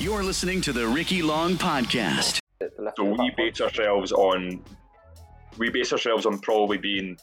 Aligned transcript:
You're 0.00 0.22
listening 0.22 0.62
to 0.62 0.72
the 0.72 0.88
Ricky 0.88 1.20
Long 1.20 1.56
Podcast. 1.56 2.40
So 2.96 3.04
we 3.04 3.30
base 3.36 3.60
ourselves 3.60 4.12
on 4.12 4.64
we 5.58 5.68
base 5.68 5.92
ourselves 5.92 6.24
on 6.24 6.38
probably 6.38 6.78
being 6.78 7.18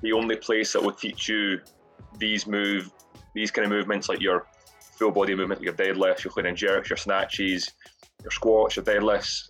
the 0.00 0.12
only 0.12 0.34
place 0.34 0.72
that 0.72 0.82
will 0.82 0.90
teach 0.92 1.28
you 1.28 1.60
these 2.18 2.48
move 2.48 2.90
these 3.36 3.52
kind 3.52 3.64
of 3.64 3.70
movements 3.70 4.08
like 4.08 4.20
your 4.20 4.48
full 4.98 5.12
body 5.12 5.36
movement, 5.36 5.60
like 5.60 5.64
your 5.64 5.74
deadlifts, 5.74 6.24
your 6.24 6.32
clean 6.32 6.46
and 6.46 6.56
jerks, 6.56 6.90
your 6.90 6.96
snatches, 6.96 7.70
your 8.22 8.32
squats, 8.32 8.74
your 8.74 8.84
deadlifts, 8.84 9.48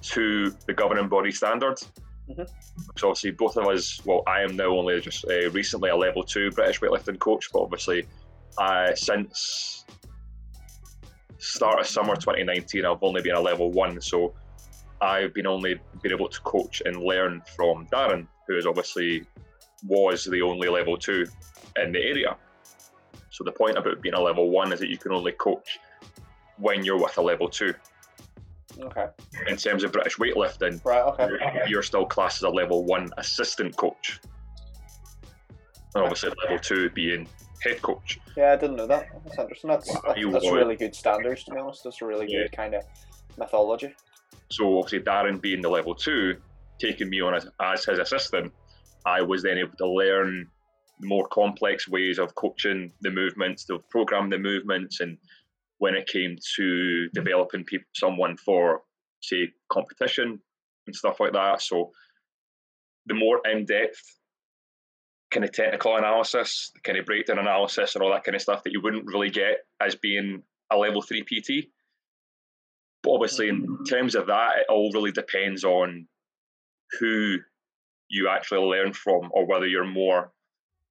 to 0.00 0.50
the 0.66 0.72
governing 0.72 1.08
body 1.08 1.30
standards. 1.30 1.92
Mhm. 2.30 2.48
So 2.96 3.08
obviously 3.10 3.32
both 3.32 3.58
of 3.58 3.66
us, 3.66 4.00
well, 4.06 4.22
I 4.26 4.40
am 4.40 4.56
now 4.56 4.68
only 4.78 4.98
just 5.02 5.26
uh, 5.26 5.50
recently 5.50 5.90
a 5.90 5.96
level 5.96 6.22
two 6.22 6.50
British 6.52 6.80
weightlifting 6.80 7.18
coach, 7.18 7.50
but 7.52 7.60
obviously 7.60 8.06
uh, 8.58 8.94
since 8.94 9.84
start 11.38 11.80
of 11.80 11.86
summer 11.86 12.14
2019, 12.14 12.84
I've 12.84 13.02
only 13.02 13.22
been 13.22 13.34
a 13.34 13.40
level 13.40 13.70
one. 13.70 14.00
So 14.00 14.34
I've 15.00 15.34
been 15.34 15.46
only 15.46 15.80
been 16.02 16.12
able 16.12 16.28
to 16.28 16.40
coach 16.40 16.82
and 16.84 17.02
learn 17.02 17.42
from 17.54 17.86
Darren, 17.86 18.26
who 18.46 18.56
is 18.56 18.66
obviously 18.66 19.24
was 19.86 20.24
the 20.24 20.42
only 20.42 20.68
level 20.68 20.96
two 20.96 21.26
in 21.82 21.92
the 21.92 22.00
area. 22.00 22.36
So 23.30 23.44
the 23.44 23.52
point 23.52 23.76
about 23.76 24.00
being 24.00 24.14
a 24.14 24.20
level 24.20 24.50
one 24.50 24.72
is 24.72 24.80
that 24.80 24.88
you 24.88 24.96
can 24.96 25.12
only 25.12 25.32
coach 25.32 25.78
when 26.58 26.84
you're 26.84 26.98
with 26.98 27.18
a 27.18 27.22
level 27.22 27.48
two. 27.48 27.74
Okay. 28.80 29.06
In 29.48 29.56
terms 29.56 29.84
of 29.84 29.92
British 29.92 30.16
weightlifting, 30.16 30.82
Right. 30.84 31.02
Okay. 31.02 31.28
you're, 31.28 31.68
you're 31.68 31.82
still 31.82 32.06
classed 32.06 32.38
as 32.38 32.42
a 32.44 32.48
level 32.50 32.84
one 32.84 33.08
assistant 33.18 33.76
coach. 33.76 34.20
And 35.94 36.04
obviously 36.04 36.30
level 36.42 36.58
two 36.58 36.90
being 36.90 37.26
head 37.66 37.82
coach. 37.82 38.18
Yeah, 38.36 38.52
I 38.52 38.56
didn't 38.56 38.76
know 38.76 38.86
that. 38.86 39.08
That's 39.24 39.38
interesting. 39.38 39.70
That's 39.70 39.92
that's, 39.92 40.20
that's 40.32 40.50
really 40.50 40.76
good 40.76 40.94
standards, 40.94 41.44
to 41.44 41.52
be 41.52 41.58
honest. 41.58 41.84
That's 41.84 42.00
a 42.02 42.06
really 42.06 42.26
Yeah. 42.28 42.42
good 42.42 42.52
kind 42.52 42.74
of 42.74 42.84
methodology. 43.36 43.94
So 44.50 44.78
obviously 44.78 45.00
Darren 45.00 45.40
being 45.40 45.60
the 45.62 45.68
level 45.68 45.94
two, 45.94 46.36
taking 46.78 47.10
me 47.10 47.20
on 47.20 47.34
as, 47.34 47.48
as 47.60 47.84
his 47.84 47.98
assistant, 47.98 48.52
I 49.04 49.22
was 49.22 49.42
then 49.42 49.58
able 49.58 49.76
to 49.78 49.88
learn 49.88 50.48
more 51.00 51.26
complex 51.28 51.88
ways 51.88 52.18
of 52.18 52.34
coaching 52.34 52.92
the 53.02 53.10
movements, 53.10 53.64
to 53.66 53.78
program 53.90 54.30
the 54.30 54.38
movements, 54.38 55.00
and 55.00 55.18
when 55.78 55.94
it 55.94 56.06
came 56.06 56.36
to 56.56 57.08
developing 57.10 57.64
people, 57.64 57.86
someone 57.94 58.36
for 58.36 58.82
say 59.20 59.48
competition 59.70 60.40
and 60.86 60.96
stuff 60.96 61.20
like 61.20 61.32
that. 61.32 61.60
So 61.60 61.90
the 63.06 63.14
more 63.14 63.40
in 63.50 63.64
depth 63.66 64.00
kind 65.30 65.44
of 65.44 65.52
technical 65.52 65.96
analysis, 65.96 66.70
the 66.74 66.80
kind 66.80 66.98
of 66.98 67.06
breakdown 67.06 67.38
analysis, 67.38 67.94
and 67.94 68.02
all 68.02 68.12
that 68.12 68.24
kind 68.24 68.34
of 68.34 68.42
stuff 68.42 68.62
that 68.62 68.72
you 68.72 68.80
wouldn't 68.80 69.06
really 69.06 69.30
get 69.30 69.58
as 69.80 69.94
being 69.94 70.42
a 70.70 70.76
level 70.76 71.02
three 71.02 71.22
PT. 71.22 71.68
But 73.02 73.12
obviously, 73.12 73.48
in 73.48 73.66
mm. 73.66 73.88
terms 73.88 74.14
of 74.14 74.26
that, 74.26 74.58
it 74.58 74.66
all 74.68 74.90
really 74.92 75.12
depends 75.12 75.64
on 75.64 76.06
who 76.98 77.36
you 78.08 78.28
actually 78.28 78.60
learn 78.60 78.92
from, 78.92 79.30
or 79.32 79.46
whether 79.46 79.66
you're 79.66 79.84
more, 79.84 80.32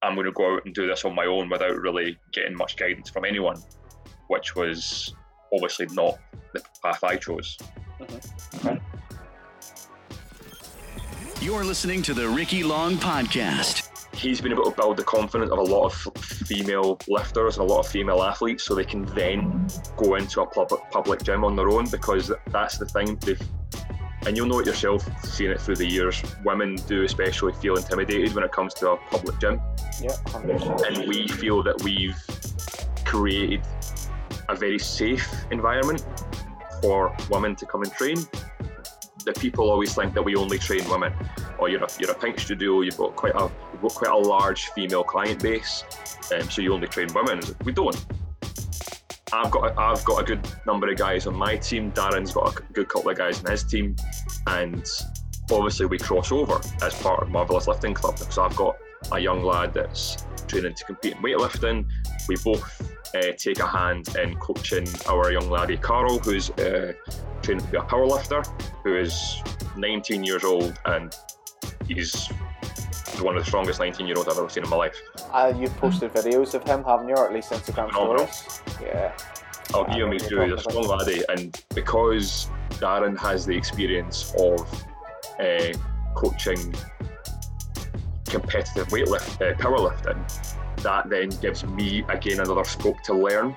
I'm 0.02 0.16
going 0.16 0.26
to 0.26 0.32
go 0.32 0.56
out 0.56 0.66
and 0.66 0.74
do 0.74 0.88
this 0.88 1.06
on 1.06 1.16
my 1.16 1.26
own 1.26 1.50
without 1.50 1.78
really 1.78 2.18
getting 2.34 2.56
much 2.56 2.76
guidance 2.76 3.10
from 3.10 3.26
anyone, 3.26 3.62
which 4.28 4.56
was 4.56 5.14
obviously 5.54 5.88
not 5.92 6.18
the 6.54 6.62
path 6.84 7.04
I 7.04 7.16
chose. 7.16 7.58
You're 11.42 11.64
listening 11.64 12.02
to 12.04 12.14
the 12.14 12.28
Ricky 12.28 12.64
Long 12.64 12.96
Podcast. 12.96 13.85
He's 14.26 14.42
been 14.42 14.54
able 14.54 14.72
to 14.72 14.76
build 14.76 14.98
the 14.98 15.04
confidence 15.04 15.52
of 15.52 15.60
a 15.60 15.62
lot 15.62 15.86
of 15.86 16.26
female 16.26 16.98
lifters 17.08 17.60
and 17.60 17.70
a 17.70 17.72
lot 17.72 17.82
of 17.82 17.88
female 17.88 18.24
athletes 18.24 18.64
so 18.64 18.74
they 18.74 18.84
can 18.84 19.06
then 19.14 19.68
go 19.98 20.16
into 20.16 20.42
a 20.42 20.48
public, 20.48 20.82
public 20.90 21.22
gym 21.22 21.44
on 21.44 21.56
their 21.56 21.70
own 21.70 21.88
because 21.92 22.32
that's 22.48 22.80
the 22.80 22.88
thing. 22.88 23.18
They've, 23.18 23.40
and 24.26 24.36
you'll 24.36 24.48
know 24.48 24.62
it 24.62 24.66
yourself, 24.66 25.08
seeing 25.24 25.52
it 25.52 25.62
through 25.62 25.76
the 25.76 25.86
years. 25.86 26.24
Women 26.44 26.76
do 26.88 27.04
especially 27.04 27.54
feel 27.54 27.76
intimidated 27.76 28.34
when 28.34 28.44
it 28.44 28.52
comes 28.52 28.74
to 28.76 28.94
a 28.94 28.98
public 29.12 29.40
gym. 29.40 29.62
Yeah, 30.02 30.18
and 30.34 31.08
we 31.08 31.28
feel 31.28 31.62
that 31.62 31.84
we've 31.84 32.20
created 33.06 33.62
a 34.50 34.56
very 34.56 34.80
safe 34.80 35.32
environment 35.52 36.04
for 36.82 37.16
women 37.30 37.56
to 37.58 37.66
come 37.68 37.84
and 37.84 37.92
train. 37.94 38.18
The 39.24 39.34
people 39.34 39.70
always 39.70 39.94
think 39.94 40.16
that 40.16 40.24
we 40.24 40.36
only 40.36 40.58
train 40.58 40.90
women, 40.90 41.14
or 41.60 41.70
you're 41.70 41.84
a, 41.84 41.88
you're 42.00 42.12
a 42.12 42.16
pink 42.16 42.40
studio, 42.40 42.82
you've 42.82 42.98
got 42.98 43.16
quite 43.16 43.36
a 43.36 43.50
you've 43.72 43.82
got 43.82 43.96
quite 43.96 44.12
a 44.12 44.18
large 44.18 44.66
female 44.70 45.04
client 45.04 45.42
base, 45.42 45.84
um, 46.34 46.50
so 46.50 46.62
you 46.62 46.74
only 46.74 46.88
train 46.88 47.08
women. 47.14 47.42
We 47.64 47.72
don't. 47.72 48.06
I've 49.34 49.52
got 49.52 49.72
a, 49.72 49.80
I've 49.80 50.04
got 50.06 50.22
a 50.22 50.24
good 50.24 50.48
number 50.66 50.90
of 50.90 50.98
guys 50.98 51.28
on 51.28 51.36
my 51.36 51.58
team. 51.58 51.92
Darren's 51.92 52.32
got 52.32 52.58
a 52.58 52.64
good 52.74 52.88
couple 52.88 53.10
of 53.10 53.18
guys 53.18 53.44
on 53.44 53.52
his 53.52 53.64
team, 53.64 53.96
and 54.48 54.88
obviously 55.52 55.86
we 55.86 55.98
cross 55.98 56.32
over 56.32 56.60
as 56.82 56.94
part 57.02 57.24
of 57.24 57.30
Marrvelous 57.30 57.68
Lifting 57.68 57.94
Club. 57.94 58.18
So 58.18 58.44
I've 58.44 58.56
got 58.56 58.78
a 59.12 59.20
young 59.20 59.44
lad 59.44 59.74
that's 59.74 60.26
training 60.48 60.74
to 60.76 60.86
compete 60.86 61.14
in 61.14 61.22
weightlifting. 61.22 61.88
We 62.28 62.36
both 62.44 62.82
uh, 63.16 63.32
take 63.38 63.60
a 63.60 63.68
hand 63.68 64.16
in 64.18 64.36
coaching 64.36 64.88
our 65.08 65.32
young 65.32 65.50
laddie 65.50 65.78
Carl, 65.78 66.20
who's 66.20 66.50
uh, 66.52 66.94
training 67.42 67.66
to 67.66 67.72
be 67.72 67.78
a 67.78 67.82
powerlifter, 67.82 68.46
who 68.84 68.96
is 68.96 69.42
19 69.78 70.24
years 70.24 70.44
old 70.44 70.80
and 70.86 71.16
he's 71.88 72.28
one 73.22 73.38
of 73.38 73.44
the 73.44 73.48
strongest 73.48 73.80
19 73.80 74.08
year 74.08 74.18
olds 74.18 74.30
I've 74.30 74.38
ever 74.38 74.50
seen 74.50 74.64
in 74.64 74.70
my 74.70 74.76
life. 74.76 74.96
Uh, 75.32 75.54
you've 75.58 75.76
posted 75.78 76.12
videos 76.14 76.54
of 76.54 76.64
him, 76.64 76.84
haven't 76.84 77.08
you? 77.08 77.16
Or 77.16 77.28
at 77.28 77.34
least 77.34 77.52
Instagram 77.52 77.90
Phenomenal. 77.92 78.28
stories. 78.28 78.62
Yeah. 78.82 79.18
I'll 79.74 79.86
Yeah, 79.90 79.96
give 79.96 80.06
him 80.08 80.12
his 80.14 80.24
due. 80.28 80.42
He's 80.42 80.54
a 80.54 80.58
strong 80.60 80.88
laddie, 80.88 81.24
and 81.30 81.64
because 81.74 82.50
Darren 82.72 83.18
has 83.18 83.46
the 83.46 83.56
experience 83.58 84.34
of 84.40 84.62
uh, 85.40 85.74
coaching 86.16 86.74
competitive 88.26 88.88
weightlift, 88.90 89.42
uh, 89.42 89.56
powerlifting, 89.58 90.54
that 90.84 91.10
then 91.10 91.30
gives 91.42 91.64
me 91.66 92.04
again 92.10 92.40
another 92.42 92.64
scope 92.64 93.02
to 93.04 93.14
learn 93.14 93.56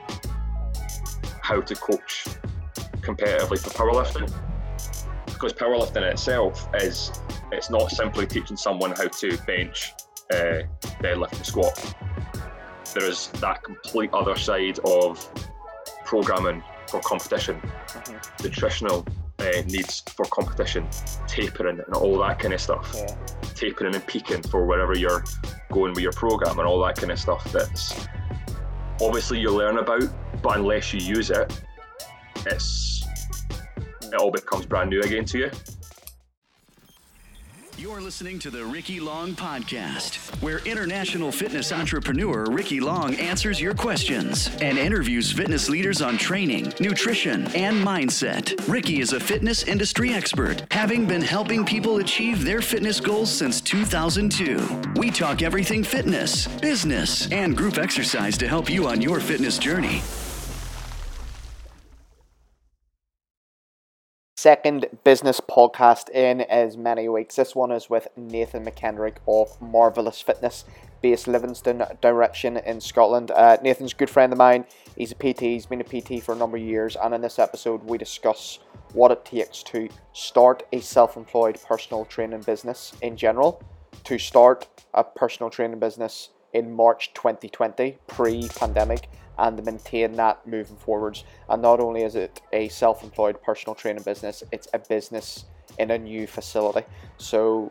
how 1.43 1.61
to 1.61 1.75
coach 1.75 2.25
competitively 3.01 3.59
for 3.59 3.71
powerlifting. 3.71 4.33
Because 5.27 5.53
powerlifting 5.53 5.97
in 5.99 6.05
itself 6.05 6.69
is 6.75 7.11
it's 7.53 7.71
not 7.71 7.91
simply 7.91 8.27
teaching 8.27 8.57
someone 8.57 8.93
how 8.93 9.09
to 9.09 9.39
bench, 9.47 9.93
uh, 10.33 10.63
deadlift, 11.03 11.33
and 11.33 11.47
squat. 11.47 11.95
There 12.95 13.05
is 13.05 13.29
that 13.41 13.63
complete 13.63 14.11
other 14.13 14.37
side 14.37 14.79
of 14.81 15.27
programming 16.05 16.63
for 16.89 17.01
competition, 17.01 17.61
Mhm. 17.89 18.45
nutritional 18.45 19.07
uh, 19.41 19.63
needs 19.67 20.01
for 20.17 20.25
competition, 20.27 20.89
tapering, 21.29 21.79
and 21.79 21.95
all 21.95 22.19
that 22.19 22.41
kind 22.41 22.53
of 22.53 22.61
stuff. 22.61 22.91
Yeah. 22.93 23.15
Tapering 23.55 23.95
and 23.95 24.05
peaking 24.07 24.43
for 24.43 24.67
wherever 24.67 24.97
you're 24.99 25.23
going 25.71 25.93
with 25.93 26.03
your 26.03 26.13
program, 26.13 26.59
and 26.59 26.67
all 26.67 26.83
that 26.85 26.97
kind 26.97 27.13
of 27.13 27.21
stuff. 27.21 27.45
That's 27.53 28.09
obviously 29.01 29.39
you 29.39 29.51
learn 29.51 29.79
about, 29.79 30.03
but 30.43 30.57
unless 30.57 30.93
you 30.93 31.01
use 31.01 31.31
it, 31.31 31.63
it's 32.47 33.05
it 34.03 34.15
all 34.15 34.31
becomes 34.33 34.67
brand 34.67 34.91
new 34.91 35.01
again 35.03 35.25
to 35.27 35.39
you. 35.39 35.51
You're 37.79 38.01
listening 38.01 38.41
to 38.41 38.51
the 38.51 38.65
Ricky 38.65 38.99
Long 38.99 39.37
Podcast, 39.37 40.17
where 40.43 40.59
international 40.67 41.31
fitness 41.31 41.71
entrepreneur 41.71 42.45
Ricky 42.47 42.81
Long 42.81 43.15
answers 43.15 43.61
your 43.61 43.73
questions 43.73 44.51
and 44.61 44.77
interviews 44.77 45.31
fitness 45.31 45.69
leaders 45.69 46.03
on 46.03 46.19
training, 46.19 46.73
nutrition, 46.81 47.47
and 47.55 47.77
mindset. 47.77 48.53
Ricky 48.67 48.99
is 48.99 49.13
a 49.13 49.21
fitness 49.21 49.63
industry 49.63 50.13
expert, 50.13 50.65
having 50.73 51.07
been 51.07 51.23
helping 51.23 51.65
people 51.65 51.99
achieve 51.99 52.45
their 52.45 52.61
fitness 52.61 52.99
goals 52.99 53.31
since 53.31 53.61
2002. 53.61 54.93
We 54.97 55.13
talk 55.13 55.43
everything 55.43 55.85
fitness, 55.85 56.49
business, 56.49 57.31
and 57.31 57.57
group 57.57 57.79
exercise 57.79 58.37
to 58.39 58.49
help 58.49 58.69
you 58.69 58.89
on 58.89 59.01
your 59.01 59.21
fitness 59.21 59.57
journey. 59.57 60.03
Second 64.39 64.87
business 65.03 65.41
podcast 65.41 66.11
in 66.11 66.43
as 66.43 66.77
many 66.77 67.09
weeks. 67.09 67.35
This 67.35 67.57
one 67.57 67.73
is 67.73 67.91
with 67.91 68.07
Nathan 68.17 68.65
McKendrick 68.65 69.17
of 69.27 69.61
Marrvelous 69.61 70.21
Fitness, 70.21 70.65
based 71.03 71.27
Livingston 71.27 71.83
direction 72.01 72.57
in 72.59 72.81
Scotland. 72.81 73.33
Uh, 73.33 73.57
Nathan's 73.65 73.95
a 73.95 73.97
good 73.97 74.09
friend 74.09 74.33
of 74.33 74.39
mine. 74.39 74.65
He's 74.97 75.11
a 75.11 75.17
PT. 75.17 75.41
He's 75.41 75.67
been 75.67 75.81
a 75.81 75.83
PT 75.83 76.23
for 76.23 76.37
a 76.37 76.39
number 76.39 76.57
of 76.57 76.63
years, 76.63 76.95
and 76.95 77.15
in 77.15 77.21
this 77.21 77.41
episode, 77.41 77.83
we 77.83 77.99
discuss 77.99 78.61
what 78.93 79.11
it 79.11 79.25
takes 79.25 79.65
to 79.65 79.89
start 80.13 80.63
a 80.73 80.79
self-employed 80.79 81.59
personal 81.67 82.05
training 82.05 82.43
business 82.43 82.93
in 83.03 83.17
general, 83.17 83.61
to 84.05 84.21
start 84.21 84.69
a 84.95 85.03
personal 85.03 85.51
training 85.51 85.81
business 85.81 86.29
in 86.53 86.73
March 86.73 87.13
2020, 87.13 87.99
pre-pandemic, 88.07 89.09
and 89.39 89.65
maintain 89.65 90.13
that 90.15 90.47
moving 90.47 90.77
forwards. 90.77 91.25
And 91.49 91.63
not 91.63 91.81
only 91.81 92.03
is 92.03 92.15
it 92.15 92.41
a 92.53 92.69
self-employed 92.69 93.43
personal 93.43 93.75
training 93.75 94.03
business, 94.03 94.43
it's 94.53 94.69
a 94.75 94.79
business 94.79 95.45
in 95.79 95.91
a 95.91 95.99
new 95.99 96.27
facility. 96.27 96.87
So 97.19 97.71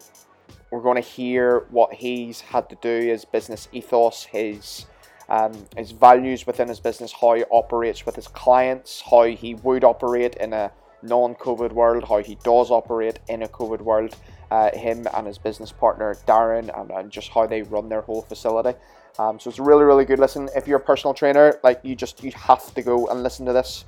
we're 0.72 0.82
going 0.82 1.02
to 1.02 1.08
hear 1.08 1.66
what 1.70 1.94
he's 1.94 2.42
had 2.42 2.70
to 2.70 2.78
do, 2.82 3.08
his 3.08 3.26
business 3.26 3.68
ethos, 3.72 4.24
his 4.24 4.86
um, 5.30 5.52
his 5.76 5.92
values 5.92 6.48
within 6.48 6.70
his 6.70 6.80
business, 6.80 7.12
how 7.20 7.34
he 7.34 7.44
operates 7.52 8.06
with 8.06 8.16
his 8.16 8.30
clients, 8.30 9.04
how 9.12 9.24
he 9.24 9.56
would 9.56 9.84
operate 9.84 10.36
in 10.36 10.54
a 10.54 10.72
non-COVID 11.02 11.74
world, 11.74 12.06
how 12.08 12.20
he 12.20 12.36
does 12.44 12.72
operate 12.72 13.20
in 13.28 13.44
a 13.44 13.48
COVID 13.48 13.82
world, 13.82 14.16
uh, 14.52 14.72
him 14.76 15.06
and 15.14 15.28
his 15.28 15.38
business 15.38 15.72
partner 15.72 16.16
Darren, 16.28 16.70
and, 16.80 16.92
and, 16.92 17.12
just 17.12 17.30
how 17.30 17.46
they 17.46 17.62
run 17.62 17.90
their 17.90 18.02
whole 18.02 18.22
facility. 18.22 18.78
Um, 19.20 19.40
so 19.40 19.50
it's 19.50 19.60
a 19.60 19.64
really, 19.64 19.84
really 19.84 20.06
good 20.06 20.20
listen. 20.20 20.50
If 20.56 20.68
you're 20.68 20.78
a 20.78 20.84
personal 20.84 21.14
trainer, 21.14 21.60
like 21.64 21.80
you 21.84 21.96
just 21.96 22.24
you 22.24 22.32
have 22.32 22.74
to 22.74 22.82
go 22.82 23.08
and 23.08 23.24
listen 23.24 23.46
to 23.46 23.54
this, 23.54 23.86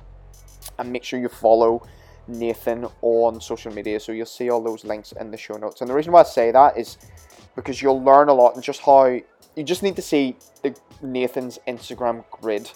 and 0.78 0.92
make 0.92 1.04
sure 1.04 1.20
you 1.20 1.28
follow 1.28 1.86
Nathan 2.26 2.86
on 3.02 3.40
social 3.40 3.72
media. 3.72 4.00
So 4.00 4.12
you'll 4.12 4.26
see 4.26 4.50
all 4.50 4.62
those 4.62 4.84
links 4.84 5.12
in 5.12 5.30
the 5.30 5.36
show 5.36 5.54
notes. 5.54 5.80
And 5.80 5.90
the 5.90 5.94
reason 5.94 6.12
why 6.12 6.20
I 6.20 6.24
say 6.24 6.50
that 6.50 6.76
is 6.78 6.98
because 7.56 7.82
you'll 7.82 8.02
learn 8.02 8.28
a 8.28 8.34
lot 8.34 8.54
and 8.54 8.62
just 8.62 8.80
how 8.80 9.06
you 9.06 9.64
just 9.64 9.82
need 9.82 9.96
to 9.96 10.02
see 10.02 10.36
the 10.62 10.76
Nathan's 11.02 11.58
Instagram 11.66 12.24
grid 12.30 12.70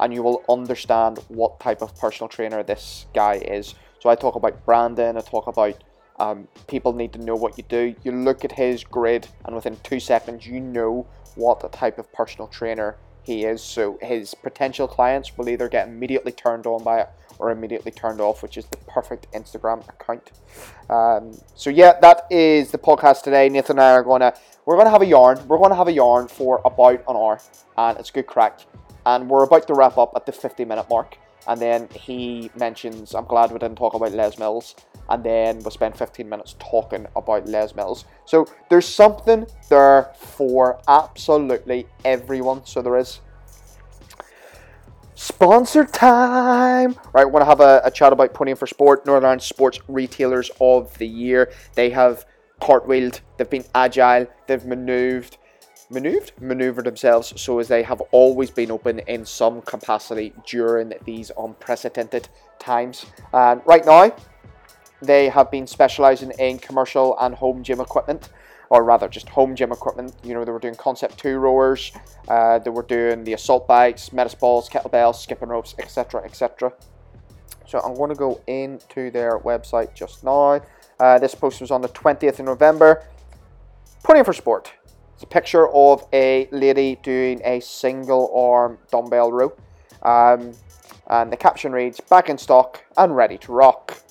and 0.00 0.12
you 0.12 0.22
will 0.22 0.44
understand 0.48 1.18
what 1.28 1.60
type 1.60 1.82
of 1.82 1.96
personal 1.98 2.28
trainer 2.28 2.62
this 2.62 3.06
guy 3.14 3.34
is. 3.34 3.74
So 4.00 4.08
I 4.08 4.14
talk 4.14 4.34
about 4.34 4.64
branding, 4.64 5.16
I 5.16 5.20
talk 5.20 5.46
about 5.46 5.82
um, 6.18 6.48
people 6.66 6.92
need 6.92 7.12
to 7.14 7.18
know 7.18 7.34
what 7.34 7.56
you 7.56 7.64
do. 7.68 7.94
You 8.02 8.12
look 8.12 8.44
at 8.44 8.52
his 8.52 8.84
grid, 8.84 9.28
and 9.44 9.54
within 9.54 9.76
two 9.82 10.00
seconds, 10.00 10.46
you 10.46 10.60
know 10.60 11.06
what 11.34 11.72
type 11.72 11.98
of 11.98 12.12
personal 12.12 12.48
trainer 12.48 12.96
he 13.22 13.44
is. 13.44 13.62
So 13.62 13.98
his 14.02 14.34
potential 14.34 14.88
clients 14.88 15.36
will 15.36 15.48
either 15.48 15.68
get 15.68 15.88
immediately 15.88 16.32
turned 16.32 16.66
on 16.66 16.82
by 16.82 17.00
it 17.00 17.08
or 17.38 17.50
immediately 17.50 17.90
turned 17.90 18.20
off, 18.20 18.42
which 18.42 18.56
is 18.56 18.66
the 18.66 18.76
perfect 18.88 19.30
Instagram 19.32 19.86
account. 19.88 20.32
Um, 20.90 21.38
so 21.54 21.70
yeah, 21.70 21.98
that 22.00 22.26
is 22.30 22.70
the 22.70 22.78
podcast 22.78 23.22
today. 23.22 23.48
Nathan 23.48 23.78
and 23.78 23.84
I 23.84 23.92
are 23.92 24.02
gonna 24.02 24.34
we're 24.64 24.76
gonna 24.76 24.90
have 24.90 25.02
a 25.02 25.06
yarn. 25.06 25.46
We're 25.48 25.58
gonna 25.58 25.74
have 25.74 25.88
a 25.88 25.92
yarn 25.92 26.28
for 26.28 26.60
about 26.64 27.00
an 27.08 27.16
hour, 27.16 27.40
and 27.76 27.98
it's 27.98 28.10
good 28.10 28.26
crack. 28.26 28.60
And 29.04 29.28
we're 29.28 29.42
about 29.42 29.66
to 29.66 29.74
wrap 29.74 29.98
up 29.98 30.12
at 30.14 30.26
the 30.26 30.32
50 30.32 30.64
minute 30.64 30.88
mark. 30.88 31.18
And 31.46 31.60
then 31.60 31.88
he 31.88 32.50
mentions, 32.56 33.14
I'm 33.14 33.24
glad 33.24 33.50
we 33.50 33.58
didn't 33.58 33.76
talk 33.76 33.94
about 33.94 34.12
Les 34.12 34.38
Mills. 34.38 34.74
And 35.08 35.24
then 35.24 35.62
we 35.62 35.70
spent 35.70 35.96
15 35.96 36.28
minutes 36.28 36.54
talking 36.58 37.06
about 37.16 37.46
Les 37.46 37.74
Mills. 37.74 38.04
So 38.24 38.46
there's 38.70 38.86
something 38.86 39.46
there 39.68 40.12
for 40.14 40.80
absolutely 40.86 41.86
everyone. 42.04 42.64
So 42.64 42.82
there 42.82 42.96
is. 42.96 43.20
Sponsor 45.14 45.84
time! 45.84 46.96
Right, 47.12 47.24
we're 47.24 47.32
going 47.32 47.42
to 47.42 47.46
have 47.46 47.60
a, 47.60 47.82
a 47.84 47.90
chat 47.90 48.12
about 48.12 48.34
Podium 48.34 48.56
for 48.56 48.66
Sport, 48.66 49.06
Northern 49.06 49.24
Ireland 49.24 49.42
Sports 49.42 49.78
Retailers 49.86 50.50
of 50.60 50.96
the 50.98 51.06
Year. 51.06 51.52
They 51.74 51.90
have 51.90 52.24
cartwheeled, 52.60 53.20
they've 53.36 53.50
been 53.50 53.64
agile, 53.74 54.26
they've 54.46 54.64
manoeuvred, 54.64 55.36
maneuvered, 55.92 56.32
maneuvered 56.40 56.86
themselves 56.86 57.32
so 57.40 57.58
as 57.58 57.68
they 57.68 57.82
have 57.82 58.00
always 58.10 58.50
been 58.50 58.70
open 58.70 59.00
in 59.00 59.24
some 59.24 59.62
capacity 59.62 60.32
during 60.46 60.92
these 61.04 61.30
unprecedented 61.38 62.28
times. 62.58 63.06
And 63.32 63.60
right 63.66 63.84
now, 63.84 64.14
they 65.00 65.28
have 65.28 65.50
been 65.50 65.66
specializing 65.66 66.30
in 66.38 66.58
commercial 66.58 67.18
and 67.18 67.34
home 67.34 67.62
gym 67.62 67.80
equipment, 67.80 68.30
or 68.70 68.84
rather 68.84 69.08
just 69.08 69.28
home 69.28 69.54
gym 69.54 69.72
equipment. 69.72 70.14
You 70.22 70.34
know, 70.34 70.44
they 70.44 70.52
were 70.52 70.58
doing 70.58 70.76
concept 70.76 71.18
two 71.18 71.38
rowers, 71.38 71.92
uh, 72.28 72.58
they 72.58 72.70
were 72.70 72.84
doing 72.84 73.24
the 73.24 73.34
assault 73.34 73.66
bikes, 73.66 74.12
medicine 74.12 74.38
balls, 74.40 74.68
kettlebells, 74.68 75.16
skipping 75.16 75.48
ropes, 75.48 75.74
etc. 75.78 76.22
etc. 76.24 76.72
So 77.66 77.80
I'm 77.80 77.94
going 77.94 78.10
to 78.10 78.16
go 78.16 78.40
into 78.46 79.10
their 79.10 79.38
website 79.38 79.94
just 79.94 80.24
now. 80.24 80.60
Uh, 81.00 81.18
this 81.18 81.34
post 81.34 81.60
was 81.60 81.70
on 81.70 81.82
the 81.82 81.88
20th 81.88 82.38
of 82.38 82.44
November. 82.44 83.04
Podium 84.04 84.24
for 84.24 84.32
Sport. 84.32 84.72
It's 85.14 85.22
a 85.22 85.26
picture 85.26 85.68
of 85.68 86.06
a 86.12 86.48
lady 86.50 86.98
doing 87.02 87.40
a 87.44 87.60
single 87.60 88.32
arm 88.34 88.78
dumbbell 88.90 89.32
row. 89.32 89.52
Um, 90.02 90.52
and 91.06 91.32
the 91.32 91.36
caption 91.36 91.72
reads, 91.72 92.00
back 92.00 92.28
in 92.28 92.38
stock 92.38 92.84
and 92.96 93.14
ready 93.14 93.38
to 93.38 93.52
rock. 93.52 94.02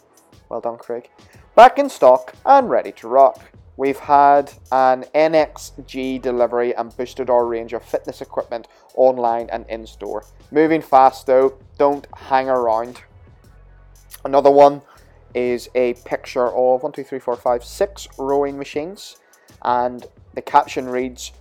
Well 0.49 0.61
done, 0.61 0.77
Craig. 0.77 1.09
Back 1.55 1.79
in 1.79 1.89
stock 1.89 2.35
and 2.45 2.69
ready 2.69 2.91
to 2.93 3.07
rock. 3.07 3.41
We've 3.77 3.99
had 3.99 4.53
an 4.71 5.05
NXG 5.15 6.21
delivery 6.21 6.75
and 6.75 6.95
boosted 6.95 7.29
our 7.29 7.45
range 7.45 7.73
of 7.73 7.83
fitness 7.83 8.21
equipment 8.21 8.67
online 8.95 9.49
and 9.49 9.65
in 9.69 9.87
store. 9.87 10.25
Moving 10.51 10.81
fast 10.81 11.25
though, 11.25 11.57
don't 11.77 12.05
hang 12.15 12.49
around. 12.49 13.01
Another 14.23 14.51
one 14.51 14.81
is 15.33 15.69
a 15.73 15.93
picture 16.05 16.47
of 16.47 16.83
one, 16.83 16.91
two, 16.91 17.03
three, 17.03 17.19
four, 17.19 17.35
five, 17.35 17.63
six 17.63 18.07
rowing 18.19 18.57
machines, 18.57 19.17
and 19.63 20.05
the 20.33 20.41
caption 20.41 20.87
reads 20.87 21.31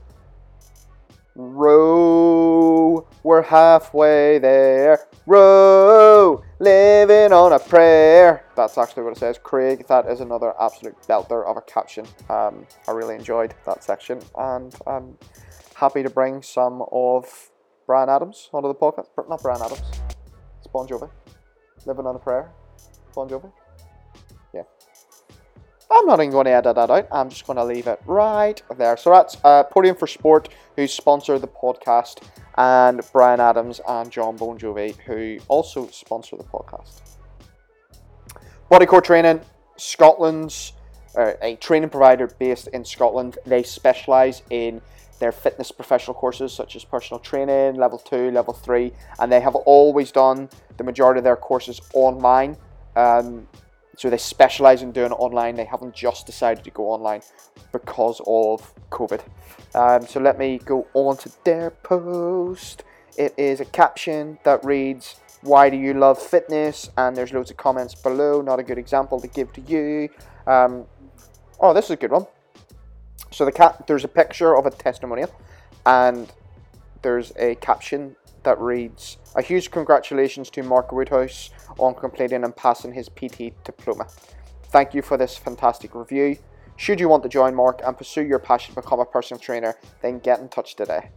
Row, 1.37 3.07
we're 3.23 3.43
halfway 3.43 4.39
there. 4.39 5.07
Row, 5.27 6.43
living 6.59 7.33
on 7.33 7.53
a 7.53 7.59
prayer. 7.59 8.45
That's 8.57 8.77
actually 8.77 9.05
what 9.05 9.13
it 9.13 9.19
says. 9.19 9.39
Craig, 9.39 9.87
that 9.87 10.07
is 10.07 10.21
another 10.21 10.55
absolute 10.61 11.01
belter 11.03 11.47
of 11.47 11.57
a 11.57 11.63
caption. 11.63 12.05
Um, 12.29 12.67
I 12.89 12.93
really 12.93 13.15
enjoyed 13.15 13.55
that 13.65 13.85
section, 13.85 14.21
and 14.37 14.75
I'm 14.87 15.17
happy 15.75 16.03
to 16.03 16.11
bring 16.11 16.43
some 16.43 16.83
of 16.91 17.51
Bryan 17.87 18.09
Adams 18.09 18.51
onto 18.53 18.69
the 18.69 18.75
podcast. 18.75 19.07
Not 19.29 19.41
Bryan 19.41 19.63
Adams, 19.63 19.83
it's 20.59 20.67
Bon 20.73 20.87
Jovi. 20.87 21.09
Living 21.87 22.07
on 22.07 22.17
a 22.17 22.19
prayer. 22.19 22.51
Bon 23.15 23.29
Jovi. 23.29 23.51
I'm 25.93 26.07
not 26.07 26.21
even 26.21 26.31
going 26.31 26.45
to 26.45 26.53
edit 26.53 26.77
that 26.77 26.91
out. 26.91 27.09
I'm 27.11 27.29
just 27.29 27.47
going 27.47 27.57
to 27.57 27.65
leave 27.65 27.89
it 27.89 28.01
right 28.07 28.63
there. 28.77 28.97
So 28.97 29.11
that's 29.11 29.37
uh, 29.43 29.65
Podium 29.65 29.97
for 29.97 30.07
Sport, 30.07 30.49
who 30.77 30.87
sponsor 30.87 31.39
the 31.39 31.49
podcast, 31.49 32.23
and 32.57 33.01
Bryan 33.13 33.41
Adams 33.41 33.81
and 33.89 34.11
Jon 34.11 34.37
Bon 34.37 34.57
Jovi, 34.57 34.97
who 35.01 35.39
also 35.49 35.89
sponsor 35.89 36.37
the 36.37 36.45
podcast. 36.45 37.01
Bodycore 38.71 39.03
Training, 39.03 39.41
Scotland's 39.77 40.75
uh, 41.17 41.33
a 41.43 41.57
training 41.57 41.91
provider 41.91 42.29
based 42.39 42.69
in 42.69 42.85
Scotland. 42.85 43.39
They 43.45 43.63
specialise 43.63 44.43
in 44.51 44.81
their 45.19 45.33
fitness 45.33 45.73
professional 45.73 46.15
courses 46.15 46.53
such 46.53 46.77
as 46.77 46.85
personal 46.85 47.19
training, 47.19 47.75
level 47.75 47.99
2, 47.99 48.31
level 48.31 48.55
3, 48.55 48.93
and 49.19 49.31
they 49.31 49.41
have 49.41 49.55
always 49.55 50.13
done 50.13 50.49
the 50.77 50.85
majority 50.85 51.19
of 51.19 51.25
their 51.25 51.37
courses 51.37 51.81
online. 51.95 52.57
Um, 52.97 53.47
so 54.01 54.09
they 54.09 54.17
specialize 54.17 54.81
in 54.81 54.93
doing 54.93 55.13
it 55.13 55.17
online. 55.17 55.57
They 55.57 55.67
haven't 55.67 55.95
just 55.95 56.25
decided 56.25 56.65
to 56.65 56.71
go 56.71 56.85
online 56.85 57.21
because 57.71 58.19
of 58.27 58.73
COVID. 58.89 59.21
Um, 59.75 60.07
so 60.07 60.19
let 60.21 60.39
me 60.39 60.57
go 60.57 60.87
on 60.95 61.19
to 61.19 61.31
their 61.45 61.71
post. 61.71 62.83
It 63.19 63.35
is 63.37 63.61
a 63.61 63.67
caption 63.67 64.39
that 64.43 64.65
reads, 64.65 65.17
Why 65.43 65.69
do 65.69 65.77
you 65.77 65.93
love 65.93 66.19
fitness? 66.19 66.89
And 66.97 67.15
there's 67.15 67.35
loads 67.35 67.51
of 67.51 67.59
comments 67.59 67.95
below. 67.95 68.41
Not 68.41 68.59
a 68.59 68.63
good 68.63 68.79
example 68.79 69.21
to 69.21 69.29
give 69.29 69.53
to 69.53 69.61
you. 69.61 70.09
Um, 70.47 70.87
oh, 71.61 71.75
this 71.75 71.85
is 71.85 71.91
a 71.91 71.97
good 71.97 72.11
one. 72.11 72.27
So 73.31 73.45
the 73.45 73.53
cat, 73.53 73.87
there's 73.87 74.05
a 74.05 74.09
picture 74.09 74.57
of 74.57 74.65
a 74.65 74.71
testimonial, 74.71 75.31
and 75.85 76.33
there's 77.03 77.35
a 77.37 77.55
caption 77.57 78.17
that 78.45 78.59
reads, 78.59 79.19
A 79.37 79.43
huge 79.43 79.71
congratulations 79.71 80.49
to 80.53 80.63
Mark 80.63 80.91
Woodhouse 80.91 81.51
on 81.79 81.95
completing 81.95 82.45
and 82.45 82.55
passing 82.55 82.93
his 82.93 83.09
PT 83.09 83.53
diploma. 83.65 84.07
Thank 84.65 84.95
you 84.95 85.03
for 85.03 85.17
this 85.17 85.37
fantastic 85.37 85.95
review. 85.95 86.37
Should 86.77 87.01
you 87.01 87.09
want 87.09 87.23
to 87.25 87.29
join 87.29 87.55
Mark 87.55 87.83
and 87.85 87.97
pursue 87.97 88.23
your 88.23 88.39
passion 88.39 88.75
to 88.75 88.81
become 88.81 89.01
a 89.01 89.05
personal 89.05 89.39
trainer, 89.39 89.77
then 90.01 90.19
get 90.19 90.41
in 90.41 90.49
touch 90.49 90.77
today. 90.77 91.11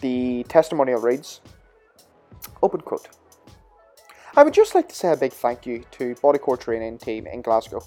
The, 0.00 0.44
testimonial 0.48 1.00
reads, 1.00 1.40
open 2.62 2.80
quote, 2.82 3.08
I 4.36 4.44
would 4.44 4.54
just 4.54 4.74
like 4.74 4.88
to 4.90 4.94
say 4.94 5.10
a 5.12 5.16
big 5.16 5.32
thank 5.32 5.66
you 5.66 5.82
to 5.92 6.14
Bodycore 6.16 6.60
Training 6.60 6.98
team 6.98 7.26
in 7.26 7.42
Glasgow 7.42 7.80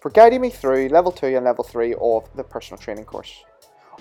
for 0.00 0.10
guiding 0.10 0.42
me 0.42 0.50
through 0.50 0.88
level 0.88 1.10
2 1.10 1.28
and 1.28 1.44
level 1.44 1.64
3 1.64 1.94
of 2.00 2.28
the 2.36 2.44
personal 2.44 2.78
training 2.78 3.04
course. 3.04 3.42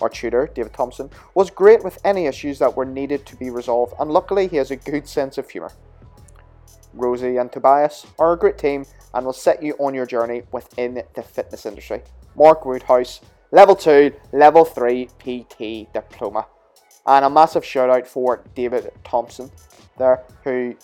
Our 0.01 0.09
tutor, 0.09 0.49
David 0.53 0.73
Thompson, 0.73 1.09
was 1.35 1.49
great 1.49 1.83
with 1.83 1.97
any 2.03 2.25
issues 2.25 2.59
that 2.59 2.75
were 2.75 2.85
needed 2.85 3.25
to 3.27 3.35
be 3.37 3.49
resolved, 3.49 3.93
and 3.99 4.11
luckily 4.11 4.47
he 4.47 4.57
has 4.57 4.71
a 4.71 4.75
good 4.75 5.07
sense 5.07 5.37
of 5.37 5.49
humour. 5.49 5.71
Rosie 6.95 7.37
and 7.37 7.51
Tobias 7.51 8.05
are 8.17 8.33
a 8.33 8.37
great 8.37 8.57
team 8.57 8.85
and 9.13 9.25
will 9.25 9.33
set 9.33 9.61
you 9.61 9.73
on 9.79 9.93
your 9.93 10.05
journey 10.05 10.43
within 10.51 11.03
the 11.13 11.23
fitness 11.23 11.65
industry. 11.65 12.01
Mark 12.35 12.65
Woodhouse, 12.65 13.21
Level 13.51 13.75
2, 13.75 14.13
Level 14.31 14.65
3 14.65 15.05
PT 15.19 15.93
Diploma. 15.93 16.47
And 17.05 17.23
a 17.23 17.29
massive 17.29 17.63
shout 17.63 17.89
out 17.89 18.07
for 18.07 18.43
David 18.55 18.91
Thompson 19.03 19.51
there, 19.97 20.23
who 20.43 20.75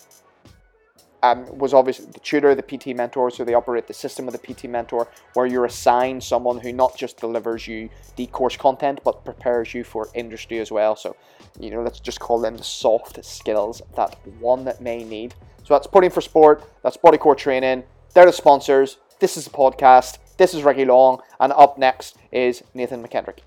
um, 1.23 1.57
was 1.57 1.73
obviously 1.73 2.05
the 2.05 2.19
tutor, 2.19 2.55
the 2.55 2.63
PT 2.63 2.95
mentor, 2.95 3.29
so 3.31 3.43
they 3.43 3.53
operate 3.53 3.87
the 3.87 3.93
system 3.93 4.27
of 4.27 4.33
the 4.33 4.39
PT 4.39 4.65
mentor 4.65 5.07
where 5.33 5.45
you're 5.45 5.65
assigned 5.65 6.23
someone 6.23 6.59
who 6.59 6.71
not 6.71 6.97
just 6.97 7.17
delivers 7.17 7.67
you 7.67 7.89
the 8.15 8.27
course 8.27 8.57
content 8.57 9.01
but 9.03 9.23
prepares 9.23 9.73
you 9.73 9.83
for 9.83 10.09
industry 10.13 10.59
as 10.59 10.71
well. 10.71 10.95
So, 10.95 11.15
you 11.59 11.71
know, 11.71 11.81
let's 11.81 11.99
just 11.99 12.19
call 12.19 12.39
them 12.39 12.57
the 12.57 12.63
soft 12.63 13.23
skills 13.23 13.81
that 13.95 14.17
one 14.39 14.65
that 14.65 14.81
may 14.81 15.03
need. 15.03 15.33
So 15.63 15.75
that's 15.75 15.87
Podium 15.87 16.11
for 16.11 16.21
Sport, 16.21 16.63
that's 16.83 16.97
Bodycore 16.97 17.37
Training, 17.37 17.83
they're 18.13 18.25
the 18.25 18.33
sponsors. 18.33 18.97
This 19.19 19.37
is 19.37 19.45
the 19.45 19.51
podcast, 19.51 20.17
this 20.37 20.55
is 20.55 20.63
Ricky 20.63 20.85
Long, 20.85 21.21
and 21.39 21.53
up 21.53 21.77
next 21.77 22.17
is 22.31 22.63
Nathan 22.73 23.05
McKendrick. 23.05 23.39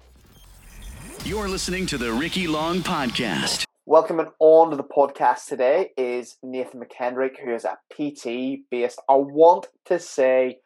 You're 1.24 1.48
listening 1.48 1.86
to 1.86 1.98
the 1.98 2.12
Ricky 2.12 2.46
Long 2.46 2.80
Podcast. 2.80 3.63
Welcoming 3.86 4.28
on 4.38 4.70
to 4.70 4.76
the 4.76 4.82
podcast 4.82 5.46
today 5.46 5.90
is 5.98 6.38
Nathan 6.42 6.80
McKendrick, 6.80 7.32
who 7.44 7.54
is 7.54 7.66
a 7.66 7.76
PT 7.92 8.60
based, 8.70 8.98
I 9.10 9.14
want 9.16 9.66
to 9.84 9.98
say, 9.98 10.56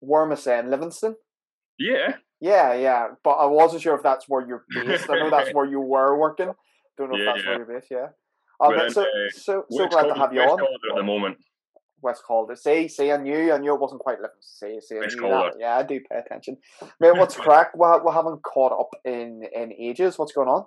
where 0.00 0.24
am 0.24 0.32
I 0.32 0.34
saying, 0.34 0.68
Livingston? 0.68 1.14
Yeah. 1.78 2.16
Yeah, 2.40 2.74
yeah, 2.74 3.06
but 3.22 3.30
I 3.34 3.46
wasn't 3.46 3.82
sure 3.82 3.94
if 3.94 4.02
that's 4.02 4.28
where 4.28 4.44
you're 4.46 4.64
based. 4.84 5.08
I 5.08 5.20
know 5.20 5.30
that's 5.30 5.54
where 5.54 5.64
you 5.64 5.80
were 5.80 6.18
working. 6.18 6.52
Don't 6.98 7.10
know 7.10 7.16
if 7.16 7.20
Yeah, 7.24 7.32
that's 7.32 7.44
yeah. 7.44 7.50
where 7.50 7.58
you're 7.58 7.74
based. 7.80 7.88
Yeah. 7.90 8.06
Man, 8.68 8.86
in, 8.86 8.90
so, 8.90 9.02
uh, 9.02 9.04
so, 9.30 9.64
so 9.70 9.82
West 9.84 9.90
glad 9.92 10.02
to 10.08 10.14
have 10.14 10.32
you 10.32 10.40
West 10.40 10.50
on. 10.52 10.58
Calder 10.58 10.90
at 10.90 10.96
the 10.96 11.02
moment. 11.04 11.36
West 12.02 12.22
Calder. 12.26 12.56
See, 12.56 12.88
see, 12.88 13.12
I 13.12 13.16
knew, 13.16 13.52
I 13.52 13.58
knew 13.58 13.72
it 13.74 13.80
wasn't 13.80 14.00
quite 14.00 14.20
Livingston. 14.20 14.80
See, 14.80 14.80
see, 14.80 14.96
I 14.96 15.00
West 15.02 15.16
knew 15.16 15.28
that. 15.28 15.52
Yeah, 15.60 15.76
I 15.76 15.82
do 15.84 16.00
pay 16.00 16.18
attention. 16.18 16.56
Man, 17.00 17.16
what's 17.16 17.36
crack? 17.44 17.68
We, 17.76 17.86
we 18.04 18.12
haven't 18.12 18.42
caught 18.42 18.72
up 18.72 18.88
in 19.04 19.42
in 19.54 19.72
ages. 19.72 20.18
What's 20.18 20.32
going 20.32 20.48
on? 20.48 20.64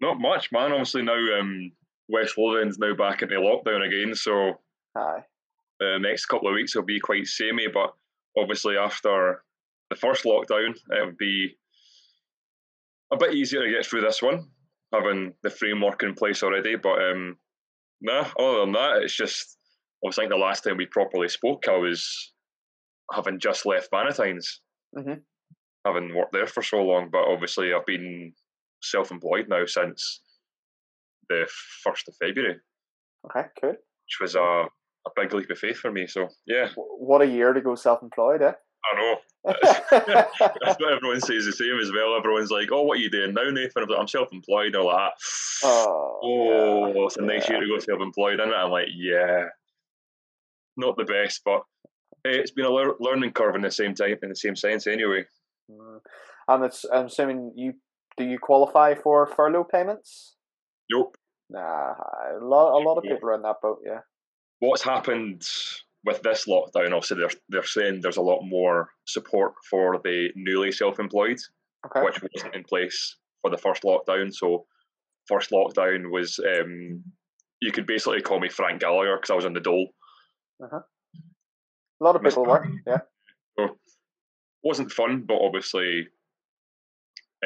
Not 0.00 0.20
much, 0.20 0.52
man. 0.52 0.72
Obviously 0.72 1.02
now 1.02 1.38
um, 1.40 1.72
West 2.08 2.36
Lothian's 2.36 2.78
now 2.78 2.94
back 2.94 3.22
into 3.22 3.36
lockdown 3.36 3.86
again, 3.86 4.14
so 4.14 4.60
Hi. 4.96 5.24
the 5.80 5.98
next 6.00 6.26
couple 6.26 6.48
of 6.48 6.54
weeks 6.54 6.74
will 6.74 6.82
be 6.82 7.00
quite 7.00 7.26
samey. 7.26 7.66
But 7.72 7.94
obviously 8.36 8.76
after 8.76 9.42
the 9.90 9.96
first 9.96 10.24
lockdown, 10.24 10.74
it 10.90 11.04
would 11.06 11.16
be 11.18 11.56
a 13.12 13.16
bit 13.16 13.34
easier 13.34 13.62
to 13.64 13.70
get 13.70 13.86
through 13.86 14.02
this 14.02 14.20
one, 14.20 14.48
having 14.92 15.32
the 15.42 15.50
framework 15.50 16.02
in 16.02 16.14
place 16.14 16.42
already. 16.42 16.76
But 16.76 17.02
um, 17.02 17.36
nah, 18.00 18.26
other 18.38 18.60
than 18.60 18.72
that, 18.72 19.02
it's 19.02 19.16
just 19.16 19.56
I 20.04 20.08
was 20.08 20.16
think 20.16 20.30
the 20.30 20.36
last 20.36 20.62
time 20.64 20.76
we 20.76 20.86
properly 20.86 21.28
spoke, 21.28 21.64
I 21.68 21.76
was 21.76 22.32
having 23.12 23.38
just 23.38 23.64
left 23.64 23.90
Bannatynes, 23.90 24.58
Mhm. 24.94 25.22
having 25.86 26.14
worked 26.14 26.32
there 26.32 26.46
for 26.46 26.62
so 26.62 26.82
long. 26.82 27.08
But 27.10 27.24
obviously, 27.26 27.72
I've 27.72 27.86
been 27.86 28.34
self-employed 28.90 29.48
now 29.48 29.64
since 29.66 30.20
the 31.28 31.46
first 31.82 32.08
of 32.08 32.14
February, 32.16 32.56
Okay, 33.26 33.48
cool. 33.60 33.70
which 33.70 34.18
was 34.20 34.34
a 34.34 34.66
a 35.06 35.10
big 35.14 35.32
leap 35.32 35.50
of 35.50 35.58
faith 35.58 35.76
for 35.78 35.92
me. 35.92 36.06
So 36.06 36.28
yeah, 36.46 36.68
What 36.76 37.22
a 37.22 37.26
year 37.26 37.52
to 37.52 37.60
go 37.60 37.74
self-employed, 37.76 38.42
eh? 38.42 38.52
I 38.92 38.96
know. 39.00 39.16
That's 39.50 40.80
what 40.80 40.92
everyone 40.92 41.20
says 41.20 41.44
the 41.46 41.52
same 41.52 41.78
as 41.80 41.92
well. 41.92 42.16
Everyone's 42.16 42.50
like, 42.50 42.68
"Oh, 42.72 42.82
what 42.82 42.98
are 42.98 43.00
you 43.00 43.10
doing 43.10 43.34
now, 43.34 43.48
Nathan?" 43.50 43.82
I'm, 43.84 43.88
like, 43.88 43.98
I'm 44.00 44.08
self-employed. 44.08 44.74
and 44.74 44.76
All 44.76 44.90
that. 44.90 45.12
oh, 45.64 46.20
Oh, 46.22 46.86
yeah, 46.94 47.04
it's 47.06 47.16
a 47.16 47.22
nice 47.22 47.48
yeah. 47.48 47.52
year 47.56 47.60
to 47.62 47.68
go 47.68 47.78
self-employed, 47.78 48.40
isn't 48.40 48.52
it? 48.52 48.56
I'm 48.56 48.70
like, 48.70 48.88
yeah, 48.94 49.44
not 50.76 50.96
the 50.96 51.04
best, 51.04 51.40
but 51.44 51.62
hey, 52.24 52.38
it's 52.38 52.50
been 52.50 52.66
a 52.66 52.70
lear- 52.70 52.94
learning 53.00 53.32
curve 53.32 53.54
in 53.54 53.62
the 53.62 53.70
same 53.70 53.94
time, 53.94 54.16
in 54.22 54.28
the 54.28 54.36
same 54.36 54.56
sense, 54.56 54.86
anyway. 54.86 55.24
Mm. 55.70 56.00
And 56.48 56.64
it's, 56.64 56.84
I'm 56.92 57.06
assuming 57.06 57.52
you 57.56 57.74
do 58.16 58.24
you 58.24 58.38
qualify 58.38 58.94
for 58.94 59.26
furlough 59.26 59.64
payments? 59.64 60.36
Nope. 60.90 61.16
Nah, 61.50 61.60
a 61.60 62.38
lot, 62.40 62.80
a 62.80 62.82
lot 62.82 62.98
of 62.98 63.04
people 63.04 63.28
are 63.28 63.34
in 63.34 63.42
that 63.42 63.60
boat. 63.62 63.80
Yeah. 63.84 64.00
What's 64.58 64.82
happened 64.82 65.42
with 66.04 66.22
this 66.22 66.46
lockdown? 66.46 66.92
Obviously, 66.92 67.18
they're 67.18 67.30
they're 67.48 67.64
saying 67.64 68.00
there's 68.00 68.16
a 68.16 68.22
lot 68.22 68.42
more 68.42 68.90
support 69.06 69.54
for 69.68 70.00
the 70.02 70.30
newly 70.34 70.72
self-employed, 70.72 71.38
Okay. 71.86 72.02
which 72.04 72.20
wasn't 72.34 72.54
in 72.54 72.64
place 72.64 73.16
for 73.42 73.50
the 73.50 73.58
first 73.58 73.82
lockdown. 73.82 74.32
So, 74.34 74.66
first 75.28 75.50
lockdown 75.50 76.10
was 76.10 76.40
um, 76.40 77.04
you 77.60 77.70
could 77.70 77.86
basically 77.86 78.22
call 78.22 78.40
me 78.40 78.48
Frank 78.48 78.80
Gallagher 78.80 79.16
because 79.16 79.30
I 79.30 79.34
was 79.34 79.46
on 79.46 79.52
the 79.52 79.60
dole. 79.60 79.88
Uh-huh. 80.62 80.80
A 82.00 82.04
lot 82.04 82.16
of 82.16 82.22
people 82.22 82.44
were. 82.44 82.66
Yeah. 82.86 82.98
So, 83.58 83.76
wasn't 84.64 84.90
fun, 84.90 85.22
but 85.26 85.40
obviously, 85.40 86.08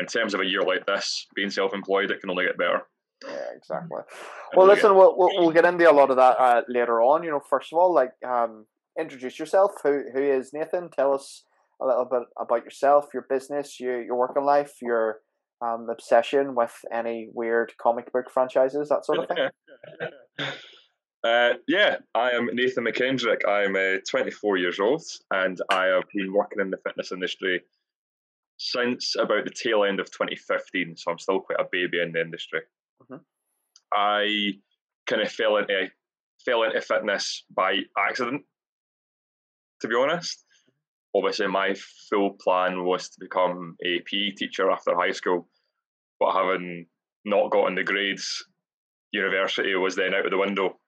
in 0.00 0.07
terms 0.07 0.35
of 0.35 0.40
a 0.40 0.47
year 0.47 0.62
like 0.62 0.87
this, 0.87 1.26
being 1.35 1.50
self-employed, 1.50 2.11
it 2.11 2.21
can 2.21 2.30
only 2.30 2.47
get 2.47 2.59
better. 2.59 2.83
Yeah, 3.26 3.45
exactly. 3.54 4.00
Well, 4.57 4.66
listen, 4.66 4.95
we'll, 4.95 5.14
we'll 5.16 5.30
we'll 5.38 5.50
get 5.50 5.66
into 5.66 5.90
a 5.90 5.92
lot 5.92 6.11
of 6.11 6.16
that 6.16 6.40
uh, 6.40 6.62
later 6.69 7.02
on. 7.02 7.23
You 7.23 7.30
know, 7.30 7.40
first 7.49 7.73
of 7.73 7.78
all, 7.78 7.92
like 7.95 8.12
um, 8.26 8.66
introduce 8.99 9.38
yourself. 9.38 9.73
Who 9.83 10.04
who 10.14 10.23
is 10.23 10.52
Nathan? 10.54 10.88
Tell 10.90 11.12
us 11.12 11.45
a 11.83 11.87
little 11.87 12.07
bit 12.07 12.23
about 12.40 12.64
yourself, 12.64 13.09
your 13.12 13.26
business, 13.28 13.78
your 13.78 14.02
your 14.02 14.16
working 14.16 14.45
life, 14.45 14.73
your 14.80 15.19
um, 15.61 15.88
obsession 15.90 16.54
with 16.54 16.75
any 16.92 17.28
weird 17.35 17.73
comic 17.80 18.11
book 18.11 18.30
franchises, 18.33 18.88
that 18.88 19.04
sort 19.04 19.19
of 19.19 19.28
thing. 19.28 20.49
Uh, 21.23 21.52
yeah, 21.69 21.97
I 22.14 22.30
am 22.30 22.49
Nathan 22.54 22.85
McKendrick. 22.85 23.47
I'm 23.47 23.76
uh, 23.76 23.99
24 24.09 24.57
years 24.57 24.80
old, 24.80 25.02
and 25.30 25.61
I 25.69 25.88
have 25.88 26.04
been 26.14 26.33
working 26.33 26.61
in 26.61 26.71
the 26.71 26.78
fitness 26.78 27.12
industry 27.12 27.62
since 28.62 29.17
about 29.17 29.45
the 29.45 29.50
tail 29.50 29.85
end 29.85 30.00
of 30.00 30.11
2015. 30.11 30.95
So 30.95 31.11
I'm 31.11 31.19
still 31.19 31.40
quite 31.40 31.59
a 31.59 31.69
baby 31.73 32.00
in 32.00 32.12
the 32.12 32.21
industry. 32.21 32.61
Mhm. 33.02 33.25
I 33.93 34.61
kind 35.07 35.23
of 35.23 35.33
fell 35.33 35.57
into 35.57 35.90
fell 36.45 36.62
into 36.64 36.81
fitness 36.83 37.45
by 37.50 37.81
accident, 37.99 38.45
to 39.81 39.88
be 39.88 39.95
honest. 39.95 40.45
Obviously, 41.14 41.47
my 41.47 41.75
full 42.11 42.37
plan 42.38 42.85
was 42.85 43.09
to 43.09 43.17
become 43.21 43.76
a 43.83 44.00
PE 44.00 44.33
teacher 44.33 44.71
after 44.71 44.95
high 44.95 45.12
school, 45.12 45.49
but 46.19 46.33
having 46.33 46.87
not 47.25 47.50
gotten 47.50 47.75
the 47.75 47.83
grades, 47.83 48.47
university 49.11 49.75
was 49.75 49.97
then 49.97 50.14
out 50.14 50.26
of 50.26 50.31
the 50.31 50.38
window. 50.38 50.79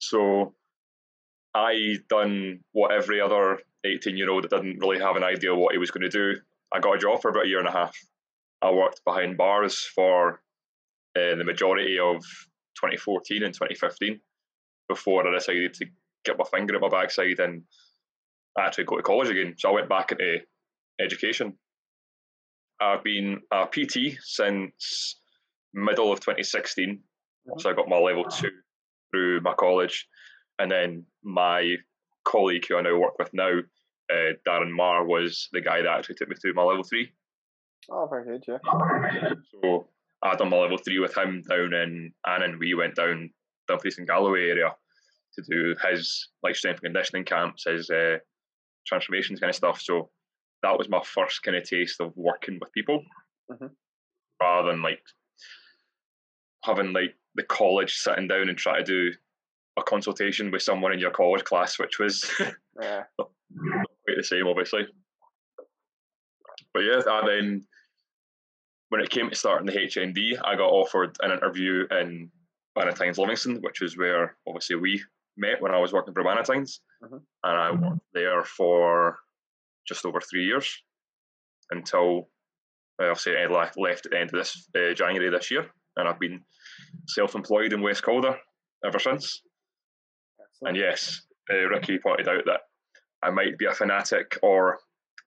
So 0.00 0.56
I 1.54 1.98
done 2.08 2.64
what 2.72 2.92
every 2.92 3.20
other 3.20 3.60
18 3.84 4.16
year 4.16 4.30
old 4.30 4.44
that 4.44 4.50
didn't 4.50 4.80
really 4.80 4.98
have 4.98 5.16
an 5.16 5.24
idea 5.24 5.54
what 5.54 5.72
he 5.72 5.78
was 5.78 5.90
going 5.90 6.08
to 6.08 6.08
do. 6.08 6.40
I 6.72 6.80
got 6.80 6.96
a 6.96 6.98
job 6.98 7.22
for 7.22 7.30
about 7.30 7.46
a 7.46 7.48
year 7.48 7.58
and 7.58 7.68
a 7.68 7.72
half. 7.72 7.96
I 8.60 8.70
worked 8.70 9.04
behind 9.04 9.36
bars 9.36 9.78
for 9.94 10.40
uh, 11.16 11.34
the 11.36 11.44
majority 11.44 11.98
of 11.98 12.22
2014 12.76 13.42
and 13.42 13.54
2015 13.54 14.20
before 14.88 15.26
I 15.26 15.32
decided 15.32 15.74
to 15.74 15.86
get 16.24 16.38
my 16.38 16.44
finger 16.44 16.74
at 16.74 16.80
my 16.80 16.88
backside 16.88 17.38
and 17.38 17.62
actually 18.58 18.84
go 18.84 18.96
to 18.96 19.02
college 19.02 19.28
again. 19.28 19.54
So 19.56 19.70
I 19.70 19.72
went 19.72 19.88
back 19.88 20.12
into 20.12 20.38
education. 21.00 21.54
I've 22.80 23.04
been 23.04 23.40
a 23.52 23.66
PT 23.66 24.18
since 24.22 25.20
middle 25.72 26.12
of 26.12 26.20
2016. 26.20 27.00
So 27.58 27.70
I 27.70 27.74
got 27.74 27.88
my 27.88 27.98
level 27.98 28.24
two 28.24 28.50
through 29.10 29.40
my 29.40 29.54
college. 29.54 30.06
And 30.58 30.70
then 30.70 31.04
my 31.22 31.76
colleague 32.24 32.66
who 32.68 32.76
I 32.76 32.82
now 32.82 32.98
work 32.98 33.18
with 33.18 33.30
now, 33.32 33.60
uh, 34.12 34.32
Darren 34.46 34.70
Marr, 34.70 35.04
was 35.04 35.48
the 35.52 35.60
guy 35.60 35.82
that 35.82 35.88
actually 35.98 36.16
took 36.16 36.28
me 36.28 36.36
through 36.36 36.54
my 36.54 36.62
level 36.62 36.82
three. 36.84 37.10
Oh, 37.90 38.06
very 38.10 38.24
good. 38.24 38.44
Yeah. 38.48 38.58
So 39.62 39.88
I 40.22 40.34
done 40.36 40.50
my 40.50 40.56
level 40.58 40.78
three 40.78 40.98
with 40.98 41.16
him 41.16 41.42
down 41.48 41.72
in 41.74 42.12
Annan. 42.26 42.58
We 42.58 42.74
went 42.74 42.96
down 42.96 43.30
Dumfries 43.68 43.98
and 43.98 44.06
Galloway 44.06 44.48
area 44.50 44.74
to 45.34 45.42
do 45.48 45.74
his 45.90 46.28
like 46.42 46.56
strength 46.56 46.78
and 46.82 46.92
conditioning 46.92 47.24
camps, 47.24 47.64
his 47.64 47.88
uh, 47.90 48.16
transformations 48.86 49.40
kind 49.40 49.50
of 49.50 49.56
stuff. 49.56 49.80
So 49.80 50.10
that 50.62 50.76
was 50.76 50.88
my 50.88 51.00
first 51.04 51.42
kind 51.42 51.56
of 51.56 51.64
taste 51.64 52.00
of 52.00 52.12
working 52.16 52.58
with 52.60 52.72
people, 52.72 53.02
Mhm. 53.50 53.70
rather 54.42 54.70
than 54.72 54.82
like 54.82 55.02
having 56.64 56.92
like 56.92 57.14
the 57.36 57.44
college 57.44 57.94
sitting 57.94 58.26
down 58.28 58.48
and 58.48 58.58
try 58.58 58.78
to 58.78 58.84
do 58.84 59.12
a 59.78 59.82
consultation 59.82 60.50
with 60.50 60.62
someone 60.62 60.92
in 60.92 60.98
your 60.98 61.12
college 61.12 61.44
class, 61.44 61.78
which 61.78 61.98
was 61.98 62.28
Yeah. 62.80 63.04
the 64.18 64.24
same, 64.24 64.46
obviously. 64.46 64.82
But 66.74 66.80
yeah, 66.80 67.00
and 67.06 67.28
then 67.28 67.66
when 68.90 69.00
it 69.00 69.10
came 69.10 69.28
to 69.30 69.36
starting 69.36 69.66
the 69.66 69.72
HND, 69.72 70.38
I 70.44 70.56
got 70.56 70.70
offered 70.70 71.16
an 71.22 71.32
interview 71.32 71.86
in 71.90 72.30
Bannatynes 72.76 73.18
Livingston, 73.18 73.60
which 73.62 73.82
is 73.82 73.96
where 73.96 74.36
obviously 74.46 74.76
we 74.76 75.02
met 75.36 75.60
when 75.62 75.72
I 75.72 75.78
was 75.78 75.92
working 75.92 76.14
for 76.14 76.24
Bannatynes. 76.24 76.80
Mhm. 77.02 77.22
And 77.44 77.56
I 77.56 77.70
worked 77.70 78.00
there 78.12 78.44
for 78.44 79.18
just 79.86 80.04
over 80.04 80.20
three 80.20 80.44
years 80.44 80.82
until 81.70 82.28
uh, 83.00 83.06
obviously 83.10 83.36
I 83.36 83.46
left, 83.46 84.06
at 84.06 84.10
the 84.12 84.18
end 84.18 84.30
of 84.30 84.38
this 84.38 84.68
uh, 84.76 84.92
January 84.94 85.30
this 85.30 85.50
year. 85.50 85.70
And 85.96 86.08
I've 86.08 86.18
been 86.20 86.44
self 87.06 87.34
employed 87.34 87.72
in 87.72 87.82
West 87.82 88.02
Calder 88.02 88.38
ever 88.84 88.98
since. 88.98 89.42
And 90.62 90.76
yes, 90.76 91.22
uh, 91.50 91.68
Ricky 91.68 91.98
pointed 91.98 92.28
out 92.28 92.44
that 92.46 92.60
I 93.22 93.30
might 93.30 93.58
be 93.58 93.66
a 93.66 93.74
fanatic 93.74 94.38
or 94.42 94.78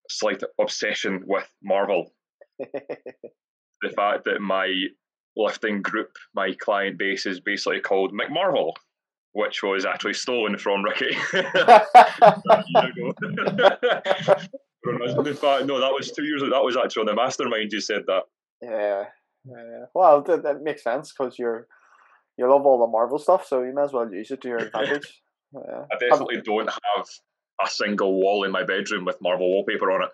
slight 0.10 0.42
obsession 0.60 1.24
with 1.26 1.48
Marvel. 1.64 2.12
The 3.84 3.90
fact 3.90 4.26
that 4.26 4.42
my 4.42 4.72
lifting 5.36 5.82
group, 5.82 6.12
my 6.36 6.54
client 6.60 7.00
base, 7.00 7.26
is 7.26 7.40
basically 7.40 7.80
called 7.80 8.14
McMarvel, 8.14 8.74
which 9.32 9.64
was 9.64 9.88
actually 9.88 10.14
stolen 10.14 10.56
from 10.60 10.84
Ricky. 10.84 11.18
In 11.34 11.44
fact, 15.34 15.66
no, 15.66 15.80
that 15.80 15.92
was 15.92 16.12
two 16.12 16.26
years 16.26 16.44
ago. 16.44 16.52
That 16.52 16.64
was 16.64 16.78
actually 16.78 17.02
on 17.02 17.06
the 17.08 17.16
mastermind. 17.16 17.72
You 17.72 17.82
said 17.82 18.04
that. 18.06 18.22
yeah. 18.62 19.06
Yeah. 19.46 19.86
Well, 19.96 20.22
that, 20.22 20.44
that 20.44 20.62
makes 20.62 20.84
sense 20.84 21.12
because 21.12 21.40
you're 21.40 21.68
you 22.38 22.50
love 22.50 22.66
all 22.66 22.80
the 22.80 22.88
Marvel 22.88 23.20
stuff, 23.20 23.46
so 23.46 23.64
you 23.64 23.74
may 23.74 23.84
as 23.84 23.94
well 23.94 24.12
use 24.12 24.32
it 24.32 24.42
to 24.42 24.48
your 24.48 24.60
advantage. 24.60 25.22
Yeah. 25.54 25.84
I 25.92 25.98
definitely 26.00 26.40
don't 26.46 26.70
have 26.70 27.06
a 27.65 27.70
single 27.70 28.13
wall 28.20 28.44
in 28.44 28.51
my 28.51 28.63
bedroom 28.63 29.06
with 29.06 29.22
Marvel 29.22 29.50
wallpaper 29.50 29.91
on 29.91 30.03
it. 30.03 30.10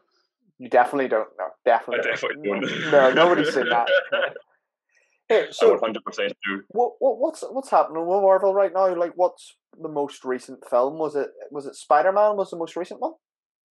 You 0.60 0.70
definitely 0.70 1.08
don't. 1.08 1.30
No, 1.38 1.46
definitely. 1.66 2.08
I 2.08 2.12
definitely 2.12 2.50
don't. 2.50 2.92
No, 2.92 3.13
nobody's 3.13 3.54
seen 3.54 3.70
that. 3.70 3.88
Hey, 5.30 5.48
so 5.51 5.72
100 5.74 6.06
percent 6.06 6.32
do. 6.48 6.63
what, 6.70 6.94
what 7.00 7.18
what's 7.20 7.44
what's 7.51 7.70
happening 7.70 8.08
with 8.08 8.22
Marvel 8.22 8.54
right 8.54 8.72
now? 8.74 8.96
Like, 8.96 9.12
what's 9.16 9.58
the 9.77 9.89
most 9.89 10.24
recent 10.24 10.60
film? 10.70 10.98
Was 10.98 11.18
it 11.18 11.27
was 11.51 11.66
it 11.66 11.75
Spider 11.75 12.13
Man? 12.13 12.38
Was 12.38 12.51
the 12.51 12.56
most 12.56 12.77
recent 12.77 13.01
one? 13.01 13.12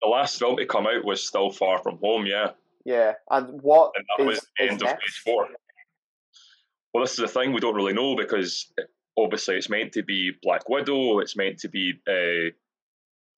The 0.03 0.09
last 0.09 0.39
film 0.39 0.59
to 0.59 0.67
come 0.67 0.87
out 0.87 1.07
was 1.07 1.27
still 1.27 1.51
Far 1.51 1.83
From 1.83 1.99
Home, 2.03 2.27
yeah, 2.27 2.49
Yeah, 2.85 3.15
and 3.31 3.63
what 3.63 3.93
and 3.97 4.05
that 4.19 4.23
is, 4.25 4.27
was 4.27 4.47
the 4.59 4.65
end 4.65 4.83
of 4.83 4.89
next? 4.89 5.03
Phase 5.03 5.17
Four. 5.25 5.49
Well, 6.93 7.03
this 7.03 7.13
is 7.13 7.17
the 7.19 7.29
thing 7.29 7.55
we 7.55 7.61
don't 7.61 7.75
really 7.75 7.95
know 7.95 8.15
because 8.15 8.71
obviously 9.17 9.57
it's 9.57 9.71
meant 9.71 9.93
to 9.93 10.03
be 10.03 10.33
Black 10.43 10.69
Widow, 10.69 11.21
it's 11.21 11.35
meant 11.37 11.59
to 11.61 11.69
be 11.69 11.95
uh, 12.07 12.53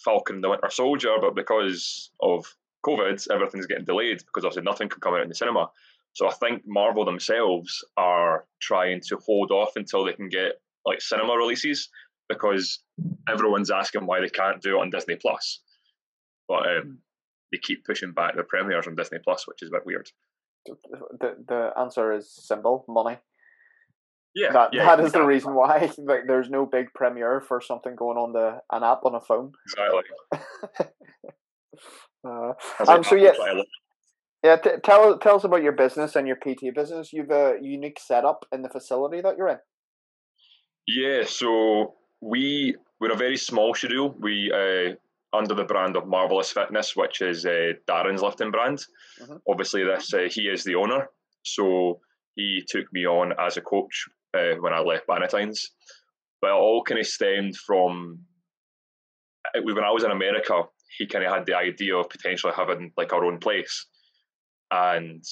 Falcon 0.04 0.40
the 0.40 0.50
Winter 0.50 0.70
Soldier, 0.70 1.16
but 1.20 1.34
because 1.34 2.10
of 2.20 2.46
COVID, 2.86 3.30
everything's 3.30 3.66
getting 3.66 3.84
delayed 3.84 4.18
because 4.18 4.44
obviously 4.44 4.62
nothing 4.62 4.88
can 4.88 5.00
come 5.00 5.14
out 5.14 5.22
in 5.22 5.28
the 5.28 5.34
cinema. 5.34 5.68
So 6.12 6.28
I 6.28 6.32
think 6.32 6.62
Marvel 6.66 7.04
themselves 7.04 7.84
are 7.96 8.46
trying 8.60 9.00
to 9.08 9.16
hold 9.18 9.50
off 9.50 9.76
until 9.76 10.04
they 10.04 10.12
can 10.12 10.28
get 10.28 10.60
like 10.84 11.00
cinema 11.00 11.36
releases 11.36 11.88
because 12.28 12.80
everyone's 13.28 13.70
asking 13.70 14.06
why 14.06 14.20
they 14.20 14.28
can't 14.28 14.62
do 14.62 14.76
it 14.76 14.80
on 14.80 14.90
Disney 14.90 15.16
Plus. 15.16 15.60
But 16.48 16.66
um, 16.66 16.98
they 17.52 17.58
keep 17.58 17.84
pushing 17.84 18.12
back 18.12 18.36
the 18.36 18.42
premieres 18.42 18.86
on 18.86 18.96
Disney 18.96 19.18
Plus, 19.22 19.46
which 19.46 19.62
is 19.62 19.68
a 19.68 19.72
bit 19.72 19.86
weird. 19.86 20.10
The 20.66 21.36
the 21.46 21.70
answer 21.78 22.12
is 22.12 22.30
simple: 22.30 22.84
money. 22.88 23.18
Yeah, 24.34 24.52
That 24.52 24.70
yeah, 24.72 24.84
that 24.96 25.04
is 25.04 25.12
the 25.12 25.24
reason 25.24 25.54
why. 25.54 25.90
Like, 25.98 26.22
there's 26.28 26.48
no 26.50 26.64
big 26.66 26.92
premiere 26.94 27.40
for 27.40 27.60
something 27.60 27.96
going 27.96 28.16
on 28.16 28.32
the 28.32 28.60
an 28.70 28.84
app 28.84 29.04
on 29.04 29.14
a 29.14 29.20
phone. 29.20 29.52
Exactly. 29.66 30.88
Uh, 32.22 32.52
Um, 32.86 33.02
so 33.02 33.14
yeah- 33.14 33.32
yeah, 34.44 34.56
t- 34.56 34.70
tell 34.84 35.18
tell 35.18 35.36
us 35.36 35.44
about 35.44 35.62
your 35.62 35.72
business 35.72 36.16
and 36.16 36.26
your 36.26 36.36
PT 36.36 36.74
business. 36.74 37.12
You've 37.12 37.30
a 37.30 37.56
unique 37.62 37.98
setup 37.98 38.44
in 38.52 38.62
the 38.62 38.68
facility 38.68 39.20
that 39.22 39.36
you're 39.38 39.48
in. 39.48 39.58
Yeah, 40.86 41.22
so 41.24 41.94
we 42.20 42.76
we're 43.00 43.12
a 43.12 43.16
very 43.16 43.36
small 43.38 43.74
studio. 43.74 44.14
We 44.18 44.52
uh, 44.52 44.94
under 45.36 45.54
the 45.54 45.64
brand 45.64 45.96
of 45.96 46.06
Marrvelous 46.08 46.52
Fitness, 46.52 46.94
which 46.96 47.22
is 47.22 47.46
uh, 47.46 47.72
Darren's 47.88 48.22
lifting 48.22 48.50
brand. 48.50 48.84
Mhm. 49.22 49.40
Obviously, 49.48 49.84
this 49.84 50.12
uh, 50.12 50.28
he 50.30 50.42
is 50.48 50.64
the 50.64 50.74
owner, 50.74 51.08
so 51.42 52.00
he 52.34 52.62
took 52.66 52.92
me 52.92 53.06
on 53.06 53.32
as 53.38 53.56
a 53.56 53.62
coach 53.62 54.08
uh, 54.34 54.54
when 54.60 54.72
I 54.72 54.80
left 54.80 55.06
Bannatynes. 55.06 55.60
But 56.40 56.50
it 56.50 56.54
all 56.54 56.82
kind 56.82 57.00
of 57.00 57.06
stemmed 57.06 57.56
from 57.56 58.20
was 59.62 59.74
when 59.74 59.84
I 59.84 59.90
was 59.90 60.04
in 60.04 60.10
America. 60.10 60.62
He 60.98 61.06
kind 61.06 61.24
of 61.24 61.32
had 61.32 61.46
the 61.46 61.56
idea 61.56 61.96
of 61.96 62.08
potentially 62.08 62.52
having 62.56 62.92
like 62.96 63.12
our 63.12 63.24
own 63.24 63.38
place, 63.38 63.86
and 64.70 65.22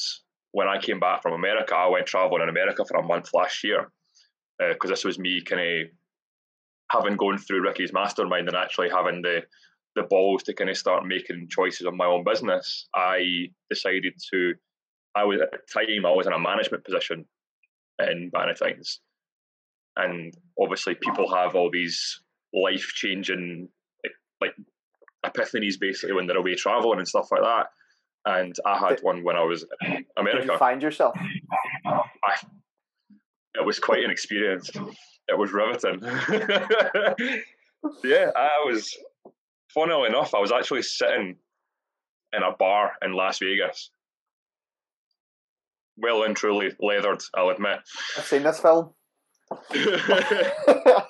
when 0.52 0.68
I 0.68 0.80
came 0.80 1.00
back 1.00 1.22
from 1.22 1.34
America, 1.34 1.74
I 1.74 1.88
went 1.88 2.06
traveling 2.06 2.42
in 2.42 2.48
America 2.48 2.84
for 2.84 2.98
a 2.98 3.06
month 3.06 3.30
last 3.34 3.62
year 3.64 3.90
because 4.58 4.90
this 4.90 5.04
was 5.04 5.18
me 5.18 5.42
kind 5.42 5.60
of 5.60 5.88
having 6.90 7.16
gone 7.16 7.38
through 7.38 7.62
Ricky's 7.62 7.92
mastermind 7.92 8.48
and 8.48 8.56
actually 8.56 8.90
having 8.90 9.22
the 9.22 9.42
the 9.96 10.02
balls 10.04 10.42
to 10.44 10.54
kind 10.54 10.70
of 10.70 10.76
start 10.76 11.06
making 11.06 11.48
choices 11.50 11.86
on 11.86 11.96
my 11.96 12.04
own 12.04 12.24
business. 12.24 12.88
I 12.94 13.48
decided 13.70 14.14
to. 14.32 14.54
I 15.14 15.24
was 15.24 15.40
at 15.40 15.50
the 15.50 15.58
time 15.72 16.06
I 16.06 16.12
was 16.12 16.26
in 16.26 16.32
a 16.32 16.38
management 16.38 16.84
position 16.84 17.24
in 18.00 18.30
things, 18.58 19.00
and 19.96 20.32
obviously 20.60 20.94
people 20.94 21.32
have 21.34 21.54
all 21.54 21.70
these 21.70 22.20
life 22.54 22.86
changing 22.94 23.68
like, 24.40 24.54
like 25.24 25.34
epiphanies 25.34 25.78
basically 25.80 26.14
when 26.14 26.26
they're 26.26 26.36
away 26.38 26.54
traveling 26.54 26.98
and 26.98 27.08
stuff 27.08 27.28
like 27.32 27.42
that. 27.42 27.66
And 28.24 28.54
I 28.66 28.78
had 28.78 28.96
Did- 28.96 29.04
one 29.04 29.24
when 29.24 29.36
I 29.36 29.42
was 29.42 29.64
in 29.84 29.90
Did 29.92 30.04
America 30.16 30.52
you 30.52 30.58
find 30.58 30.82
yourself? 30.82 31.14
it 33.54 33.64
was 33.64 33.78
quite 33.78 34.04
an 34.04 34.10
experience. 34.10 34.70
It 35.28 35.38
was 35.38 35.52
riveting. 35.52 36.00
yeah, 38.04 38.30
I 38.36 38.62
was. 38.66 38.96
Funnily 39.74 40.08
enough, 40.08 40.34
I 40.34 40.40
was 40.40 40.50
actually 40.50 40.82
sitting 40.82 41.36
in 42.32 42.42
a 42.42 42.56
bar 42.56 42.92
in 43.02 43.12
Las 43.12 43.38
Vegas. 43.38 43.90
Well 46.00 46.22
and 46.22 46.36
truly 46.36 46.70
leathered, 46.80 47.22
I'll 47.34 47.50
admit. 47.50 47.80
I've 48.16 48.24
seen 48.24 48.42
this 48.42 48.60
film. 48.60 48.90
I 49.70 51.02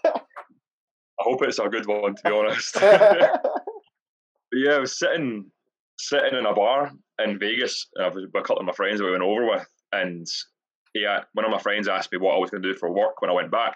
hope 1.18 1.42
it's 1.42 1.58
a 1.58 1.68
good 1.68 1.86
one, 1.86 2.14
to 2.14 2.22
be 2.24 2.30
honest. 2.30 2.76
Yeah, 4.52 4.76
I 4.76 4.78
was 4.78 4.98
sitting 4.98 5.50
sitting 5.98 6.38
in 6.38 6.46
a 6.46 6.54
bar 6.54 6.90
in 7.22 7.38
Vegas. 7.38 7.86
And 7.94 8.04
I 8.04 8.08
was 8.08 8.14
with 8.16 8.30
a 8.34 8.40
couple 8.40 8.60
of 8.60 8.66
my 8.66 8.72
friends 8.72 8.98
that 8.98 9.04
we 9.04 9.10
went 9.10 9.22
over 9.22 9.46
with, 9.46 9.66
and 9.92 10.26
yeah, 10.94 11.24
one 11.34 11.44
of 11.44 11.50
my 11.50 11.58
friends 11.58 11.88
asked 11.88 12.12
me 12.12 12.18
what 12.18 12.34
I 12.34 12.38
was 12.38 12.50
going 12.50 12.62
to 12.62 12.72
do 12.72 12.78
for 12.78 12.90
work 12.90 13.20
when 13.20 13.30
I 13.30 13.34
went 13.34 13.50
back, 13.50 13.74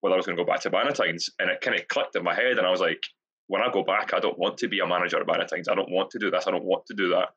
whether 0.00 0.14
I 0.14 0.16
was 0.16 0.26
going 0.26 0.36
to 0.36 0.44
go 0.44 0.46
back 0.46 0.60
to 0.60 0.70
Bannatynes, 0.70 1.30
and 1.38 1.50
it 1.50 1.60
kind 1.60 1.78
of 1.78 1.88
clicked 1.88 2.16
in 2.16 2.22
my 2.22 2.34
head, 2.34 2.58
and 2.58 2.66
I 2.66 2.70
was 2.70 2.80
like, 2.80 3.02
when 3.46 3.62
I 3.62 3.70
go 3.72 3.82
back, 3.82 4.12
I 4.14 4.20
don't 4.20 4.38
want 4.38 4.58
to 4.58 4.68
be 4.68 4.80
a 4.80 4.86
manager 4.86 5.18
at 5.18 5.26
Bannatynes. 5.26 5.68
I 5.70 5.74
don't 5.74 5.90
want 5.90 6.10
to 6.10 6.18
do 6.18 6.30
this. 6.30 6.46
I 6.46 6.50
don't 6.50 6.64
want 6.64 6.86
to 6.86 6.94
do 6.94 7.08
that. 7.10 7.30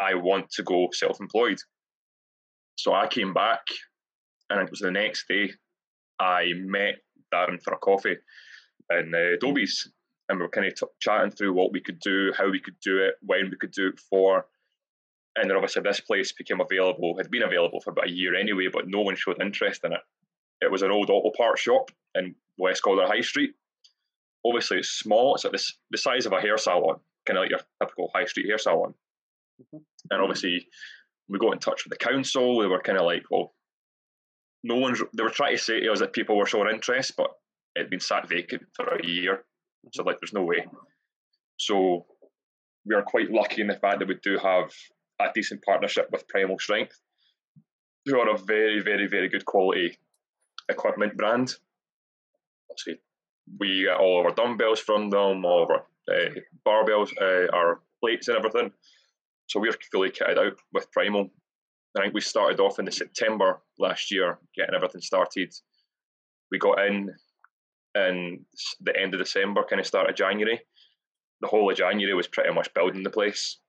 I 0.00 0.14
want 0.14 0.50
to 0.52 0.62
go 0.62 0.88
self-employed. 0.92 1.58
So 2.76 2.92
I 2.92 3.06
came 3.06 3.32
back, 3.32 3.62
and 4.50 4.60
it 4.60 4.70
was 4.70 4.80
the 4.80 4.90
next 4.90 5.26
day. 5.28 5.52
I 6.18 6.46
met 6.56 6.96
Darren 7.32 7.62
for 7.62 7.74
a 7.74 7.78
coffee 7.78 8.16
in 8.90 9.14
uh, 9.14 9.36
Dobbies, 9.40 9.90
and 10.28 10.38
we 10.38 10.44
were 10.44 10.50
kind 10.50 10.66
of 10.66 10.74
t- 10.74 10.86
chatting 11.00 11.30
through 11.30 11.52
what 11.52 11.72
we 11.72 11.80
could 11.80 12.00
do, 12.00 12.32
how 12.36 12.50
we 12.50 12.60
could 12.60 12.78
do 12.80 12.98
it, 12.98 13.14
when 13.20 13.50
we 13.50 13.56
could 13.56 13.72
do 13.72 13.88
it 13.88 14.00
for. 14.10 14.46
And 15.36 15.50
then 15.50 15.56
obviously 15.56 15.82
this 15.82 16.00
place 16.00 16.32
became 16.32 16.60
available, 16.60 17.16
had 17.16 17.30
been 17.30 17.42
available 17.42 17.80
for 17.80 17.90
about 17.90 18.06
a 18.06 18.12
year 18.12 18.36
anyway, 18.36 18.68
but 18.72 18.86
no 18.86 19.00
one 19.00 19.16
showed 19.16 19.42
interest 19.42 19.84
in 19.84 19.92
it. 19.92 20.00
It 20.60 20.70
was 20.70 20.82
an 20.82 20.92
old 20.92 21.10
auto 21.10 21.32
parts 21.36 21.60
shop 21.60 21.90
in 22.14 22.34
West 22.56 22.82
Calder 22.82 23.06
High 23.06 23.20
Street. 23.20 23.50
Obviously 24.46 24.78
it's 24.78 24.90
small, 24.90 25.34
it's 25.34 25.44
like 25.44 25.52
this, 25.52 25.76
the 25.90 25.98
size 25.98 26.26
of 26.26 26.32
a 26.32 26.40
hair 26.40 26.56
salon, 26.56 27.00
kind 27.26 27.38
of 27.38 27.42
like 27.42 27.50
your 27.50 27.60
typical 27.82 28.10
high 28.14 28.26
street 28.26 28.46
hair 28.46 28.58
salon. 28.58 28.94
Mhm. 29.60 29.82
And 30.10 30.22
obviously 30.22 30.68
we 31.28 31.38
got 31.38 31.52
in 31.52 31.58
touch 31.58 31.84
with 31.84 31.90
the 31.90 32.04
council. 32.04 32.58
We 32.58 32.66
were 32.66 32.80
kind 32.80 32.98
of 32.98 33.06
like, 33.06 33.22
well, 33.30 33.54
no 34.62 34.76
one's, 34.76 35.02
they 35.14 35.22
were 35.22 35.30
trying 35.30 35.56
to 35.56 35.62
say 35.62 35.80
to 35.80 35.92
us 35.92 36.00
that 36.00 36.12
people 36.12 36.36
were 36.36 36.46
showing 36.46 36.72
interest, 36.72 37.12
but 37.16 37.30
it'd 37.76 37.90
been 37.90 38.00
sat 38.00 38.28
vacant 38.28 38.62
for 38.74 38.86
a 38.86 39.06
year. 39.06 39.44
So 39.92 40.02
like, 40.02 40.20
there's 40.20 40.32
no 40.32 40.44
way. 40.44 40.66
So 41.58 42.06
we 42.86 42.94
are 42.94 43.02
quite 43.02 43.30
lucky 43.30 43.60
in 43.60 43.68
the 43.68 43.76
fact 43.76 43.98
that 43.98 44.08
we 44.08 44.16
do 44.22 44.38
have 44.38 44.72
a 45.20 45.26
decent 45.34 45.62
partnership 45.62 46.08
with 46.10 46.28
Primal 46.28 46.58
Strength, 46.58 46.98
who 48.06 48.18
are 48.18 48.34
a 48.34 48.38
very, 48.38 48.80
very, 48.80 49.06
very 49.06 49.28
good 49.28 49.44
quality 49.44 49.98
equipment 50.68 51.16
brand. 51.16 51.54
Obviously, 52.70 53.00
we 53.58 53.84
get 53.84 53.96
all 53.96 54.20
of 54.20 54.26
our 54.26 54.34
dumbbells 54.34 54.80
from 54.80 55.10
them, 55.10 55.44
all 55.44 55.62
of 55.62 55.70
our 55.70 55.86
uh, 56.10 56.30
barbells, 56.66 57.10
uh, 57.20 57.54
our 57.54 57.80
plates, 58.00 58.28
and 58.28 58.36
everything. 58.36 58.72
So 59.46 59.60
we're 59.60 59.74
fully 59.92 60.10
kitted 60.10 60.38
out 60.38 60.58
with 60.72 60.90
Primal. 60.90 61.30
I 61.96 62.02
think 62.02 62.14
we 62.14 62.20
started 62.20 62.60
off 62.60 62.78
in 62.78 62.84
the 62.84 62.92
September 62.92 63.62
last 63.78 64.10
year, 64.10 64.38
getting 64.56 64.74
everything 64.74 65.00
started. 65.00 65.52
We 66.50 66.58
got 66.58 66.84
in 66.86 67.14
in 67.96 68.44
the 68.80 69.00
end 69.00 69.14
of 69.14 69.20
December, 69.20 69.62
kind 69.62 69.78
of 69.78 69.86
start 69.86 70.10
of 70.10 70.16
January. 70.16 70.60
The 71.40 71.46
whole 71.46 71.70
of 71.70 71.76
January 71.76 72.14
was 72.14 72.26
pretty 72.26 72.52
much 72.52 72.72
building 72.74 73.04
the 73.04 73.10
place. 73.10 73.60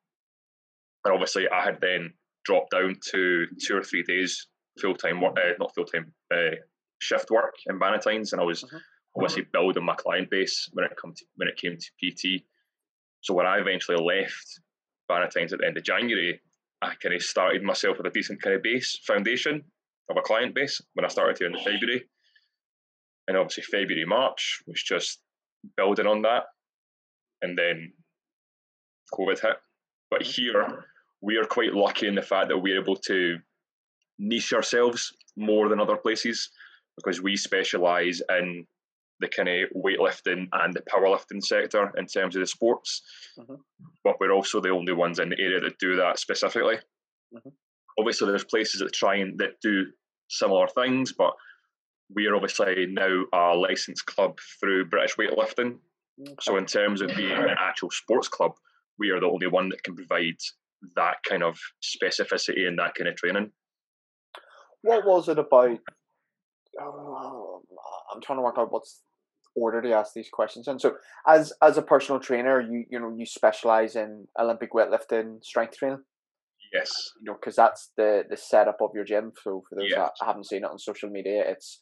And 1.03 1.13
obviously, 1.13 1.47
I 1.47 1.63
had 1.63 1.79
then 1.79 2.13
dropped 2.43 2.71
down 2.71 2.95
to 3.11 3.45
two 3.61 3.77
or 3.77 3.83
three 3.83 4.01
days 4.01 4.47
full 4.81 4.95
time 4.95 5.21
work, 5.21 5.37
uh, 5.37 5.51
not 5.59 5.75
full 5.75 5.85
time, 5.85 6.11
uh, 6.33 6.55
shift 6.99 7.29
work 7.29 7.53
in 7.67 7.79
Bannatynes, 7.79 8.31
and 8.31 8.41
I 8.41 8.45
was 8.45 8.63
Mhm. 8.63 8.81
obviously 9.15 9.43
building 9.43 9.85
my 9.85 9.95
client 9.95 10.31
base 10.31 10.67
when 10.73 10.85
it 10.85 10.97
come 10.97 11.13
to 11.13 11.25
when 11.35 11.47
it 11.47 11.57
came 11.57 11.77
to 11.77 11.91
PT. 11.99 12.47
So 13.21 13.35
when 13.35 13.45
I 13.45 13.59
eventually 13.59 13.97
left 13.97 14.59
Bannatynes 15.09 15.53
at 15.53 15.59
the 15.59 15.67
end 15.67 15.77
of 15.77 15.83
January, 15.83 16.39
I 16.81 16.93
kind 17.01 17.15
of 17.15 17.23
started 17.23 17.63
myself 17.63 17.97
with 17.97 18.07
a 18.07 18.11
decent 18.11 18.41
kind 18.41 18.55
of 18.55 18.63
base 18.63 18.99
foundation 19.05 19.63
of 20.09 20.17
a 20.17 20.21
client 20.21 20.53
base 20.53 20.81
when 20.93 21.05
I 21.05 21.09
started 21.09 21.37
here 21.37 21.47
in 21.47 21.57
February. 21.57 22.03
And 23.27 23.37
obviously 23.37 23.63
February, 23.63 24.05
March 24.05 24.61
was 24.67 24.83
just 24.83 25.19
building 25.77 26.05
on 26.05 26.21
that. 26.23 26.43
And 27.41 27.57
then 27.57 27.93
COVID 29.13 29.39
hit. 29.39 29.57
But 30.09 30.21
mm-hmm. 30.21 30.41
here 30.41 30.85
we 31.21 31.37
are 31.37 31.45
quite 31.45 31.73
lucky 31.73 32.07
in 32.07 32.15
the 32.15 32.21
fact 32.21 32.49
that 32.49 32.57
we're 32.57 32.79
able 32.79 32.95
to 32.95 33.37
niche 34.19 34.53
ourselves 34.53 35.11
more 35.35 35.69
than 35.69 35.79
other 35.79 35.97
places 35.97 36.49
because 36.95 37.21
we 37.21 37.35
specialise 37.35 38.21
in 38.29 38.65
the 39.19 39.27
kind 39.27 39.47
of 39.47 39.69
weightlifting 39.75 40.47
and 40.51 40.73
the 40.73 40.81
powerlifting 40.81 41.43
sector 41.43 41.91
in 41.97 42.05
terms 42.05 42.35
of 42.35 42.41
the 42.41 42.47
sports. 42.47 43.01
Mhm. 43.37 43.63
But 44.03 44.19
we're 44.19 44.31
also 44.31 44.59
the 44.59 44.69
only 44.69 44.93
ones 44.93 45.19
in 45.19 45.29
the 45.29 45.39
area 45.39 45.59
that 45.61 45.79
do 45.79 45.95
that 45.95 46.19
specifically. 46.19 46.79
Mhm. 47.33 47.53
Obviously, 47.97 48.27
there's 48.27 48.43
places 48.43 48.81
that 48.81 48.93
try 48.93 49.15
and 49.15 49.39
that 49.39 49.59
do 49.61 49.91
similar 50.29 50.67
things, 50.67 51.13
but 51.13 51.35
we 52.13 52.27
are 52.27 52.35
obviously 52.35 52.85
now 52.87 53.23
a 53.33 53.55
licensed 53.55 54.05
club 54.05 54.39
through 54.59 54.85
British 54.85 55.15
Weightlifting. 55.15 55.79
So, 56.41 56.57
in 56.57 56.65
terms 56.65 57.01
of 57.01 57.15
being 57.15 57.31
an 57.31 57.55
actual 57.57 57.91
sports 57.91 58.27
club, 58.27 58.57
we 58.97 59.09
are 59.11 59.19
the 59.19 59.29
only 59.29 59.47
one 59.47 59.69
that 59.69 59.83
can 59.83 59.95
provide 59.95 60.37
that 60.95 61.23
kind 61.23 61.43
of 61.43 61.59
specificity 61.81 62.67
and 62.67 62.77
that 62.79 62.95
kind 62.95 63.07
of 63.07 63.15
training. 63.15 63.51
What 64.81 65.05
was 65.05 65.27
it 65.29 65.39
about? 65.39 65.79
Oh, 66.79 67.54
I'm 68.13 68.21
trying 68.21 68.39
to 68.39 68.43
work 68.43 68.55
out 68.57 68.71
what's 68.71 69.01
order 69.55 69.81
to 69.81 69.93
ask 69.93 70.13
these 70.13 70.29
questions. 70.31 70.67
And 70.67 70.79
so, 70.79 70.97
as 71.27 71.53
as 71.61 71.77
a 71.77 71.81
personal 71.81 72.19
trainer, 72.19 72.61
you 72.61 72.85
you 72.89 72.99
know 72.99 73.13
you 73.17 73.25
specialize 73.25 73.95
in 73.95 74.27
Olympic 74.39 74.73
weightlifting, 74.73 75.43
strength 75.43 75.77
training. 75.77 76.03
Yes. 76.73 76.91
You 77.21 77.31
know, 77.31 77.37
because 77.39 77.55
that's 77.55 77.91
the 77.97 78.23
the 78.29 78.37
setup 78.37 78.77
of 78.81 78.91
your 78.93 79.05
gym. 79.05 79.31
So 79.43 79.63
for 79.67 79.75
those 79.75 79.89
yes. 79.89 79.97
that 80.19 80.25
haven't 80.25 80.47
seen 80.47 80.63
it 80.63 80.69
on 80.69 80.77
social 80.77 81.09
media, 81.09 81.43
it's 81.45 81.81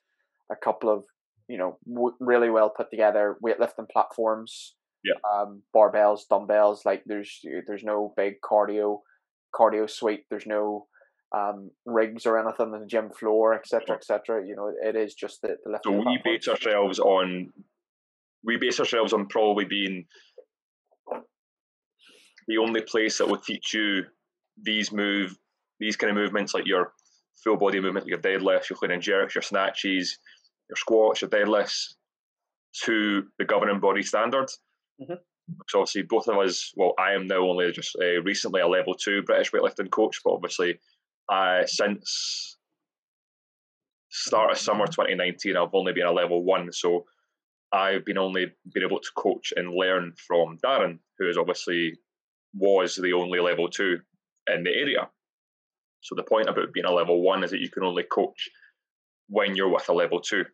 a 0.51 0.55
couple 0.55 0.89
of 0.89 1.05
you 1.47 1.57
know 1.57 1.77
w- 1.87 2.15
really 2.19 2.49
well 2.49 2.69
put 2.69 2.91
together 2.91 3.37
weightlifting 3.43 3.89
platforms. 3.91 4.75
Yeah. 5.03 5.19
Um, 5.29 5.63
barbells, 5.75 6.21
dumbbells. 6.29 6.85
Like 6.85 7.03
there's 7.05 7.41
there's 7.67 7.83
no 7.83 8.13
big 8.15 8.35
cardio 8.41 8.99
cardio 9.53 9.89
suite. 9.89 10.25
There's 10.29 10.47
no 10.47 10.87
um, 11.33 11.71
rigs 11.85 12.25
or 12.25 12.37
anything 12.37 12.73
on 12.73 12.79
the 12.79 12.85
gym 12.85 13.09
floor, 13.09 13.53
etc., 13.53 13.95
etc. 13.95 14.45
You 14.45 14.55
know, 14.55 14.71
it 14.81 14.95
is 14.95 15.13
just 15.13 15.41
the, 15.41 15.57
the 15.65 15.79
So 15.83 15.91
we 15.91 16.19
base 16.23 16.47
ourselves 16.47 16.99
on 16.99 17.51
we 18.43 18.57
base 18.57 18.79
ourselves 18.79 19.13
on 19.13 19.27
probably 19.27 19.65
being 19.65 20.05
the 22.47 22.57
only 22.57 22.81
place 22.81 23.17
that 23.17 23.27
will 23.27 23.37
teach 23.37 23.73
you 23.73 24.03
these 24.61 24.91
move 24.91 25.35
these 25.79 25.95
kind 25.95 26.11
of 26.11 26.17
movements 26.17 26.53
like 26.53 26.67
your 26.67 26.93
full 27.43 27.57
body 27.57 27.79
movement, 27.79 28.07
your 28.07 28.19
deadlifts, 28.19 28.69
your 28.69 28.77
clean 28.77 28.91
and 28.91 29.01
jerks, 29.01 29.35
your 29.35 29.41
snatches, 29.41 30.17
your 30.69 30.77
squats, 30.77 31.21
your 31.21 31.29
deadlifts 31.29 31.95
to 32.83 33.23
the 33.37 33.45
governing 33.45 33.79
body 33.79 34.03
standards. 34.03 34.59
Mm-hmm. 35.01 35.15
So 35.67 35.79
obviously 35.79 36.03
both 36.03 36.27
of 36.27 36.37
us, 36.37 36.71
well, 36.75 36.93
I 36.97 37.13
am 37.13 37.27
now 37.27 37.47
only 37.49 37.71
just 37.71 37.95
uh, 38.01 38.21
recently 38.21 38.61
a 38.61 38.67
level 38.67 38.93
two 38.93 39.23
British 39.23 39.51
weightlifting 39.51 39.89
coach, 39.89 40.21
but 40.23 40.33
obviously 40.33 40.79
uh, 41.29 41.65
since 41.65 42.57
start 44.09 44.51
of 44.51 44.57
summer 44.57 44.85
2019, 44.85 45.57
I've 45.57 45.73
only 45.73 45.93
been 45.93 46.05
a 46.05 46.11
level 46.11 46.43
one. 46.43 46.71
So 46.71 47.05
I've 47.71 48.05
been 48.05 48.17
only 48.17 48.51
been 48.73 48.83
able 48.83 48.99
to 48.99 49.11
coach 49.17 49.53
and 49.55 49.73
learn 49.73 50.13
from 50.27 50.57
Darren, 50.63 50.99
who 51.17 51.27
is 51.27 51.37
obviously 51.37 51.97
was 52.53 52.95
the 52.95 53.13
only 53.13 53.39
level 53.39 53.67
two 53.67 53.99
in 54.53 54.63
the 54.63 54.69
area. 54.69 55.09
So 56.01 56.15
the 56.15 56.23
point 56.23 56.49
about 56.49 56.73
being 56.73 56.85
a 56.85 56.91
level 56.91 57.21
one 57.21 57.43
is 57.43 57.51
that 57.51 57.61
you 57.61 57.69
can 57.69 57.83
only 57.83 58.03
coach 58.03 58.49
when 59.29 59.55
you're 59.55 59.69
with 59.69 59.89
a 59.89 59.93
level 59.93 60.19
two. 60.19 60.45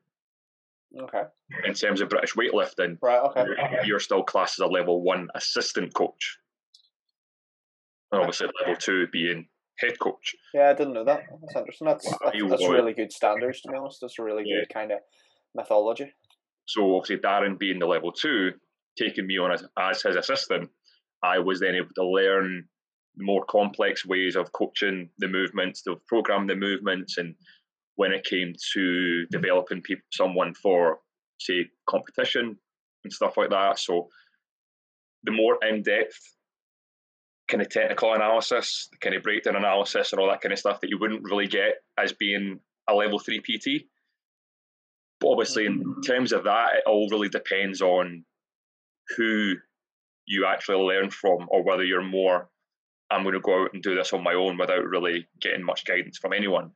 Okay. 0.97 1.23
In 1.65 1.73
terms 1.73 2.01
of 2.01 2.09
British 2.09 2.33
weightlifting, 2.33 2.97
right? 3.01 3.19
Okay. 3.19 3.45
You're, 3.45 3.85
you're 3.85 3.99
still 3.99 4.23
classed 4.23 4.59
as 4.59 4.63
a 4.63 4.67
level 4.67 5.03
one 5.03 5.27
assistant 5.35 5.93
coach, 5.93 6.37
and 8.11 8.21
obviously 8.21 8.47
level 8.61 8.75
two 8.75 9.07
being 9.11 9.47
head 9.79 9.99
coach. 9.99 10.35
Yeah, 10.53 10.69
I 10.69 10.73
didn't 10.73 10.93
know 10.93 11.05
that. 11.05 11.21
That's 11.41 11.55
interesting. 11.55 11.87
That's 11.87 12.05
that's, 12.05 12.49
that's 12.49 12.67
really 12.67 12.93
good 12.93 13.11
standards 13.11 13.61
to 13.61 13.69
be 13.69 13.77
honest. 13.77 13.99
That's 14.01 14.19
a 14.19 14.23
really 14.23 14.43
yeah. 14.45 14.61
good 14.61 14.73
kind 14.73 14.91
of 14.91 14.99
methodology. 15.55 16.11
So 16.65 16.95
obviously 16.95 17.17
Darren 17.17 17.57
being 17.57 17.79
the 17.79 17.87
level 17.87 18.11
two, 18.11 18.51
taking 18.97 19.25
me 19.25 19.39
on 19.39 19.51
as, 19.51 19.63
as 19.79 20.03
his 20.03 20.15
assistant, 20.15 20.69
I 21.23 21.39
was 21.39 21.59
then 21.59 21.75
able 21.75 21.93
to 21.95 22.05
learn 22.05 22.65
more 23.17 23.43
complex 23.45 24.05
ways 24.05 24.35
of 24.35 24.51
coaching 24.51 25.09
the 25.17 25.27
movements, 25.27 25.81
to 25.83 25.95
program 26.07 26.47
the 26.47 26.55
movements, 26.55 27.17
and 27.17 27.35
when 27.95 28.11
it 28.11 28.23
came 28.23 28.53
to 28.73 29.25
developing 29.31 29.81
people, 29.81 30.03
someone 30.11 30.53
for 30.53 30.99
say 31.39 31.65
competition 31.89 32.57
and 33.03 33.13
stuff 33.13 33.35
like 33.37 33.49
that. 33.49 33.79
So 33.79 34.07
the 35.23 35.31
more 35.31 35.57
in 35.67 35.81
depth 35.81 36.17
kind 37.49 37.61
of 37.61 37.69
technical 37.69 38.13
analysis, 38.13 38.87
the 38.91 38.97
kind 38.97 39.15
of 39.15 39.23
breakdown 39.23 39.55
analysis, 39.55 40.13
and 40.13 40.21
all 40.21 40.29
that 40.29 40.41
kind 40.41 40.53
of 40.53 40.59
stuff 40.59 40.79
that 40.79 40.89
you 40.89 40.97
wouldn't 40.97 41.23
really 41.23 41.47
get 41.47 41.81
as 41.97 42.13
being 42.13 42.59
a 42.87 42.93
level 42.93 43.19
three 43.19 43.39
PT. 43.39 43.85
But 45.19 45.29
obviously, 45.29 45.65
in 45.65 46.01
terms 46.05 46.31
of 46.31 46.45
that, 46.45 46.75
it 46.75 46.83
all 46.87 47.09
really 47.09 47.27
depends 47.27 47.81
on 47.81 48.23
who 49.17 49.55
you 50.25 50.45
actually 50.45 50.77
learn 50.77 51.09
from, 51.09 51.47
or 51.49 51.63
whether 51.63 51.83
you're 51.83 52.03
more, 52.03 52.49
I'm 53.11 53.23
going 53.23 53.33
to 53.33 53.41
go 53.41 53.63
out 53.63 53.73
and 53.73 53.83
do 53.83 53.95
this 53.95 54.13
on 54.13 54.23
my 54.23 54.33
own 54.33 54.57
without 54.57 54.85
really 54.85 55.27
getting 55.41 55.63
much 55.63 55.83
guidance 55.83 56.17
from 56.17 56.31
anyone, 56.31 56.71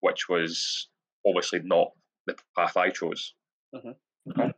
which 0.00 0.28
was 0.28 0.88
obviously 1.26 1.60
not 1.62 1.90
the 2.26 2.36
path 2.56 2.76
I 2.76 2.90
chose. 2.90 3.34
Mm-hmm. 3.74 4.30
Okay. 4.30 4.52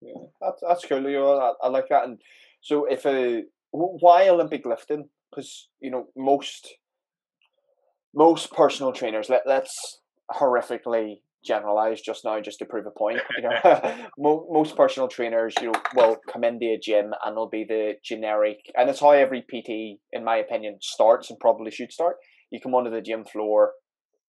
Yeah, 0.00 0.22
that's 0.40 0.62
that's 0.66 0.84
cool. 0.84 1.08
You 1.08 1.18
know, 1.18 1.38
I, 1.38 1.66
I 1.66 1.68
like 1.68 1.88
that. 1.90 2.04
And 2.04 2.20
so, 2.60 2.86
if 2.86 3.06
a 3.06 3.44
why 3.74 4.28
Olympic 4.28 4.64
lifting? 4.64 5.08
Because 5.30 5.68
you 5.80 5.90
know 5.90 6.06
most 6.16 6.74
most 8.14 8.52
personal 8.52 8.92
trainers. 8.92 9.28
Let 9.28 9.42
let's 9.46 10.00
horrifically 10.30 11.16
generalize 11.44 12.00
just 12.00 12.24
now, 12.24 12.40
just 12.40 12.58
to 12.60 12.64
prove 12.64 12.86
a 12.86 12.90
point. 12.90 13.20
You 13.36 13.42
know, 13.42 14.06
most 14.50 14.76
personal 14.76 15.08
trainers, 15.08 15.54
you 15.60 15.72
know, 15.72 15.80
will 15.94 16.16
come 16.32 16.44
into 16.44 16.66
a 16.66 16.78
gym 16.82 17.12
and 17.24 17.36
they'll 17.36 17.48
be 17.48 17.64
the 17.64 17.94
generic, 18.02 18.58
and 18.76 18.88
it's 18.88 19.00
how 19.00 19.10
every 19.10 19.42
PT, 19.42 20.00
in 20.12 20.24
my 20.24 20.36
opinion, 20.36 20.78
starts 20.80 21.30
and 21.30 21.38
probably 21.38 21.70
should 21.70 21.92
start. 21.92 22.16
You 22.50 22.60
come 22.60 22.74
onto 22.74 22.90
the 22.90 23.02
gym 23.02 23.24
floor, 23.24 23.72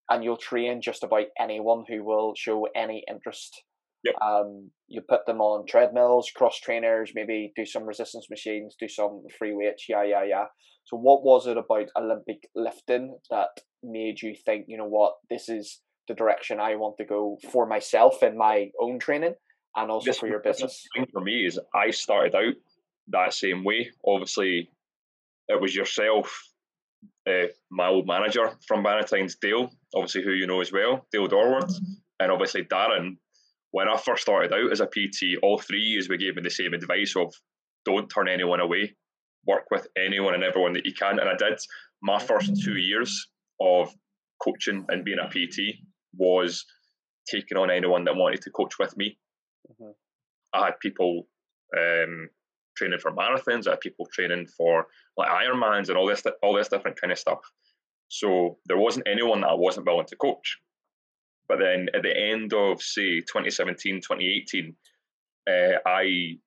and 0.08 0.24
you'll 0.24 0.38
train 0.38 0.80
just 0.82 1.02
about 1.02 1.26
anyone 1.38 1.84
who 1.88 2.02
will 2.02 2.34
show 2.36 2.66
any 2.74 3.04
interest 3.08 3.62
Yep. 4.04 4.14
Um, 4.20 4.70
you 4.88 5.00
put 5.08 5.24
them 5.26 5.40
on 5.40 5.66
treadmills, 5.66 6.30
cross 6.36 6.58
trainers, 6.60 7.12
maybe 7.14 7.52
do 7.56 7.64
some 7.64 7.84
resistance 7.84 8.26
machines, 8.28 8.76
do 8.78 8.88
some 8.88 9.22
free 9.38 9.54
weights, 9.54 9.86
yeah, 9.88 10.04
yeah, 10.04 10.24
yeah. 10.24 10.44
So, 10.84 10.98
what 10.98 11.24
was 11.24 11.46
it 11.46 11.56
about 11.56 11.88
Olympic 11.96 12.48
lifting 12.54 13.16
that 13.30 13.48
made 13.82 14.20
you 14.20 14.34
think, 14.44 14.66
you 14.68 14.76
know 14.76 14.86
what, 14.86 15.14
this 15.30 15.48
is 15.48 15.80
the 16.06 16.14
direction 16.14 16.60
I 16.60 16.76
want 16.76 16.96
to 16.98 17.06
go 17.06 17.38
for 17.50 17.66
myself 17.66 18.22
in 18.22 18.36
my 18.36 18.70
own 18.78 18.98
training 18.98 19.34
and 19.74 19.90
also 19.90 20.06
this, 20.06 20.18
for 20.18 20.28
your 20.28 20.40
business? 20.40 20.84
thing 20.94 21.06
for 21.10 21.22
me 21.22 21.46
is 21.46 21.58
I 21.74 21.90
started 21.90 22.34
out 22.34 22.54
that 23.08 23.32
same 23.32 23.64
way. 23.64 23.90
Obviously, 24.06 24.68
it 25.48 25.60
was 25.60 25.74
yourself, 25.74 26.42
uh, 27.26 27.46
my 27.70 27.88
old 27.88 28.06
manager 28.06 28.52
from 28.68 28.84
Bannatynes, 28.84 29.36
Dale, 29.40 29.70
obviously 29.94 30.22
who 30.22 30.32
you 30.32 30.46
know 30.46 30.60
as 30.60 30.72
well, 30.72 31.06
Dale 31.10 31.28
Dorward, 31.28 31.72
and 32.20 32.30
obviously 32.30 32.64
Darren 32.64 33.16
when 33.74 33.88
I 33.88 33.96
first 33.96 34.22
started 34.22 34.52
out 34.52 34.70
as 34.70 34.78
a 34.78 34.86
PT, 34.86 35.36
all 35.42 35.58
three 35.58 35.80
years 35.80 36.08
we 36.08 36.16
gave 36.16 36.36
me 36.36 36.42
the 36.42 36.48
same 36.48 36.74
advice 36.74 37.16
of 37.16 37.34
don't 37.84 38.08
turn 38.08 38.28
anyone 38.28 38.60
away, 38.60 38.94
work 39.48 39.64
with 39.72 39.88
anyone 39.98 40.32
and 40.32 40.44
everyone 40.44 40.74
that 40.74 40.86
you 40.86 40.94
can. 40.94 41.18
And 41.18 41.28
I 41.28 41.34
did. 41.34 41.58
My 42.00 42.20
first 42.20 42.62
two 42.62 42.76
years 42.76 43.26
of 43.60 43.92
coaching 44.40 44.86
and 44.90 45.04
being 45.04 45.18
a 45.18 45.28
PT 45.28 45.74
was 46.16 46.64
taking 47.28 47.58
on 47.58 47.68
anyone 47.68 48.04
that 48.04 48.14
wanted 48.14 48.42
to 48.42 48.50
coach 48.50 48.78
with 48.78 48.96
me. 48.96 49.18
Mm-hmm. 49.68 49.90
I 50.52 50.66
had 50.66 50.78
people 50.78 51.26
um, 51.76 52.28
training 52.76 53.00
for 53.00 53.10
marathons. 53.10 53.66
I 53.66 53.70
had 53.70 53.80
people 53.80 54.06
training 54.12 54.46
for 54.56 54.86
like 55.16 55.28
Ironmans 55.28 55.88
and 55.88 55.98
all 55.98 56.06
this 56.06 56.22
all 56.44 56.54
this 56.54 56.68
different 56.68 57.00
kind 57.00 57.10
of 57.10 57.18
stuff. 57.18 57.40
So 58.06 58.58
there 58.66 58.78
wasn't 58.78 59.08
anyone 59.08 59.40
that 59.40 59.48
I 59.48 59.54
wasn't 59.54 59.86
willing 59.86 60.06
to 60.06 60.16
coach. 60.16 60.60
But 61.48 61.58
then 61.58 61.88
at 61.94 62.02
the 62.02 62.16
end 62.16 62.54
of, 62.54 62.82
say, 62.82 63.20
2017, 63.20 64.00
2018, 64.00 64.74
uh, 65.46 65.78
I 65.86 66.38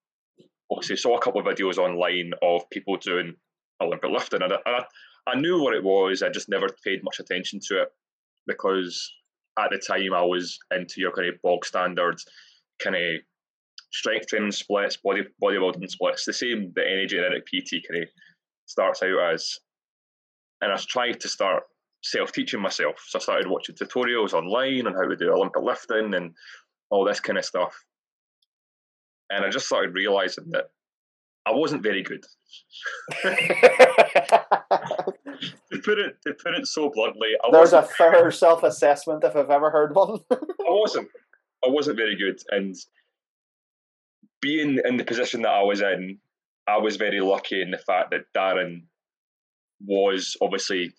obviously 0.72 0.98
saw 0.98 1.18
a 1.18 1.22
couple 1.22 1.40
of 1.40 1.48
videos 1.48 1.78
online 1.78 2.32
of 2.42 2.70
people 2.70 2.98
doing 2.98 3.36
Olympic 3.82 4.10
lifting. 4.10 4.42
And 4.42 4.54
I, 4.66 4.84
I, 5.28 5.36
knew 5.36 5.62
what 5.62 5.76
it 5.76 5.84
was, 5.84 6.24
I 6.24 6.30
just 6.30 6.50
never 6.50 6.68
paid 6.84 7.04
much 7.04 7.20
attention 7.20 7.60
to 7.68 7.84
it 7.84 7.90
because 8.48 9.12
at 9.60 9.70
the 9.72 9.78
time 9.78 10.14
I 10.14 10.22
was 10.22 10.58
into 10.72 11.00
your 11.00 11.12
kind 11.12 11.30
of 11.30 11.42
bog 11.42 11.66
standards, 11.66 12.26
kind 12.80 12.96
of 12.96 13.22
strength 13.92 14.28
training 14.28 14.52
splits, 14.52 14.98
body 14.98 15.24
bodybuilding 15.42 15.90
splits, 15.90 16.26
the 16.26 16.34
same 16.34 16.72
that 16.76 16.88
any 16.88 17.06
genetic 17.06 17.46
PT 17.46 17.88
kind 17.88 18.04
of 18.04 18.10
starts 18.66 19.04
out 19.04 19.34
as. 19.34 19.60
And 20.62 20.72
I 20.72 20.78
tried 20.78 21.20
to 21.22 21.28
start 21.28 21.64
self 22.04 22.32
teaching 22.32 22.62
myself. 22.62 22.96
So 23.08 23.20
I 23.20 23.22
started 23.22 23.48
watching 23.48 23.76
tutorials 23.76 24.34
online 24.34 24.88
on 24.88 24.94
how 24.94 25.08
to 25.08 25.16
do 25.16 25.34
Olympic 25.34 25.62
lifting 25.62 26.14
and 26.14 26.34
all 26.90 27.06
this 27.06 27.20
kind 27.20 27.38
of 27.38 27.46
stuff. 27.46 27.76
And 29.30 29.44
I 29.44 29.50
just 29.50 29.66
started 29.66 29.94
realizing 29.94 30.52
that 30.52 30.70
I 31.46 31.52
wasn't 31.52 31.84
very 31.84 32.04
good. 32.04 32.24
to 35.72 35.80
put 35.84 36.00
it 36.00 36.18
to 36.26 36.34
put 36.34 36.56
it 36.56 36.68
so 36.68 36.90
bluntly, 36.90 37.30
I 37.44 37.52
there's 37.52 37.74
a 37.74 37.84
fair 37.84 38.32
self 38.44 38.64
assessment 38.64 39.24
if 39.24 39.36
I've 39.36 39.50
ever 39.50 39.70
heard 39.70 39.96
one. 39.96 40.20
I 40.32 40.38
wasn't. 40.70 41.10
I 41.66 41.70
wasn't 41.70 41.98
very 41.98 42.16
good, 42.16 42.40
and 42.52 42.76
being 44.42 44.80
in 44.86 44.98
the 44.98 45.04
position 45.04 45.42
that 45.42 45.52
I 45.52 45.64
was 45.64 45.82
in, 45.82 46.20
I 46.68 46.78
was 46.78 46.98
very 46.98 47.20
lucky 47.20 47.62
in 47.62 47.72
the 47.72 47.78
fact 47.78 48.12
that 48.12 48.32
Darren 48.36 48.84
was 49.86 50.38
obviously 50.42 50.94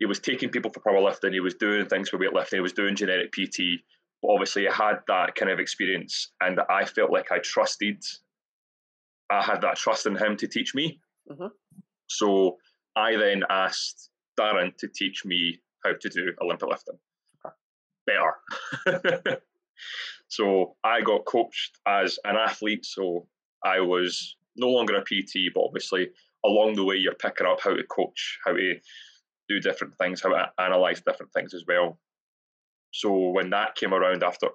he 0.00 0.06
was 0.06 0.18
taking 0.18 0.48
people 0.48 0.72
for 0.72 0.80
powerlifting, 0.80 1.32
he 1.32 1.40
was 1.40 1.54
doing 1.54 1.86
things 1.86 2.08
for 2.08 2.18
weightlifting, 2.18 2.54
he 2.54 2.60
was 2.60 2.72
doing 2.72 2.96
genetic 2.96 3.30
PT. 3.30 3.82
But 4.20 4.32
obviously, 4.32 4.68
I 4.68 4.74
had 4.74 4.96
that 5.06 5.36
kind 5.36 5.50
of 5.50 5.60
experience, 5.60 6.32
and 6.40 6.60
I 6.68 6.84
felt 6.84 7.12
like 7.12 7.30
I 7.30 7.38
trusted. 7.38 8.02
I 9.30 9.42
had 9.42 9.60
that 9.60 9.76
trust 9.76 10.06
in 10.06 10.16
him 10.16 10.36
to 10.38 10.48
teach 10.48 10.74
me. 10.74 11.00
Mm-hmm. 11.30 11.46
So 12.08 12.56
I 12.96 13.16
then 13.16 13.44
asked 13.48 14.10
Darren 14.38 14.76
to 14.78 14.88
teach 14.88 15.24
me 15.24 15.60
how 15.84 15.92
to 15.98 16.08
do 16.08 16.32
Olympic 16.42 16.68
lifting 16.68 16.98
better. 18.06 19.40
so 20.28 20.76
I 20.84 21.00
got 21.02 21.24
coached 21.24 21.78
as 21.86 22.18
an 22.24 22.36
athlete. 22.36 22.84
So 22.84 23.26
I 23.64 23.80
was 23.80 24.36
no 24.56 24.68
longer 24.68 24.96
a 24.96 25.02
PT, 25.02 25.52
but 25.54 25.62
obviously 25.64 26.08
along 26.44 26.74
the 26.74 26.84
way 26.84 26.96
you're 26.96 27.14
picking 27.14 27.46
up 27.46 27.60
how 27.62 27.74
to 27.74 27.84
coach, 27.84 28.38
how 28.44 28.52
to 28.52 28.74
do 29.50 29.58
different 29.58 29.98
things, 29.98 30.22
how 30.22 30.28
to 30.28 30.50
analyze 30.58 31.00
different 31.00 31.32
things 31.32 31.54
as 31.54 31.64
well. 31.66 31.98
So 32.92 33.30
when 33.30 33.50
that 33.50 33.74
came 33.74 33.92
around 33.92 34.22
after, 34.22 34.48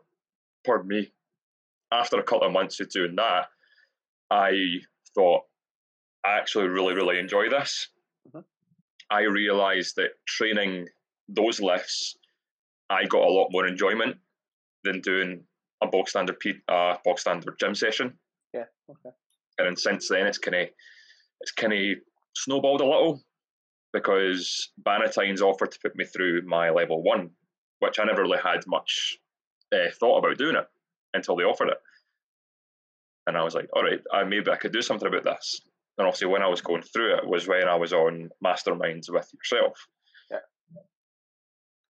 pardon 0.65 0.87
me, 0.87 1.11
after 1.91 2.17
a 2.17 2.23
couple 2.23 2.47
of 2.47 2.53
months 2.53 2.79
of 2.79 2.89
doing 2.89 3.15
that, 3.17 3.47
I 4.31 4.79
thought 5.13 5.41
I 6.25 6.37
actually 6.37 6.67
really, 6.67 6.95
really 6.95 7.19
enjoy 7.19 7.49
this. 7.49 7.89
Mm-hmm. 8.29 8.39
I 9.11 9.21
realized 9.23 9.97
that 9.97 10.11
training 10.25 10.87
those 11.27 11.59
lifts, 11.59 12.15
I 12.89 13.05
got 13.05 13.27
a 13.27 13.31
lot 13.31 13.49
more 13.51 13.67
enjoyment 13.67 14.15
than 14.85 15.01
doing 15.01 15.43
a 15.83 15.87
box 15.87 16.11
standard 16.11 16.37
uh, 16.69 16.95
box 17.03 17.21
standard 17.21 17.55
gym 17.59 17.75
session. 17.75 18.13
Yeah. 18.53 18.65
Okay. 18.89 19.15
And 19.57 19.67
then 19.67 19.75
since 19.75 20.07
then, 20.09 20.25
it's 20.25 20.37
kind 20.37 20.55
of 20.55 20.69
it's 21.41 21.51
kind 21.51 21.73
of 21.73 21.97
snowballed 22.35 22.81
a 22.81 22.85
little 22.85 23.21
because 23.95 24.73
Bannatyne's 24.77 25.41
offered 25.41 25.71
to 25.71 25.79
put 25.81 25.95
me 25.95 26.03
through 26.03 26.41
my 26.45 26.69
level 26.69 27.01
one, 27.01 27.29
which 27.79 27.97
I 27.97 28.03
never 28.03 28.23
really 28.23 28.39
had 28.43 28.67
much 28.67 29.17
uh, 29.73 29.89
thought 29.97 30.17
about 30.17 30.37
doing 30.37 30.57
it 30.57 30.65
until 31.13 31.37
they 31.37 31.43
offered 31.43 31.69
it. 31.69 31.77
And 33.25 33.37
I 33.37 33.43
was 33.43 33.55
like, 33.55 33.69
all 33.73 33.83
right, 33.83 34.01
I, 34.13 34.25
maybe 34.25 34.51
I 34.51 34.57
could 34.57 34.73
do 34.73 34.81
something 34.81 35.07
about 35.07 35.23
this. 35.23 35.61
And 35.97 36.05
obviously, 36.05 36.27
when 36.27 36.43
I 36.43 36.49
was 36.49 36.59
going 36.59 36.81
through 36.81 37.15
it 37.15 37.25
was 37.25 37.47
when 37.47 37.69
I 37.69 37.75
was 37.75 37.93
on 37.93 38.29
masterminds 38.45 39.09
with 39.09 39.31
yourself. 39.33 39.87
Yeah. 40.29 40.39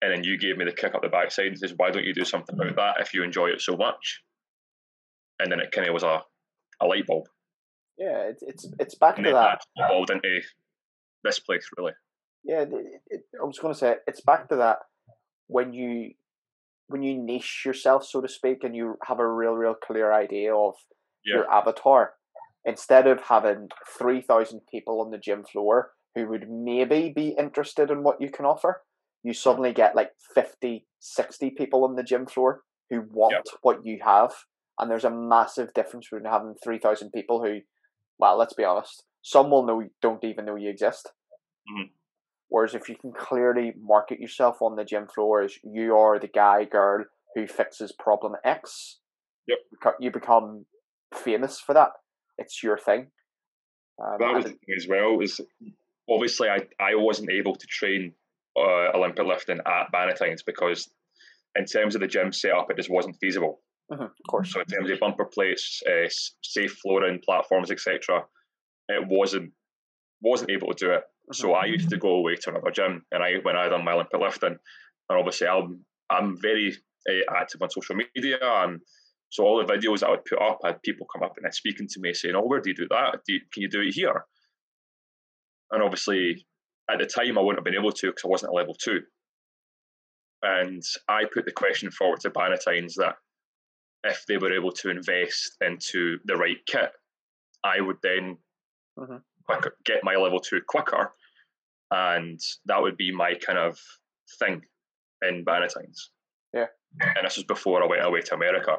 And 0.03 0.13
then 0.13 0.23
you 0.23 0.39
gave 0.39 0.59
me 0.59 0.67
the 0.67 0.73
kick 0.73 0.95
up 0.95 1.01
the 1.01 1.09
backside 1.09 1.47
and 1.47 1.59
says, 1.59 1.73
why 1.75 1.91
don't 1.91 2.05
you 2.05 2.13
do 2.13 2.27
something 2.27 2.55
about 2.55 2.77
that 2.77 3.01
if 3.01 3.15
you 3.15 3.23
enjoy 3.23 3.47
it 3.47 3.63
so 3.63 3.75
much? 3.75 4.21
And 5.41 5.51
then 5.51 5.61
it 5.61 5.73
kind 5.73 5.89
of 5.89 5.95
was 5.95 6.03
a, 6.03 6.23
a 6.83 6.87
light 6.87 7.07
bulb. 7.07 7.25
Yeah, 7.97 8.29
it's 8.29 8.43
it's 8.43 8.69
it's 8.79 8.95
back 8.97 9.17
and 9.17 9.25
to 9.25 9.33
that. 9.33 9.61
Evolved 9.77 10.11
into 10.11 10.43
this 11.27 11.39
place, 11.39 11.69
really. 11.77 11.93
Yeah, 12.45 12.63
it, 12.63 12.71
it, 13.09 13.21
I 13.41 13.45
was 13.45 13.59
going 13.59 13.75
to 13.75 13.79
say 13.79 13.97
it's 14.07 14.21
back 14.21 14.49
to 14.49 14.57
that 14.57 14.79
when 15.49 15.73
you 15.73 16.13
when 16.89 17.03
you 17.03 17.21
niche 17.21 17.65
yourself, 17.67 18.05
so 18.05 18.21
to 18.21 18.29
speak, 18.29 18.63
and 18.63 18.77
you 18.77 18.95
have 19.05 19.19
a 19.19 19.29
real, 19.29 19.55
real 19.55 19.75
clear 19.75 20.13
idea 20.13 20.55
of 20.55 20.75
yeah. 21.25 21.37
your 21.37 21.51
avatar, 21.53 22.13
instead 22.65 23.09
of 23.09 23.21
having 23.23 23.69
three 23.99 24.21
thousand 24.21 24.61
people 24.71 25.01
on 25.01 25.11
the 25.11 25.19
gym 25.19 25.45
floor 25.45 25.91
who 26.15 26.29
would 26.29 26.49
maybe 26.49 27.13
be 27.15 27.35
interested 27.39 27.91
in 27.91 28.03
what 28.03 28.21
you 28.21 28.31
can 28.31 28.47
offer, 28.47 28.83
you 29.23 29.35
suddenly 29.35 29.73
get 29.73 29.95
like 29.95 30.13
50, 30.35 30.87
60 30.99 31.51
people 31.51 31.85
on 31.85 31.95
the 31.95 32.03
gym 32.03 32.27
floor 32.27 32.63
who 32.89 33.03
want 33.11 33.35
yep. 33.35 33.45
what 33.61 33.85
you 33.85 33.99
have. 34.03 34.33
And 34.79 34.91
there's 34.91 35.05
a 35.05 35.11
massive 35.11 35.75
difference 35.75 36.09
between 36.11 36.31
having 36.31 36.55
3,000 36.65 37.11
people 37.11 37.43
who 37.43 37.61
well, 38.19 38.39
let's 38.39 38.55
be 38.55 38.65
honest, 38.65 39.05
some 39.27 39.51
will 39.51 39.67
know 39.67 39.83
don't 40.01 40.23
even 40.23 40.45
know 40.45 40.55
you 40.55 40.71
exist. 40.71 41.09
Mm-hmm. 41.69 41.89
Whereas 42.49 42.77
if 42.77 42.89
you 42.89 42.95
can 42.95 43.13
clearly 43.13 43.75
market 43.77 44.21
yourself 44.21 44.63
on 44.63 44.77
the 44.77 44.85
gym 44.85 45.09
floor 45.09 45.43
as 45.43 45.55
you 45.65 45.97
are 45.97 46.21
the 46.21 46.29
guy, 46.29 46.63
girl 46.63 47.05
who 47.35 47.49
fixes 47.49 47.91
problem 47.91 48.35
X, 48.45 49.01
yep. 49.49 49.59
you 49.99 50.13
become 50.13 50.65
famous 51.13 51.59
for 51.59 51.75
that. 51.75 51.91
It's 52.39 52.63
your 52.63 52.79
thing. 52.79 53.09
Um, 54.01 54.19
that 54.21 54.33
was 54.33 54.45
the 54.45 54.51
thing 54.51 54.77
as 54.77 54.87
well. 54.89 55.19
Is 55.21 55.41
obviously 56.09 56.49
I, 56.49 56.59
I 56.79 56.95
wasn't 56.95 57.33
able 57.33 57.57
to 57.57 57.67
train 57.67 58.13
uh, 58.57 58.97
Olympic 58.97 59.27
lifting 59.27 59.59
at 59.59 59.93
Bannatynes 59.93 60.45
because 60.47 60.89
in 61.57 61.65
terms 61.65 61.97
of 61.97 62.01
the 62.01 62.07
gym 62.07 62.33
setup, 62.33 62.71
it 62.71 62.77
just 62.77 62.91
wasn't 62.91 63.17
feasible. 63.21 63.61
Mm-hmm, 63.91 64.05
of 64.05 64.11
course. 64.31 64.53
So 64.53 64.61
in 64.61 64.67
terms 64.67 64.89
of 64.89 65.01
bumper 65.01 65.25
plates, 65.25 65.83
uh, 65.85 66.09
safe 66.43 66.79
flooring, 66.81 67.21
platforms, 67.25 67.73
etc., 67.73 68.25
it 68.89 69.07
wasn't 69.09 69.53
wasn't 70.23 70.51
able 70.51 70.69
to 70.69 70.87
do 70.87 70.93
it. 70.93 71.01
Mm-hmm. 71.01 71.35
So 71.35 71.53
I 71.53 71.67
used 71.67 71.91
to 71.91 71.99
go 71.99 72.11
away 72.11 72.37
to 72.37 72.51
another 72.51 72.71
gym, 72.71 73.03
and 73.13 73.23
I 73.23 73.35
when 73.43 73.57
I 73.57 73.69
done 73.69 73.85
my 73.85 73.93
Olympic 73.93 74.21
lifting, 74.21 74.57
and 75.09 75.19
obviously 75.19 75.49
I'm 75.49 75.85
I'm 76.11 76.41
very 76.41 76.75
uh, 77.09 77.35
active 77.37 77.63
on 77.63 77.71
social 77.71 77.97
media, 77.97 78.39
and 78.41 78.81
so 79.31 79.45
all 79.45 79.65
the 79.65 79.73
videos 79.73 80.03
I 80.03 80.11
would 80.11 80.25
put 80.25 80.41
up, 80.41 80.61
I 80.65 80.69
had 80.69 80.83
people 80.83 81.07
come 81.13 81.23
up 81.23 81.35
and 81.37 81.53
speaking 81.55 81.89
to 81.89 82.01
me 82.01 82.15
saying, 82.15 82.35
"Oh, 82.35 82.47
where 82.47 82.61
do 82.61 82.71
you 82.71 82.77
do 82.77 82.89
that? 82.91 83.21
Do 83.27 83.35
you, 83.35 83.41
can 83.53 83.63
you 83.63 83.69
do 83.69 83.83
it 83.83 83.95
here?" 83.95 84.25
And 85.71 85.83
obviously, 85.83 86.47
at 86.91 86.99
the 86.99 87.07
time, 87.07 87.37
I 87.37 87.41
wouldn't 87.41 87.59
have 87.59 87.65
been 87.65 87.81
able 87.81 87.93
to 87.93 88.07
because 88.07 88.25
I 88.25 88.29
wasn't 88.29 88.51
at 88.51 88.57
level 88.57 88.75
two. 88.75 89.01
And 90.43 90.83
I 91.09 91.25
put 91.33 91.45
the 91.45 91.53
question 91.53 91.91
forward 91.91 92.21
to 92.21 92.31
Bannatynes 92.31 92.95
that 92.97 93.17
if 94.05 94.25
they 94.29 94.37
were 94.37 94.53
able 94.53 94.71
to 94.71 94.91
invest 94.91 95.57
into 95.61 96.19
the 96.25 96.37
right 96.37 96.59
kit, 96.67 96.91
I 97.65 97.81
would 97.81 97.97
then 98.03 98.39
mm-hmm. 98.99 99.17
quicker, 99.45 99.77
get 99.85 100.05
my 100.05 100.17
level 100.17 100.41
two 100.41 100.61
quicker, 100.67 101.13
and 101.91 102.41
that 102.67 102.81
would 102.81 102.97
be 102.97 103.13
my 103.13 103.35
kind 103.35 103.59
of 103.59 103.79
thing 104.39 104.63
in 105.23 105.45
Bannatynes. 105.45 106.09
Yeah. 106.53 106.67
And 107.01 107.25
this 107.25 107.37
was 107.37 107.45
before 107.45 107.83
I 107.83 107.87
went 107.87 108.05
away 108.05 108.21
to 108.23 108.35
America. 108.35 108.77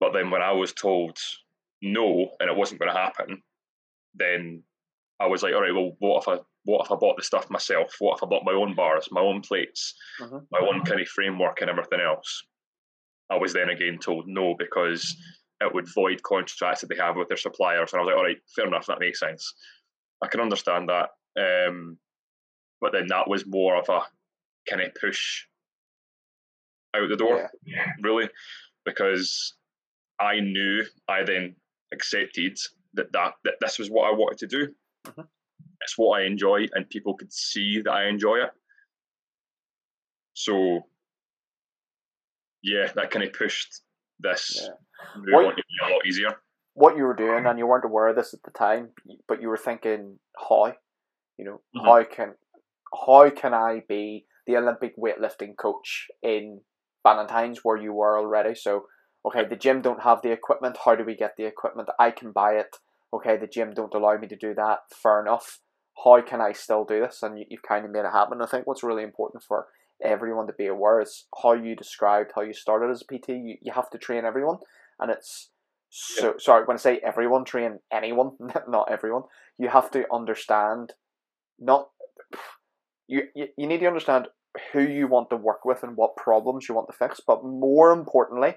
But 0.00 0.12
then 0.12 0.30
when 0.30 0.42
I 0.42 0.52
was 0.52 0.72
told 0.72 1.18
no 1.82 2.30
and 2.40 2.50
it 2.50 2.56
wasn't 2.56 2.80
going 2.80 2.92
to 2.92 2.98
happen, 2.98 3.42
then 4.14 4.62
I 5.20 5.26
was 5.26 5.42
like, 5.42 5.54
all 5.54 5.62
right, 5.62 5.74
well, 5.74 5.96
what 5.98 6.22
if 6.22 6.28
I 6.28 6.42
what 6.64 6.84
if 6.84 6.92
I 6.92 6.96
bought 6.96 7.16
the 7.16 7.22
stuff 7.22 7.48
myself? 7.50 7.96
What 7.98 8.18
if 8.18 8.22
I 8.22 8.26
bought 8.26 8.44
my 8.44 8.52
own 8.52 8.74
bars, 8.74 9.08
my 9.10 9.20
own 9.20 9.40
plates, 9.40 9.94
mm-hmm. 10.20 10.38
my 10.50 10.60
own 10.60 10.84
kind 10.84 11.00
of 11.00 11.08
framework 11.08 11.60
and 11.60 11.70
everything 11.70 12.00
else? 12.00 12.42
I 13.30 13.36
was 13.36 13.52
then 13.52 13.70
again 13.70 13.98
told 13.98 14.26
no 14.26 14.54
because 14.58 15.16
it 15.60 15.74
would 15.74 15.92
void 15.94 16.22
contracts 16.22 16.80
that 16.80 16.88
they 16.88 16.96
have 16.96 17.16
with 17.16 17.28
their 17.28 17.36
suppliers. 17.36 17.92
And 17.92 18.00
I 18.00 18.04
was 18.04 18.08
like, 18.08 18.16
all 18.16 18.24
right, 18.24 18.38
fair 18.54 18.66
enough, 18.66 18.86
that 18.86 19.00
makes 19.00 19.20
sense. 19.20 19.54
I 20.22 20.28
can 20.28 20.40
understand 20.40 20.88
that. 20.88 21.10
Um, 21.38 21.98
but 22.80 22.92
then 22.92 23.06
that 23.08 23.28
was 23.28 23.46
more 23.46 23.76
of 23.76 23.88
a 23.88 24.00
kind 24.68 24.82
of 24.82 24.94
push 24.94 25.44
out 26.96 27.08
the 27.08 27.16
door, 27.16 27.50
yeah. 27.64 27.86
really, 28.02 28.28
because 28.84 29.54
I 30.18 30.40
knew 30.40 30.84
I 31.08 31.22
then 31.24 31.54
accepted 31.92 32.58
that, 32.94 33.12
that 33.12 33.34
that 33.44 33.54
this 33.60 33.78
was 33.78 33.90
what 33.90 34.08
I 34.08 34.16
wanted 34.16 34.38
to 34.38 34.46
do. 34.46 34.68
Mm-hmm. 35.06 35.20
It's 35.82 35.96
what 35.96 36.20
I 36.20 36.24
enjoy, 36.24 36.66
and 36.74 36.88
people 36.88 37.14
could 37.14 37.32
see 37.32 37.80
that 37.82 37.92
I 37.92 38.08
enjoy 38.08 38.36
it. 38.38 38.50
So 40.34 40.80
yeah, 42.62 42.90
that 42.94 43.10
kind 43.10 43.24
of 43.24 43.32
pushed 43.32 43.80
this 44.22 44.60
yeah. 44.60 45.34
what, 45.34 45.44
a 45.44 45.92
lot 45.92 46.06
easier. 46.06 46.40
What 46.74 46.96
you 46.96 47.04
were 47.04 47.14
doing, 47.14 47.46
and 47.46 47.58
you 47.58 47.66
weren't 47.66 47.84
aware 47.84 48.08
of 48.08 48.16
this 48.16 48.32
at 48.32 48.42
the 48.44 48.50
time, 48.50 48.90
but 49.26 49.42
you 49.42 49.48
were 49.48 49.56
thinking, 49.56 50.18
how, 50.38 50.74
you 51.36 51.44
know, 51.44 51.60
mm-hmm. 51.76 51.86
how 51.86 52.04
can, 52.04 52.34
how 53.06 53.30
can 53.30 53.54
I 53.54 53.82
be 53.88 54.26
the 54.46 54.56
Olympic 54.56 54.96
weightlifting 54.96 55.56
coach 55.56 56.06
in 56.22 56.60
Bannatynes 57.06 57.58
where 57.62 57.76
you 57.76 57.92
were 57.92 58.18
already? 58.18 58.54
So, 58.54 58.86
okay, 59.26 59.44
the 59.48 59.56
gym 59.56 59.82
don't 59.82 60.02
have 60.02 60.22
the 60.22 60.32
equipment. 60.32 60.78
How 60.84 60.94
do 60.94 61.04
we 61.04 61.16
get 61.16 61.36
the 61.36 61.44
equipment? 61.44 61.88
I 61.98 62.10
can 62.10 62.32
buy 62.32 62.52
it. 62.52 62.76
Okay, 63.12 63.36
the 63.36 63.48
gym 63.48 63.72
don't 63.74 63.94
allow 63.94 64.16
me 64.16 64.28
to 64.28 64.36
do 64.36 64.54
that. 64.54 64.78
Fair 65.02 65.20
enough. 65.20 65.60
How 66.04 66.22
can 66.22 66.40
I 66.40 66.52
still 66.52 66.84
do 66.84 67.00
this? 67.00 67.22
And 67.22 67.38
you, 67.38 67.44
you've 67.50 67.62
kind 67.62 67.84
of 67.84 67.90
made 67.90 68.04
it 68.04 68.12
happen. 68.12 68.40
I 68.40 68.46
think 68.46 68.66
what's 68.66 68.84
really 68.84 69.02
important 69.02 69.42
for 69.42 69.66
everyone 70.02 70.46
to 70.46 70.52
be 70.52 70.66
aware 70.66 71.00
is 71.00 71.26
how 71.42 71.52
you 71.52 71.74
described 71.76 72.32
how 72.34 72.42
you 72.42 72.52
started 72.52 72.90
as 72.90 73.02
a 73.02 73.04
PT. 73.04 73.28
You, 73.30 73.56
you 73.62 73.72
have 73.72 73.90
to 73.90 73.98
train 73.98 74.24
everyone, 74.24 74.58
and 74.98 75.10
it's 75.10 75.50
so 75.90 76.26
yeah. 76.26 76.32
sorry 76.38 76.64
when 76.64 76.76
I 76.76 76.80
say 76.80 77.00
everyone, 77.04 77.44
train 77.44 77.80
anyone, 77.92 78.32
not 78.68 78.90
everyone. 78.90 79.22
You 79.58 79.68
have 79.68 79.90
to 79.92 80.06
understand, 80.12 80.94
not 81.58 81.88
you, 83.08 83.24
you. 83.34 83.48
You 83.56 83.66
need 83.66 83.80
to 83.80 83.86
understand 83.86 84.28
who 84.72 84.82
you 84.82 85.06
want 85.06 85.30
to 85.30 85.36
work 85.36 85.64
with 85.64 85.82
and 85.82 85.96
what 85.96 86.16
problems 86.16 86.68
you 86.68 86.74
want 86.74 86.88
to 86.88 86.96
fix. 86.96 87.20
But 87.24 87.44
more 87.44 87.92
importantly, 87.92 88.54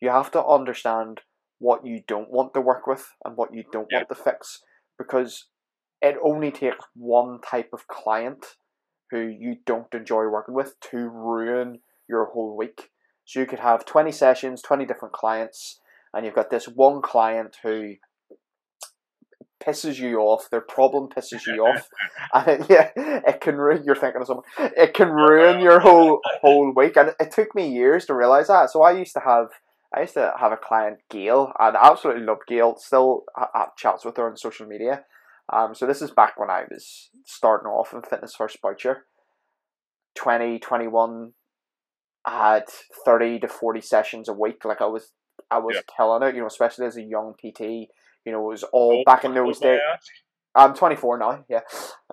you 0.00 0.10
have 0.10 0.30
to 0.32 0.44
understand 0.44 1.20
what 1.58 1.84
you 1.84 2.02
don't 2.06 2.30
want 2.30 2.54
to 2.54 2.60
work 2.60 2.86
with 2.86 3.06
and 3.24 3.36
what 3.36 3.52
you 3.52 3.64
don't 3.72 3.88
yeah. 3.90 3.98
want 3.98 4.08
to 4.10 4.14
fix, 4.14 4.60
because 4.96 5.46
it 6.00 6.16
only 6.22 6.50
takes 6.50 6.84
one 6.94 7.40
type 7.40 7.70
of 7.72 7.88
client 7.88 8.44
who 9.10 9.26
you 9.26 9.56
don't 9.66 9.92
enjoy 9.94 10.28
working 10.28 10.54
with 10.54 10.78
to 10.90 10.96
ruin 10.96 11.80
your 12.08 12.26
whole 12.26 12.56
week. 12.56 12.90
So 13.24 13.40
you 13.40 13.46
could 13.46 13.58
have 13.58 13.84
20 13.84 14.10
sessions, 14.12 14.62
20 14.62 14.86
different 14.86 15.14
clients, 15.14 15.80
and 16.14 16.24
you've 16.24 16.34
got 16.34 16.50
this 16.50 16.66
one 16.66 17.02
client 17.02 17.56
who 17.62 17.94
pisses 19.62 19.98
you 19.98 20.18
off, 20.18 20.48
their 20.50 20.60
problem 20.60 21.08
pisses 21.08 21.46
you 21.46 21.64
off, 21.66 21.88
and 22.34 22.48
it, 22.48 22.70
yeah, 22.70 22.90
it 22.96 23.40
can 23.40 23.56
ruin. 23.56 23.82
You're 23.84 23.96
thinking 23.96 24.20
of 24.20 24.26
someone. 24.26 24.46
It 24.58 24.94
can 24.94 25.10
ruin 25.10 25.60
your 25.62 25.80
whole 25.80 26.20
whole 26.40 26.72
week, 26.74 26.96
and 26.96 27.14
it 27.20 27.30
took 27.30 27.54
me 27.54 27.68
years 27.68 28.06
to 28.06 28.14
realize 28.14 28.48
that. 28.48 28.70
So 28.70 28.82
I 28.82 28.92
used 28.92 29.14
to 29.14 29.20
have. 29.20 29.48
I 29.94 30.02
used 30.02 30.14
to 30.14 30.34
have 30.38 30.52
a 30.52 30.58
client, 30.58 30.98
Gail, 31.08 31.50
and 31.58 31.74
I 31.74 31.90
absolutely 31.90 32.22
loved 32.22 32.42
Gail. 32.46 32.76
Still 32.76 33.24
have 33.36 33.74
chats 33.76 34.04
with 34.04 34.18
her 34.18 34.28
on 34.28 34.36
social 34.36 34.66
media, 34.66 35.04
Um, 35.52 35.74
so 35.74 35.86
this 35.86 36.02
is 36.02 36.10
back 36.10 36.38
when 36.38 36.50
I 36.50 36.64
was 36.70 37.10
starting 37.24 37.68
off 37.68 37.92
in 37.92 38.02
Fitness 38.02 38.34
First 38.34 38.60
Boucher. 38.60 39.06
2021, 40.14 41.32
I 42.26 42.54
had 42.54 42.64
30 43.04 43.40
to 43.40 43.48
40 43.48 43.80
sessions 43.80 44.28
a 44.28 44.32
week. 44.32 44.64
Like 44.64 44.80
I 44.82 44.86
was, 44.86 45.12
I 45.50 45.58
was 45.58 45.76
Yeah. 45.76 45.82
killing 45.96 46.22
it, 46.28 46.34
you 46.34 46.40
know, 46.40 46.46
especially 46.46 46.86
as 46.86 46.96
a 46.96 47.02
young 47.02 47.34
PT. 47.34 47.60
You 48.24 48.32
know, 48.32 48.44
it 48.46 48.50
was 48.50 48.62
all 48.64 48.98
Oh, 49.00 49.02
back 49.04 49.24
in 49.24 49.34
those 49.34 49.58
days. 49.58 49.80
I'm 50.54 50.74
24 50.74 51.18
now, 51.18 51.44
yeah. 51.48 51.60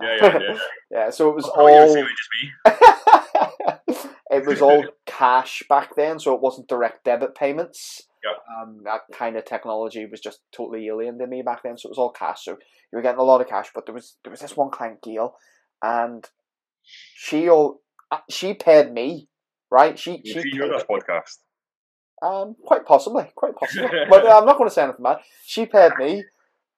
Yeah, 0.01 0.15
yeah, 0.21 0.39
yeah. 0.39 0.59
yeah, 0.91 1.09
so 1.09 1.29
it 1.29 1.35
was 1.35 1.45
I 1.45 1.55
thought 1.55 1.67
you 1.67 1.73
were 2.65 2.69
all. 3.65 3.79
it 4.31 4.45
was 4.45 4.61
all 4.61 4.85
cash 5.05 5.63
back 5.67 5.95
then, 5.95 6.19
so 6.19 6.35
it 6.35 6.41
wasn't 6.41 6.67
direct 6.67 7.03
debit 7.03 7.33
payments. 7.33 8.07
Yep. 8.25 8.43
Um, 8.59 8.81
that 8.85 9.01
kind 9.13 9.37
of 9.37 9.45
technology 9.45 10.05
was 10.05 10.19
just 10.19 10.39
totally 10.51 10.87
alien 10.87 11.17
to 11.19 11.27
me 11.27 11.41
back 11.43 11.61
then, 11.63 11.77
so 11.77 11.87
it 11.87 11.91
was 11.91 11.97
all 11.99 12.11
cash. 12.11 12.43
So 12.45 12.51
you 12.51 12.57
were 12.93 13.01
getting 13.01 13.19
a 13.19 13.23
lot 13.23 13.41
of 13.41 13.47
cash, 13.47 13.69
but 13.73 13.85
there 13.85 13.93
was 13.95 14.17
there 14.23 14.31
was 14.31 14.39
this 14.39 14.57
one 14.57 14.71
client 14.71 15.01
Gail, 15.03 15.35
and 15.83 16.27
she 16.83 17.49
all 17.49 17.81
uh, 18.11 18.19
she 18.29 18.53
paid 18.53 18.91
me, 18.91 19.27
right? 19.71 19.97
She 19.99 20.21
You 20.23 20.33
she 20.33 20.41
see, 20.41 20.51
paid, 20.59 20.71
this 20.71 20.83
podcast. 20.83 21.37
um 22.21 22.55
quite 22.65 22.85
possibly, 22.85 23.31
quite 23.35 23.55
possibly, 23.55 23.89
but 24.09 24.25
uh, 24.25 24.39
I'm 24.39 24.45
not 24.45 24.57
going 24.57 24.69
to 24.69 24.73
say 24.73 24.83
anything 24.83 25.03
bad. 25.03 25.19
She 25.45 25.65
paid 25.65 25.91
me. 25.99 26.23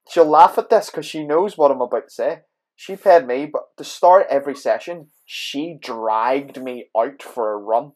She'll 0.10 0.26
laugh 0.26 0.58
at 0.58 0.70
this 0.70 0.90
because 0.90 1.06
she 1.06 1.26
knows 1.26 1.58
what 1.58 1.72
I'm 1.72 1.82
about 1.82 2.06
to 2.08 2.14
say. 2.14 2.40
She 2.76 2.96
paid 2.96 3.26
me, 3.28 3.46
but 3.52 3.76
to 3.78 3.84
start 3.84 4.28
every 4.30 4.56
session, 4.56 5.08
she 5.26 5.78
dragged 5.82 6.62
me 6.62 6.90
out 6.98 7.22
for 7.24 7.52
a 7.54 7.58
run. 7.58 7.92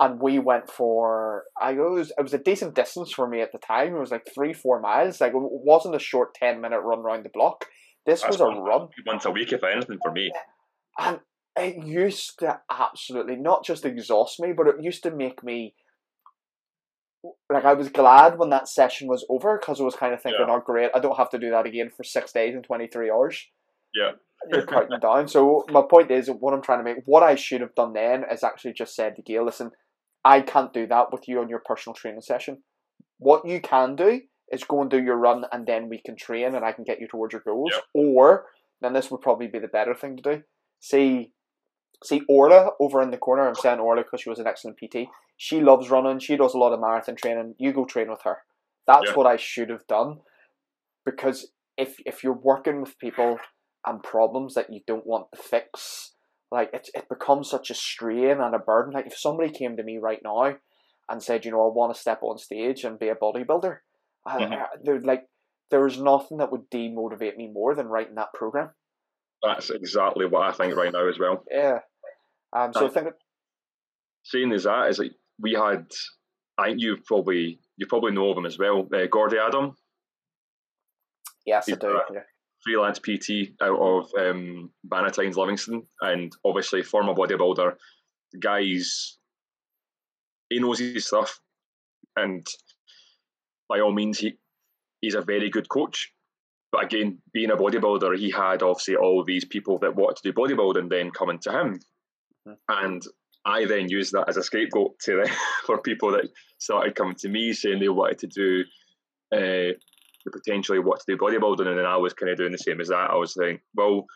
And 0.00 0.20
we 0.20 0.38
went 0.38 0.70
for 0.70 1.44
I 1.60 1.72
it 1.72 1.76
was 1.78 2.12
it 2.16 2.22
was 2.22 2.34
a 2.34 2.38
decent 2.38 2.74
distance 2.74 3.12
for 3.12 3.26
me 3.26 3.40
at 3.40 3.50
the 3.52 3.58
time. 3.58 3.96
It 3.96 4.00
was 4.00 4.12
like 4.12 4.26
three, 4.32 4.52
four 4.52 4.80
miles. 4.80 5.20
Like 5.20 5.32
it 5.32 5.38
wasn't 5.40 5.96
a 5.96 6.00
short 6.00 6.34
ten 6.34 6.60
minute 6.60 6.80
run 6.80 7.00
around 7.00 7.24
the 7.24 7.30
block. 7.30 7.64
This 8.06 8.22
That's 8.22 8.38
was 8.38 8.40
a 8.40 8.60
run. 8.60 8.88
Once 9.06 9.24
a 9.24 9.30
week, 9.30 9.52
if 9.52 9.64
anything, 9.64 9.98
for 10.02 10.12
me. 10.12 10.30
And 10.98 11.20
it 11.56 11.84
used 11.84 12.38
to 12.38 12.60
absolutely 12.70 13.36
not 13.36 13.64
just 13.64 13.84
exhaust 13.84 14.38
me, 14.40 14.52
but 14.56 14.68
it 14.68 14.76
used 14.80 15.02
to 15.02 15.10
make 15.10 15.42
me 15.42 15.74
like 17.52 17.64
I 17.64 17.74
was 17.74 17.88
glad 17.88 18.38
when 18.38 18.50
that 18.50 18.68
session 18.68 19.08
was 19.08 19.26
over 19.28 19.58
because 19.58 19.80
I 19.80 19.84
was 19.84 19.96
kind 19.96 20.14
of 20.14 20.22
thinking, 20.22 20.46
Yeah. 20.46 20.54
oh 20.54 20.60
great, 20.60 20.90
I 20.94 21.00
don't 21.00 21.16
have 21.16 21.30
to 21.30 21.38
do 21.38 21.50
that 21.50 21.66
again 21.66 21.90
for 21.90 22.04
six 22.04 22.32
days 22.32 22.54
and 22.54 22.62
twenty 22.62 22.86
three 22.86 23.10
hours. 23.10 23.46
Yeah. 23.94 24.12
You're 24.50 24.66
counting 24.66 25.00
down. 25.00 25.26
So 25.26 25.64
my 25.70 25.82
point 25.82 26.10
is, 26.12 26.28
what 26.28 26.54
I'm 26.54 26.62
trying 26.62 26.78
to 26.78 26.84
make, 26.84 27.02
what 27.06 27.24
I 27.24 27.34
should 27.34 27.60
have 27.60 27.74
done 27.74 27.92
then 27.92 28.24
is 28.32 28.44
actually 28.44 28.72
just 28.72 28.94
said 28.94 29.16
to 29.16 29.22
Gail, 29.22 29.44
listen, 29.44 29.72
I 30.28 30.42
can't 30.42 30.74
do 30.74 30.86
that 30.88 31.10
with 31.10 31.26
you 31.26 31.40
on 31.40 31.48
your 31.48 31.62
personal 31.64 31.94
training 31.94 32.20
session. 32.20 32.62
What 33.18 33.48
you 33.48 33.60
can 33.62 33.96
do 33.96 34.20
is 34.52 34.62
go 34.64 34.82
and 34.82 34.90
do 34.90 35.02
your 35.02 35.16
run, 35.16 35.44
and 35.52 35.66
then 35.66 35.88
we 35.88 36.02
can 36.04 36.16
train, 36.16 36.54
and 36.54 36.64
I 36.64 36.72
can 36.72 36.84
get 36.84 37.00
you 37.00 37.08
towards 37.08 37.32
your 37.32 37.42
goals. 37.42 37.70
Yep. 37.72 37.82
Or 37.94 38.44
then 38.82 38.92
this 38.92 39.10
would 39.10 39.22
probably 39.22 39.46
be 39.46 39.58
the 39.58 39.68
better 39.68 39.94
thing 39.94 40.16
to 40.18 40.22
do. 40.22 40.42
See, 40.80 41.32
see 42.04 42.20
Orla 42.28 42.70
over 42.78 43.00
in 43.00 43.10
the 43.10 43.16
corner. 43.16 43.48
I'm 43.48 43.54
saying 43.54 43.80
Orla 43.80 44.02
because 44.02 44.20
she 44.20 44.28
was 44.30 44.38
an 44.38 44.46
excellent 44.46 44.76
PT. 44.76 45.08
She 45.38 45.60
loves 45.60 45.88
running. 45.90 46.18
She 46.18 46.36
does 46.36 46.54
a 46.54 46.58
lot 46.58 46.74
of 46.74 46.80
marathon 46.80 47.16
training. 47.16 47.54
You 47.58 47.72
go 47.72 47.86
train 47.86 48.10
with 48.10 48.22
her. 48.24 48.38
That's 48.86 49.10
Yeah. 49.10 49.14
what 49.16 49.26
I 49.26 49.36
should 49.36 49.70
have 49.70 49.86
done. 49.86 50.20
Because 51.06 51.52
if 51.78 51.96
if 52.04 52.22
you're 52.22 52.42
working 52.52 52.80
with 52.82 52.98
people 52.98 53.38
and 53.86 54.02
problems 54.02 54.54
that 54.54 54.72
you 54.72 54.80
don't 54.86 55.06
want 55.06 55.28
to 55.32 55.42
fix, 55.42 56.14
like 56.50 56.70
it 56.72 56.88
it 56.94 57.08
becomes 57.08 57.50
such 57.50 57.70
a 57.70 57.74
strain 57.74 58.40
and 58.40 58.54
a 58.54 58.58
burden. 58.58 58.92
Like 58.94 59.06
if 59.06 59.18
somebody 59.18 59.50
came 59.50 59.76
to 59.76 59.82
me 59.82 59.98
right 59.98 60.20
now 60.22 60.56
and 61.08 61.22
said, 61.22 61.44
you 61.44 61.50
know, 61.50 61.62
I 61.68 61.72
want 61.74 61.94
to 61.94 62.00
step 62.00 62.20
on 62.22 62.38
stage 62.38 62.84
and 62.84 62.98
be 62.98 63.08
a 63.08 63.14
bodybuilder, 63.14 63.78
I, 64.26 64.38
Mhm. 64.38 64.52
I, 64.52 64.66
there's 64.82 65.04
like 65.04 65.26
there's 65.70 66.00
nothing 66.00 66.38
that 66.38 66.50
would 66.50 66.70
demotivate 66.70 67.36
me 67.36 67.48
more 67.48 67.74
than 67.74 67.88
writing 67.88 68.14
that 68.14 68.32
program. 68.32 68.70
That's 69.42 69.70
exactly 69.70 70.26
what 70.26 70.42
I 70.48 70.52
think 70.52 70.74
right 70.74 70.92
now 70.92 71.06
as 71.08 71.18
well. 71.18 71.44
Yeah. 71.50 71.80
Um. 72.52 72.72
So 72.72 72.86
I 72.86 72.88
think 72.90 73.08
Saying 74.24 74.52
as 74.52 74.64
that 74.64 74.88
is 74.88 74.98
like 74.98 75.12
we 75.40 75.52
had. 75.52 75.86
I 76.56 76.68
think 76.70 76.80
you 76.80 76.96
probably 77.06 77.60
you 77.76 77.86
probably 77.86 78.10
know 78.12 78.30
of 78.30 78.36
him 78.38 78.46
as 78.46 78.58
well. 78.58 78.88
Uh, 78.92 79.06
Gordy 79.06 79.36
Adam, 79.38 79.76
yes, 81.46 81.68
I 81.70 81.76
do. 81.76 81.86
right. 81.88 82.02
Yeah. 82.12 82.20
Freelance 82.64 82.98
PT 82.98 83.52
out 83.62 83.78
of 83.78 84.10
um, 84.18 84.70
Bannatynes, 84.86 85.36
Livingston, 85.36 85.82
and 86.00 86.32
obviously 86.44 86.82
former 86.82 87.14
bodybuilder. 87.14 87.74
The 88.32 88.38
guy's 88.38 89.18
he 90.50 90.60
knows 90.60 90.78
his 90.78 91.06
stuff, 91.06 91.40
and 92.16 92.46
by 93.68 93.80
all 93.80 93.92
means, 93.92 94.18
he 94.18 94.38
he's 95.00 95.14
a 95.14 95.22
very 95.22 95.50
good 95.50 95.68
coach. 95.68 96.12
But 96.72 96.84
again, 96.84 97.18
being 97.32 97.50
a 97.50 97.56
bodybuilder, 97.56 98.18
he 98.18 98.30
had 98.30 98.62
obviously 98.62 98.96
all 98.96 99.24
these 99.24 99.44
people 99.44 99.78
that 99.78 99.94
wanted 99.94 100.16
to 100.16 100.32
do 100.32 100.32
bodybuilding 100.32 100.90
then 100.90 101.10
coming 101.10 101.38
to 101.40 101.52
him, 101.52 101.80
Mhm. 102.46 102.56
and 102.68 103.02
I 103.44 103.64
then 103.64 103.88
used 103.88 104.12
that 104.12 104.28
as 104.28 104.36
a 104.36 104.42
scapegoat 104.42 104.98
to 105.04 105.16
the, 105.22 105.28
for 105.66 105.80
people 105.80 106.10
that 106.12 106.28
started 106.58 106.94
coming 106.94 107.14
to 107.16 107.28
me 107.28 107.52
saying 107.52 107.78
they 107.80 107.88
wanted 107.88 108.18
to 108.20 108.26
do. 108.26 108.64
Uh, 109.32 109.72
potentially 110.30 110.78
want 110.78 111.00
to 111.00 111.14
do 111.14 111.18
bodybuilding, 111.20 111.66
and 111.66 111.78
then 111.78 111.86
I 111.86 111.96
was 111.96 112.14
kind 112.14 112.30
of 112.30 112.38
doing 112.38 112.52
the 112.52 112.58
same 112.58 112.80
as 112.80 112.88
that. 112.88 113.10
I 113.10 113.16
was 113.16 113.34
saying, 113.34 113.60
well, 113.74 114.06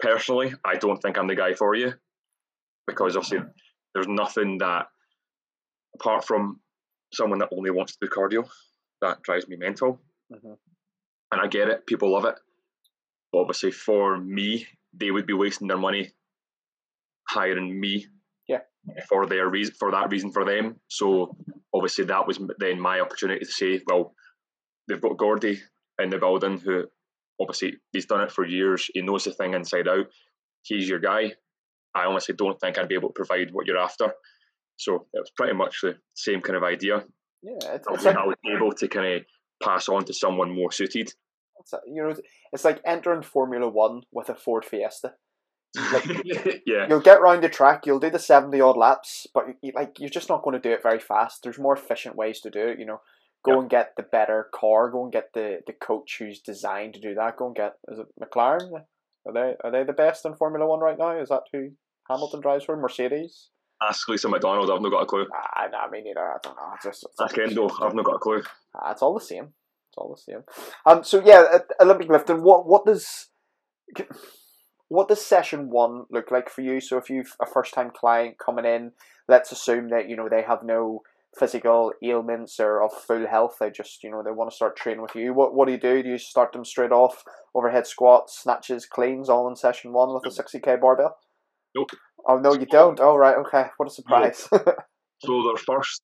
personally, 0.00 0.54
I 0.64 0.76
don't 0.76 1.00
think 1.00 1.18
I'm 1.18 1.26
the 1.26 1.34
guy 1.34 1.54
for 1.54 1.74
you 1.74 1.92
because 2.86 3.16
obviously 3.16 3.40
there's 3.94 4.08
nothing 4.08 4.58
that, 4.58 4.86
apart 5.94 6.24
from 6.24 6.60
someone 7.12 7.38
that 7.40 7.50
only 7.56 7.70
wants 7.70 7.92
to 7.92 7.98
do 8.06 8.10
cardio, 8.10 8.48
that 9.02 9.22
drives 9.22 9.48
me 9.48 9.56
mental. 9.56 10.00
hmm 10.32 10.54
And 11.32 11.40
I 11.40 11.46
get 11.46 11.68
it, 11.68 11.86
people 11.86 12.12
love 12.12 12.24
it. 12.24 12.36
But 13.32 13.40
obviously, 13.40 13.70
for 13.70 14.18
me, 14.18 14.66
they 14.94 15.10
would 15.10 15.26
be 15.26 15.34
wasting 15.34 15.68
their 15.68 15.76
money 15.78 16.12
hiring 17.28 17.78
me. 17.78 18.06
Yeah. 18.48 18.60
For 19.08 19.26
their 19.26 19.48
reason, 19.48 19.74
for 19.78 19.90
that 19.90 20.10
reason, 20.10 20.32
for 20.32 20.46
them. 20.46 20.80
So 20.88 21.36
obviously, 21.74 22.06
that 22.06 22.26
was 22.26 22.40
then 22.58 22.80
my 22.80 23.00
opportunity 23.00 23.44
to 23.44 23.52
say, 23.52 23.80
well, 23.86 24.14
they've 24.88 25.00
got 25.00 25.16
Gordy 25.16 25.60
in 26.00 26.10
the 26.10 26.18
building 26.18 26.58
who 26.58 26.84
obviously 27.40 27.76
he's 27.92 28.06
done 28.06 28.22
it 28.22 28.32
for 28.32 28.46
years. 28.46 28.88
He 28.92 29.02
knows 29.02 29.24
the 29.24 29.32
thing 29.32 29.54
inside 29.54 29.88
out. 29.88 30.06
He's 30.62 30.88
your 30.88 30.98
guy. 30.98 31.32
I 31.94 32.04
honestly 32.04 32.34
don't 32.34 32.58
think 32.60 32.78
I'd 32.78 32.88
be 32.88 32.94
able 32.94 33.08
to 33.10 33.14
provide 33.14 33.50
what 33.52 33.66
you're 33.66 33.78
after. 33.78 34.12
So 34.76 35.06
it 35.12 35.18
was 35.20 35.30
pretty 35.36 35.54
much 35.54 35.80
the 35.82 35.96
same 36.14 36.40
kind 36.40 36.56
of 36.56 36.62
idea. 36.62 37.04
Yeah. 37.42 37.74
It's, 37.74 37.86
it's 37.90 38.04
like 38.04 38.16
I 38.16 38.26
was 38.26 38.36
able 38.46 38.72
to 38.72 38.88
kind 38.88 39.14
of 39.14 39.22
pass 39.62 39.88
on 39.88 40.04
to 40.04 40.14
someone 40.14 40.54
more 40.54 40.70
suited. 40.72 41.12
it's, 41.58 41.74
you 41.86 42.02
know 42.02 42.14
it's 42.52 42.64
like 42.64 42.80
entering 42.84 43.22
Formula 43.22 43.68
One 43.68 44.02
with 44.12 44.28
a 44.28 44.34
Ford 44.34 44.64
Fiesta. 44.64 45.14
yeah, 46.24 46.86
You'll 46.88 47.00
get 47.00 47.20
round 47.20 47.42
the 47.42 47.48
track. 47.48 47.84
You'll 47.86 47.98
do 48.00 48.10
the 48.10 48.18
seventy 48.18 48.60
odd 48.60 48.76
laps, 48.76 49.26
but 49.34 49.44
you- 49.62 49.72
like 49.74 49.98
you're 50.00 50.08
just 50.08 50.28
not 50.28 50.42
going 50.42 50.54
to 50.54 50.68
do 50.68 50.72
it 50.74 50.82
very 50.82 50.98
fast. 50.98 51.42
There's 51.42 51.58
more 51.58 51.76
efficient 51.76 52.16
ways 52.16 52.40
to 52.40 52.50
do 52.50 52.68
it. 52.68 52.78
You 52.78 52.86
know, 52.86 53.00
go 53.44 53.52
Yep. 53.52 53.60
and 53.60 53.70
get 53.70 53.92
the 53.96 54.02
better 54.02 54.48
car. 54.54 54.90
Go 54.90 55.04
and 55.04 55.12
get 55.12 55.30
the, 55.34 55.60
the 55.66 55.72
coach 55.72 56.16
who's 56.18 56.40
designed 56.40 56.94
to 56.94 57.00
do 57.00 57.14
that. 57.14 57.36
Go 57.36 57.46
and 57.46 57.56
get 57.56 57.74
is 57.88 57.98
it 57.98 58.06
McLaren? 58.20 58.84
Are 59.26 59.32
they 59.32 59.54
are 59.64 59.70
they 59.70 59.84
the 59.84 59.92
best 59.92 60.24
in 60.24 60.34
Formula 60.34 60.66
One 60.66 60.80
right 60.80 60.98
now? 60.98 61.18
Is 61.20 61.28
that 61.28 61.42
who 61.52 61.70
Hamilton 62.08 62.40
drives 62.40 62.64
for? 62.64 62.76
Mercedes? 62.76 63.50
ask 63.80 64.08
Lisa 64.08 64.28
McDonald. 64.28 64.68
I've 64.70 64.80
not 64.82 64.90
got 64.90 65.02
a 65.02 65.06
clue. 65.06 65.24
Ah, 65.32 65.66
nah, 65.70 65.86
me 65.88 66.00
neither. 66.02 66.20
I 66.20 66.38
don't 66.42 66.56
know. 66.56 66.70
It's 66.74 66.84
just, 66.84 67.04
it's 67.04 67.20
Ask 67.20 67.38
Endo. 67.38 67.68
I've 67.80 67.94
not 67.94 68.04
got 68.04 68.16
a 68.16 68.18
clue. 68.18 68.42
Ah, 68.74 68.90
it's 68.90 69.02
all 69.02 69.14
the 69.14 69.24
same. 69.24 69.52
It's 69.90 69.96
all 69.96 70.14
the 70.16 70.20
same. 70.20 70.42
Um. 70.84 71.04
So 71.04 71.22
yeah, 71.24 71.58
Olympic 71.80 72.08
lifting. 72.08 72.42
What 72.42 72.66
what 72.66 72.84
does 72.84 73.28
what 74.88 75.08
does 75.08 75.24
session 75.24 75.70
one 75.70 76.04
look 76.10 76.30
like 76.30 76.48
for 76.48 76.62
you? 76.62 76.80
So 76.80 76.96
if 76.98 77.10
you've 77.10 77.34
a 77.40 77.46
first 77.46 77.74
time 77.74 77.90
client 77.94 78.36
coming 78.38 78.64
in, 78.64 78.92
let's 79.28 79.52
assume 79.52 79.90
that 79.90 80.08
you 80.08 80.16
know 80.16 80.28
they 80.28 80.42
have 80.42 80.62
no 80.62 81.02
physical 81.36 81.92
ailments 82.02 82.58
or 82.60 82.82
of 82.82 82.92
full 82.92 83.26
health. 83.26 83.56
They 83.60 83.70
just 83.70 84.02
you 84.02 84.10
know 84.10 84.22
they 84.22 84.30
want 84.30 84.50
to 84.50 84.56
start 84.56 84.76
training 84.76 85.02
with 85.02 85.14
you. 85.14 85.34
What 85.34 85.54
what 85.54 85.66
do 85.66 85.72
you 85.72 85.80
do? 85.80 86.02
Do 86.02 86.08
you 86.08 86.18
start 86.18 86.52
them 86.52 86.64
straight 86.64 86.92
off 86.92 87.24
overhead 87.54 87.86
squats, 87.86 88.38
snatches, 88.38 88.86
cleans, 88.86 89.28
all 89.28 89.48
in 89.48 89.56
session 89.56 89.92
one 89.92 90.14
with 90.14 90.26
a 90.26 90.30
sixty 90.30 90.60
k 90.60 90.76
barbell? 90.76 91.16
Nope. 91.74 91.90
Oh 92.26 92.38
no, 92.38 92.54
you 92.54 92.66
don't. 92.66 92.98
Oh 93.00 93.16
right, 93.16 93.36
okay. 93.36 93.66
What 93.76 93.88
a 93.88 93.92
surprise. 93.92 94.48
So 95.20 95.42
their 95.42 95.56
first, 95.56 96.02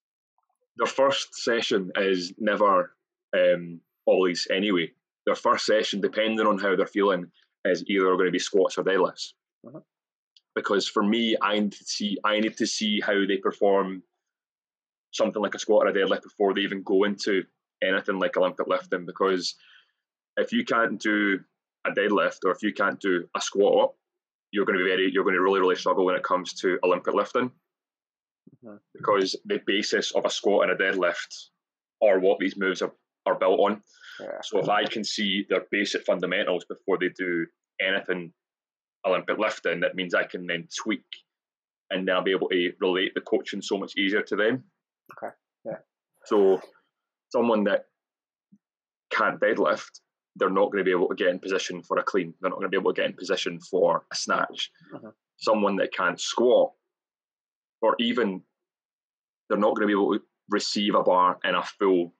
their 0.76 0.88
first 0.88 1.34
session 1.36 1.92
is 1.96 2.32
never 2.38 2.96
um, 3.32 3.80
always 4.06 4.48
anyway. 4.50 4.90
Their 5.24 5.36
first 5.36 5.66
session, 5.66 6.00
depending 6.00 6.46
on 6.46 6.58
how 6.58 6.74
they're 6.74 6.86
feeling, 6.86 7.30
is 7.64 7.84
either 7.86 8.16
going 8.16 8.26
to 8.26 8.32
be 8.32 8.38
squats 8.40 8.76
or 8.76 8.82
deadlifts. 8.82 9.34
Mhm. 9.64 9.82
Because 10.54 10.88
for 10.88 11.02
me, 11.02 11.36
I 11.40 11.60
need 11.60 11.72
to 11.72 11.84
see, 11.84 12.18
I 12.24 12.40
need 12.40 12.56
to 12.56 12.66
see 12.66 13.00
how 13.00 13.24
they 13.26 13.36
perform 13.36 14.02
something 15.14 15.40
like 15.40 15.54
a 15.54 15.58
squat 15.58 15.86
or 15.86 15.90
a 15.90 15.92
deadlift 15.94 16.22
before 16.22 16.52
they 16.54 16.60
even 16.62 16.82
go 16.82 17.04
into 17.04 17.44
anything 17.82 18.18
like 18.18 18.36
Olympic 18.36 18.66
lifting. 18.66 19.06
Because 19.06 19.54
if 20.36 20.52
you 20.52 20.64
can't 20.64 21.00
do 21.00 21.40
a 21.86 21.90
deadlift 21.90 22.38
or 22.44 22.50
if 22.50 22.62
you 22.62 22.72
can't 22.72 23.00
do 23.00 23.26
a 23.36 23.40
squat, 23.40 23.92
you're 24.50 24.64
going 24.66 24.78
to 24.78 24.84
be 24.84 24.90
very, 24.90 25.10
you're 25.12 25.24
going 25.24 25.34
to 25.36 25.42
really, 25.42 25.60
really 25.60 25.76
struggle 25.76 26.04
when 26.04 26.16
it 26.16 26.22
comes 26.22 26.52
to 26.54 26.78
Olympic 26.84 27.14
lifting 27.14 27.50
Mhm. 28.64 28.78
because 28.94 29.34
the 29.46 29.60
basis 29.66 30.12
of 30.12 30.24
a 30.24 30.30
squat 30.30 30.68
and 30.68 30.72
a 30.72 30.82
deadlift 30.84 31.48
are 32.02 32.20
what 32.20 32.38
these 32.38 32.56
moves 32.56 32.82
are, 32.82 32.92
are 33.26 33.38
built 33.38 33.58
on. 33.60 33.82
Yeah. 34.20 34.40
So 34.42 34.58
if 34.58 34.68
I 34.68 34.84
can 34.84 35.02
see 35.04 35.44
their 35.48 35.66
basic 35.70 36.04
fundamentals 36.04 36.64
before 36.66 36.98
they 36.98 37.08
do 37.08 37.46
anything 37.80 38.32
Olympic 39.06 39.38
lifting, 39.38 39.80
that 39.80 39.94
means 39.96 40.14
I 40.14 40.24
can 40.24 40.46
then 40.46 40.68
tweak 40.76 41.06
and 41.90 42.06
then 42.06 42.14
I'll 42.14 42.22
be 42.22 42.30
able 42.32 42.48
to 42.50 42.72
relate 42.80 43.14
the 43.14 43.20
coaching 43.22 43.62
so 43.62 43.76
much 43.78 43.96
easier 43.96 44.22
to 44.22 44.36
them. 44.36 44.64
Okay. 45.12 45.32
Yeah. 45.64 45.78
So 46.24 46.60
someone 47.30 47.64
that 47.64 47.86
can't 49.10 49.40
deadlift, 49.40 50.00
they're 50.36 50.50
not 50.50 50.70
going 50.72 50.78
to 50.78 50.84
be 50.84 50.90
able 50.90 51.08
to 51.08 51.14
get 51.14 51.28
in 51.28 51.38
position 51.38 51.82
for 51.82 51.98
a 51.98 52.02
clean. 52.02 52.34
They're 52.40 52.50
not 52.50 52.58
going 52.58 52.70
to 52.70 52.76
be 52.76 52.80
able 52.80 52.92
to 52.92 53.00
get 53.00 53.10
in 53.10 53.16
position 53.16 53.60
for 53.60 54.04
a 54.12 54.16
snatch. 54.16 54.70
Mhm. 54.92 55.12
Someone 55.38 55.76
that 55.76 55.92
can't 55.92 56.20
squat, 56.20 56.72
or 57.82 57.94
even 57.98 58.42
they're 59.48 59.58
not 59.58 59.74
going 59.76 59.82
to 59.82 59.86
be 59.86 59.92
able 59.92 60.18
to 60.18 60.24
receive 60.48 60.94
a 60.94 61.02
bar 61.02 61.38
in 61.44 61.54
a 61.54 61.62
full 61.62 62.14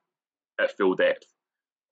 at 0.60 0.76
full 0.76 0.94
depth. 0.94 1.26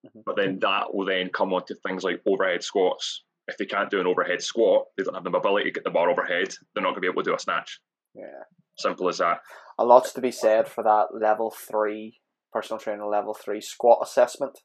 Mhm. 0.05 0.23
But 0.25 0.35
then 0.37 0.59
that 0.59 0.93
will 0.93 1.05
then 1.05 1.29
come 1.29 1.53
on 1.53 1.65
to 1.65 1.75
things 1.75 2.03
like 2.03 2.21
overhead 2.25 2.63
squats. 2.63 3.23
If 3.47 3.57
they 3.57 3.65
can't 3.65 3.89
do 3.89 3.99
an 3.99 4.07
overhead 4.07 4.41
squat, 4.41 4.87
they 4.95 5.03
don't 5.03 5.15
have 5.15 5.23
the 5.25 5.29
mobility 5.29 5.65
to 5.65 5.71
get 5.73 5.83
the 5.83 5.89
bar 5.91 6.09
overhead. 6.09 6.55
They're 6.73 6.83
not 6.83 6.91
going 6.91 6.95
to 6.95 7.01
be 7.01 7.07
able 7.07 7.23
to 7.23 7.31
do 7.31 7.35
a 7.35 7.39
snatch. 7.39 7.81
Yeah. 8.13 8.43
Simple 8.77 9.07
as 9.09 9.19
that. 9.19 9.39
A 9.77 9.85
lot's 9.85 10.13
to 10.13 10.21
be 10.21 10.31
said 10.31 10.67
for 10.67 10.83
that 10.83 11.07
level 11.19 11.51
three 11.51 12.19
personal 12.51 12.79
training 12.79 13.09
level 13.09 13.33
three 13.33 13.59
squat 13.59 13.99
assessment 14.03 14.59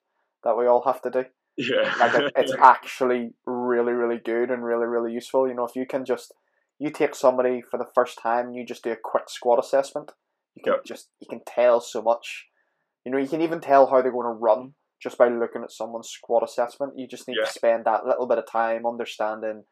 that 0.44 0.56
we 0.56 0.66
all 0.66 0.82
have 0.84 1.00
to 1.02 1.10
do. 1.10 1.24
Yeah. 1.56 1.94
Like 1.98 2.14
it, 2.14 2.32
it's 2.36 2.52
actually 2.60 3.30
really, 3.46 3.92
really 3.92 4.20
good 4.22 4.50
and 4.50 4.62
really, 4.62 4.86
really 4.86 5.12
useful. 5.12 5.48
You 5.48 5.54
know, 5.54 5.64
if 5.64 5.74
you 5.74 5.86
can 5.86 6.04
just 6.04 6.34
you 6.78 6.90
take 6.90 7.14
somebody 7.14 7.60
for 7.60 7.78
the 7.78 7.88
first 7.94 8.18
time 8.22 8.46
and 8.48 8.56
you 8.56 8.64
just 8.64 8.84
do 8.84 8.92
a 8.92 8.96
quick 9.02 9.28
squat 9.28 9.58
assessment, 9.58 10.12
you 10.54 10.62
can 10.62 10.74
Yep. 10.74 10.84
just 10.84 11.08
you 11.20 11.26
can 11.28 11.40
tell 11.46 11.80
so 11.80 12.02
much. 12.02 12.46
You 13.04 13.12
know, 13.12 13.18
you 13.18 13.28
can 13.28 13.40
even 13.40 13.60
tell 13.60 13.86
how 13.86 14.02
they're 14.02 14.12
going 14.12 14.26
to 14.26 14.38
run 14.38 14.74
just 15.02 15.16
by 15.16 15.28
looking 15.28 15.62
at 15.62 15.72
someone's 15.72 16.08
squat 16.10 16.42
assessment. 16.42 16.92
You 16.96 17.08
just 17.08 17.26
need 17.26 17.36
Yeah. 17.40 17.46
to 17.46 17.52
spend 17.52 17.84
that 17.86 18.04
little 18.04 18.26
bit 18.26 18.38
of 18.38 18.46
time 18.46 18.86
understanding 18.86 19.64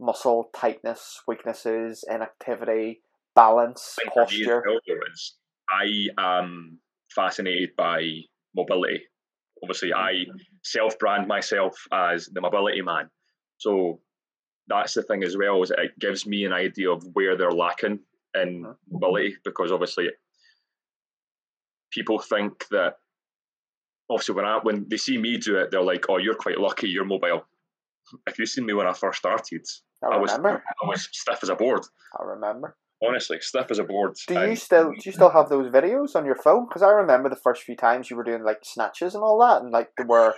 muscle 0.00 0.50
tightness, 0.54 1.22
weaknesses, 1.26 2.04
inactivity, 2.08 3.02
balance, 3.36 3.96
posture. 4.12 4.62
I 5.70 6.08
am 6.18 6.80
fascinated 7.14 7.70
by 7.76 8.02
mobility. 8.54 9.04
Obviously, 9.62 9.92
I 9.94 10.24
self 10.62 10.98
brand 10.98 11.28
myself 11.28 11.74
as 11.92 12.26
the 12.26 12.40
mobility 12.40 12.82
man. 12.82 13.08
So 13.58 14.00
that's 14.68 14.94
the 14.94 15.02
thing 15.02 15.22
as 15.24 15.36
well, 15.36 15.62
is 15.62 15.70
it 15.70 15.98
gives 16.00 16.26
me 16.26 16.44
an 16.44 16.52
idea 16.52 16.90
of 16.90 17.02
where 17.14 17.36
they're 17.36 17.52
lacking 17.52 18.00
in 18.34 18.64
Mhm. 18.64 18.76
mobility 18.90 19.36
because 19.44 19.72
obviously 19.72 20.10
people 21.90 22.18
think 22.18 22.66
that 22.68 22.96
obviously 24.10 24.34
when 24.34 24.44
I 24.44 24.58
when 24.62 24.88
they 24.88 24.96
see 24.96 25.18
me 25.18 25.38
do 25.38 25.58
it, 25.58 25.70
they're 25.70 25.82
like, 25.82 26.06
Oh, 26.08 26.18
you're 26.18 26.34
quite 26.34 26.58
lucky, 26.58 26.88
you're 26.88 27.04
mobile. 27.04 27.46
If 28.26 28.38
you 28.38 28.46
seen 28.46 28.66
me 28.66 28.72
when 28.72 28.86
I 28.86 28.92
first 28.92 29.18
started, 29.18 29.64
I 30.02 30.08
I 30.08 30.16
was. 30.18 30.30
I 30.30 30.86
was 30.86 31.08
stiff 31.12 31.40
as 31.42 31.48
a 31.48 31.56
board. 31.56 31.82
I 32.18 32.24
remember. 32.24 32.76
Honestly, 33.06 33.38
stiff 33.40 33.70
as 33.70 33.78
a 33.78 33.84
board. 33.84 34.14
Do 34.26 34.34
you 34.48 34.56
still 34.56 34.90
do 34.90 34.96
you 35.04 35.12
still 35.12 35.30
have 35.30 35.48
those 35.50 35.70
videos 35.70 36.16
on 36.16 36.24
your 36.24 36.36
phone? 36.36 36.66
Because 36.66 36.82
I 36.82 36.90
remember 36.90 37.28
the 37.28 37.36
first 37.36 37.62
few 37.62 37.76
times 37.76 38.08
you 38.10 38.16
were 38.16 38.24
doing 38.24 38.42
like 38.42 38.60
snatches 38.62 39.14
and 39.14 39.22
all 39.22 39.38
that, 39.40 39.60
and 39.62 39.70
like 39.70 39.90
there 39.98 40.06
were, 40.06 40.34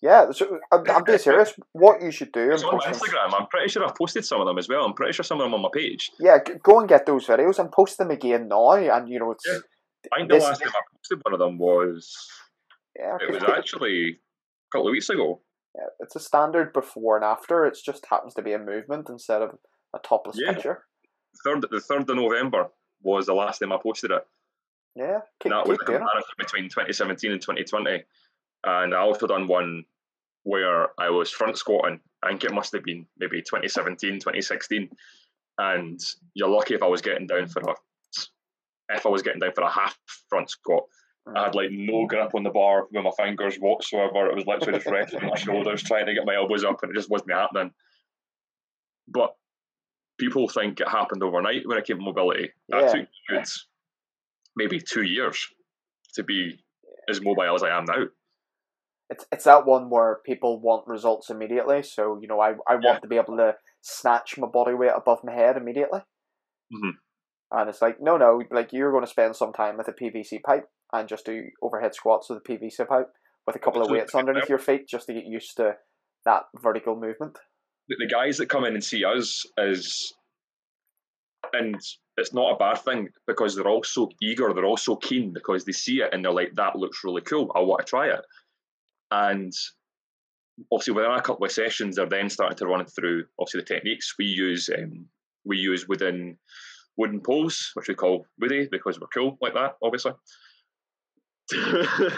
yeah. 0.00 0.30
So 0.30 0.58
uh, 0.72 0.78
I'm, 0.78 0.90
I'm 0.90 1.04
being 1.04 1.18
serious. 1.18 1.52
What 1.72 2.00
you 2.02 2.10
should 2.10 2.32
do 2.32 2.50
It's 2.50 2.62
on. 2.62 2.80
Instagram. 2.80 3.34
I'm 3.38 3.46
pretty 3.48 3.68
sure 3.68 3.84
I've 3.84 3.94
posted 3.94 4.24
some 4.24 4.40
of 4.40 4.46
them 4.46 4.56
as 4.56 4.68
well. 4.70 4.86
I'm 4.86 4.94
pretty 4.94 5.12
sure 5.12 5.22
some 5.22 5.38
of 5.40 5.44
them 5.44 5.52
on 5.52 5.60
my 5.60 5.68
page. 5.72 6.10
Yeah, 6.18 6.38
go 6.62 6.80
and 6.80 6.88
get 6.88 7.04
those 7.04 7.26
videos 7.26 7.58
and 7.58 7.70
post 7.70 7.98
them 7.98 8.10
again 8.10 8.48
now. 8.48 8.70
And 8.72 9.06
you 9.08 9.18
know 9.18 9.32
it's 9.32 9.44
Yeah. 9.46 9.58
I 10.14 10.16
think 10.18 10.30
the 10.30 10.36
This- 10.36 10.44
last 10.44 10.62
time 10.62 10.72
I 10.74 10.80
posted 10.96 11.20
one 11.24 11.34
of 11.34 11.40
them 11.40 11.58
was 11.58 12.16
yeah, 12.98 13.18
it 13.20 13.30
was 13.32 13.42
actually 13.44 14.08
a 14.08 14.68
couple 14.72 14.88
of 14.88 14.92
weeks 14.92 15.10
ago. 15.10 15.42
yeah, 15.74 15.86
it's 16.00 16.16
a 16.16 16.20
standard 16.20 16.72
before 16.72 17.16
and 17.16 17.24
after. 17.24 17.66
It 17.66 17.76
just 17.84 18.06
happens 18.06 18.32
to 18.34 18.42
be 18.42 18.54
a 18.54 18.58
movement 18.58 19.10
instead 19.10 19.42
of 19.42 19.50
a 19.94 19.98
topless 19.98 20.36
Yeah. 20.40 20.54
picture. 20.54 20.84
Third, 21.44 21.64
the 21.70 21.80
third 21.80 22.08
of 22.08 22.16
November 22.16 22.68
was 23.02 23.26
the 23.26 23.34
last 23.34 23.58
time 23.58 23.72
I 23.72 23.78
posted 23.78 24.10
it. 24.10 24.26
Yeah, 24.94 25.20
keep, 25.40 25.52
And 25.52 25.52
that 25.52 25.66
was 25.66 25.78
the 25.78 25.86
comparison 25.86 26.34
between 26.38 26.64
2017 26.64 27.32
and 27.32 27.40
2020. 27.40 28.04
And 28.64 28.94
I 28.94 28.98
also 28.98 29.26
done 29.26 29.48
one 29.48 29.84
where 30.44 30.88
I 31.00 31.10
was 31.10 31.30
front 31.30 31.56
squatting. 31.56 32.00
I 32.22 32.28
think 32.28 32.44
it 32.44 32.52
must 32.52 32.72
have 32.72 32.84
been 32.84 33.06
maybe 33.18 33.40
2017, 33.40 34.14
2016. 34.14 34.90
And 35.58 36.00
you're 36.34 36.48
lucky 36.48 36.74
if 36.74 36.82
I 36.82 36.86
was 36.86 37.02
getting 37.02 37.26
down 37.26 37.48
for 37.48 37.60
a 37.60 37.74
if 38.90 39.06
I 39.06 39.08
was 39.08 39.22
getting 39.22 39.40
down 39.40 39.52
for 39.52 39.62
a 39.62 39.70
half 39.70 39.98
front 40.28 40.50
squat. 40.50 40.84
I 41.34 41.44
had 41.44 41.54
like 41.54 41.70
no 41.70 42.04
mm. 42.04 42.08
grip 42.08 42.34
on 42.34 42.42
the 42.42 42.50
bar 42.50 42.86
with 42.90 43.04
my 43.04 43.10
fingers 43.16 43.56
whatsoever. 43.56 44.26
It 44.26 44.34
was 44.34 44.46
literally 44.46 44.78
just 44.78 44.90
resting 44.90 45.20
on 45.20 45.28
my 45.28 45.36
shoulders, 45.36 45.82
trying 45.82 46.06
to 46.06 46.14
get 46.14 46.26
my 46.26 46.34
elbows 46.34 46.64
up, 46.64 46.82
and 46.82 46.90
it 46.90 46.96
just 46.96 47.10
wasn't 47.10 47.32
happening. 47.32 47.72
But 49.08 49.34
people 50.22 50.48
think 50.48 50.80
it 50.80 50.88
happened 50.88 51.22
overnight 51.22 51.66
when 51.66 51.78
it 51.78 51.84
came 51.86 51.98
to 51.98 52.02
mobility. 52.04 52.50
That 52.68 52.82
Yeah. 52.82 52.92
took 52.92 53.08
good, 53.28 53.48
maybe 54.56 54.80
two 54.80 55.02
years 55.02 55.52
to 56.14 56.22
be 56.22 56.64
as 57.08 57.20
mobile 57.20 57.54
as 57.54 57.62
I 57.62 57.76
am 57.76 57.84
now. 57.84 58.04
it's 59.10 59.26
it's 59.32 59.44
that 59.44 59.66
one 59.66 59.90
where 59.90 60.20
people 60.24 60.60
want 60.60 60.86
results 60.86 61.28
immediately. 61.28 61.82
So 61.82 62.18
you 62.20 62.28
know, 62.28 62.40
I 62.40 62.50
I 62.66 62.76
want 62.76 62.84
Yeah. 62.84 62.98
to 63.00 63.08
be 63.08 63.16
able 63.16 63.36
to 63.36 63.56
snatch 63.82 64.38
my 64.38 64.46
body 64.48 64.74
weight 64.74 64.92
above 64.96 65.24
my 65.24 65.32
head 65.32 65.56
immediately. 65.56 66.00
Mhm. 66.72 66.92
And 67.50 67.68
it's 67.68 67.82
like, 67.82 68.00
no, 68.00 68.16
no, 68.16 68.42
like 68.50 68.72
you're 68.72 68.90
going 68.92 69.04
to 69.04 69.10
spend 69.10 69.36
some 69.36 69.52
time 69.52 69.76
with 69.76 69.88
a 69.88 69.92
PVC 69.92 70.38
pipe 70.42 70.66
and 70.92 71.08
just 71.08 71.26
do 71.26 71.50
overhead 71.60 71.94
squats 71.94 72.30
with 72.30 72.38
a 72.38 72.40
PVC 72.40 72.84
pipe 72.86 73.10
with 73.46 73.56
a 73.56 73.58
couple 73.58 73.82
of 73.82 73.90
weights 73.90 74.14
underneath 74.14 74.48
your 74.48 74.58
feet 74.58 74.88
just 74.88 75.06
to 75.06 75.12
get 75.14 75.24
used 75.26 75.56
to 75.56 75.76
that 76.24 76.44
vertical 76.62 76.96
movement. 76.96 77.38
The, 77.88 77.96
the 77.98 78.06
guys 78.06 78.38
that 78.38 78.48
come 78.48 78.64
in 78.64 78.74
and 78.74 78.84
see 78.84 79.04
us 79.04 79.44
is, 79.58 80.14
and 81.52 81.76
it's 82.16 82.34
not 82.34 82.52
a 82.54 82.56
bad 82.56 82.78
thing 82.78 83.08
because 83.26 83.54
they're 83.54 83.68
all 83.68 83.82
so 83.82 84.10
eager, 84.22 84.52
they're 84.52 84.64
all 84.64 84.76
so 84.76 84.96
keen 84.96 85.32
because 85.32 85.64
they 85.64 85.72
see 85.72 86.00
it 86.00 86.10
and 86.12 86.24
they're 86.24 86.32
like, 86.32 86.54
that 86.54 86.76
looks 86.76 87.02
really 87.04 87.22
cool. 87.22 87.50
I 87.54 87.60
want 87.60 87.84
to 87.84 87.90
try 87.90 88.08
it. 88.08 88.20
And 89.10 89.52
obviously, 90.72 90.94
within 90.94 91.10
a 91.10 91.22
couple 91.22 91.44
of 91.44 91.52
sessions, 91.52 91.96
they're 91.96 92.06
then 92.06 92.30
starting 92.30 92.58
to 92.58 92.66
run 92.66 92.84
through 92.86 93.24
obviously 93.38 93.60
the 93.60 93.66
techniques 93.66 94.14
we 94.18 94.26
use. 94.26 94.70
Um, 94.76 95.06
we 95.44 95.58
use 95.58 95.88
within 95.88 96.38
wooden 96.96 97.20
poles, 97.20 97.72
which 97.74 97.88
we 97.88 97.94
call 97.94 98.26
woody 98.40 98.68
because 98.70 99.00
we're 99.00 99.08
cool 99.08 99.36
like 99.40 99.54
that, 99.54 99.76
obviously. 99.82 100.12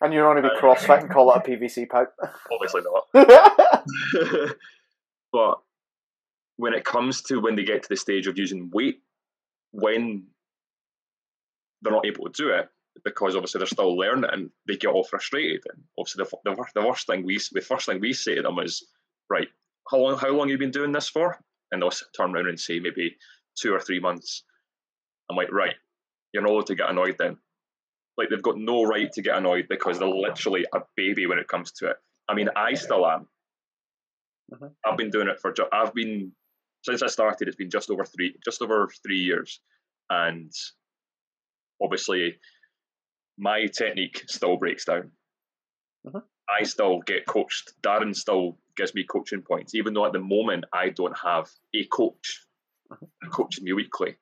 And 0.00 0.12
you're 0.12 0.28
only 0.28 0.42
be 0.42 0.48
CrossFit 0.60 1.02
and 1.02 1.10
call 1.10 1.32
it 1.32 1.36
a 1.36 1.40
PVC 1.40 1.88
pipe. 1.88 2.12
obviously 2.52 2.82
not. 2.82 3.06
but 5.34 5.58
when 6.58 6.74
it 6.74 6.84
comes 6.84 7.22
to 7.22 7.40
when 7.40 7.56
they 7.56 7.64
get 7.64 7.82
to 7.82 7.88
the 7.88 7.96
stage 7.96 8.28
of 8.28 8.38
using 8.38 8.70
weight, 8.72 9.00
when 9.72 10.28
they're 11.82 11.92
not 11.92 12.06
able 12.06 12.26
to 12.26 12.42
do 12.42 12.50
it 12.50 12.68
because 13.04 13.34
obviously 13.34 13.58
they're 13.58 13.66
still 13.66 13.96
learning 13.96 14.30
and 14.32 14.50
they 14.68 14.76
get 14.76 14.92
all 14.92 15.02
frustrated. 15.02 15.60
And 15.72 15.82
obviously 15.98 16.24
the, 16.24 16.54
the, 16.54 16.64
the 16.76 16.86
worst 16.86 17.08
thing 17.08 17.24
we 17.24 17.40
the 17.50 17.60
first 17.60 17.86
thing 17.86 17.98
we 17.98 18.12
say 18.12 18.36
to 18.36 18.42
them 18.42 18.60
is, 18.60 18.84
right, 19.28 19.48
how 19.90 19.98
long 19.98 20.16
how 20.16 20.30
long 20.30 20.46
have 20.46 20.50
you 20.50 20.58
been 20.58 20.70
doing 20.70 20.92
this 20.92 21.08
for? 21.08 21.36
And 21.72 21.82
they'll 21.82 21.90
turn 22.16 22.32
around 22.32 22.46
and 22.46 22.60
say 22.60 22.78
maybe 22.78 23.16
two 23.60 23.74
or 23.74 23.80
three 23.80 23.98
months. 23.98 24.44
I'm 25.28 25.36
like, 25.36 25.50
right, 25.50 25.74
you're 26.32 26.44
not 26.44 26.52
allowed 26.52 26.66
to 26.66 26.76
get 26.76 26.90
annoyed 26.90 27.16
then. 27.18 27.38
Like 28.16 28.28
they've 28.28 28.40
got 28.40 28.56
no 28.56 28.84
right 28.84 29.10
to 29.10 29.22
get 29.22 29.36
annoyed 29.36 29.66
because 29.68 29.98
they're 29.98 30.06
literally 30.06 30.64
a 30.72 30.82
baby 30.96 31.26
when 31.26 31.40
it 31.40 31.48
comes 31.48 31.72
to 31.72 31.88
it. 31.88 31.96
I 32.28 32.34
mean, 32.34 32.50
I 32.54 32.74
still 32.74 33.04
am. 33.04 33.26
Mhm. 34.52 34.74
I've 34.84 34.96
been 34.98 35.10
doing 35.10 35.28
it 35.28 35.40
for. 35.40 35.54
I've 35.72 35.94
been 35.94 36.34
since 36.82 37.02
I 37.02 37.06
started. 37.06 37.48
It's 37.48 37.56
been 37.56 37.70
just 37.70 37.90
over 37.90 38.04
three, 38.04 38.36
just 38.44 38.62
over 38.62 38.88
three 39.02 39.18
years, 39.20 39.60
and 40.10 40.52
obviously, 41.82 42.38
my 43.38 43.66
technique 43.66 44.24
still 44.28 44.56
breaks 44.56 44.84
down. 44.84 45.12
Mhm. 46.06 46.28
I 46.48 46.64
still 46.64 47.00
get 47.00 47.26
coached. 47.26 47.80
Darren 47.82 48.14
still 48.14 48.58
gives 48.76 48.94
me 48.94 49.04
coaching 49.04 49.42
points, 49.42 49.74
even 49.74 49.94
though 49.94 50.06
at 50.06 50.12
the 50.12 50.20
moment 50.20 50.64
I 50.72 50.90
don't 50.90 51.16
have 51.18 51.50
a 51.74 51.84
coach 51.86 52.44
Mhm. 52.90 53.10
that 53.22 53.30
coaches 53.30 53.62
me 53.62 53.72
weekly. 53.72 54.16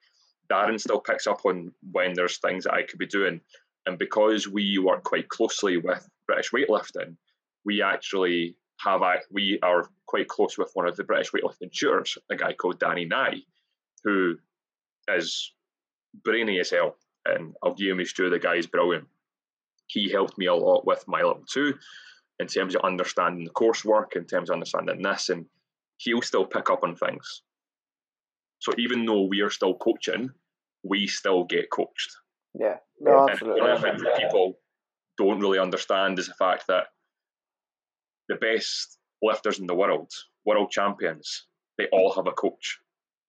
Darren 0.48 0.78
still 0.80 1.00
picks 1.00 1.26
up 1.26 1.44
on 1.44 1.74
when 1.90 2.12
there's 2.14 2.38
things 2.38 2.64
that 2.64 2.74
I 2.74 2.84
could 2.84 2.98
be 2.98 3.06
doing. 3.06 3.40
And 3.86 3.98
because 3.98 4.46
we 4.48 4.78
work 4.78 5.02
quite 5.02 5.28
closely 5.28 5.76
with 5.78 6.08
British 6.26 6.50
weightlifting, 6.52 7.16
we 7.64 7.82
actually 7.82 8.56
have 8.84 9.02
a, 9.02 9.16
we 9.30 9.58
are 9.62 9.88
quite 10.06 10.28
close 10.28 10.58
with 10.58 10.70
one 10.74 10.88
of 10.88 10.96
the 10.96 11.04
British 11.04 11.30
weightlifting 11.30 11.72
tutors, 11.72 12.18
a 12.30 12.36
guy 12.36 12.52
called 12.52 12.78
Danny 12.78 13.04
Nye, 13.04 13.42
who 14.04 14.36
is 15.08 15.52
brainy 16.24 16.58
as 16.60 16.70
hell. 16.70 16.96
And 17.24 17.54
I'll 17.62 17.74
give 17.74 17.90
him 17.90 17.98
his 17.98 18.12
due, 18.12 18.30
the 18.30 18.38
guy's 18.38 18.66
brilliant. 18.66 19.06
He 19.86 20.10
helped 20.10 20.38
me 20.38 20.46
a 20.46 20.54
lot 20.54 20.86
with 20.86 21.04
my 21.06 21.18
level 21.18 21.44
two 21.48 21.74
in 22.40 22.46
terms 22.46 22.74
of 22.74 22.82
understanding 22.82 23.44
the 23.44 23.50
coursework, 23.50 24.16
in 24.16 24.24
terms 24.24 24.50
of 24.50 24.54
understanding 24.54 25.02
this, 25.02 25.28
and 25.28 25.46
he'll 25.98 26.22
still 26.22 26.44
pick 26.44 26.70
up 26.70 26.82
on 26.82 26.96
things. 26.96 27.42
So 28.58 28.72
even 28.78 29.04
though 29.04 29.22
we 29.22 29.40
are 29.40 29.50
still 29.50 29.74
coaching, 29.74 30.30
we 30.82 31.06
still 31.06 31.44
get 31.44 31.70
coached. 31.70 32.10
Yeah, 32.58 32.76
no, 33.00 33.22
And 33.22 33.30
absolutely. 33.30 33.60
one 33.60 33.70
of 33.70 33.80
the 33.80 33.88
things 33.88 34.02
that 34.02 34.18
people 34.18 34.58
don't 35.18 35.40
really 35.40 35.58
understand 35.58 36.18
is 36.18 36.26
the 36.26 36.34
fact 36.34 36.66
that 36.68 36.86
the 38.28 38.36
best 38.36 38.98
lifters 39.22 39.58
in 39.58 39.66
the 39.66 39.74
world, 39.74 40.10
world 40.44 40.70
champions, 40.70 41.46
they 41.78 41.86
all 41.92 42.12
have 42.12 42.26
a 42.26 42.32
coach. 42.32 42.78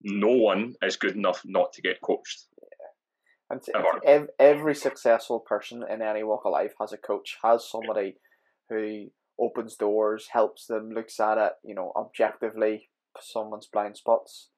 No 0.01 0.29
one 0.29 0.75
is 0.81 0.97
good 0.97 1.15
enough 1.15 1.41
not 1.45 1.73
to 1.73 1.81
get 1.81 2.01
coached. 2.01 2.47
And 3.49 3.61
ev- 4.05 4.29
every 4.39 4.75
successful 4.75 5.39
person 5.39 5.83
in 5.89 6.01
any 6.01 6.23
walk 6.23 6.41
of 6.45 6.51
life 6.51 6.73
has 6.79 6.91
a 6.91 6.97
coach, 6.97 7.37
has 7.43 7.69
somebody 7.69 8.15
who 8.69 9.07
opens 9.39 9.75
doors, 9.75 10.27
helps 10.31 10.65
them, 10.65 10.91
looks 10.91 11.19
at 11.19 11.37
it, 11.37 11.53
you 11.63 11.75
know, 11.75 11.91
objectively, 11.95 12.89
someone's 13.19 13.67
blind 13.71 13.97
spots. 13.97 14.49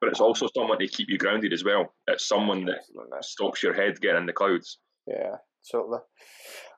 But 0.00 0.10
it's 0.10 0.20
also 0.20 0.46
um, 0.46 0.50
someone 0.54 0.78
to 0.78 0.88
keep 0.88 1.08
you 1.08 1.18
grounded 1.18 1.52
as 1.52 1.64
well. 1.64 1.94
It's 2.06 2.26
someone 2.26 2.64
that 2.66 2.80
Absolutely. 2.80 3.18
stops 3.22 3.62
your 3.62 3.72
head 3.72 4.00
getting 4.00 4.18
in 4.18 4.26
the 4.26 4.32
clouds. 4.32 4.78
Yeah, 5.06 5.36
totally. 5.70 6.00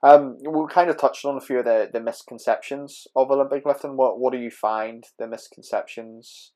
Um, 0.02 0.36
we 0.48 0.66
kind 0.70 0.90
of 0.90 0.98
touched 0.98 1.24
on 1.24 1.36
a 1.36 1.40
few 1.40 1.60
of 1.60 1.64
the, 1.64 1.88
the 1.92 2.00
misconceptions 2.00 3.06
of 3.16 3.30
Olympic 3.30 3.64
lifting. 3.66 3.96
What 3.96 4.18
what 4.18 4.32
do 4.32 4.38
you 4.38 4.50
find 4.50 5.04
the 5.18 5.26
misconceptions 5.26 6.52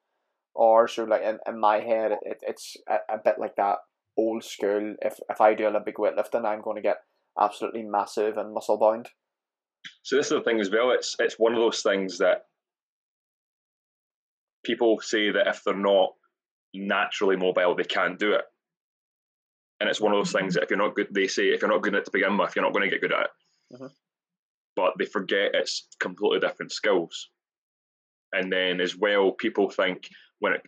are? 0.57 0.87
So, 0.89 1.05
like 1.05 1.23
in, 1.23 1.39
in 1.47 1.61
my 1.61 1.81
head, 1.81 2.13
it, 2.23 2.39
it's 2.43 2.77
a, 2.89 3.15
a 3.15 3.19
bit 3.25 3.37
like 3.39 3.57
that 3.57 3.79
old 4.17 4.45
school. 4.45 4.95
If 5.03 5.19
if 5.29 5.41
I 5.41 5.55
do 5.55 5.67
Olympic 5.67 5.97
weightlifting, 5.97 6.45
I'm 6.45 6.63
going 6.63 6.77
to 6.77 6.83
get 6.83 6.99
absolutely 7.39 7.83
massive 7.83 8.37
and 8.37 8.53
muscle 8.53 8.79
bound. 8.79 9.09
So 10.03 10.17
this 10.17 10.27
is 10.27 10.33
the 10.33 10.43
thing 10.43 10.61
as 10.61 10.71
well. 10.71 10.91
It's 10.91 11.17
it's 11.19 11.39
one 11.39 11.55
of 11.55 11.61
those 11.61 11.83
things 11.83 12.19
that 12.19 12.45
people 14.65 15.01
say 15.01 15.31
that 15.31 15.47
if 15.47 15.63
they're 15.65 15.75
not 15.75 16.11
naturally 16.75 17.37
mobile, 17.37 17.75
they 17.75 17.85
can't 17.85 18.19
do 18.19 18.33
it. 18.33 18.45
And 19.81 19.89
it's 19.89 20.01
one 20.01 20.13
of 20.13 20.19
those 20.19 20.33
things 20.33 20.55
that 20.55 20.63
if 20.63 20.71
you're 20.71 20.79
not 20.79 20.95
good, 20.95 21.09
they 21.11 21.27
say 21.27 21.49
if 21.49 21.63
you're 21.63 21.71
not 21.71 21.83
good 21.83 21.95
at 21.95 22.03
it 22.03 22.05
to 22.05 22.11
begin 22.11 22.37
with, 22.37 22.55
you're 22.55 22.65
not 22.65 22.75
going 22.75 22.85
to 22.85 22.91
get 22.91 23.01
good 23.01 23.13
at 23.13 23.23
it. 23.23 23.31
Mm-hmm. 23.75 23.87
But 24.77 24.93
they 24.99 25.07
forget 25.07 25.55
it's 25.55 25.89
completely 25.99 26.39
different 26.41 26.73
skills. 26.73 27.31
And 28.33 28.53
then 28.53 28.81
as 28.81 28.95
well, 28.95 29.33
people 29.33 29.71
think 29.71 30.09
when 30.39 30.53
it, 30.53 30.63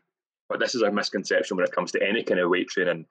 but 0.49 0.59
this 0.59 0.75
is 0.75 0.83
a 0.83 0.91
misconception 0.91 1.57
when 1.57 1.67
it 1.67 1.73
comes 1.73 1.93
to 1.93 2.03
any 2.03 2.23
kind 2.23 2.41
of 2.41 2.51
weight 2.51 2.69
training. 2.69 3.07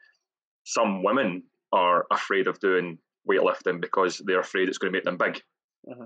Some 0.64 1.04
women 1.04 1.44
are 1.72 2.06
afraid 2.12 2.48
of 2.48 2.60
doing 2.60 2.98
weightlifting 3.30 3.80
because 3.80 4.22
they're 4.26 4.40
afraid 4.40 4.68
it's 4.68 4.78
going 4.78 4.92
to 4.92 4.98
make 4.98 5.06
them 5.06 5.18
big. 5.18 5.42
Mm-hmm. 5.88 6.04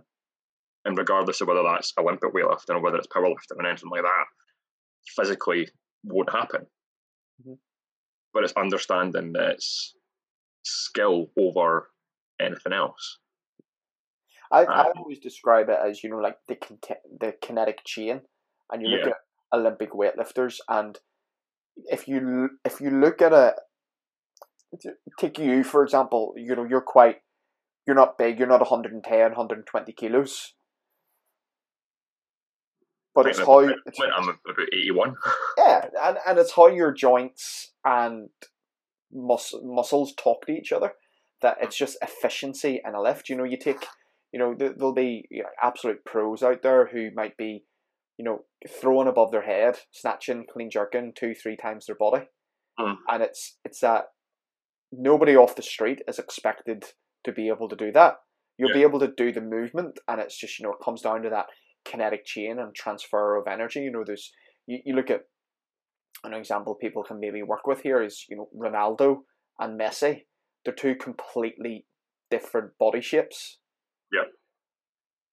And 0.86 0.98
regardless 0.98 1.42
of 1.42 1.48
whether 1.48 1.64
that's 1.64 1.94
Olympic 1.98 2.34
weightlifting 2.34 2.76
or 2.76 2.82
whether 2.82 2.98
it's 2.98 3.08
powerlifting 3.08 3.58
or 3.58 3.66
anything 3.66 3.90
like 3.90 4.04
that, 4.04 4.26
physically 5.16 5.68
won't 6.04 6.32
happen. 6.32 6.68
Mm-hmm. 7.42 7.54
But 8.36 8.44
it's 8.44 8.54
understanding 8.56 9.34
that 9.34 9.54
it's 9.54 9.96
skill 10.64 11.32
over 11.40 11.90
anything 12.40 12.74
else. 12.74 13.20
I, 14.52 14.66
um, 14.66 14.68
I 14.70 14.92
always 14.98 15.20
describe 15.20 15.70
it 15.70 15.80
as 15.84 16.04
you 16.04 16.10
know 16.10 16.18
like 16.18 16.38
the 16.48 16.58
the 17.20 17.34
kinetic 17.42 17.80
chain, 17.86 18.22
and 18.72 18.82
you 18.82 18.90
look 18.90 19.08
yeah. 19.08 19.14
at 19.14 19.58
Olympic 19.58 19.92
weightlifters, 19.92 20.58
and 20.70 21.00
if 21.78 22.08
you 22.08 22.50
if 22.64 22.82
you 22.82 22.92
look 22.92 23.22
at 23.22 23.34
a 23.34 23.56
take 25.18 25.40
you 25.40 25.64
for 25.64 25.84
example, 25.84 26.34
you 26.36 26.56
know 26.56 26.66
you're 26.66 26.82
quite 26.82 27.22
you're 27.88 27.96
not 27.96 28.18
big, 28.18 28.40
you're 28.40 28.48
not 28.48 28.60
110, 28.60 29.20
120 29.20 29.92
kilos. 29.94 30.54
But 33.14 33.28
it's 33.28 33.40
how 33.40 33.60
it's, 33.60 34.00
I'm 34.00 34.24
about 34.24 34.40
81. 34.74 35.16
Yeah, 35.84 36.10
and, 36.10 36.18
and 36.28 36.40
it's 36.40 36.54
how 36.54 36.68
your 36.68 36.92
joints 36.92 37.74
and 37.84 38.30
mus- 39.12 39.56
muscles 39.64 40.14
talk 40.16 40.46
to 40.46 40.54
each 40.54 40.72
other. 40.72 40.94
That 41.42 41.58
it's 41.62 41.78
just 41.78 41.98
efficiency 42.02 42.82
and 42.84 42.96
a 42.96 43.02
lift. 43.02 43.30
You 43.30 43.36
know, 43.36 43.44
you 43.44 43.58
take, 43.58 43.86
you 44.32 44.40
know, 44.40 44.56
there'll 44.58 44.94
be 44.94 45.26
you 45.30 45.44
know, 45.44 45.50
absolute 45.62 46.04
pros 46.06 46.42
out 46.42 46.62
there 46.64 46.88
who 46.88 47.10
might 47.14 47.38
be, 47.38 47.66
you 48.18 48.26
know, 48.26 48.46
throwing 48.68 49.08
above 49.08 49.32
their 49.32 49.44
head, 49.44 49.80
snatching, 49.92 50.46
clean 50.52 50.70
jerking 50.70 51.14
two, 51.16 51.36
three 51.36 51.58
times 51.58 51.86
their 51.86 51.96
body, 51.96 52.26
mm. 52.80 52.96
and 53.10 53.22
it's 53.22 53.58
it's 53.66 53.82
that 53.82 54.06
nobody 54.92 55.36
off 55.36 55.56
the 55.56 55.62
street 55.62 56.02
is 56.08 56.20
expected 56.20 56.86
to 57.26 57.32
be 57.32 57.50
able 57.50 57.68
to 57.70 57.76
do 57.76 57.92
that. 57.92 58.16
You'll 58.58 58.70
yeah. 58.70 58.76
be 58.76 58.84
able 58.84 59.00
to 59.00 59.12
do 59.16 59.34
the 59.34 59.42
movement, 59.42 60.00
and 60.08 60.22
it's 60.22 60.40
just 60.40 60.58
you 60.58 60.64
know 60.66 60.72
it 60.72 60.84
comes 60.84 61.02
down 61.02 61.22
to 61.24 61.30
that 61.30 61.48
kinetic 61.84 62.26
chain 62.26 62.58
and 62.60 62.74
transfer 62.74 63.36
of 63.36 63.48
energy. 63.48 63.82
You 63.82 63.92
know, 63.92 64.04
there's 64.06 64.32
you, 64.68 64.80
you 64.86 64.96
look 64.96 65.10
at 65.10 65.24
an 66.26 66.34
example 66.34 66.76
people 66.76 67.04
can 67.04 67.20
maybe 67.20 67.44
work 67.44 67.68
with 67.68 67.82
here 67.82 68.02
is 68.02 68.26
you 68.30 68.38
know 68.38 68.50
Ronaldo 68.56 69.20
and 69.60 69.80
Messi. 69.80 70.24
They're 70.64 70.74
two 70.74 70.96
completely 70.96 71.86
different 72.32 72.78
body 72.80 73.02
shapes. 73.02 73.60
Yeah. 74.12 74.26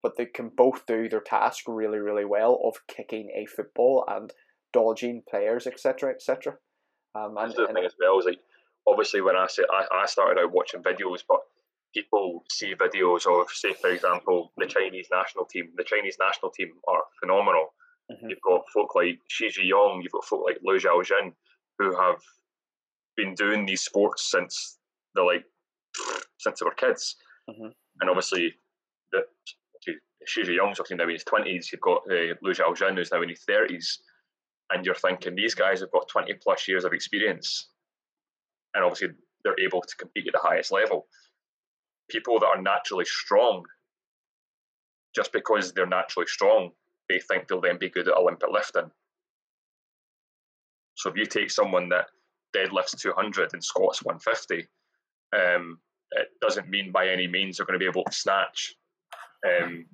But 0.02 0.16
they 0.16 0.26
can 0.26 0.50
both 0.54 0.84
do 0.86 1.08
their 1.08 1.20
task 1.20 1.64
really, 1.66 1.98
really 1.98 2.24
well 2.24 2.60
of 2.64 2.76
kicking 2.88 3.30
a 3.34 3.46
football 3.46 4.04
and 4.08 4.32
dodging 4.72 5.22
players, 5.28 5.66
etc., 5.66 6.10
etc. 6.10 6.54
Um, 7.14 7.36
and, 7.38 7.52
the 7.52 7.66
and, 7.66 7.74
thing 7.74 7.84
as 7.84 7.94
well 7.98 8.18
is 8.18 8.26
like 8.26 8.40
obviously 8.86 9.20
when 9.20 9.36
I 9.36 9.46
said 9.46 9.66
I, 9.72 10.02
I 10.02 10.06
started 10.06 10.40
out 10.40 10.52
watching 10.52 10.82
videos, 10.82 11.22
but 11.28 11.40
people 11.94 12.44
see 12.50 12.74
videos 12.74 13.26
of, 13.26 13.50
say, 13.50 13.74
for 13.74 13.90
example, 13.90 14.52
the 14.56 14.66
Chinese 14.66 15.08
national 15.12 15.44
team. 15.44 15.70
The 15.76 15.84
Chinese 15.84 16.16
national 16.20 16.50
team 16.50 16.72
are 16.88 17.02
phenomenal. 17.20 17.74
Mm-hmm. 18.10 18.28
You've 18.28 18.42
got 18.46 18.62
folk 18.72 18.94
like 18.94 19.18
Shi 19.28 19.50
Yong, 19.62 20.00
you've 20.02 20.12
got 20.12 20.24
folk 20.24 20.44
like 20.44 20.58
Lu 20.62 20.78
Xiaojun, 20.78 21.32
who 21.78 21.96
have 21.96 22.20
been 23.16 23.34
doing 23.34 23.66
these 23.66 23.82
sports 23.82 24.30
since 24.30 24.78
they're 25.14 25.24
like 25.24 25.44
since 26.38 26.60
they 26.60 26.64
were 26.64 26.74
kids. 26.74 27.16
Mm-hmm. 27.48 27.68
And 28.00 28.10
obviously, 28.10 28.54
the 29.12 29.22
Shi 30.26 30.42
Yong's 30.52 30.78
talking 30.78 30.96
now 30.96 31.04
in 31.04 31.10
his 31.10 31.24
twenties. 31.24 31.70
You've 31.72 31.80
got 31.80 32.02
uh, 32.10 32.34
Lu 32.42 32.52
Xiaojun, 32.52 32.96
who's 32.96 33.12
now 33.12 33.22
in 33.22 33.28
his 33.28 33.44
thirties, 33.44 33.98
and 34.70 34.84
you're 34.84 34.94
thinking 34.94 35.34
these 35.34 35.54
guys 35.54 35.80
have 35.80 35.92
got 35.92 36.08
twenty 36.08 36.34
plus 36.34 36.68
years 36.68 36.84
of 36.84 36.92
experience, 36.92 37.68
and 38.74 38.84
obviously 38.84 39.08
they're 39.44 39.58
able 39.60 39.80
to 39.80 39.96
compete 39.96 40.28
at 40.28 40.32
the 40.32 40.48
highest 40.48 40.70
level 40.70 41.06
people 42.12 42.38
that 42.38 42.46
are 42.46 42.62
naturally 42.62 43.04
strong, 43.06 43.64
just 45.14 45.32
because 45.32 45.72
they're 45.72 45.86
naturally 45.86 46.26
strong, 46.26 46.70
they 47.12 47.20
think 47.20 47.46
they'll 47.46 47.60
then 47.60 47.78
be 47.78 47.90
good 47.90 48.08
at 48.08 48.16
Olympic 48.16 48.48
lifting. 48.50 48.90
So 50.94 51.10
if 51.10 51.16
you 51.16 51.26
take 51.26 51.50
someone 51.50 51.88
that 51.90 52.06
deadlifts 52.56 52.98
200 52.98 53.52
and 53.52 53.62
squats 53.62 54.02
150, 54.02 54.66
um, 55.34 55.78
it 56.12 56.28
doesn't 56.40 56.68
mean 56.68 56.92
by 56.92 57.08
any 57.08 57.26
means 57.26 57.56
they're 57.56 57.66
going 57.66 57.78
to 57.78 57.82
be 57.82 57.88
able 57.88 58.04
to 58.04 58.12
snatch 58.12 58.74
um, 59.46 59.86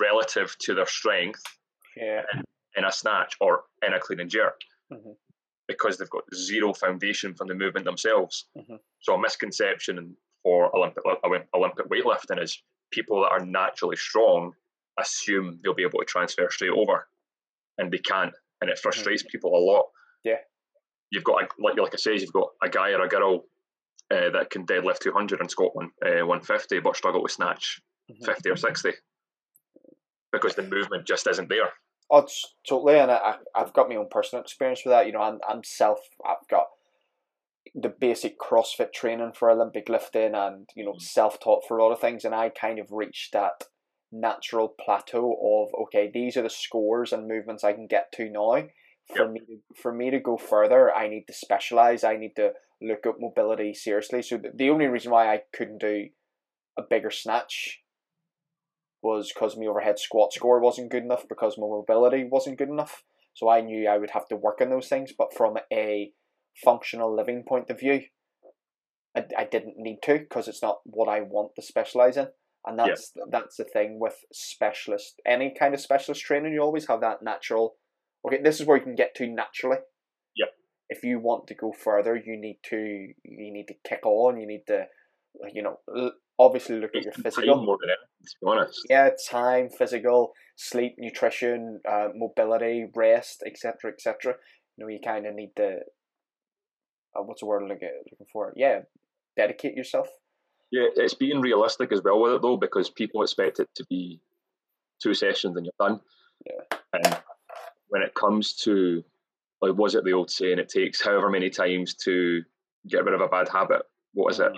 relative 0.00 0.56
to 0.60 0.74
their 0.74 0.86
strength 0.86 1.42
yeah. 1.96 2.22
in, 2.32 2.42
in, 2.76 2.84
a 2.84 2.92
snatch 2.92 3.34
or 3.40 3.62
in 3.86 3.94
a 3.94 4.00
clean 4.00 4.20
and 4.20 4.30
jerk. 4.30 4.60
Mm-hmm. 4.92 5.12
Because 5.66 5.96
they've 5.96 6.10
got 6.10 6.24
zero 6.34 6.74
foundation 6.74 7.34
from 7.34 7.48
the 7.48 7.54
movement 7.54 7.86
themselves. 7.86 8.46
Mm-hmm. 8.56 8.76
So 9.00 9.14
a 9.14 9.20
misconception 9.20 10.16
for 10.42 10.74
Olympic 10.76 11.04
Olympic 11.54 11.88
weightlifting 11.88 12.42
is 12.42 12.62
people 12.90 13.22
that 13.22 13.30
are 13.30 13.44
naturally 13.44 13.96
strong 13.96 14.52
assume 14.98 15.60
they'll 15.62 15.74
be 15.74 15.82
able 15.82 15.98
to 15.98 16.04
transfer 16.04 16.48
straight 16.50 16.70
over, 16.70 17.08
and 17.78 17.90
they 17.92 17.98
can't, 17.98 18.34
and 18.60 18.70
it 18.70 18.78
frustrates 18.78 19.22
mm-hmm. 19.22 19.30
people 19.30 19.54
a 19.54 19.62
lot. 19.62 19.86
Yeah, 20.24 20.38
you've 21.10 21.24
got 21.24 21.36
like 21.36 21.76
like 21.78 21.94
I 21.94 21.96
say, 21.96 22.14
you've 22.16 22.32
got 22.32 22.50
a 22.62 22.68
guy 22.68 22.90
or 22.90 23.02
a 23.02 23.08
girl 23.08 23.44
uh, 24.10 24.30
that 24.30 24.50
can 24.50 24.66
deadlift 24.66 25.00
200 25.00 25.40
in 25.40 25.48
Scotland, 25.48 25.90
uh, 26.04 26.26
150, 26.26 26.80
but 26.80 26.96
struggle 26.96 27.22
to 27.26 27.32
snatch 27.32 27.80
mm-hmm. 28.10 28.24
50 28.24 28.50
or 28.50 28.56
60 28.56 28.90
because 30.32 30.54
the 30.54 30.62
movement 30.62 31.06
just 31.06 31.26
isn't 31.26 31.48
there. 31.48 31.70
Oh, 32.10 32.26
totally, 32.68 32.98
and 32.98 33.10
I, 33.10 33.36
I've 33.54 33.72
got 33.72 33.88
my 33.88 33.96
own 33.96 34.08
personal 34.10 34.42
experience 34.42 34.82
with 34.84 34.92
that. 34.92 35.06
You 35.06 35.12
know, 35.12 35.22
I'm, 35.22 35.38
I'm 35.48 35.64
self. 35.64 36.00
I've 36.24 36.46
got 36.50 36.66
the 37.74 37.88
basic 37.88 38.38
CrossFit 38.38 38.92
training 38.92 39.32
for 39.34 39.50
Olympic 39.50 39.88
lifting 39.88 40.34
and 40.34 40.68
you 40.76 40.84
know 40.84 40.92
mm. 40.92 41.00
self 41.00 41.40
taught 41.40 41.64
for 41.66 41.78
a 41.78 41.82
lot 41.82 41.92
of 41.92 42.00
things, 42.00 42.24
and 42.24 42.34
I 42.34 42.50
kind 42.50 42.78
of 42.78 42.92
reached 42.92 43.32
that 43.32 43.64
natural 44.14 44.68
plateau 44.68 45.36
of 45.42 45.82
okay, 45.86 46.10
these 46.12 46.36
are 46.36 46.42
the 46.42 46.50
scores 46.50 47.12
and 47.12 47.28
movements 47.28 47.64
I 47.64 47.72
can 47.72 47.86
get 47.86 48.12
to 48.12 48.30
now. 48.30 48.62
For 49.14 49.24
yep. 49.24 49.32
me 49.32 49.40
to 49.40 49.80
for 49.82 49.92
me 49.92 50.10
to 50.10 50.20
go 50.20 50.36
further, 50.36 50.94
I 50.94 51.08
need 51.08 51.24
to 51.26 51.34
specialize. 51.34 52.04
I 52.04 52.16
need 52.16 52.36
to 52.36 52.52
look 52.80 53.06
at 53.06 53.20
mobility 53.20 53.74
seriously. 53.74 54.22
So 54.22 54.38
the, 54.38 54.50
the 54.54 54.70
only 54.70 54.86
reason 54.86 55.12
why 55.12 55.32
I 55.32 55.42
couldn't 55.52 55.80
do 55.80 56.08
a 56.78 56.82
bigger 56.82 57.10
snatch 57.10 57.80
was 59.02 59.30
because 59.32 59.56
my 59.56 59.66
overhead 59.66 59.98
squat 59.98 60.32
score 60.32 60.60
wasn't 60.60 60.90
good 60.90 61.04
enough 61.04 61.28
because 61.28 61.58
my 61.58 61.66
mobility 61.66 62.24
wasn't 62.24 62.58
good 62.58 62.70
enough. 62.70 63.02
So 63.34 63.48
I 63.48 63.60
knew 63.60 63.88
I 63.88 63.98
would 63.98 64.10
have 64.10 64.28
to 64.28 64.36
work 64.36 64.60
on 64.60 64.70
those 64.70 64.88
things. 64.88 65.12
But 65.16 65.34
from 65.36 65.58
a 65.72 66.12
functional 66.64 67.14
living 67.14 67.44
point 67.46 67.68
of 67.68 67.80
view, 67.80 68.02
I, 69.14 69.24
I 69.36 69.44
didn't 69.44 69.76
need 69.76 69.98
to 70.04 70.18
because 70.20 70.48
it's 70.48 70.62
not 70.62 70.78
what 70.84 71.08
I 71.08 71.20
want 71.20 71.52
to 71.56 71.62
specialize 71.62 72.16
in. 72.16 72.28
And 72.66 72.78
that's 72.78 73.12
yeah. 73.14 73.24
that's 73.30 73.56
the 73.56 73.64
thing 73.64 73.98
with 74.00 74.16
specialist 74.32 75.20
any 75.26 75.54
kind 75.58 75.74
of 75.74 75.80
specialist 75.80 76.22
training. 76.22 76.54
You 76.54 76.62
always 76.62 76.88
have 76.88 77.00
that 77.02 77.22
natural. 77.22 77.76
Okay, 78.26 78.40
this 78.42 78.60
is 78.60 78.66
where 78.66 78.78
you 78.78 78.82
can 78.82 78.94
get 78.94 79.14
to 79.16 79.26
naturally. 79.26 79.78
Yeah. 80.34 80.46
If 80.88 81.04
you 81.04 81.18
want 81.18 81.46
to 81.48 81.54
go 81.54 81.72
further, 81.72 82.16
you 82.16 82.38
need 82.38 82.58
to 82.70 82.76
you 82.76 83.52
need 83.52 83.68
to 83.68 83.74
kick 83.86 84.06
on. 84.06 84.40
You 84.40 84.46
need 84.46 84.64
to 84.68 84.86
you 85.52 85.62
know, 85.62 86.10
obviously 86.38 86.76
look 86.76 86.94
at 86.94 87.02
your 87.02 87.12
physical. 87.12 87.56
more 87.64 87.78
than 87.80 87.90
anything, 87.90 88.26
to 88.26 88.36
be 88.40 88.46
honest. 88.46 88.80
Yeah, 88.88 89.10
time, 89.30 89.68
physical, 89.70 90.32
sleep, 90.56 90.94
nutrition, 90.98 91.80
uh, 91.88 92.08
mobility, 92.14 92.86
rest, 92.94 93.42
etc., 93.46 93.92
etc. 93.92 94.34
You 94.76 94.84
know, 94.84 94.88
you 94.88 95.00
kind 95.04 95.26
of 95.26 95.34
need 95.34 95.52
to. 95.56 95.78
Uh, 97.16 97.22
what's 97.22 97.40
the 97.40 97.46
word 97.46 97.62
I'm 97.62 97.68
looking 97.68 97.90
for? 98.32 98.52
Yeah, 98.56 98.80
dedicate 99.36 99.76
yourself. 99.76 100.08
Yeah, 100.74 100.88
it's 100.96 101.14
being 101.14 101.40
realistic 101.40 101.92
as 101.92 102.02
well 102.02 102.20
with 102.20 102.32
it 102.32 102.42
though, 102.42 102.56
because 102.56 102.90
people 102.90 103.22
expect 103.22 103.60
it 103.60 103.68
to 103.76 103.86
be 103.88 104.20
two 105.00 105.14
sessions 105.14 105.56
and 105.56 105.64
you're 105.64 105.88
done. 105.88 106.00
Yeah. 106.44 106.78
And 106.92 107.16
when 107.90 108.02
it 108.02 108.12
comes 108.14 108.54
to 108.64 109.04
like 109.62 109.76
was 109.76 109.94
it 109.94 110.02
the 110.02 110.14
old 110.14 110.32
saying 110.32 110.58
it 110.58 110.68
takes 110.68 111.00
however 111.00 111.30
many 111.30 111.48
times 111.48 111.94
to 112.06 112.42
get 112.88 113.04
rid 113.04 113.14
of 113.14 113.20
a 113.20 113.28
bad 113.28 113.48
habit? 113.48 113.82
What 114.14 114.32
is 114.32 114.40
it? 114.40 114.50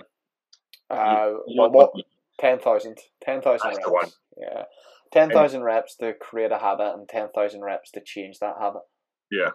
Uh, 0.89 1.33
what, 1.45 1.71
what? 1.71 1.91
10,000. 2.39 2.97
10,000 3.23 3.71
reps. 3.87 4.17
Yeah. 4.41 4.63
10,000 5.13 5.61
reps 5.61 5.97
to 5.97 6.13
create 6.19 6.51
a 6.51 6.57
habit 6.57 6.95
and 6.95 7.07
10,000 7.07 7.61
reps 7.61 7.91
to 7.91 8.01
change 8.03 8.39
that 8.39 8.55
habit. 8.59 8.81
Yeah. 9.29 9.51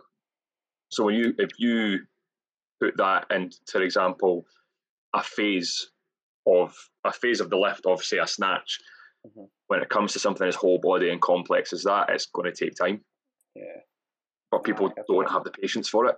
So 0.90 1.06
when 1.06 1.16
you 1.16 1.34
if 1.38 1.50
you 1.58 2.02
put 2.80 2.96
that 2.98 3.26
into, 3.32 3.56
for 3.68 3.82
example, 3.82 4.46
a 5.12 5.24
phase 5.24 5.90
of 6.46 6.76
a 7.04 7.12
phase 7.12 7.40
of 7.40 7.50
the 7.50 7.56
lift 7.56 7.86
of 7.86 8.02
say 8.02 8.18
a 8.18 8.26
snatch, 8.26 8.78
Mhm. 9.26 9.48
when 9.68 9.82
it 9.82 9.88
comes 9.88 10.12
to 10.12 10.18
something 10.18 10.46
as 10.46 10.54
whole 10.56 10.78
body 10.78 11.08
and 11.10 11.20
complex 11.22 11.72
as 11.72 11.84
that, 11.84 12.10
it's 12.10 12.26
going 12.26 12.52
to 12.52 12.64
take 12.64 12.74
time. 12.74 13.04
Yeah. 13.54 13.80
But 14.50 14.64
people 14.64 14.88
Right, 14.88 15.06
don't 15.06 15.30
have 15.30 15.44
the 15.44 15.50
patience 15.50 15.88
for 15.88 16.06
it, 16.06 16.16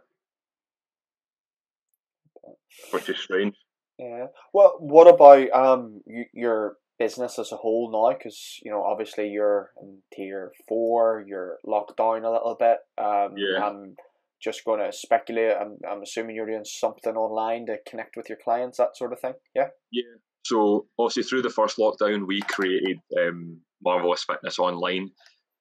which 2.90 3.08
is 3.08 3.18
strange. 3.18 3.54
Yeah. 3.98 4.28
Well, 4.52 4.76
what 4.80 5.06
about 5.06 5.50
um 5.52 6.02
your 6.32 6.78
business 6.98 7.38
as 7.38 7.52
a 7.52 7.56
whole 7.56 7.90
now? 7.92 8.16
Because 8.16 8.58
you 8.62 8.70
know, 8.70 8.82
obviously 8.82 9.28
you're 9.28 9.72
in 9.80 10.02
tier 10.12 10.52
four. 10.68 11.24
You're 11.26 11.58
locked 11.64 11.96
down 11.96 12.24
a 12.24 12.30
little 12.32 12.56
bit. 12.58 12.78
Um, 12.98 13.36
Yeah. 13.36 13.64
I'm 13.64 13.96
just 14.44 14.64
going 14.64 14.80
to 14.80 14.92
speculate. 14.96 15.56
I'm 15.58 15.78
I'm 15.90 16.02
assuming 16.02 16.36
you're 16.36 16.46
doing 16.46 16.64
something 16.64 17.16
online 17.16 17.66
to 17.66 17.78
connect 17.88 18.16
with 18.16 18.28
your 18.28 18.38
clients, 18.44 18.78
that 18.78 18.96
sort 18.96 19.12
of 19.12 19.20
thing. 19.20 19.32
Yeah. 19.56 19.68
Yeah. 19.90 20.02
So 20.44 20.86
obviously 20.98 21.22
through 21.22 21.42
the 21.42 21.50
first 21.50 21.78
lockdown, 21.78 22.26
we 22.26 22.42
created 22.42 22.98
um, 23.18 23.60
Marrvelous 23.82 24.24
Fitness 24.24 24.58
online. 24.58 25.10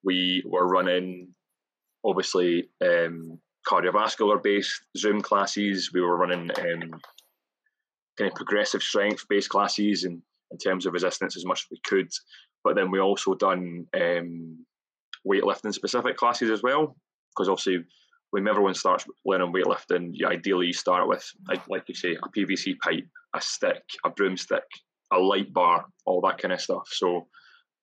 We 0.03 0.43
were 0.45 0.67
running 0.67 1.29
obviously 2.03 2.69
um, 2.84 3.39
cardiovascular 3.65 4.43
based 4.43 4.81
Zoom 4.97 5.21
classes. 5.21 5.91
We 5.93 6.01
were 6.01 6.17
running 6.17 6.51
um, 6.51 6.99
kind 8.17 8.29
of 8.29 8.36
progressive 8.36 8.84
strength 8.84 9.25
based 9.29 9.49
classes 9.49 10.03
and 10.03 10.21
in 10.51 10.57
terms 10.57 10.86
of 10.86 10.93
resistance 10.93 11.38
as 11.38 11.45
much 11.45 11.61
as 11.61 11.67
we 11.71 11.79
could. 11.86 12.09
But 12.63 12.75
then 12.75 12.91
we 12.91 12.99
also 12.99 13.34
done 13.34 13.88
um, 13.95 14.65
weightlifting 15.27 15.73
specific 15.73 16.17
classes 16.17 16.51
as 16.51 16.61
well. 16.61 16.97
Because 17.31 17.49
obviously 17.49 17.86
when 18.34 18.47
everyone 18.47 18.73
starts 18.73 19.05
learning 19.25 19.53
weightlifting, 19.53 20.09
you 20.11 20.25
ideally 20.25 20.73
start 20.73 21.07
with, 21.07 21.23
like, 21.47 21.61
like 21.69 21.84
you 21.88 21.93
say, 21.93 22.15
a 22.15 22.29
PVC 22.36 22.73
pipe, 22.79 23.05
a 23.36 23.39
stick, 23.39 23.84
a 24.03 24.09
broomstick, 24.09 24.63
a 25.13 25.19
light 25.19 25.53
bar, 25.53 25.86
all 26.07 26.19
that 26.21 26.39
kind 26.39 26.51
of 26.51 26.59
stuff. 26.59 26.88
So 26.91 27.27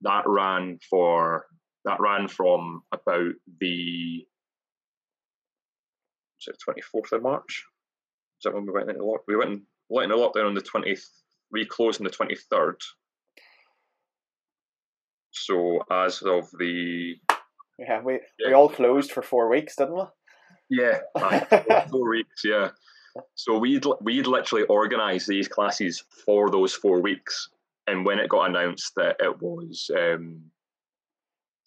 that 0.01 0.25
ran 0.27 0.81
for 0.91 1.47
that 1.85 2.01
ran 2.01 2.27
from 2.27 2.83
about 2.91 3.33
the 3.61 4.27
twenty 6.65 6.81
fourth 6.81 7.13
of 7.13 7.23
March? 7.23 7.65
Is 8.41 8.43
that 8.43 8.53
when 8.53 8.67
we 8.67 8.73
went 8.73 8.91
into 8.91 9.05
lock? 9.05 9.21
We 9.29 9.37
went 9.37 9.53
in, 9.53 9.63
went 9.89 10.11
into 10.11 10.21
lockdown 10.21 10.49
on 10.49 10.55
the 10.55 10.63
twentieth. 10.63 11.09
We 11.53 11.65
closed 11.65 12.01
on 12.01 12.05
the 12.07 12.11
twenty 12.11 12.35
third. 12.51 12.75
So 15.31 15.85
as 15.93 16.23
of 16.23 16.51
the 16.59 17.15
Yeah. 17.79 18.03
We 18.03 18.19
we 18.45 18.53
all 18.53 18.69
closed 18.69 19.13
for 19.13 19.23
four 19.23 19.49
weeks, 19.49 19.77
didn't 19.77 19.95
we? 19.95 20.03
Yeah 20.71 20.99
aye, 21.17 21.87
four 21.91 22.09
weeks, 22.09 22.43
yeah. 22.45 22.71
So 23.35 23.59
we'd 23.59 23.85
we'd 24.01 24.27
literally 24.27 24.67
organised 24.69 25.27
these 25.27 25.49
classes 25.49 26.05
for 26.25 26.51
those 26.51 26.73
four 26.73 27.01
weeks, 27.01 27.49
and 27.87 28.05
when 28.05 28.19
it 28.19 28.29
got 28.29 28.49
announced 28.49 28.93
that 28.97 29.17
it 29.19 29.43
was 29.43 29.91
um, 29.97 30.41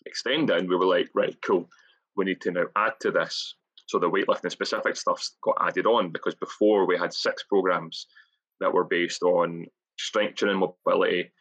extending, 0.06 0.68
we 0.68 0.76
were 0.76 0.86
like, 0.86 1.10
right, 1.14 1.36
cool. 1.46 1.70
We 2.16 2.26
need 2.26 2.42
to 2.42 2.52
now 2.52 2.66
add 2.76 2.94
to 3.02 3.12
this. 3.12 3.56
So 3.88 4.00
the 4.00 4.10
weightlifting 4.10 4.52
specific 4.52 4.96
stuff 4.96 5.28
got 5.44 5.58
added 5.60 5.86
on 5.86 6.12
because 6.12 6.36
before 6.36 6.88
we 6.88 6.98
had 6.98 7.14
six 7.14 7.44
programs 7.44 8.08
that 8.60 8.74
were 8.74 8.86
based 8.86 9.24
on 9.24 9.66
strength 10.00 10.36
training, 10.36 10.60
mobility, 10.60 11.32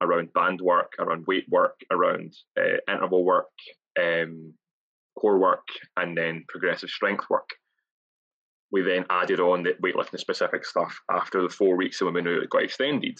around 0.00 0.32
band 0.32 0.60
work, 0.60 0.92
around 0.98 1.26
weight 1.26 1.46
work, 1.48 1.80
around 1.90 2.34
uh, 2.58 2.76
interval 2.92 3.24
work, 3.24 3.48
um, 3.98 4.52
core 5.18 5.38
work, 5.38 5.66
and 5.96 6.16
then 6.16 6.44
progressive 6.48 6.90
strength 6.90 7.24
work. 7.30 7.48
We 8.72 8.82
then 8.82 9.06
added 9.10 9.40
on 9.40 9.62
the 9.62 9.74
weightlifting 9.82 10.18
specific 10.18 10.64
stuff 10.64 10.98
after 11.10 11.42
the 11.42 11.48
four 11.48 11.76
weeks 11.76 12.02
when 12.02 12.14
we 12.14 12.22
knew 12.22 12.40
it 12.40 12.50
got 12.50 12.64
extended. 12.64 13.18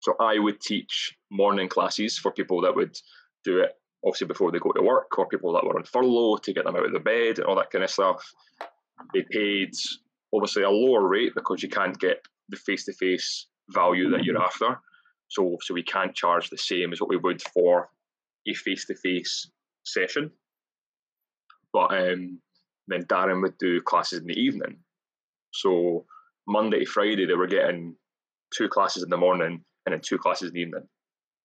So 0.00 0.14
I 0.20 0.38
would 0.38 0.60
teach 0.60 1.16
morning 1.30 1.68
classes 1.68 2.18
for 2.18 2.30
people 2.30 2.62
that 2.62 2.76
would 2.76 2.96
do 3.44 3.60
it 3.60 3.72
obviously 4.04 4.26
before 4.26 4.52
they 4.52 4.58
go 4.58 4.72
to 4.72 4.82
work, 4.82 5.18
or 5.18 5.26
people 5.26 5.52
that 5.52 5.64
were 5.64 5.76
on 5.76 5.84
furlough 5.84 6.36
to 6.36 6.52
get 6.52 6.64
them 6.64 6.76
out 6.76 6.86
of 6.86 6.92
the 6.92 7.00
bed 7.00 7.38
and 7.38 7.46
all 7.46 7.56
that 7.56 7.70
kind 7.70 7.84
of 7.84 7.90
stuff. 7.90 8.22
They 9.12 9.24
paid 9.30 9.72
obviously 10.32 10.62
a 10.62 10.70
lower 10.70 11.06
rate 11.06 11.32
because 11.34 11.62
you 11.62 11.68
can't 11.68 11.98
get 11.98 12.24
the 12.48 12.56
face 12.56 12.84
to 12.84 12.92
face 12.92 13.46
value 13.70 14.10
that 14.10 14.24
you're 14.24 14.42
after. 14.42 14.78
So, 15.28 15.56
so 15.60 15.74
we 15.74 15.82
can't 15.82 16.14
charge 16.14 16.48
the 16.48 16.58
same 16.58 16.92
as 16.92 17.00
what 17.00 17.10
we 17.10 17.16
would 17.16 17.42
for 17.42 17.90
a 18.46 18.54
face 18.54 18.86
to 18.86 18.94
face 18.94 19.50
session. 19.84 20.30
But 21.72 21.92
um, 21.92 22.40
then 22.88 23.04
Darren 23.04 23.42
would 23.42 23.58
do 23.58 23.80
classes 23.82 24.20
in 24.20 24.26
the 24.26 24.40
evening. 24.40 24.78
So 25.52 26.06
Monday 26.46 26.80
to 26.80 26.86
Friday, 26.86 27.26
they 27.26 27.34
were 27.34 27.46
getting 27.46 27.96
two 28.54 28.68
classes 28.68 29.02
in 29.02 29.10
the 29.10 29.16
morning 29.16 29.64
and 29.86 29.92
then 29.92 30.00
two 30.00 30.18
classes 30.18 30.48
in 30.48 30.54
the 30.54 30.60
evening. 30.60 30.88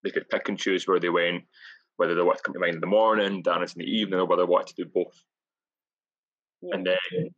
They 0.03 0.11
could 0.11 0.29
pick 0.29 0.49
and 0.49 0.57
choose 0.57 0.87
where 0.87 0.99
they 0.99 1.09
went, 1.09 1.43
whether 1.97 2.15
they 2.15 2.21
wanted 2.21 2.37
to 2.37 2.43
come 2.43 2.53
to 2.53 2.59
mine 2.59 2.75
in 2.75 2.81
the 2.81 2.87
morning, 2.87 3.43
Darren's 3.43 3.73
in 3.73 3.79
the 3.79 3.91
evening, 3.91 4.19
or 4.19 4.25
whether 4.25 4.43
they 4.43 4.49
wanted 4.49 4.75
to 4.75 4.83
do 4.83 4.91
both. 4.93 5.21
And 6.71 6.85
then 6.85 7.29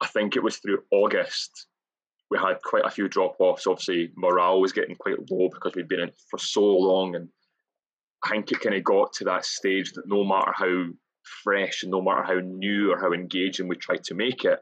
I 0.00 0.06
think 0.08 0.36
it 0.36 0.42
was 0.42 0.56
through 0.56 0.82
August 0.90 1.66
we 2.30 2.38
had 2.38 2.60
quite 2.62 2.84
a 2.84 2.90
few 2.90 3.08
drop 3.08 3.36
offs. 3.38 3.66
Obviously, 3.66 4.10
morale 4.16 4.60
was 4.60 4.72
getting 4.72 4.96
quite 4.96 5.18
low 5.30 5.48
because 5.48 5.74
we'd 5.74 5.88
been 5.88 6.00
in 6.00 6.10
for 6.30 6.38
so 6.38 6.62
long, 6.62 7.14
and 7.14 7.28
I 8.24 8.30
think 8.30 8.50
it 8.50 8.60
kind 8.60 8.74
of 8.74 8.84
got 8.84 9.12
to 9.14 9.24
that 9.24 9.44
stage 9.44 9.92
that 9.92 10.08
no 10.08 10.24
matter 10.24 10.52
how 10.52 10.86
fresh 11.42 11.82
and 11.82 11.92
no 11.92 12.02
matter 12.02 12.22
how 12.22 12.40
new 12.40 12.92
or 12.92 12.98
how 12.98 13.12
engaging 13.12 13.68
we 13.68 13.76
tried 13.76 14.04
to 14.04 14.14
make 14.14 14.44
it, 14.44 14.60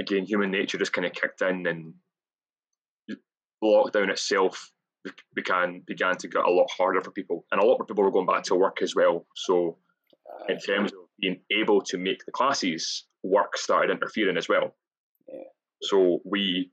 again, 0.00 0.24
human 0.24 0.50
nature 0.50 0.78
just 0.78 0.92
kind 0.92 1.06
of 1.06 1.12
kicked 1.12 1.42
in, 1.42 1.66
and 1.66 1.94
lockdown 3.62 4.10
itself 4.10 4.70
began 5.34 5.82
began 5.86 6.16
to 6.16 6.28
get 6.28 6.44
a 6.44 6.50
lot 6.50 6.68
harder 6.76 7.00
for 7.00 7.10
people, 7.10 7.44
and 7.50 7.60
a 7.60 7.64
lot 7.64 7.78
more 7.78 7.86
people 7.86 8.04
were 8.04 8.10
going 8.10 8.26
back 8.26 8.44
to 8.44 8.54
work 8.54 8.82
as 8.82 8.94
well. 8.94 9.26
So 9.34 9.78
uh, 10.28 10.52
in 10.52 10.58
terms 10.58 10.92
of 10.92 10.98
being 11.20 11.40
able 11.50 11.80
to 11.82 11.98
make 11.98 12.24
the 12.24 12.32
classes, 12.32 13.06
work 13.22 13.56
started 13.56 13.90
interfering 13.90 14.36
as 14.36 14.48
well. 14.48 14.74
Yeah. 15.28 15.42
So 15.82 16.20
we 16.24 16.70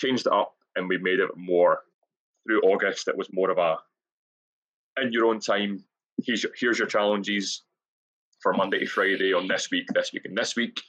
changed 0.00 0.26
it 0.26 0.32
up 0.32 0.54
and 0.76 0.88
we 0.88 0.98
made 0.98 1.20
it 1.20 1.30
more 1.36 1.80
through 2.46 2.62
August. 2.62 3.08
It 3.08 3.16
was 3.16 3.28
more 3.32 3.50
of 3.50 3.58
a 3.58 3.76
in 5.00 5.12
your 5.12 5.26
own 5.26 5.40
time. 5.40 5.84
Here's 6.24 6.42
your, 6.42 6.52
here's 6.58 6.78
your 6.78 6.88
challenges 6.88 7.62
for 8.42 8.52
Monday 8.52 8.78
to 8.78 8.86
Friday 8.86 9.32
on 9.32 9.48
this 9.48 9.68
week, 9.70 9.86
this 9.94 10.10
week, 10.12 10.22
and 10.24 10.36
this 10.36 10.56
week. 10.56 10.80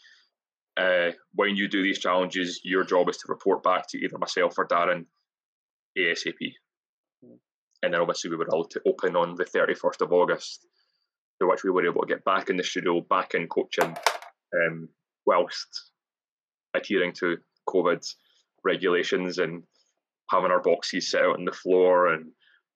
Uh, 0.78 1.12
when 1.36 1.56
you 1.56 1.68
do 1.68 1.84
these 1.84 2.00
challenges, 2.00 2.62
your 2.64 2.84
job 2.84 3.10
is 3.10 3.18
to 3.18 3.26
report 3.28 3.62
back 3.64 3.88
to 3.90 3.98
either 3.98 4.18
myself 4.18 4.58
or 4.58 4.68
Darren 4.68 5.06
ASAP. 5.98 6.54
And 7.84 7.94
then 7.94 8.02
obviously 8.02 8.30
we 8.30 8.38
were 8.38 8.50
all 8.52 8.66
to 8.66 8.82
open 8.88 9.16
on 9.16 9.36
the 9.36 9.46
31st 9.46 10.02
of 10.02 10.14
August, 10.14 10.66
to 11.42 11.48
which 11.48 11.64
we 11.64 11.72
were 11.72 11.86
able 11.86 12.02
to 12.02 12.08
get 12.08 12.24
back 12.24 12.50
in 12.50 12.58
the 12.58 12.64
studio, 12.64 13.02
back 13.02 13.34
in 13.34 13.48
coaching, 13.48 13.96
um, 14.56 14.88
whilst 15.26 15.92
adhering 16.74 17.14
to 17.14 17.38
COVID 17.68 18.06
regulations 18.64 19.40
and 19.40 19.64
having 20.30 20.52
our 20.52 20.62
boxes 20.62 21.12
set 21.12 21.24
out 21.24 21.38
on 21.38 21.46
the 21.46 21.52
floor 21.52 22.14
and 22.14 22.32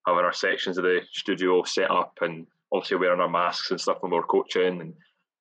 having 0.05 0.23
our 0.25 0.33
sections 0.33 0.77
of 0.77 0.83
the 0.83 1.01
studio 1.11 1.63
set 1.63 1.89
up 1.91 2.17
and 2.21 2.45
obviously 2.73 2.97
wearing 2.97 3.19
our 3.21 3.29
masks 3.29 3.71
and 3.71 3.79
stuff 3.81 3.97
when 4.01 4.11
we 4.11 4.17
were 4.17 4.23
coaching 4.23 4.81
and 4.81 4.93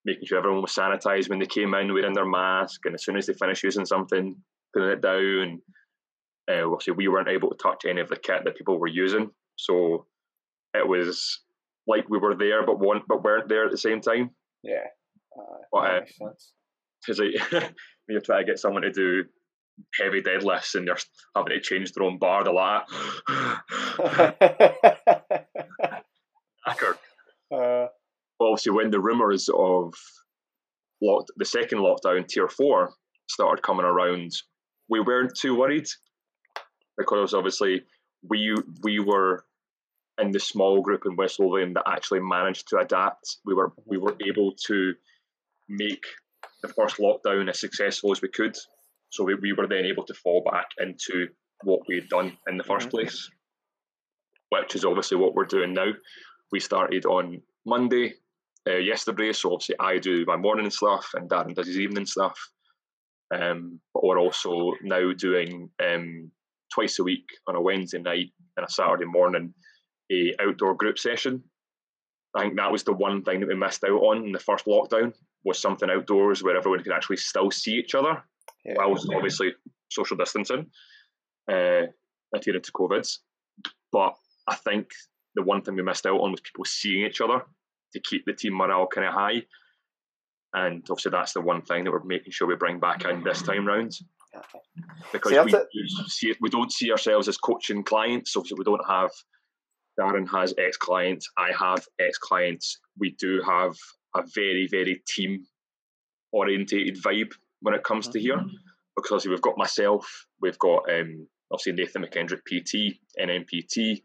making 0.04 0.26
sure 0.26 0.38
everyone 0.38 0.62
was 0.62 0.74
sanitized 0.74 1.28
when 1.28 1.38
they 1.38 1.46
came 1.46 1.74
in 1.74 1.92
wearing 1.92 2.12
their 2.12 2.26
mask 2.26 2.80
and 2.84 2.94
as 2.94 3.04
soon 3.04 3.16
as 3.16 3.26
they 3.26 3.32
finished 3.34 3.62
using 3.62 3.86
something 3.86 4.36
putting 4.74 4.90
it 4.90 5.00
down 5.02 5.60
uh, 6.50 6.64
obviously 6.64 6.92
we 6.92 7.08
weren't 7.08 7.28
able 7.28 7.48
to 7.50 7.56
touch 7.56 7.84
any 7.88 8.00
of 8.00 8.08
the 8.08 8.16
kit 8.16 8.42
that 8.44 8.56
people 8.56 8.78
were 8.78 8.86
using 8.86 9.30
so 9.56 10.06
it 10.74 10.86
was 10.86 11.40
like 11.86 12.08
we 12.08 12.18
were 12.18 12.34
there 12.34 12.64
but 12.66 12.78
one 12.78 13.00
but 13.08 13.22
weren't 13.24 13.48
there 13.48 13.64
at 13.64 13.70
the 13.70 13.78
same 13.78 14.00
time 14.00 14.30
Yeah. 14.62 14.84
Uh, 15.38 15.76
uh, 15.78 16.00
makes 16.00 16.16
sense. 16.18 16.52
because 17.06 17.18
like, 17.20 17.52
when 17.62 17.72
you're 18.08 18.20
trying 18.20 18.44
to 18.44 18.50
get 18.52 18.58
someone 18.58 18.82
to 18.82 18.90
do 18.92 19.24
heavy 20.00 20.22
deadlifts 20.22 20.74
and 20.74 20.86
they're 20.86 20.98
having 21.34 21.50
to 21.50 21.60
change 21.60 21.92
their 21.92 22.04
own 22.04 22.18
bar. 22.18 22.44
They're 22.44 22.52
like, 22.52 22.82
knackered. 26.66 26.98
uh, 27.54 27.86
obviously 28.40 28.72
when 28.72 28.90
the 28.90 29.00
rumours 29.00 29.48
of 29.54 29.94
locked, 31.02 31.30
the 31.36 31.44
second 31.44 31.78
lockdown, 31.78 32.26
tier 32.26 32.48
four, 32.48 32.92
started 33.28 33.62
coming 33.62 33.86
around, 33.86 34.32
we 34.88 35.00
weren't 35.00 35.36
too 35.36 35.56
worried 35.56 35.86
because 36.96 37.34
obviously 37.34 37.82
we 38.28 38.54
we 38.82 39.00
were 39.00 39.44
in 40.20 40.30
the 40.30 40.40
small 40.40 40.80
group 40.80 41.02
in 41.06 41.16
West 41.16 41.40
Lothian 41.40 41.72
that 41.74 41.88
actually 41.88 42.20
managed 42.20 42.68
to 42.68 42.78
adapt. 42.78 43.38
We 43.44 43.54
were 43.54 43.72
we 43.86 43.98
were 43.98 44.16
able 44.26 44.52
to 44.66 44.94
make 45.68 46.04
the 46.62 46.68
first 46.68 46.98
lockdown 46.98 47.48
as 47.48 47.60
successful 47.60 48.12
as 48.12 48.22
we 48.22 48.28
could. 48.28 48.56
So 49.14 49.22
we, 49.22 49.36
we 49.36 49.52
were 49.52 49.68
then 49.68 49.84
able 49.84 50.04
to 50.06 50.14
fall 50.14 50.42
back 50.42 50.66
into 50.80 51.28
what 51.62 51.86
we 51.86 51.94
had 51.94 52.08
done 52.08 52.36
in 52.48 52.56
the 52.56 52.64
1st 52.64 52.88
Mhm. 52.88 52.90
place, 52.90 53.30
which 54.48 54.74
is 54.74 54.84
obviously 54.84 55.16
what 55.16 55.34
we're 55.34 55.44
doing 55.44 55.72
now. 55.72 55.92
We 56.50 56.58
started 56.58 57.06
on 57.06 57.40
Monday 57.64 58.14
uh, 58.66 58.76
yesterday, 58.76 59.32
so 59.32 59.52
obviously 59.52 59.76
I 59.78 59.98
do 59.98 60.24
my 60.26 60.36
morning 60.36 60.68
stuff 60.68 61.10
and 61.14 61.30
Darren 61.30 61.54
does 61.54 61.68
his 61.68 61.78
evening 61.78 62.06
stuff. 62.06 62.36
Um, 63.32 63.80
but 63.92 64.02
we're 64.02 64.18
also 64.18 64.72
now 64.82 65.12
doing 65.12 65.70
um, 65.80 66.32
twice 66.72 66.98
a 66.98 67.04
week 67.04 67.28
on 67.46 67.54
a 67.54 67.60
Wednesday 67.60 68.00
night 68.00 68.32
and 68.56 68.66
a 68.66 68.70
Saturday 68.70 69.04
morning 69.04 69.54
a 70.10 70.34
outdoor 70.40 70.74
group 70.74 70.98
session. 70.98 71.44
I 72.34 72.42
think 72.42 72.56
that 72.56 72.72
was 72.72 72.82
the 72.82 72.92
one 72.92 73.22
thing 73.22 73.40
that 73.40 73.48
we 73.48 73.54
missed 73.54 73.84
out 73.84 74.02
on 74.02 74.24
in 74.24 74.32
the 74.32 74.40
first 74.40 74.66
lockdown 74.66 75.14
was 75.44 75.60
something 75.60 75.88
outdoors 75.88 76.42
where 76.42 76.56
everyone 76.56 76.82
could 76.82 76.92
actually 76.92 77.18
still 77.18 77.50
see 77.52 77.74
each 77.74 77.94
other 77.94 78.24
yeah. 78.64 78.74
whilst 78.76 79.08
obviously 79.14 79.54
social 79.90 80.16
distancing, 80.16 80.66
uh, 81.50 81.82
adhering 82.34 82.62
to 82.62 82.72
COVIDs. 82.72 83.18
But 83.92 84.14
I 84.48 84.54
think 84.56 84.90
the 85.34 85.42
one 85.42 85.62
thing 85.62 85.76
we 85.76 85.82
missed 85.82 86.06
out 86.06 86.20
on 86.20 86.30
was 86.30 86.40
people 86.40 86.64
seeing 86.64 87.06
each 87.06 87.20
other 87.20 87.42
to 87.92 88.00
keep 88.00 88.24
the 88.26 88.32
team 88.32 88.54
morale 88.54 88.86
kind 88.86 89.06
of 89.06 89.14
high. 89.14 89.42
And 90.52 90.84
obviously, 90.88 91.10
that's 91.10 91.32
the 91.32 91.40
one 91.40 91.62
thing 91.62 91.84
that 91.84 91.90
we're 91.90 92.04
making 92.04 92.32
sure 92.32 92.46
we 92.46 92.54
bring 92.54 92.78
back 92.78 93.04
in 93.04 93.24
this 93.24 93.42
time 93.42 93.66
round 93.66 93.92
because 95.12 95.32
See, 95.32 95.40
we, 95.40 95.50
do 95.50 95.68
see, 96.08 96.34
we 96.40 96.50
don't 96.50 96.72
see 96.72 96.90
ourselves 96.90 97.28
as 97.28 97.36
coaching 97.36 97.82
clients. 97.82 98.36
Obviously, 98.36 98.56
we 98.58 98.64
don't 98.64 98.86
have 98.88 99.10
Darren 99.98 100.28
has 100.30 100.52
ex 100.58 100.76
clients, 100.76 101.28
I 101.38 101.50
have 101.58 101.86
ex 102.00 102.18
clients. 102.18 102.80
We 102.98 103.10
do 103.18 103.40
have 103.46 103.74
a 104.16 104.24
very, 104.34 104.66
very 104.70 105.02
team 105.06 105.44
orientated 106.32 107.00
vibe 107.02 107.32
when 107.64 107.74
it 107.74 107.82
comes 107.82 108.08
to 108.08 108.20
here 108.20 108.40
because 108.96 109.10
obviously 109.10 109.30
we've 109.30 109.42
got 109.42 109.58
myself, 109.58 110.26
we've 110.40 110.58
got 110.58 110.88
um, 110.90 111.26
obviously 111.50 111.72
Nathan 111.72 112.04
McKendrick 112.04 112.44
PT, 112.46 112.98
NMPT. 113.18 114.02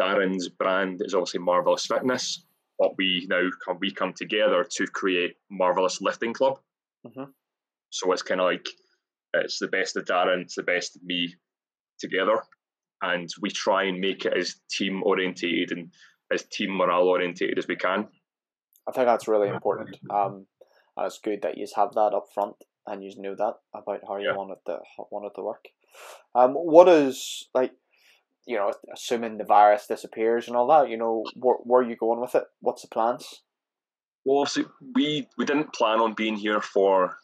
Darren's 0.00 0.48
brand 0.48 1.00
is 1.04 1.14
obviously 1.14 1.40
Marrvelous 1.40 1.86
Fitness, 1.86 2.44
but 2.78 2.92
we 2.96 3.26
now 3.28 3.48
come 3.64 3.78
we 3.80 3.90
come 3.90 4.12
together 4.12 4.64
to 4.76 4.86
create 4.86 5.34
Marrvelous 5.50 6.00
Lifting 6.00 6.32
Club. 6.32 6.58
Mhm. 7.06 7.32
So 7.90 8.12
it's 8.12 8.22
kind 8.22 8.40
of 8.40 8.46
like 8.46 8.68
it's 9.34 9.58
the 9.58 9.68
best 9.68 9.96
of 9.96 10.04
Darren, 10.04 10.42
it's 10.42 10.54
the 10.54 10.62
best 10.62 10.96
of 10.96 11.02
me 11.02 11.34
together, 11.98 12.42
and 13.02 13.28
we 13.40 13.50
try 13.50 13.84
and 13.84 14.00
make 14.00 14.26
it 14.26 14.36
as 14.36 14.60
team 14.70 15.02
orientated 15.02 15.76
and 15.76 15.92
as 16.32 16.44
team 16.44 16.76
morale 16.76 17.08
orientated 17.08 17.58
as 17.58 17.66
we 17.66 17.76
can. 17.76 18.08
I 18.86 18.92
think 18.92 19.06
that's 19.06 19.28
really 19.28 19.48
important. 19.48 19.96
Um, 20.10 20.46
and 20.96 21.06
it's 21.06 21.18
good 21.18 21.42
that 21.42 21.58
you 21.58 21.66
have 21.74 21.92
that 21.94 22.14
up 22.14 22.26
front 22.32 22.56
and 22.86 23.02
you 23.02 23.12
know 23.18 23.34
that 23.34 23.54
about 23.74 24.00
how 24.06 24.16
you 24.16 24.28
Yeah. 24.28 24.36
want 24.36 24.52
it 24.52 24.60
to 24.66 24.80
how- 24.96 25.08
want 25.10 25.26
it 25.26 25.34
to 25.36 25.42
work. 25.42 25.64
Um, 26.34 26.54
what 26.54 26.88
is 26.88 27.48
like, 27.54 27.72
you 28.46 28.56
know, 28.56 28.72
assuming 28.92 29.38
the 29.38 29.44
virus 29.44 29.86
disappears 29.86 30.46
and 30.46 30.56
all 30.56 30.66
that, 30.68 30.88
you 30.90 30.96
know, 30.96 31.24
where 31.34 31.56
where 31.56 31.82
are 31.82 31.88
you 31.88 31.96
going 31.96 32.20
with 32.20 32.34
it? 32.34 32.46
What's 32.60 32.82
the 32.82 32.88
plans? 32.88 33.42
Well, 34.24 34.38
obviously, 34.40 34.66
we 34.94 35.28
we 35.38 35.44
didn't 35.44 35.72
plan 35.72 36.00
on 36.00 36.14
being 36.14 36.36
here 36.36 36.60
for 36.60 37.18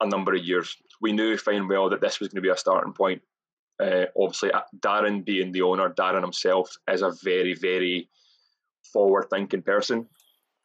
a 0.00 0.06
number 0.06 0.34
of 0.34 0.44
years. 0.44 0.76
We 1.00 1.12
knew 1.12 1.36
fine 1.36 1.68
well 1.68 1.88
that 1.90 2.00
this 2.00 2.18
was 2.20 2.28
going 2.28 2.42
to 2.42 2.48
be 2.48 2.54
a 2.54 2.56
starting 2.56 2.92
point. 2.92 3.22
Uh, 3.80 4.06
obviously, 4.16 4.52
uh, 4.52 4.62
Darren 4.78 5.24
being 5.24 5.50
the 5.52 5.62
owner, 5.62 5.88
Darren 5.90 6.22
himself 6.22 6.70
is 6.88 7.02
a 7.02 7.10
very, 7.22 7.54
very 7.54 8.08
forward-thinking 8.92 9.62
person, 9.62 10.08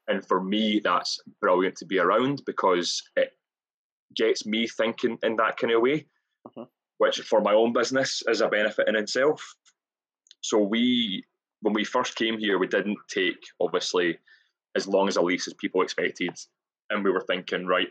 and 0.08 0.26
for 0.28 0.44
me, 0.44 0.80
that's 0.84 1.20
brilliant 1.42 1.76
to 1.78 1.86
be 1.86 2.00
around 2.00 2.44
because 2.46 3.02
it 3.16 3.32
gets 4.16 4.46
me 4.46 4.68
thinking 4.68 5.18
in 5.24 5.36
that 5.38 5.58
kind 5.58 5.74
of 5.74 5.82
way, 5.82 6.08
Mhm. 6.48 6.68
which 6.98 7.20
for 7.22 7.42
my 7.42 7.54
own 7.54 7.74
business 7.74 8.24
is 8.28 8.42
a 8.42 8.48
benefit 8.48 8.88
in 8.88 8.96
itself. 8.96 9.42
So 10.42 10.60
we, 10.60 11.26
when 11.62 11.74
we 11.74 11.84
first 11.84 12.16
came 12.16 12.38
here, 12.40 12.58
we 12.58 12.68
didn't 12.68 12.98
take 13.10 13.42
obviously 13.60 14.20
as 14.76 14.88
long 14.88 15.08
as 15.08 15.18
a 15.18 15.22
lease 15.22 15.48
as 15.48 15.54
people 15.56 15.82
expected. 15.82 16.36
And 16.90 17.04
we 17.04 17.12
were 17.12 17.22
thinking, 17.28 17.66
right, 17.66 17.88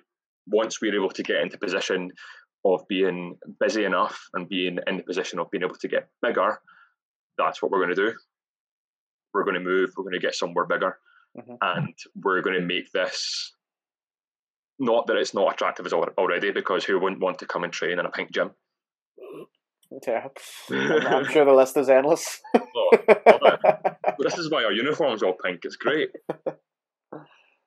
once 0.47 0.81
we're 0.81 0.95
able 0.95 1.11
to 1.11 1.23
get 1.23 1.41
into 1.43 1.59
position 1.59 2.11
of 2.65 2.87
being 2.89 3.39
busy 3.61 3.85
enough 3.85 4.29
and 4.35 4.49
being 4.49 4.79
in 4.87 4.97
the 4.97 5.03
position 5.03 5.39
of 5.39 5.51
being 5.51 5.63
able 5.65 5.75
to 5.77 5.89
get 5.89 6.09
bigger, 6.23 6.61
that's 7.37 7.61
what 7.61 7.71
we're 7.71 7.85
going 7.85 7.95
to 7.95 8.11
do. 8.11 8.17
We're 9.35 9.45
going 9.45 9.55
to 9.55 9.61
move, 9.61 9.93
we're 9.97 10.05
going 10.05 10.15
to 10.15 10.19
get 10.27 10.35
somewhere 10.35 10.65
bigger, 10.65 10.99
Mhm. 11.37 11.59
and 11.61 11.95
we're 12.15 12.41
going 12.41 12.59
to 12.59 12.65
make 12.67 12.91
this 12.93 13.53
not 14.79 15.07
that 15.07 15.17
it's 15.17 15.35
not 15.35 15.53
attractive 15.53 15.87
as 15.87 15.93
al- 15.93 16.13
already, 16.19 16.51
because 16.51 16.85
who 16.85 16.99
wouldn't 16.99 17.21
want 17.21 17.39
to 17.41 17.47
come 17.47 17.65
and 17.65 17.73
train 17.73 17.99
in 17.99 18.07
a 18.07 18.11
pink 18.11 18.33
gym? 18.33 18.51
Yeah, 20.07 20.27
I'm, 20.71 21.25
sure 21.27 21.45
the 21.45 21.53
list 21.53 21.77
is 21.77 21.89
endless. 21.89 22.41
Oh, 22.55 22.91
this 24.19 24.37
is 24.37 24.51
why 24.51 24.65
our 24.65 24.73
uniform's 24.73 25.23
all 25.23 25.35
pink. 25.35 25.61
It's 25.65 25.77
great. 25.77 26.11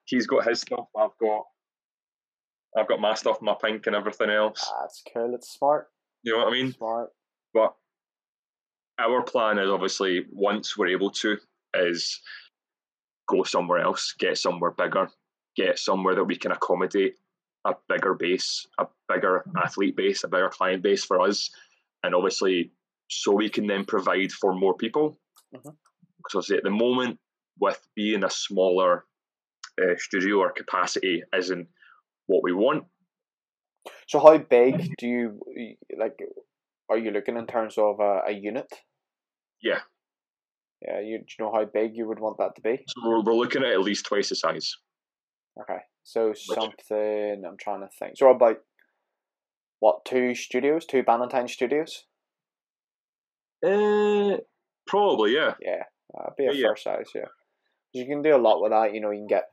He's 0.06 0.28
got 0.28 0.48
his 0.48 0.62
stuff. 0.62 0.88
I've 0.98 1.18
got, 1.20 1.44
I've 2.78 2.88
got 2.88 3.00
my 3.00 3.14
stuff, 3.14 3.38
my 3.42 3.56
pink 3.62 3.88
and 3.88 3.96
everything 3.96 4.30
else. 4.30 4.70
Ah, 4.70 4.82
that's 4.82 5.02
cool. 5.14 5.34
It's 5.34 5.54
smart. 5.54 5.88
You 6.24 6.34
know 6.34 6.40
what 6.40 6.50
I 6.50 6.52
mean? 6.52 6.74
Smart. 6.74 7.10
But 7.54 7.74
our 9.00 9.24
plan 9.24 9.58
is 9.58 9.70
obviously 9.70 10.26
once 10.32 10.78
we're 10.78 10.88
able 10.88 11.12
to 11.12 11.38
is 11.74 12.20
go 13.28 13.44
somewhere 13.44 13.80
else, 13.80 14.14
get 14.20 14.38
somewhere 14.38 14.72
bigger, 14.72 15.10
get 15.60 15.80
somewhere 15.80 16.16
that 16.16 16.24
we 16.24 16.38
can 16.38 16.52
accommodate 16.52 17.16
a 17.66 17.74
bigger 17.90 18.14
base, 18.14 18.66
a 18.78 18.88
bigger 19.08 19.44
athlete 19.64 19.96
base, 19.96 20.24
a 20.24 20.28
bigger 20.28 20.50
client 20.50 20.82
base 20.82 21.04
for 21.04 21.20
us, 21.22 21.50
and 22.04 22.16
obviously 22.16 22.72
so 23.10 23.34
we 23.34 23.50
can 23.50 23.68
then 23.68 23.84
provide 23.86 24.32
for 24.32 24.54
more 24.54 24.76
people. 24.76 25.20
Mhm. 25.54 25.76
Because 26.18 26.52
at 26.52 26.64
the 26.64 26.70
moment, 26.70 27.20
with 27.60 27.82
being 27.96 28.24
a 28.24 28.30
smaller 28.30 29.06
uh, 29.82 29.96
studio 29.98 30.38
or 30.38 30.52
capacity 30.52 31.24
isn't 31.36 31.68
what 32.28 32.44
we 32.44 32.54
want. 32.54 32.86
So 34.08 34.20
how 34.20 34.38
big 34.38 34.96
do 34.98 35.08
you 35.08 35.40
like? 35.98 36.18
Are 36.90 36.98
you 36.98 37.12
looking 37.12 37.38
in 37.38 37.48
terms 37.48 37.78
of 37.78 38.00
a, 38.00 38.22
a 38.28 38.32
unit? 38.32 38.72
Yeah. 39.62 39.82
Yeah. 40.82 41.00
You 41.00 41.20
do 41.20 41.26
you 41.38 41.46
know 41.46 41.52
how 41.54 41.66
big 41.66 41.96
you 41.96 42.08
would 42.08 42.20
want 42.20 42.38
that 42.38 42.56
to 42.56 42.62
be? 42.62 42.84
So 42.88 43.10
we're, 43.10 43.22
we're 43.22 43.42
looking 43.42 43.64
at 43.64 43.72
at 43.72 43.82
least 43.82 44.06
twice 44.06 44.30
the 44.30 44.36
size. 44.36 44.76
Okay. 45.62 45.80
So 46.04 46.34
something 46.34 47.44
I'm 47.46 47.58
trying 47.58 47.82
to 47.82 47.90
think. 48.00 48.18
So 48.18 48.30
about 48.30 48.58
what 49.80 50.06
two 50.06 50.36
studios? 50.36 50.86
Two 50.86 51.04
Valentine 51.04 51.48
studios? 51.48 52.06
Uh, 53.66 54.38
probably, 54.88 55.34
yeah. 55.34 55.54
Yeah, 55.62 55.84
be 56.38 56.46
a 56.46 56.48
Yeah, 56.48 56.54
yeah. 56.54 56.68
fair 56.68 56.76
size. 56.76 57.10
Yeah, 57.14 57.26
you 57.94 58.06
can 58.06 58.22
do 58.22 58.36
a 58.36 58.38
lot 58.38 58.62
with 58.62 58.72
that. 58.72 58.94
You 58.94 59.02
know, 59.02 59.12
you 59.12 59.20
can 59.20 59.28
get, 59.28 59.46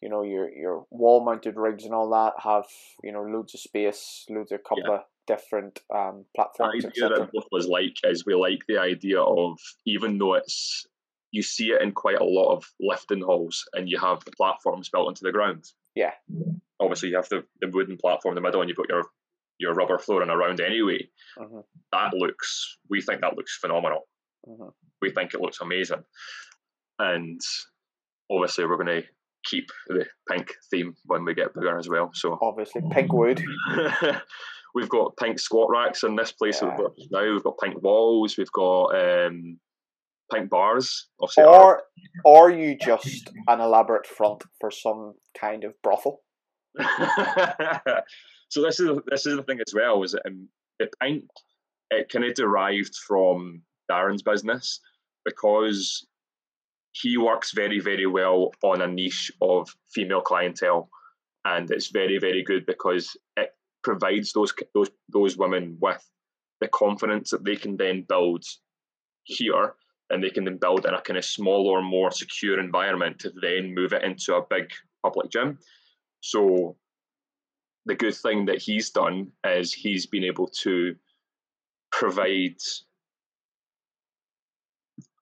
you 0.00 0.08
know, 0.08 0.22
your 0.22 0.50
your 0.50 0.86
wall 0.90 1.24
mounted 1.24 1.56
rigs 1.56 1.84
and 1.84 1.94
all 1.94 2.10
that. 2.10 2.32
Have 2.42 2.66
you 3.02 3.12
know 3.12 3.22
loads 3.22 3.54
of 3.54 3.60
space, 3.60 4.24
loads 4.28 4.52
of 4.52 4.64
couple 4.64 4.94
of 4.94 5.00
different 5.26 5.80
um 5.94 6.24
The 6.24 6.24
platforms, 6.34 6.84
idea 6.84 7.04
etc. 7.06 7.18
that 7.20 7.32
both 7.32 7.46
us 7.56 7.68
like 7.68 7.96
is 8.04 8.24
we 8.26 8.34
like 8.34 8.60
the 8.66 8.78
idea 8.78 9.20
of 9.20 9.58
even 9.86 10.18
though 10.18 10.34
it's 10.34 10.86
you 11.32 11.42
see 11.42 11.68
it 11.70 11.82
in 11.82 11.92
quite 11.92 12.18
a 12.20 12.24
lot 12.24 12.54
of 12.54 12.64
lifting 12.78 13.22
halls 13.22 13.64
and 13.72 13.88
you 13.88 13.98
have 13.98 14.24
the 14.24 14.30
platforms 14.36 14.88
built 14.90 15.08
into 15.08 15.24
the 15.24 15.32
ground. 15.32 15.64
Yeah. 15.94 16.12
Obviously 16.78 17.08
you 17.08 17.16
have 17.16 17.28
the, 17.28 17.42
the 17.60 17.68
wooden 17.70 17.96
platform 17.96 18.32
in 18.36 18.42
the 18.42 18.46
middle 18.46 18.60
and 18.60 18.68
you've 18.68 18.76
got 18.76 18.88
your 18.88 19.04
your 19.58 19.74
rubber 19.74 19.98
flooring 19.98 20.30
around 20.30 20.60
anyway. 20.60 21.08
hmm 21.38 21.60
That 21.92 22.12
looks 22.14 22.78
we 22.90 23.00
think 23.00 23.20
that 23.22 23.36
looks 23.36 23.56
phenomenal. 23.58 24.02
hmm 24.46 24.68
We 25.00 25.10
think 25.10 25.34
it 25.34 25.40
looks 25.40 25.60
amazing. 25.60 26.04
And 26.98 27.40
obviously 28.30 28.66
we're 28.66 28.76
gonna 28.76 29.02
keep 29.44 29.68
the 29.88 30.04
pink 30.30 30.52
theme 30.70 30.94
when 31.06 31.24
we 31.24 31.34
get 31.34 31.54
bigger 31.54 31.78
as 31.78 31.88
well. 31.88 32.10
So 32.14 32.38
Obviously, 32.42 32.82
pink 32.92 33.12
wood. 33.12 33.42
we've 34.74 34.88
got 34.88 35.16
pink 35.16 35.38
squat 35.38 35.68
racks 35.70 36.02
in 36.04 36.16
this 36.16 36.32
place 36.32 36.60
Yeah. 36.62 36.76
now. 37.10 37.32
We've 37.32 37.42
got 37.42 37.58
pink 37.58 37.82
walls. 37.82 38.36
We've 38.38 38.52
got 38.52 38.86
um, 38.94 39.58
pink 40.32 40.50
bars. 40.50 41.08
Obviously, 41.20 41.44
Or, 41.44 41.82
or 42.24 42.50
you 42.50 42.76
just 42.76 43.30
an 43.48 43.60
elaborate 43.60 44.06
front 44.06 44.42
for 44.60 44.70
some 44.70 45.14
kind 45.38 45.64
of 45.64 45.74
brothel. 45.82 46.20
so 48.48 48.62
this 48.62 48.80
is 48.80 48.98
this 49.06 49.26
is 49.26 49.36
the 49.36 49.42
thing 49.46 49.58
as 49.66 49.74
well. 49.74 50.02
Is 50.02 50.12
that 50.12 50.22
um, 50.26 50.48
I 50.80 51.06
think 51.06 51.24
it 51.90 52.08
kind 52.08 52.24
of 52.24 52.34
derived 52.34 52.94
from 52.96 53.62
Darren's 53.90 54.22
business 54.22 54.80
because 55.24 56.06
he 56.92 57.16
works 57.16 57.52
very, 57.52 57.80
very 57.80 58.06
well 58.06 58.52
on 58.62 58.82
a 58.82 58.86
niche 58.86 59.30
of 59.40 59.68
female 59.94 60.20
clientele, 60.20 60.88
and 61.44 61.70
it's 61.70 61.88
very, 61.88 62.18
very 62.18 62.42
good 62.42 62.66
because 62.66 63.16
it 63.36 63.50
provides 63.82 64.32
those 64.32 64.52
those 64.74 64.90
those 65.08 65.36
women 65.36 65.76
with 65.80 66.02
the 66.60 66.68
confidence 66.68 67.30
that 67.30 67.44
they 67.44 67.56
can 67.56 67.76
then 67.76 68.04
build 68.08 68.44
here, 69.24 69.74
and 70.12 70.22
they 70.22 70.30
can 70.30 70.44
then 70.44 70.58
build 70.58 70.86
in 70.86 70.94
a 70.94 71.00
kind 71.00 71.16
of 71.16 71.24
smaller, 71.24 71.82
more 71.82 72.10
secure 72.10 72.60
environment 72.60 73.18
to 73.20 73.32
then 73.40 73.74
move 73.74 73.92
it 73.92 74.04
into 74.04 74.34
a 74.34 74.46
big 74.48 74.70
public 75.02 75.30
gym. 75.30 75.58
So 76.20 76.76
the 77.86 77.94
good 77.94 78.14
thing 78.14 78.44
that 78.46 78.60
he's 78.62 78.90
done 78.90 79.32
is 79.44 79.72
he's 79.72 80.06
been 80.06 80.24
able 80.24 80.48
to 80.62 80.94
provide 81.90 82.56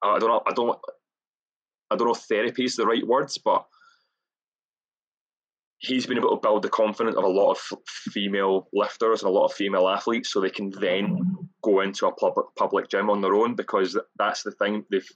I 0.03 0.18
don't 0.18 0.28
know 0.28 0.43
I 0.47 0.53
don't 0.53 0.78
I 1.91 1.97
don't 1.97 2.07
know 2.09 2.14
if 2.14 2.20
therapy 2.20 2.64
is 2.64 2.76
the 2.76 2.86
right 2.86 3.07
words, 3.07 3.38
but 3.38 3.66
he's 5.81 6.07
been 6.07 6.18
able 6.18 6.37
to 6.37 6.41
build 6.41 6.62
the 6.62 6.68
confidence 6.68 7.16
of 7.16 7.24
a 7.24 7.28
lot 7.28 7.53
of 7.53 7.59
female 7.89 8.68
lifters 8.72 9.22
and 9.22 9.31
a 9.31 9.33
lot 9.33 9.47
of 9.47 9.53
female 9.53 9.89
athletes 9.89 10.31
so 10.31 10.41
they 10.41 10.51
can 10.51 10.70
then 10.78 11.18
go 11.62 11.81
into 11.81 12.07
a 12.07 12.12
public 12.12 12.47
public 12.57 12.89
gym 12.89 13.11
on 13.11 13.20
their 13.20 13.35
own 13.35 13.55
because 13.55 13.99
that's 14.16 14.43
the 14.43 14.53
thing 14.53 14.85
they've 14.91 15.09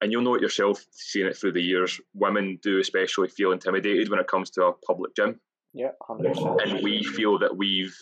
and 0.00 0.10
you'll 0.10 0.22
know 0.22 0.34
it 0.34 0.42
yourself 0.42 0.82
seeing 0.92 1.26
it 1.26 1.36
through 1.36 1.52
the 1.52 1.62
years 1.62 2.00
women 2.14 2.58
do 2.62 2.78
especially 2.78 3.28
feel 3.28 3.52
intimidated 3.52 4.08
when 4.08 4.20
it 4.20 4.28
comes 4.28 4.48
to 4.50 4.64
a 4.64 4.72
public 4.72 5.14
gym 5.14 5.38
yeah 5.74 5.90
100%. 6.08 6.62
and 6.62 6.82
we 6.84 7.02
feel 7.02 7.38
that 7.38 7.56
we've 7.56 7.96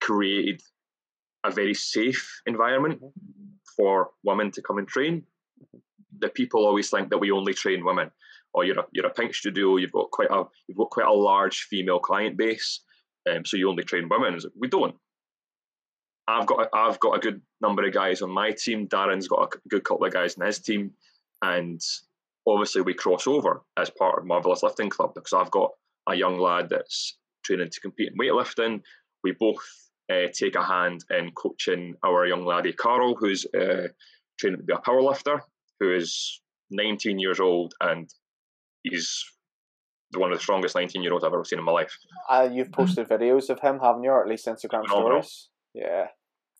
created 0.00 0.62
a 1.44 1.50
very 1.50 1.74
safe 1.74 2.40
environment 2.46 3.00
mm-hmm. 3.00 3.08
for 3.76 4.10
women 4.22 4.50
to 4.50 4.62
come 4.62 4.78
and 4.78 4.86
train 4.86 5.24
the 6.20 6.28
people 6.28 6.66
always 6.66 6.88
think 6.90 7.10
that 7.10 7.18
we 7.18 7.30
only 7.30 7.54
train 7.54 7.84
women 7.84 8.10
or 8.52 8.64
you're 8.64 8.80
a, 8.80 8.84
you're 8.92 9.06
a 9.06 9.10
pink 9.10 9.34
studio 9.34 9.76
you've 9.76 9.92
got 9.92 10.10
quite 10.10 10.30
a 10.30 10.44
you've 10.66 10.78
got 10.78 10.90
quite 10.90 11.06
a 11.06 11.12
large 11.12 11.62
female 11.70 11.98
client 11.98 12.36
base 12.36 12.80
um, 13.28 13.44
so 13.44 13.56
you 13.56 13.68
only 13.68 13.84
train 13.84 14.08
women. 14.08 14.38
We 14.58 14.68
don't. 14.68 14.94
I've 16.28 16.46
got 16.46 16.66
a, 16.66 16.76
I've 16.76 17.00
got 17.00 17.16
a 17.16 17.20
good 17.20 17.40
number 17.60 17.86
of 17.86 17.92
guys 17.92 18.22
on 18.22 18.30
my 18.30 18.52
team. 18.52 18.86
Darren's 18.86 19.28
got 19.28 19.54
a 19.54 19.58
good 19.68 19.84
couple 19.84 20.06
of 20.06 20.12
guys 20.12 20.34
in 20.34 20.46
his 20.46 20.60
team. 20.60 20.92
And 21.42 21.80
obviously 22.46 22.82
we 22.82 22.94
cross 22.94 23.26
over 23.26 23.62
as 23.76 23.90
part 23.90 24.18
of 24.18 24.26
Marrvelous 24.26 24.62
Lifting 24.62 24.90
Club 24.90 25.12
because 25.14 25.32
I've 25.32 25.50
got 25.50 25.72
a 26.08 26.14
young 26.14 26.38
lad 26.38 26.68
that's 26.68 27.18
training 27.44 27.70
to 27.70 27.80
compete 27.80 28.12
in 28.12 28.18
weightlifting. 28.18 28.80
We 29.24 29.32
both 29.32 29.64
uh, 30.10 30.28
take 30.32 30.54
a 30.54 30.64
hand 30.64 31.04
in 31.10 31.32
coaching 31.32 31.94
our 32.04 32.26
young 32.26 32.44
laddie 32.44 32.72
Carl 32.72 33.16
who's 33.18 33.44
uh, 33.46 33.88
training 34.38 34.60
to 34.60 34.64
be 34.64 34.72
a 34.72 34.78
powerlifter 34.78 35.40
who 35.80 35.94
is 35.94 36.40
19 36.70 37.18
years 37.18 37.40
old 37.40 37.74
and 37.80 38.08
he's 38.82 39.24
one 40.14 40.32
of 40.32 40.38
the 40.38 40.42
strongest 40.42 40.74
19 40.74 41.02
year 41.02 41.12
olds 41.12 41.24
I've 41.24 41.32
ever 41.32 41.44
seen 41.44 41.58
in 41.58 41.64
my 41.64 41.72
life. 41.72 41.96
Uh, 42.28 42.48
you've 42.50 42.72
posted 42.72 43.08
videos 43.08 43.48
of 43.48 43.60
him, 43.60 43.78
haven't 43.80 44.02
you, 44.02 44.10
or 44.10 44.22
at 44.22 44.28
least 44.28 44.46
Instagram 44.46 44.86
stories? 44.86 45.48
Yeah. 45.74 46.06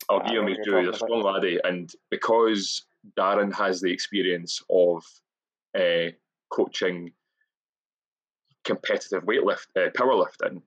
I'll 0.08 0.20
give 0.20 0.42
him 0.42 0.46
his 0.46 0.58
due. 0.64 0.78
He's 0.78 0.88
a 0.88 0.94
strong 0.94 1.22
laddie, 1.22 1.58
and 1.62 1.90
because 2.10 2.84
Darren 3.18 3.54
has 3.54 3.80
the 3.80 3.92
experience 3.92 4.60
of 4.70 5.04
uh, 5.78 6.10
coaching 6.50 7.12
competitive 8.64 9.24
weightlift, 9.24 9.66
uh, 9.76 9.90
powerlifting, 9.90 10.62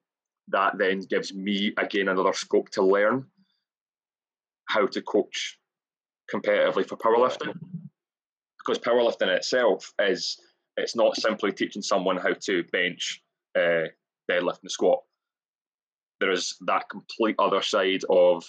that 0.49 0.77
then 0.77 0.99
gives 0.99 1.33
me 1.33 1.73
again 1.77 2.07
another 2.07 2.33
scope 2.33 2.69
to 2.71 2.83
learn 2.83 3.25
how 4.65 4.87
to 4.87 5.01
coach 5.01 5.57
competitively 6.33 6.87
for 6.87 6.97
powerlifting 6.97 7.53
because 8.57 8.79
powerlifting 8.79 9.23
in 9.23 9.29
itself 9.29 9.93
is 9.99 10.37
it's 10.77 10.95
not 10.95 11.15
simply 11.15 11.51
teaching 11.51 11.81
someone 11.81 12.17
how 12.17 12.33
to 12.33 12.63
bench, 12.71 13.21
uh, 13.55 13.87
deadlift, 14.29 14.61
and 14.61 14.71
squat. 14.71 15.01
There 16.19 16.31
is 16.31 16.55
that 16.67 16.89
complete 16.89 17.35
other 17.39 17.61
side 17.61 18.01
of 18.09 18.43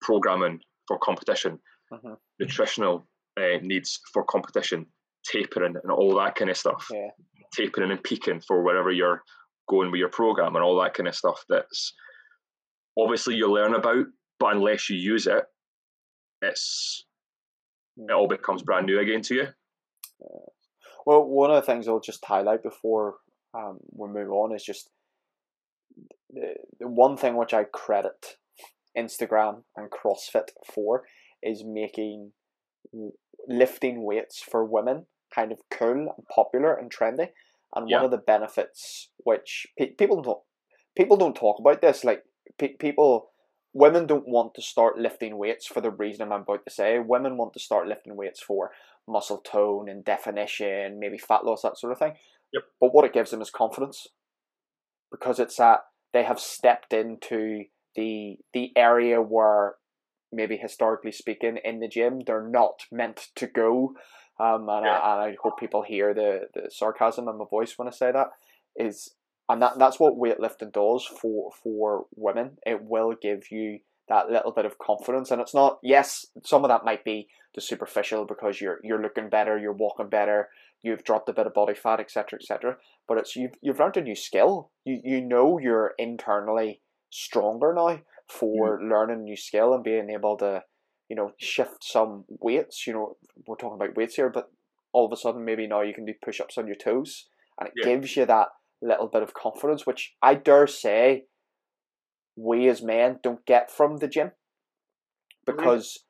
programming 0.00 0.60
for 0.86 0.98
competition, 0.98 1.58
uh-huh. 1.92 2.16
nutritional 2.38 3.06
uh, 3.38 3.58
needs 3.62 4.00
for 4.12 4.24
competition, 4.24 4.86
tapering, 5.26 5.76
and 5.82 5.92
all 5.92 6.16
that 6.16 6.36
kind 6.36 6.50
of 6.50 6.56
stuff. 6.56 6.86
Yeah. 6.90 7.08
Tapering 7.54 7.90
and 7.90 8.02
peaking 8.02 8.40
for 8.40 8.62
wherever 8.62 8.90
you're 8.90 9.22
going 9.68 9.90
with 9.90 9.98
your 9.98 10.08
program 10.08 10.56
and 10.56 10.64
all 10.64 10.80
that 10.80 10.94
kind 10.94 11.08
of 11.08 11.14
stuff. 11.14 11.44
That's 11.48 11.92
obviously 12.98 13.36
you 13.36 13.50
learn 13.50 13.74
about, 13.74 14.06
but 14.38 14.56
unless 14.56 14.90
you 14.90 14.96
use 14.96 15.26
it, 15.26 15.44
it's 16.42 17.06
it 17.96 18.10
all 18.12 18.26
becomes 18.28 18.62
brand 18.62 18.86
new 18.86 18.98
again 18.98 19.22
to 19.22 19.34
you. 19.34 19.46
Uh, 20.22 20.50
well, 21.06 21.24
one 21.24 21.50
of 21.50 21.56
the 21.56 21.66
things 21.66 21.88
I'll 21.88 22.00
just 22.00 22.24
highlight 22.24 22.62
before 22.62 23.16
um, 23.54 23.78
we 23.92 24.08
move 24.08 24.30
on 24.30 24.54
is 24.54 24.64
just 24.64 24.90
the, 26.32 26.54
the 26.80 26.88
one 26.88 27.16
thing 27.16 27.36
which 27.36 27.54
I 27.54 27.64
credit 27.64 28.36
Instagram 28.96 29.62
and 29.76 29.90
CrossFit 29.90 30.50
for 30.72 31.04
is 31.42 31.62
making 31.64 32.32
lifting 33.48 34.04
weights 34.04 34.42
for 34.42 34.64
women 34.64 35.06
kind 35.34 35.52
of 35.52 35.58
cool 35.70 36.14
and 36.16 36.26
popular 36.34 36.74
and 36.74 36.92
trendy. 36.92 37.28
And 37.74 37.88
yeah. 37.88 37.96
one 37.96 38.04
of 38.04 38.10
the 38.12 38.18
benefits 38.18 39.10
which 39.24 39.66
pe- 39.78 39.94
people 39.94 40.22
don't 40.22 40.38
people 40.96 41.16
don't 41.16 41.34
talk 41.34 41.58
about 41.58 41.80
this 41.80 42.04
like 42.04 42.22
pe- 42.56 42.76
people 42.76 43.30
women 43.72 44.06
don't 44.06 44.28
want 44.28 44.54
to 44.54 44.62
start 44.62 44.96
lifting 44.96 45.36
weights 45.36 45.66
for 45.66 45.80
the 45.80 45.90
reason 45.90 46.30
I'm 46.30 46.42
about 46.42 46.64
to 46.64 46.72
say. 46.72 47.00
Women 47.00 47.36
want 47.36 47.52
to 47.54 47.58
start 47.58 47.88
lifting 47.88 48.14
weights 48.14 48.40
for 48.40 48.70
muscle 49.08 49.38
tone 49.38 49.88
and 49.88 50.04
definition, 50.04 50.98
maybe 50.98 51.18
fat 51.18 51.44
loss, 51.44 51.62
that 51.62 51.78
sort 51.78 51.92
of 51.92 51.98
thing. 51.98 52.14
Yep. 52.52 52.62
But 52.80 52.94
what 52.94 53.04
it 53.04 53.12
gives 53.12 53.30
them 53.30 53.42
is 53.42 53.50
confidence 53.50 54.06
because 55.10 55.38
it's 55.38 55.56
that 55.56 55.80
they 56.12 56.24
have 56.24 56.40
stepped 56.40 56.92
into 56.92 57.64
the 57.94 58.36
the 58.52 58.72
area 58.76 59.20
where 59.20 59.74
maybe 60.32 60.56
historically 60.56 61.12
speaking 61.12 61.58
in 61.64 61.80
the 61.80 61.88
gym 61.88 62.20
they're 62.26 62.46
not 62.46 62.84
meant 62.90 63.28
to 63.36 63.46
go. 63.46 63.94
Um, 64.40 64.68
and, 64.68 64.84
yeah. 64.84 64.98
I, 64.98 65.12
and 65.12 65.32
I 65.32 65.36
hope 65.40 65.60
people 65.60 65.82
hear 65.82 66.12
the, 66.12 66.48
the 66.54 66.68
sarcasm 66.70 67.28
in 67.28 67.38
my 67.38 67.44
voice 67.48 67.74
when 67.76 67.86
I 67.86 67.92
say 67.92 68.10
that 68.10 68.28
is 68.76 69.14
and 69.48 69.62
that 69.62 69.78
that's 69.78 70.00
what 70.00 70.14
weightlifting 70.14 70.72
does 70.72 71.04
for 71.04 71.52
for 71.62 72.06
women. 72.16 72.58
It 72.66 72.82
will 72.82 73.14
give 73.20 73.50
you 73.50 73.80
that 74.08 74.30
little 74.30 74.52
bit 74.52 74.66
of 74.66 74.78
confidence, 74.78 75.30
and 75.30 75.40
it's 75.40 75.54
not. 75.54 75.78
Yes, 75.82 76.26
some 76.44 76.64
of 76.64 76.68
that 76.68 76.84
might 76.84 77.04
be 77.04 77.28
the 77.54 77.60
superficial 77.60 78.24
because 78.24 78.60
you're 78.60 78.78
you're 78.82 79.02
looking 79.02 79.28
better, 79.28 79.58
you're 79.58 79.72
walking 79.72 80.08
better, 80.08 80.48
you've 80.82 81.04
dropped 81.04 81.28
a 81.28 81.32
bit 81.32 81.46
of 81.46 81.54
body 81.54 81.74
fat, 81.74 82.00
etc., 82.00 82.38
etc. 82.40 82.76
But 83.08 83.18
it's 83.18 83.34
you've 83.36 83.54
you've 83.62 83.78
learned 83.78 83.96
a 83.96 84.02
new 84.02 84.16
skill. 84.16 84.70
You 84.84 85.00
you 85.02 85.20
know 85.20 85.58
you're 85.58 85.94
internally 85.98 86.80
stronger 87.10 87.72
now 87.74 88.00
for 88.28 88.78
mm. 88.78 88.90
learning 88.90 89.20
a 89.20 89.22
new 89.22 89.36
skill 89.36 89.72
and 89.74 89.84
being 89.84 90.10
able 90.10 90.36
to 90.38 90.62
you 91.08 91.16
know 91.16 91.32
shift 91.38 91.82
some 91.82 92.24
weights. 92.28 92.86
You 92.86 92.92
know 92.92 93.16
we're 93.46 93.56
talking 93.56 93.76
about 93.76 93.96
weights 93.96 94.16
here, 94.16 94.30
but 94.30 94.50
all 94.92 95.06
of 95.06 95.12
a 95.12 95.16
sudden 95.16 95.44
maybe 95.44 95.66
now 95.66 95.82
you 95.82 95.94
can 95.94 96.04
do 96.04 96.14
push 96.22 96.40
ups 96.40 96.58
on 96.58 96.66
your 96.66 96.76
toes, 96.76 97.28
and 97.58 97.68
it 97.68 97.74
yeah. 97.76 97.84
gives 97.84 98.16
you 98.16 98.26
that 98.26 98.48
little 98.82 99.08
bit 99.08 99.22
of 99.22 99.34
confidence, 99.34 99.86
which 99.86 100.14
I 100.22 100.34
dare 100.34 100.66
say 100.66 101.24
we 102.36 102.68
as 102.68 102.82
men 102.82 103.18
don't 103.22 103.44
get 103.46 103.70
from 103.70 103.98
the 103.98 104.08
gym 104.08 104.32
because 105.46 106.04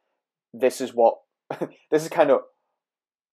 this 0.52 0.80
is 0.80 0.94
what 0.94 1.14
this 1.90 2.02
is 2.02 2.08
kind 2.08 2.30
of 2.30 2.40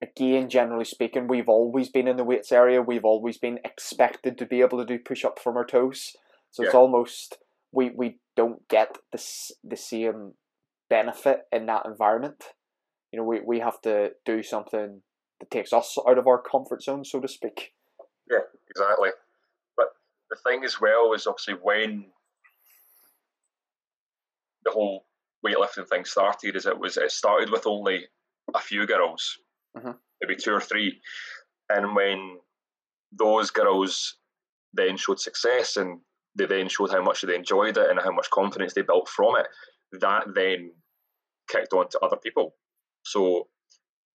again 0.01 0.49
generally 0.49 0.85
speaking 0.85 1.27
we've 1.27 1.49
always 1.49 1.89
been 1.89 2.07
in 2.07 2.17
the 2.17 2.23
weights 2.23 2.51
area. 2.51 2.81
We've 2.81 3.05
always 3.05 3.37
been 3.37 3.59
expected 3.63 4.37
to 4.37 4.45
be 4.45 4.61
able 4.61 4.79
to 4.79 4.85
do 4.85 4.99
push 4.99 5.23
up 5.23 5.39
from 5.39 5.57
our 5.57 5.65
toes. 5.65 6.13
So 6.51 6.63
yeah. 6.63 6.67
it's 6.67 6.75
almost 6.75 7.37
we 7.71 7.91
we 7.95 8.19
don't 8.35 8.67
get 8.67 8.97
this 9.11 9.51
the 9.63 9.77
same 9.77 10.33
benefit 10.89 11.41
in 11.51 11.67
that 11.67 11.85
environment. 11.85 12.43
You 13.11 13.19
know 13.19 13.25
we, 13.25 13.41
we 13.41 13.59
have 13.59 13.81
to 13.81 14.11
do 14.25 14.43
something 14.43 15.01
that 15.39 15.51
takes 15.51 15.73
us 15.73 15.97
out 16.07 16.17
of 16.17 16.27
our 16.27 16.41
comfort 16.41 16.83
zone 16.83 17.05
so 17.05 17.19
to 17.19 17.27
speak. 17.27 17.73
Yeah 18.29 18.39
exactly. 18.69 19.09
But 19.77 19.87
the 20.29 20.37
thing 20.47 20.63
as 20.63 20.81
well 20.81 21.13
is 21.13 21.27
obviously 21.27 21.55
when 21.61 22.05
the 24.65 24.71
whole 24.71 25.05
weightlifting 25.45 25.87
thing 25.87 26.05
started, 26.05 26.55
is 26.55 26.65
it 26.65 26.77
was 26.77 26.97
it 26.97 27.11
started 27.11 27.49
with 27.51 27.65
only 27.65 28.05
a 28.53 28.59
few 28.59 28.85
girls, 28.85 29.37
mm-hmm. 29.77 29.91
maybe 30.21 30.35
two 30.35 30.53
or 30.53 30.61
three, 30.61 30.99
and 31.69 31.95
when 31.95 32.37
those 33.11 33.51
girls 33.51 34.17
then 34.73 34.95
showed 34.97 35.19
success 35.19 35.75
and 35.75 35.99
they 36.35 36.45
then 36.45 36.69
showed 36.69 36.91
how 36.91 37.01
much 37.01 37.21
they 37.21 37.35
enjoyed 37.35 37.77
it 37.77 37.89
and 37.89 37.99
how 37.99 38.11
much 38.11 38.29
confidence 38.29 38.73
they 38.73 38.81
built 38.81 39.09
from 39.09 39.35
it, 39.35 39.47
that 39.99 40.23
then 40.33 40.71
kicked 41.49 41.73
on 41.73 41.89
to 41.89 41.99
other 41.99 42.15
people. 42.15 42.55
So 43.03 43.47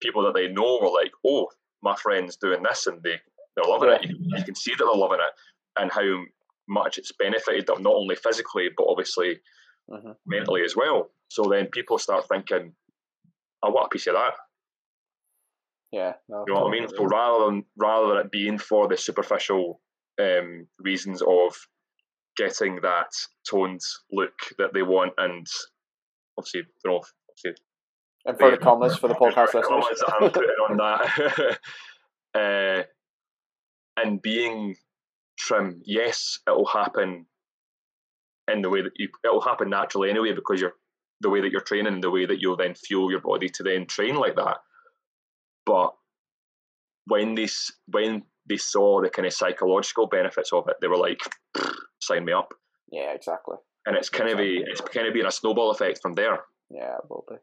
people 0.00 0.22
that 0.24 0.34
they 0.34 0.48
know 0.48 0.78
were 0.80 0.90
like, 0.90 1.12
"Oh, 1.26 1.48
my 1.82 1.94
friend's 1.96 2.36
doing 2.36 2.62
this," 2.62 2.86
and 2.86 3.02
they 3.02 3.20
they're 3.54 3.70
loving 3.70 3.90
it. 3.90 4.04
You, 4.04 4.16
you, 4.18 4.44
can 4.44 4.54
see 4.54 4.72
that 4.72 4.84
they're 4.84 5.00
loving 5.00 5.20
it 5.20 5.80
and 5.80 5.90
how 5.90 6.24
much 6.68 6.98
it's 6.98 7.12
benefited 7.12 7.66
them 7.66 7.82
not 7.82 7.94
only 7.94 8.16
physically 8.16 8.68
but 8.76 8.86
obviously 8.88 9.38
mm-hmm. 9.90 10.12
mentally 10.26 10.62
as 10.64 10.74
well. 10.76 11.10
So 11.28 11.44
then 11.50 11.66
people 11.66 11.98
start 11.98 12.28
thinking, 12.28 12.74
"I 13.62 13.68
want 13.68 13.86
a 13.86 13.88
piece 13.90 14.06
of 14.06 14.14
that." 14.14 14.34
Yeah, 15.92 16.14
no, 16.28 16.44
you 16.46 16.54
know 16.54 16.60
what 16.60 16.68
I 16.68 16.72
mean. 16.72 16.88
So 16.88 17.04
rather 17.04 17.46
than 17.46 17.64
rather 17.76 18.08
than 18.08 18.26
it 18.26 18.30
being 18.30 18.58
for 18.58 18.88
the 18.88 18.96
superficial 18.96 19.80
um, 20.20 20.66
reasons 20.78 21.22
of 21.22 21.54
getting 22.36 22.80
that 22.82 23.12
toned 23.48 23.80
look 24.12 24.38
that 24.58 24.72
they 24.74 24.82
want, 24.82 25.12
and 25.18 25.46
obviously, 26.38 26.60
you 26.60 26.90
know, 26.90 27.02
obviously, 27.30 27.62
inverted 28.26 28.60
comments 28.60 28.96
for 28.96 29.08
the 29.08 29.14
podcast 29.22 29.54
listeners. 29.54 30.00
That 30.00 30.14
I'm 30.20 30.30
putting 30.30 30.50
on 30.68 30.76
that. 30.76 31.58
uh, 32.34 32.82
and 33.96 34.20
being 34.20 34.76
trim, 35.38 35.80
yes, 35.84 36.40
it'll 36.46 36.66
happen 36.66 37.26
in 38.52 38.62
the 38.62 38.70
way 38.70 38.82
that 38.82 38.92
you 38.96 39.08
it'll 39.24 39.40
happen 39.40 39.70
naturally 39.70 40.10
anyway 40.10 40.32
because 40.32 40.60
you're 40.60 40.74
the 41.20 41.30
way 41.30 41.40
that 41.40 41.50
you're 41.50 41.62
training, 41.62 42.00
the 42.00 42.10
way 42.10 42.26
that 42.26 42.40
you'll 42.40 42.56
then 42.56 42.74
fuel 42.74 43.10
your 43.10 43.20
body 43.20 43.48
to 43.48 43.62
then 43.62 43.86
train 43.86 44.16
like 44.16 44.36
that. 44.36 44.58
But 45.64 45.94
when 47.06 47.34
they 47.34 47.48
when 47.86 48.22
they 48.48 48.56
saw 48.56 49.00
the 49.00 49.10
kind 49.10 49.26
of 49.26 49.32
psychological 49.32 50.06
benefits 50.06 50.52
of 50.52 50.68
it, 50.68 50.76
they 50.80 50.88
were 50.88 50.98
like, 50.98 51.20
"Sign 52.00 52.24
me 52.24 52.32
up." 52.32 52.52
Yeah, 52.90 53.12
exactly. 53.12 53.56
And 53.86 53.96
it's 53.96 54.10
kind 54.10 54.30
exactly. 54.30 54.58
of 54.58 54.62
a 54.66 54.70
it's 54.70 54.80
kind 54.80 55.06
of 55.06 55.14
been 55.14 55.26
a 55.26 55.30
snowball 55.30 55.70
effect 55.70 56.00
from 56.02 56.14
there. 56.14 56.40
Yeah, 56.70 56.96
it 56.96 57.08
will 57.08 57.24
be. 57.28 57.36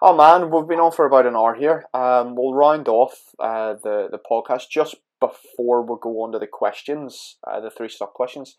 Oh 0.00 0.16
man, 0.16 0.50
we've 0.50 0.68
been 0.68 0.80
on 0.80 0.92
for 0.92 1.06
about 1.06 1.26
an 1.26 1.36
hour 1.36 1.54
here. 1.54 1.84
Um, 1.94 2.34
we'll 2.34 2.54
round 2.54 2.88
off 2.88 3.14
uh, 3.38 3.74
the 3.82 4.08
the 4.10 4.18
podcast 4.18 4.68
just 4.70 4.96
before 5.20 5.82
we 5.82 5.96
go 6.00 6.22
on 6.22 6.32
to 6.32 6.38
the 6.38 6.48
questions, 6.48 7.36
uh, 7.48 7.60
the 7.60 7.70
three 7.70 7.88
stock 7.88 8.12
questions. 8.12 8.56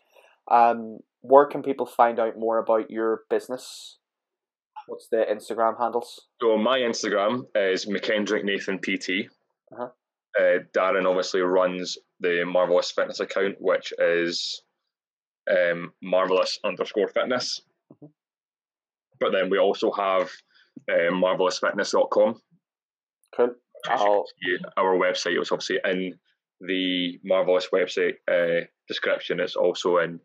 Um, 0.50 0.98
where 1.22 1.46
can 1.46 1.62
people 1.62 1.86
find 1.86 2.18
out 2.18 2.38
more 2.38 2.58
about 2.58 2.90
your 2.90 3.22
business? 3.30 3.98
What's 4.86 5.08
the 5.08 5.24
Instagram 5.30 5.78
handles? 5.78 6.26
So 6.40 6.58
my 6.58 6.78
Instagram 6.78 7.44
is 7.54 7.86
McKendrick 7.86 8.44
Nathan 8.44 8.78
PT. 8.78 9.30
Uh-huh. 9.72 9.88
Uh, 10.38 10.58
Darren 10.76 11.08
obviously 11.08 11.40
runs 11.40 11.96
the 12.20 12.44
Marrvelous 12.44 12.90
Fitness 12.90 13.20
account, 13.20 13.56
which 13.60 13.92
is 13.98 14.62
um, 15.50 15.92
marrvelous 16.02 16.58
underscore 16.64 17.08
fitness. 17.08 17.60
Mm-hmm. 17.92 18.06
But 19.20 19.32
then 19.32 19.48
we 19.48 19.58
also 19.58 19.92
have 19.92 20.30
uh, 20.90 21.12
marrvelousfitness.com. 21.12 22.40
Cool. 23.36 23.54
Our 23.88 24.96
website 24.96 25.38
was 25.38 25.52
obviously 25.52 25.78
in 25.84 26.14
the 26.60 27.18
marvelous 27.24 27.68
website 27.72 28.14
uh, 28.30 28.66
description. 28.88 29.40
It's 29.40 29.56
also 29.56 29.98
in 29.98 30.20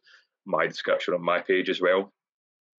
my 0.45 0.67
description 0.67 1.13
on 1.13 1.23
my 1.23 1.41
page 1.41 1.69
as 1.69 1.81
well. 1.81 2.11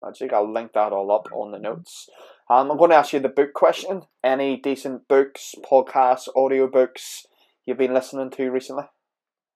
Magic. 0.04 0.32
I'll 0.32 0.52
link 0.52 0.74
that 0.74 0.94
all 0.94 1.12
up 1.12 1.28
on 1.34 1.52
the 1.52 1.60
notes. 1.60 2.08
Um, 2.50 2.72
I'm 2.72 2.78
going 2.78 2.92
to 2.92 2.96
ask 2.96 3.14
you 3.14 3.20
the 3.20 3.30
book 3.30 3.54
question. 3.54 4.04
Any 4.24 4.58
decent 4.58 5.08
books, 5.08 5.54
podcasts, 5.70 6.28
audiobooks 6.36 7.26
you've 7.66 7.78
been 7.78 7.94
listening 7.94 8.32
to 8.32 8.50
recently? 8.50 8.86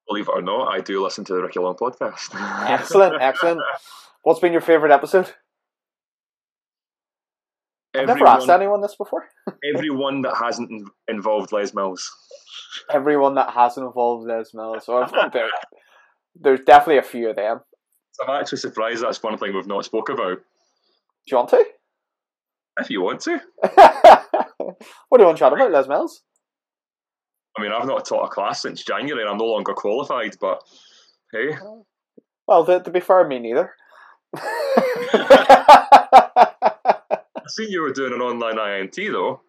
Believe 0.07 0.27
it 0.27 0.33
or 0.35 0.41
not, 0.41 0.67
I 0.67 0.81
do 0.81 1.01
listen 1.01 1.23
to 1.25 1.33
the 1.33 1.41
Ricky 1.41 1.59
Long 1.59 1.75
podcast. 1.75 2.35
excellent, 2.69 3.21
excellent. 3.21 3.61
What's 4.23 4.39
been 4.39 4.51
your 4.51 4.61
favourite 4.61 4.93
episode? 4.93 5.33
I've 7.95 8.07
never 8.07 8.25
asked 8.25 8.49
anyone 8.49 8.81
this 8.81 8.95
before. 8.95 9.25
everyone 9.75 10.21
that 10.21 10.35
hasn't 10.35 10.89
involved 11.07 11.51
Les 11.51 11.73
Mills. 11.73 12.11
Everyone 12.91 13.35
that 13.35 13.51
hasn't 13.51 13.85
involved 13.85 14.27
Les 14.27 14.53
Mills. 14.53 14.85
So 14.85 15.05
there, 15.31 15.49
there's 16.35 16.61
definitely 16.61 16.97
a 16.97 17.03
few 17.03 17.29
of 17.29 17.35
them. 17.35 17.59
I'm 18.21 18.41
actually 18.41 18.59
surprised 18.59 19.03
that's 19.03 19.21
one 19.21 19.37
thing 19.37 19.53
we've 19.53 19.67
not 19.67 19.85
spoke 19.85 20.09
about. 20.09 20.37
Do 20.37 20.43
you 21.27 21.37
want 21.37 21.49
to? 21.49 21.65
If 22.79 22.89
you 22.89 23.01
want 23.01 23.21
to. 23.21 23.39
what 23.61 25.17
do 25.17 25.19
you 25.19 25.25
want 25.25 25.37
to 25.37 25.39
chat 25.39 25.53
about, 25.53 25.71
Les 25.71 25.87
Mills? 25.87 26.23
I 27.57 27.61
mean, 27.61 27.71
I've 27.71 27.87
not 27.87 28.05
taught 28.05 28.25
a 28.25 28.29
class 28.29 28.63
since 28.63 28.83
January 28.83 29.21
and 29.21 29.29
I'm 29.29 29.37
no 29.37 29.45
longer 29.45 29.73
qualified, 29.73 30.35
but 30.41 30.63
hey. 31.31 31.55
Well, 32.47 32.65
to, 32.65 32.81
to 32.81 32.89
be 32.89 32.99
fair, 32.99 33.27
me 33.27 33.37
neither. 33.39 33.73
I 37.43 37.49
seen 37.49 37.69
you 37.69 37.81
were 37.81 37.91
doing 37.91 38.13
an 38.13 38.21
online 38.21 38.55
IMT 38.55 39.11
though. 39.11 39.41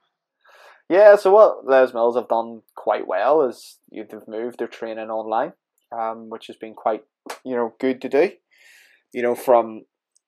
Yeah, 0.88 1.16
so 1.16 1.32
what 1.32 1.66
Les 1.66 1.95
Mills 1.95 2.16
have 2.16 2.28
done 2.28 2.62
quite 2.76 3.07
well 3.07 3.42
is 3.42 3.78
they've 3.90 4.28
moved 4.28 4.59
their 4.59 4.68
training 4.68 5.09
online, 5.09 5.53
um, 5.97 6.28
which 6.28 6.47
has 6.49 6.57
been 6.57 6.74
quite 6.74 7.05
you 7.45 7.55
know 7.55 7.74
good 7.78 8.01
to 8.03 8.09
do. 8.09 8.30
You 9.12 9.22
know, 9.22 9.34
from 9.34 9.82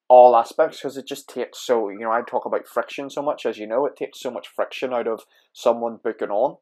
all 0.08 0.36
aspects 0.36 0.78
because 0.78 0.96
it 0.96 1.06
just 1.06 1.28
takes 1.28 1.58
so 1.58 1.88
you 1.88 1.98
know 1.98 2.12
I 2.12 2.22
talk 2.22 2.44
about 2.46 2.68
friction 2.68 3.10
so 3.10 3.22
much 3.22 3.44
as 3.44 3.58
you 3.58 3.66
know 3.66 3.86
it 3.86 3.96
takes 3.96 4.20
so 4.20 4.30
much 4.30 4.46
friction 4.46 4.92
out 4.92 5.08
of 5.08 5.24
someone 5.52 5.98
booking 6.00 6.30
on 6.30 6.58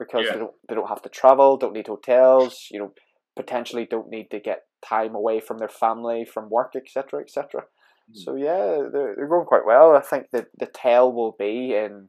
because 0.00 0.24
yeah. 0.26 0.32
they 0.32 0.38
don't 0.38 0.54
they 0.68 0.74
don't 0.74 0.88
have 0.88 1.02
to 1.02 1.08
travel, 1.08 1.56
don't 1.56 1.74
need 1.74 1.86
hotels, 1.86 2.66
you 2.72 2.80
know, 2.80 2.92
potentially 3.36 3.86
don't 3.88 4.08
need 4.08 4.30
to 4.30 4.40
get 4.40 4.64
time 4.84 5.14
away 5.14 5.38
from 5.38 5.58
their 5.58 5.68
family, 5.68 6.24
from 6.24 6.50
work, 6.50 6.72
etc., 6.74 7.20
etc. 7.20 7.64
So 8.14 8.36
yeah, 8.36 8.88
they're, 8.92 9.14
they're 9.16 9.28
going 9.28 9.46
quite 9.46 9.66
well. 9.66 9.94
I 9.96 10.00
think 10.00 10.26
that 10.32 10.46
the 10.58 10.66
tell 10.66 11.12
will 11.12 11.34
be 11.38 11.74
in, 11.74 12.08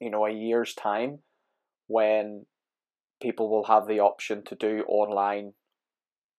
you 0.00 0.10
know, 0.10 0.26
a 0.26 0.32
year's 0.32 0.74
time 0.74 1.20
when 1.86 2.46
people 3.22 3.50
will 3.50 3.64
have 3.64 3.86
the 3.86 4.00
option 4.00 4.42
to 4.44 4.54
do 4.54 4.84
online 4.88 5.52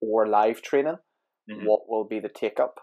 or 0.01 0.27
live 0.27 0.61
training. 0.61 0.97
Mm-hmm. 1.49 1.65
What 1.65 1.81
will 1.87 2.05
be 2.05 2.19
the 2.19 2.29
take 2.29 2.59
up? 2.59 2.75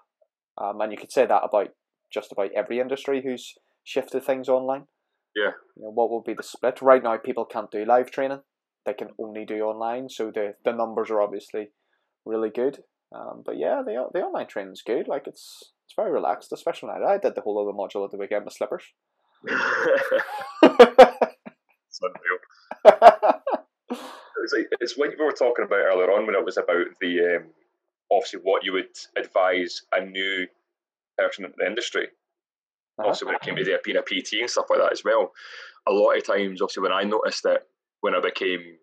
Um, 0.59 0.81
and 0.81 0.93
you 0.93 0.99
could 0.99 1.13
say 1.13 1.27
that 1.27 1.43
about 1.45 1.69
just 2.13 2.33
about 2.33 2.51
every 2.57 2.81
industry 2.81 3.23
who's 3.25 3.55
shifted 3.85 4.25
things 4.25 4.49
online. 4.49 4.85
Yeah. 5.35 5.53
You 5.77 5.85
know, 5.85 5.91
what 5.91 6.11
will 6.11 6.23
be 6.23 6.35
the 6.35 6.43
split? 6.43 6.81
Right 6.81 7.03
now, 7.03 7.17
people 7.19 7.45
can't 7.45 7.71
do 7.71 7.85
live 7.85 8.11
training; 8.11 8.41
they 8.85 8.95
can 8.95 9.09
only 9.19 9.45
do 9.45 9.61
online. 9.61 10.09
So 10.09 10.31
the 10.35 10.55
the 10.65 10.73
numbers 10.73 11.11
are 11.11 11.21
obviously 11.21 11.69
really 12.25 12.51
good. 12.51 12.81
Um, 13.17 13.43
but 13.45 13.57
yeah, 13.57 13.83
the 13.85 14.07
the 14.13 14.21
online 14.21 14.47
training 14.47 14.73
is 14.73 14.83
good. 14.83 15.09
Like 15.09 15.27
it's 15.27 15.73
it's 15.87 15.95
very 15.95 16.11
relaxed, 16.11 16.53
especially 16.53 16.91
when 16.91 17.03
I, 17.03 17.15
I 17.15 17.19
did 17.19 17.35
the 17.35 17.41
whole 17.41 17.59
other 17.59 17.77
module 17.77 18.05
at 18.05 18.11
the 18.11 18.19
weekend 18.19 18.45
with 18.45 18.55
slippers. 18.55 18.83
it's 19.45 19.55
unreal. 22.03 22.39
it's, 24.43 24.53
like, 24.53 24.67
it's 24.81 24.99
what 24.99 25.17
you 25.17 25.25
were 25.25 25.33
talking 25.33 25.65
about 25.65 25.79
earlier 25.79 26.11
on 26.13 26.27
when 26.27 26.35
it 26.35 26.45
was 26.45 26.57
about 26.57 26.87
the 27.01 27.37
um, 27.37 27.45
obviously 28.11 28.41
what 28.43 28.65
you 28.65 28.73
would 28.73 28.97
advise 29.17 29.83
a 29.93 30.05
new 30.05 30.47
person 31.17 31.45
in 31.45 31.53
the 31.57 31.67
industry. 31.67 32.09
Uh-huh. 32.99 33.09
Also, 33.09 33.27
when 33.27 33.35
it 33.35 33.43
came 33.43 33.57
to 33.57 33.79
being 33.85 33.97
a 33.97 34.03
PT 34.03 34.41
and 34.41 34.51
stuff 34.51 34.67
like 34.71 34.81
that 34.81 34.93
as 34.93 35.05
well, 35.05 35.33
a 35.87 35.93
lot 35.93 36.17
of 36.17 36.27
times, 36.27 36.61
obviously, 36.61 36.83
when 36.83 36.93
I 36.93 37.05
noticed 37.05 37.45
it 37.45 37.63
when 38.01 38.15
I 38.15 38.21
became 38.21 38.79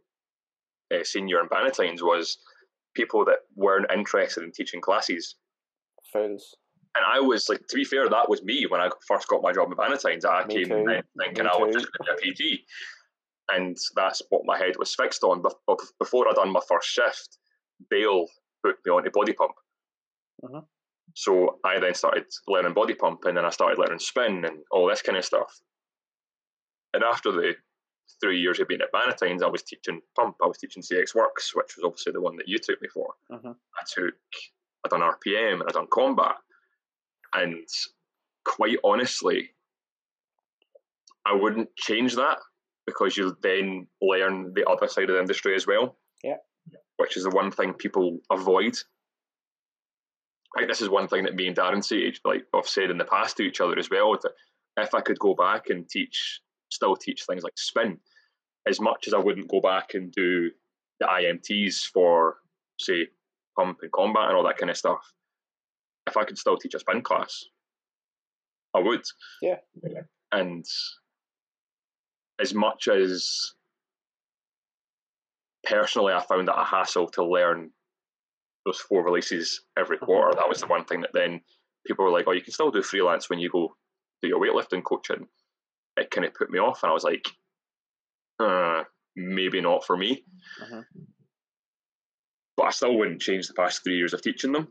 a 0.92 1.04
senior 1.04 1.40
in 1.40 1.48
Bannatynes 1.48 2.02
was 2.02 2.38
people 2.94 3.26
that 3.26 3.40
weren't 3.56 3.92
interested 3.92 4.44
in 4.44 4.52
teaching 4.52 4.82
classes. 4.82 5.36
Fools. 6.12 6.56
And 6.96 7.04
I 7.12 7.20
was 7.20 7.50
like, 7.50 7.66
to 7.68 7.76
be 7.76 7.84
fair, 7.84 8.08
that 8.08 8.30
was 8.30 8.44
me 8.44 8.66
when 8.68 8.80
I 8.80 8.90
first 9.08 9.28
got 9.28 9.42
my 9.42 9.52
job 9.52 9.72
at 9.72 9.78
Bannatynes. 9.78 10.26
I 10.26 10.46
me 10.46 10.56
came 10.56 10.70
too. 10.70 10.88
in 10.88 11.02
thinking 11.20 11.48
I 11.48 11.58
was 11.58 11.74
just 11.74 11.88
going 11.92 12.16
to 12.16 12.22
be 12.22 12.30
a 12.30 12.34
PT. 12.34 12.60
And 13.52 13.76
that's 13.96 14.22
what 14.30 14.44
my 14.46 14.58
head 14.58 14.76
was 14.78 14.94
fixed 14.94 15.24
on. 15.24 15.42
But 15.42 15.56
before 16.00 16.28
I'd 16.30 16.36
done 16.36 16.54
my 16.54 16.62
first 16.68 16.88
shift, 16.88 17.40
Dale 17.90 18.28
booked 18.62 18.86
me 18.86 18.92
onto 18.92 19.10
body 19.12 19.34
pump. 19.34 19.54
Uh-huh. 20.44 20.62
So 21.16 21.60
I 21.66 21.80
then 21.80 21.94
started 21.94 22.26
learning 22.48 22.74
body 22.74 22.94
pump 22.94 23.26
and 23.26 23.38
then 23.38 23.46
I 23.46 23.50
started 23.50 23.80
learning 23.80 24.00
spin 24.00 24.46
and 24.46 24.60
all 24.72 24.88
this 24.88 25.02
kind 25.02 25.18
of 25.18 25.26
stuff. 25.26 25.62
And 26.94 27.04
after 27.04 27.32
the 27.32 27.54
three 28.22 28.40
years 28.40 28.60
of 28.60 28.68
being 28.68 28.82
at 28.82 28.92
Bannatynes, 28.94 29.44
I 29.44 29.48
was 29.48 29.64
teaching 29.64 30.02
pump. 30.16 30.36
I 30.42 30.48
was 30.48 30.58
teaching 30.58 30.84
CXWORX, 30.84 31.56
which 31.56 31.76
was 31.76 31.84
obviously 31.84 32.14
the 32.14 32.22
one 32.22 32.38
that 32.38 32.48
you 32.48 32.58
took 32.58 32.82
me 32.82 32.88
for. 32.88 33.14
Mm-hmm. 33.32 33.50
I 33.50 33.84
took, 33.88 34.14
I 34.86 34.90
done 34.90 35.02
RPM 35.02 35.60
and 35.60 35.64
I 35.68 35.72
done 35.72 35.88
combat, 35.92 36.36
and 37.34 37.68
quite 38.46 38.78
honestly, 38.84 39.52
I 41.26 41.34
wouldn't 41.34 41.76
change 41.76 42.16
that 42.16 42.40
because 42.86 43.16
you 43.16 43.38
then 43.42 43.88
learn 44.02 44.54
the 44.54 44.70
other 44.70 44.88
side 44.88 45.10
of 45.10 45.16
the 45.16 45.20
industry 45.20 45.56
as 45.56 45.66
well. 45.66 45.98
Yeah, 46.24 46.38
which 46.98 47.18
is 47.18 47.24
the 47.24 47.30
one 47.30 47.52
thing 47.52 47.74
people 47.74 48.20
avoid. 48.32 48.78
Think 50.56 50.70
this 50.70 50.82
is 50.82 50.90
one 50.90 51.08
thing 51.08 51.24
that 51.24 51.36
me 51.36 51.48
and 51.48 51.58
Darren 51.58 51.84
say, 51.84 52.14
like 52.24 52.44
I've 52.54 52.68
said 52.68 52.92
in 52.92 52.98
the 52.98 53.06
past 53.06 53.38
to 53.38 53.44
each 53.44 53.60
other 53.60 53.78
as 53.80 53.90
well. 53.90 54.18
That 54.22 54.34
if 54.78 54.94
I 54.94 55.02
could 55.02 55.18
go 55.18 55.34
back 55.34 55.70
and 55.70 55.90
teach, 55.90 56.42
still 56.74 56.96
teach 56.96 57.24
things 57.24 57.44
like 57.44 57.58
spin, 57.58 57.98
as 58.68 58.80
much 58.80 59.08
as 59.08 59.14
I 59.14 59.20
wouldn't 59.20 59.50
go 59.50 59.62
back 59.62 59.94
and 59.94 60.12
do 60.12 60.52
the 61.00 61.06
IMTs 61.06 61.86
for, 61.94 62.38
say, 62.80 63.08
pump 63.58 63.80
and 63.82 63.92
combat 63.92 64.28
and 64.28 64.38
all 64.38 64.46
that 64.46 64.58
kind 64.58 64.70
of 64.70 64.78
stuff, 64.78 65.14
if 66.08 66.18
I 66.18 66.24
could 66.24 66.38
still 66.38 66.58
teach 66.58 66.74
a 66.74 66.80
spin 66.80 67.02
class, 67.02 67.46
I 68.76 68.80
would. 68.80 69.04
Yeah. 69.42 69.58
And 70.32 70.66
as 72.40 72.54
much 72.54 72.88
as 72.88 73.54
personally 75.66 76.14
I 76.14 76.22
found 76.22 76.48
that 76.48 76.60
a 76.60 76.66
hassle 76.66 77.08
to 77.10 77.24
learn 77.24 77.72
those 78.66 78.80
four 78.80 79.04
releases 79.04 79.62
every 79.78 79.98
mm-hmm. 79.98 80.06
quarter, 80.06 80.36
that 80.36 80.50
was 80.50 80.62
the 80.62 80.68
one 80.68 80.86
thing 80.86 81.02
that 81.02 81.12
then 81.14 81.42
people 81.86 82.06
were 82.06 82.12
like, 82.12 82.26
"Oh, 82.28 82.32
you 82.32 82.42
can 82.42 82.54
still 82.54 82.72
do 82.72 82.82
freelance 82.82 83.30
when 83.30 83.40
you 83.40 83.50
go 83.50 83.76
do 84.22 84.28
your 84.28 84.40
weightlifting 84.40 84.84
coaching." 84.84 85.28
It 85.98 86.12
kind 86.12 86.26
of 86.26 86.34
put 86.34 86.50
me 86.50 86.60
off, 86.60 86.84
and 86.84 86.90
I 86.90 86.94
was 86.94 87.04
like, 87.04 87.28
uh, 88.40 88.84
"Maybe 89.16 89.62
not 89.62 89.86
for 89.86 89.96
me." 89.96 90.24
Mm-hmm. 90.64 90.80
But 92.58 92.64
I 92.64 92.70
still 92.72 92.98
wouldn't 92.98 93.22
change 93.22 93.48
the 93.48 93.54
past 93.54 93.84
three 93.84 93.98
years 93.98 94.14
of 94.14 94.22
teaching 94.22 94.52
them. 94.52 94.68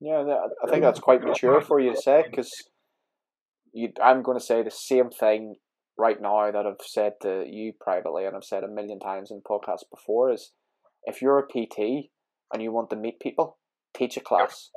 Yeah, 0.00 0.24
I 0.64 0.70
think 0.70 0.82
that's 0.82 1.00
quite 1.00 1.22
mature 1.22 1.60
for 1.60 1.78
you 1.78 1.94
to 1.94 2.00
say 2.00 2.24
because 2.28 2.50
I'm 4.02 4.22
going 4.22 4.38
to 4.38 4.44
say 4.44 4.62
the 4.62 4.70
same 4.70 5.10
thing 5.10 5.56
right 5.98 6.20
now 6.20 6.50
that 6.50 6.66
I've 6.66 6.86
said 6.86 7.14
to 7.22 7.44
you 7.46 7.74
privately 7.78 8.24
and 8.24 8.34
I've 8.34 8.44
said 8.44 8.64
a 8.64 8.68
million 8.68 8.98
times 8.98 9.30
in 9.30 9.42
podcasts 9.42 9.84
before 9.90 10.32
is 10.32 10.52
if 11.04 11.20
you're 11.20 11.38
a 11.38 11.46
PT 11.46 12.08
and 12.52 12.62
you 12.62 12.72
want 12.72 12.88
to 12.90 12.96
meet 12.96 13.20
people, 13.20 13.58
teach 13.94 14.16
a 14.16 14.20
class. 14.20 14.70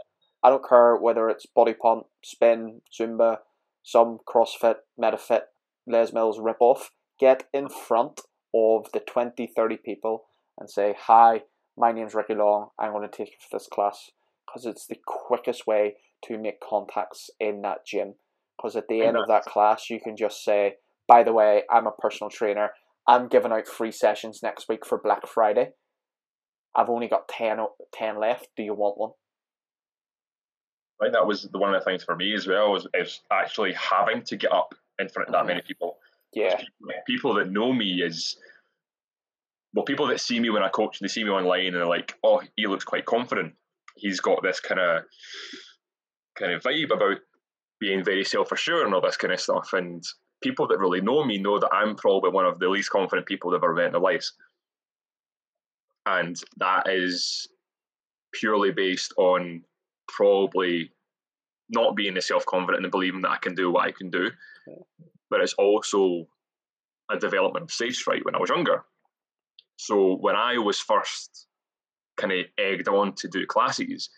I 0.44 0.50
don't 0.50 0.68
care 0.68 0.98
whether 0.98 1.30
it's 1.30 1.46
body 1.46 1.74
pump, 1.74 2.08
spin, 2.22 2.82
Zumba, 2.92 3.38
some 3.84 4.20
CrossFit, 4.28 4.76
MetaFit, 5.00 5.42
Les 5.86 6.14
Mills 6.14 6.40
ripoff. 6.40 6.90
Get 7.20 7.44
in 7.54 7.70
front 7.70 8.22
of 8.54 8.88
the 8.94 9.00
20, 9.00 9.52
30 9.56 9.78
people 9.78 10.24
and 10.60 10.70
say, 10.70 10.96
Hi, 11.02 11.42
my 11.78 11.92
name's 11.92 12.16
Ricky 12.16 12.36
Long. 12.36 12.70
I'm 12.80 12.92
going 12.92 13.08
to 13.08 13.16
teach 13.16 13.32
this 13.52 13.68
class 13.72 14.12
because 14.46 14.66
it's 14.66 14.88
the 14.88 14.98
quickest 15.06 15.68
way 15.68 15.96
to 16.26 16.38
make 16.38 16.60
contacts 16.60 17.30
in 17.40 17.62
that 17.62 17.86
gym. 17.86 18.16
Because 18.58 18.76
at 18.76 18.88
the 18.88 19.02
end 19.02 19.18
of 19.18 19.28
that 19.28 19.46
class, 19.46 19.90
you 19.90 20.00
can 20.00 20.16
just 20.16 20.44
say, 20.44 20.76
by 21.08 21.24
the 21.24 21.34
way, 21.34 21.64
I'm 21.70 21.88
a 21.88 21.92
personal 21.92 22.30
trainer. 22.30 22.70
I'm 23.08 23.28
giving 23.28 23.52
out 23.52 23.68
free 23.68 23.92
sessions 23.92 24.42
next 24.42 24.70
week 24.70 24.86
for 24.86 25.00
Black 25.04 25.28
Friday. 25.28 25.72
I've 26.76 26.90
only 26.90 27.08
got 27.08 27.28
10, 27.28 27.58
10 27.94 28.20
left. 28.20 28.50
Do 28.56 28.64
you 28.64 28.74
want 28.74 28.98
one? 28.98 29.12
I 31.02 31.06
think 31.06 31.14
that 31.14 31.28
was 31.28 31.44
the 31.44 31.58
one 31.58 31.74
of 31.74 31.82
the 31.82 31.86
things 31.86 32.04
for 32.04 32.16
me 32.16 32.34
as 32.34 32.48
well 32.48 32.72
was, 32.72 32.88
is 32.94 33.22
actually 33.32 33.74
having 33.74 34.24
to 34.24 34.38
get 34.38 34.54
up 34.54 34.76
in 35.00 35.10
front 35.10 35.30
of 35.30 35.34
that 35.34 35.40
mm-hmm. 35.40 35.48
many 35.48 35.62
people. 35.62 35.98
Yeah. 36.34 36.56
People, 36.56 36.94
people, 37.08 37.34
that 37.36 37.52
know 37.52 37.74
me 37.74 38.02
is 38.02 38.38
well, 39.74 39.86
people 39.86 40.08
that 40.08 40.20
see 40.20 40.40
me 40.40 40.50
when 40.50 40.64
I 40.64 40.70
coach, 40.70 41.00
they 41.00 41.08
see 41.08 41.24
me 41.24 41.30
online 41.30 41.68
and 41.68 41.76
they're 41.76 41.86
like, 41.86 42.16
"Oh, 42.24 42.42
he 42.56 42.68
looks 42.68 42.86
quite 42.86 43.06
confident." 43.06 43.56
he's 43.96 44.20
got 44.20 44.42
this 44.44 44.60
kind 44.60 44.80
of 44.80 45.04
kind 46.38 46.52
of 46.52 46.64
vibe 46.64 46.92
about 46.92 47.18
being 47.80 48.04
very 48.04 48.24
self 48.24 48.52
assured 48.52 48.86
and 48.86 48.94
all 48.94 49.02
this 49.02 49.18
kind 49.18 49.34
of 49.34 49.40
stuff. 49.40 49.70
And 49.74 50.04
people 50.42 50.68
that 50.68 50.80
really 50.80 51.02
know 51.02 51.24
me 51.24 51.38
know 51.38 51.60
that 51.60 51.74
I'm 51.74 51.96
probably 51.96 52.32
one 52.32 52.46
of 52.46 52.60
the 52.60 52.70
least 52.70 52.90
confident 52.90 53.28
people 53.28 53.52
they've 53.52 53.64
ever 53.64 53.74
met 53.74 53.88
in 53.88 53.92
their 53.94 54.02
lives. 54.02 54.34
And 56.06 56.36
that 56.58 56.90
is 56.90 57.48
purely 58.34 58.72
based 58.72 59.14
on 59.18 59.64
probably 60.08 60.92
not 61.70 61.96
being 61.96 62.20
self 62.22 62.46
confident 62.46 62.84
and 62.84 62.92
believing 62.92 63.22
that 63.22 63.32
I 63.32 63.38
can 63.38 63.56
do 63.56 63.72
what 63.72 63.86
I 63.86 63.92
can 63.92 64.10
do. 64.10 64.30
But 65.30 65.42
it's 65.42 65.54
also 65.54 66.28
a 67.12 67.18
development 67.18 67.64
of 67.64 67.72
stage 67.72 68.02
fright 68.02 68.24
when 68.26 68.36
I 68.36 68.40
was 68.40 68.50
younger. 68.50 68.84
So 69.78 70.16
when 70.16 70.36
I 70.36 70.58
was 70.58 70.80
first 70.80 71.48
kind 72.18 72.32
of 72.32 72.46
egged 72.58 72.88
on 72.88 73.14
to 73.14 73.28
do 73.28 73.46
classes, 73.46 74.10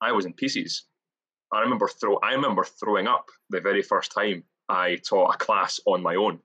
I 0.00 0.12
was 0.12 0.26
in 0.26 0.34
pieces. 0.34 0.84
I 1.52 1.60
remember 1.60 1.88
throw 1.88 2.18
I 2.22 2.32
remember 2.32 2.64
throwing 2.64 3.06
up 3.06 3.30
the 3.50 3.60
very 3.60 3.82
first 3.82 4.12
time 4.12 4.44
I 4.68 4.96
taught 4.96 5.34
a 5.34 5.38
class 5.38 5.80
on 5.86 6.02
my 6.02 6.16
own. 6.16 6.40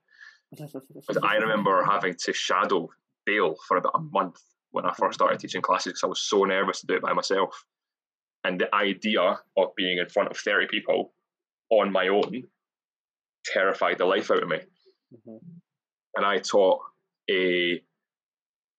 Because 0.50 1.18
I 1.22 1.36
remember 1.36 1.84
having 1.88 2.14
to 2.24 2.32
shadow 2.32 2.88
Dale 3.26 3.56
for 3.66 3.76
about 3.76 3.94
a 3.94 4.00
month 4.00 4.40
when 4.70 4.86
I 4.86 4.94
first 4.94 5.14
started 5.14 5.40
teaching 5.40 5.62
classes 5.62 5.92
because 5.92 6.04
I 6.04 6.06
was 6.06 6.20
so 6.20 6.44
nervous 6.44 6.80
to 6.80 6.86
do 6.86 6.94
it 6.94 7.02
by 7.02 7.12
myself. 7.12 7.64
And 8.44 8.60
the 8.60 8.74
idea 8.74 9.38
of 9.56 9.74
being 9.76 9.98
in 9.98 10.08
front 10.08 10.30
of 10.30 10.36
30 10.36 10.66
people 10.68 11.12
on 11.70 11.92
my 11.92 12.08
own 12.08 12.44
terrified 13.44 13.98
the 13.98 14.06
life 14.06 14.30
out 14.30 14.42
of 14.42 14.48
me. 14.48 14.58
Mm-hmm. 15.14 15.36
And 16.16 16.26
I 16.26 16.38
taught 16.38 16.80
a 17.30 17.82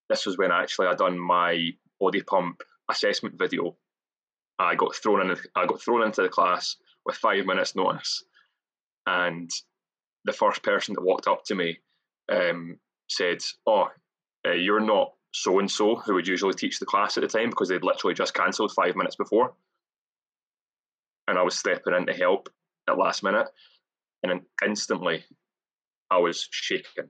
this 0.09 0.26
was 0.26 0.38
when 0.38 0.51
actually 0.51 0.88
I'd 0.88 0.97
done 0.97 1.18
my 1.18 1.70
body 1.99 2.22
pump 2.22 2.62
assessment 2.89 3.36
video. 3.38 3.78
I 4.59 4.76
got 4.76 4.95
thrown 4.95 5.30
in. 5.30 5.38
I 5.55 5.66
got 5.66 5.82
thrown 5.82 6.03
into 6.03 6.22
the 6.22 6.30
class 6.30 6.76
with 7.05 7.16
five 7.16 7.45
minutes 7.45 7.76
notice, 7.76 8.24
and 9.07 9.49
the 10.26 10.34
first 10.34 10.62
person 10.62 10.93
that 10.93 11.03
walked 11.03 11.28
up 11.28 11.45
to 11.45 11.55
me 11.55 11.80
um, 12.32 12.78
said, 13.09 13.39
"Oh, 13.66 13.88
uh, 14.45 14.51
you're 14.51 14.82
not 14.82 15.14
so 15.32 15.59
and 15.59 15.69
so 15.69 15.95
who 15.95 16.13
would 16.13 16.27
usually 16.27 16.53
teach 16.53 16.79
the 16.79 16.86
class 16.86 17.17
at 17.17 17.21
the 17.21 17.27
time 17.27 17.49
because 17.49 17.69
they'd 17.69 17.84
literally 17.84 18.13
just 18.13 18.34
cancelled 18.34 18.73
five 18.73 18.95
minutes 18.95 19.15
before." 19.15 19.53
And 21.27 21.38
I 21.38 21.43
was 21.43 21.57
stepping 21.57 21.93
in 21.95 22.05
to 22.07 22.13
help 22.13 22.49
at 22.89 22.97
last 22.97 23.23
minute, 23.23 23.47
and 24.23 24.32
then 24.32 24.41
instantly, 24.65 25.23
I 26.09 26.17
was 26.17 26.47
shaking. 26.51 27.09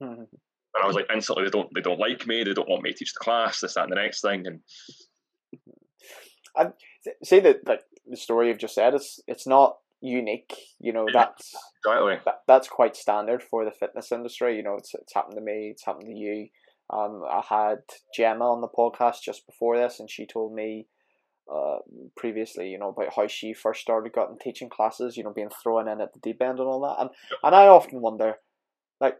And 0.72 0.84
I 0.84 0.86
was 0.86 0.94
like, 0.94 1.06
instantly, 1.12 1.44
they 1.44 1.50
don't 1.50 1.68
they 1.74 1.80
don't 1.80 1.98
like 1.98 2.26
me. 2.26 2.44
They 2.44 2.54
don't 2.54 2.68
want 2.68 2.82
me 2.84 2.92
to 2.92 2.96
teach 2.96 3.12
the 3.12 3.18
class. 3.18 3.60
This, 3.60 3.74
that, 3.74 3.84
and 3.84 3.92
the 3.92 3.96
next 3.96 4.20
thing. 4.20 4.46
And 4.46 4.60
and 6.56 6.72
say 7.24 7.40
that 7.40 7.66
like 7.66 7.82
the 8.06 8.16
story 8.16 8.48
you've 8.48 8.58
just 8.58 8.74
said 8.74 8.94
is 8.94 9.20
it's 9.26 9.46
not 9.46 9.78
unique. 10.00 10.54
You 10.78 10.92
know 10.92 11.06
yeah, 11.08 11.24
that's 11.24 11.52
exactly 11.84 12.18
that, 12.24 12.42
that's 12.46 12.68
quite 12.68 12.96
standard 12.96 13.42
for 13.42 13.64
the 13.64 13.72
fitness 13.72 14.12
industry. 14.12 14.56
You 14.56 14.62
know, 14.62 14.76
it's 14.76 14.94
it's 14.94 15.12
happened 15.12 15.36
to 15.36 15.42
me. 15.42 15.70
It's 15.72 15.84
happened 15.84 16.06
to 16.06 16.16
you. 16.16 16.48
Um, 16.92 17.22
I 17.28 17.42
had 17.48 17.78
Gemma 18.14 18.50
on 18.50 18.60
the 18.60 18.68
podcast 18.68 19.22
just 19.22 19.46
before 19.46 19.76
this, 19.76 20.00
and 20.00 20.10
she 20.10 20.26
told 20.26 20.54
me 20.54 20.86
uh, 21.52 21.78
previously, 22.16 22.68
you 22.68 22.78
know, 22.78 22.90
about 22.90 23.14
how 23.14 23.26
she 23.26 23.52
first 23.52 23.80
started 23.80 24.12
getting 24.12 24.38
teaching 24.40 24.68
classes, 24.68 25.16
you 25.16 25.24
know, 25.24 25.32
being 25.32 25.50
thrown 25.62 25.88
in 25.88 26.00
at 26.00 26.12
the 26.12 26.20
deep 26.20 26.40
end 26.42 26.58
and 26.58 26.68
all 26.68 26.80
that. 26.80 27.00
And 27.00 27.10
and 27.42 27.54
I 27.54 27.66
often 27.66 28.00
wonder, 28.00 28.36
like, 29.00 29.18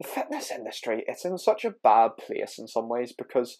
the 0.00 0.08
fitness 0.08 0.50
industry, 0.50 1.04
it's 1.06 1.24
in 1.24 1.38
such 1.38 1.64
a 1.64 1.74
bad 1.82 2.16
place 2.16 2.58
in 2.58 2.66
some 2.66 2.88
ways 2.88 3.12
because 3.16 3.58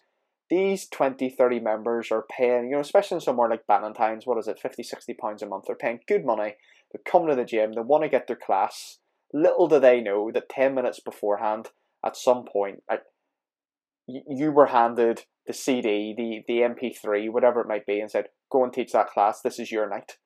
these 0.51 0.89
20, 0.89 1.31
30 1.31 1.61
members 1.61 2.11
are 2.11 2.27
paying, 2.31 2.67
you 2.67 2.73
know, 2.73 2.81
especially 2.81 3.17
in 3.17 3.21
somewhere 3.21 3.49
like 3.49 3.67
Bannatyne's, 3.67 4.27
what 4.27 4.39
is 4.39 4.49
it, 4.49 4.59
50, 4.59 4.83
60 4.83 5.15
pounds 5.15 5.43
a 5.43 5.47
month. 5.47 5.65
They're 5.67 5.77
paying 5.77 6.01
good 6.07 6.25
money. 6.25 6.57
They 6.93 6.99
come 7.05 7.27
to 7.27 7.35
the 7.35 7.45
gym, 7.45 7.73
they 7.73 7.81
want 7.81 8.05
to 8.05 8.09
get 8.09 8.27
their 8.27 8.37
class. 8.37 8.99
Little 9.33 9.69
do 9.69 9.81
they 9.81 10.01
know 10.01 10.31
that 10.33 10.49
10 10.49 10.75
minutes 10.75 11.01
beforehand, 11.01 11.71
at 12.05 12.17
some 12.17 12.45
point, 12.45 12.83
like, 12.89 13.03
you 14.07 14.53
were 14.53 14.67
handed 14.67 15.23
the 15.47 15.53
CD, 15.53 16.15
the, 16.17 16.43
the 16.47 16.61
MP3, 16.61 17.31
whatever 17.31 17.61
it 17.61 17.69
might 17.69 17.87
be, 17.87 18.01
and 18.01 18.11
said, 18.11 18.27
go 18.51 18.63
and 18.63 18.73
teach 18.73 18.93
that 18.93 19.09
class. 19.09 19.41
This 19.41 19.59
is 19.59 19.73
your 19.73 19.89
night. 19.89 20.19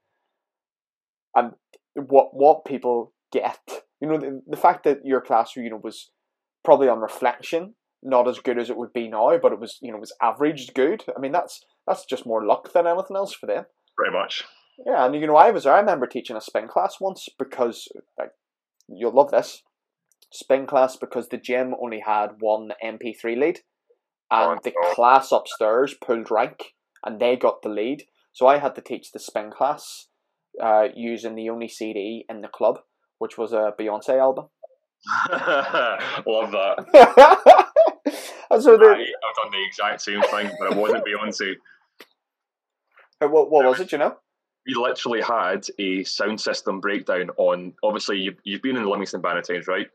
And 1.35 1.53
what 1.95 2.31
what 2.33 2.65
people 2.65 3.13
get 3.33 3.59
you 4.01 4.09
know, 4.09 4.19
the, 4.19 4.43
the 4.47 4.57
fact 4.57 4.85
that 4.85 5.05
your 5.05 5.21
class, 5.21 5.57
you 5.57 5.71
know, 5.71 5.81
was 5.83 6.11
probably 6.65 6.89
on 6.89 7.01
reflection 7.01 7.75
not 8.01 8.29
as 8.29 8.39
good 8.39 8.61
as 8.61 8.71
it 8.71 8.77
would 8.77 8.93
be 8.93 9.09
now, 9.09 9.37
but 9.39 9.53
it 9.53 9.59
was, 9.59 9.77
you 9.83 9.91
know, 9.91 9.99
was 9.99 10.15
averaged 10.23 10.73
good. 10.73 11.03
I 11.17 11.21
mean, 11.21 11.33
that's 11.33 11.65
that's 11.85 12.05
just 12.05 12.27
more 12.27 12.47
luck 12.47 12.73
than 12.73 12.87
anything 12.87 13.17
else 13.17 13.35
for 13.35 13.47
them. 13.47 13.65
Very 14.01 14.17
much. 14.17 14.45
Yeah, 14.87 15.05
and 15.05 15.17
you 15.17 15.27
know, 15.27 15.35
I 15.35 15.51
was 15.51 15.67
I 15.67 15.81
remember 15.81 16.07
teaching 16.07 16.37
a 16.37 16.41
spin 16.41 16.69
class 16.69 16.99
once 17.01 17.29
because 17.39 17.89
like 18.17 18.31
you'll 18.89 19.15
love 19.15 19.33
this 19.33 19.65
spin 20.33 20.67
class 20.67 20.97
because 20.97 21.29
the 21.29 21.39
gym 21.39 21.75
only 21.81 22.01
had 22.01 22.37
one 22.41 22.73
MP3 22.85 23.39
lead, 23.39 23.61
and 24.31 24.59
oh, 24.59 24.61
the 24.63 24.73
class 24.95 25.33
upstairs 25.33 25.95
pulled 25.95 26.31
rank, 26.31 26.75
and 27.05 27.21
they 27.21 27.37
got 27.37 27.63
the 27.63 27.69
lead. 27.69 28.05
So 28.33 28.47
I 28.47 28.59
had 28.59 28.75
to 28.77 28.81
teach 28.81 29.13
the 29.13 29.19
spin 29.19 29.51
class 29.51 30.09
uh, 30.63 30.89
using 30.95 31.35
the 31.35 31.51
only 31.51 31.69
CD 31.69 32.25
in 32.29 32.41
the 32.41 32.49
club 32.49 32.81
which 33.19 33.37
was 33.37 33.53
a 33.53 33.73
Beyonce 33.79 34.19
album. 34.19 34.47
Love 35.31 36.53
that. 36.53 37.67
so 38.61 38.77
the, 38.77 38.85
I, 38.85 38.97
have 38.97 39.37
done 39.43 39.53
the 39.53 39.65
exact 39.67 40.01
same 40.01 40.23
thing, 40.23 40.51
but 40.59 40.73
it 40.73 40.77
wasn't 40.77 41.05
Beyonce. 41.05 41.55
What, 43.21 43.51
what 43.51 43.67
was 43.67 43.81
it, 43.81 43.93
you 43.93 43.99
know? 43.99 44.17
We 44.67 44.75
literally 44.75 45.21
had 45.21 45.67
a 45.79 46.05
sound 46.05 46.41
system 46.41 46.81
breakdown 46.81 47.31
on. 47.37 47.75
Obviously, 47.83 48.19
you've, 48.19 48.37
you've 48.45 48.63
been 48.63 48.77
in 48.77 48.83
the 48.83 48.89
Livingston 48.89 49.23
Bannatynes, 49.23 49.67
right? 49.67 49.87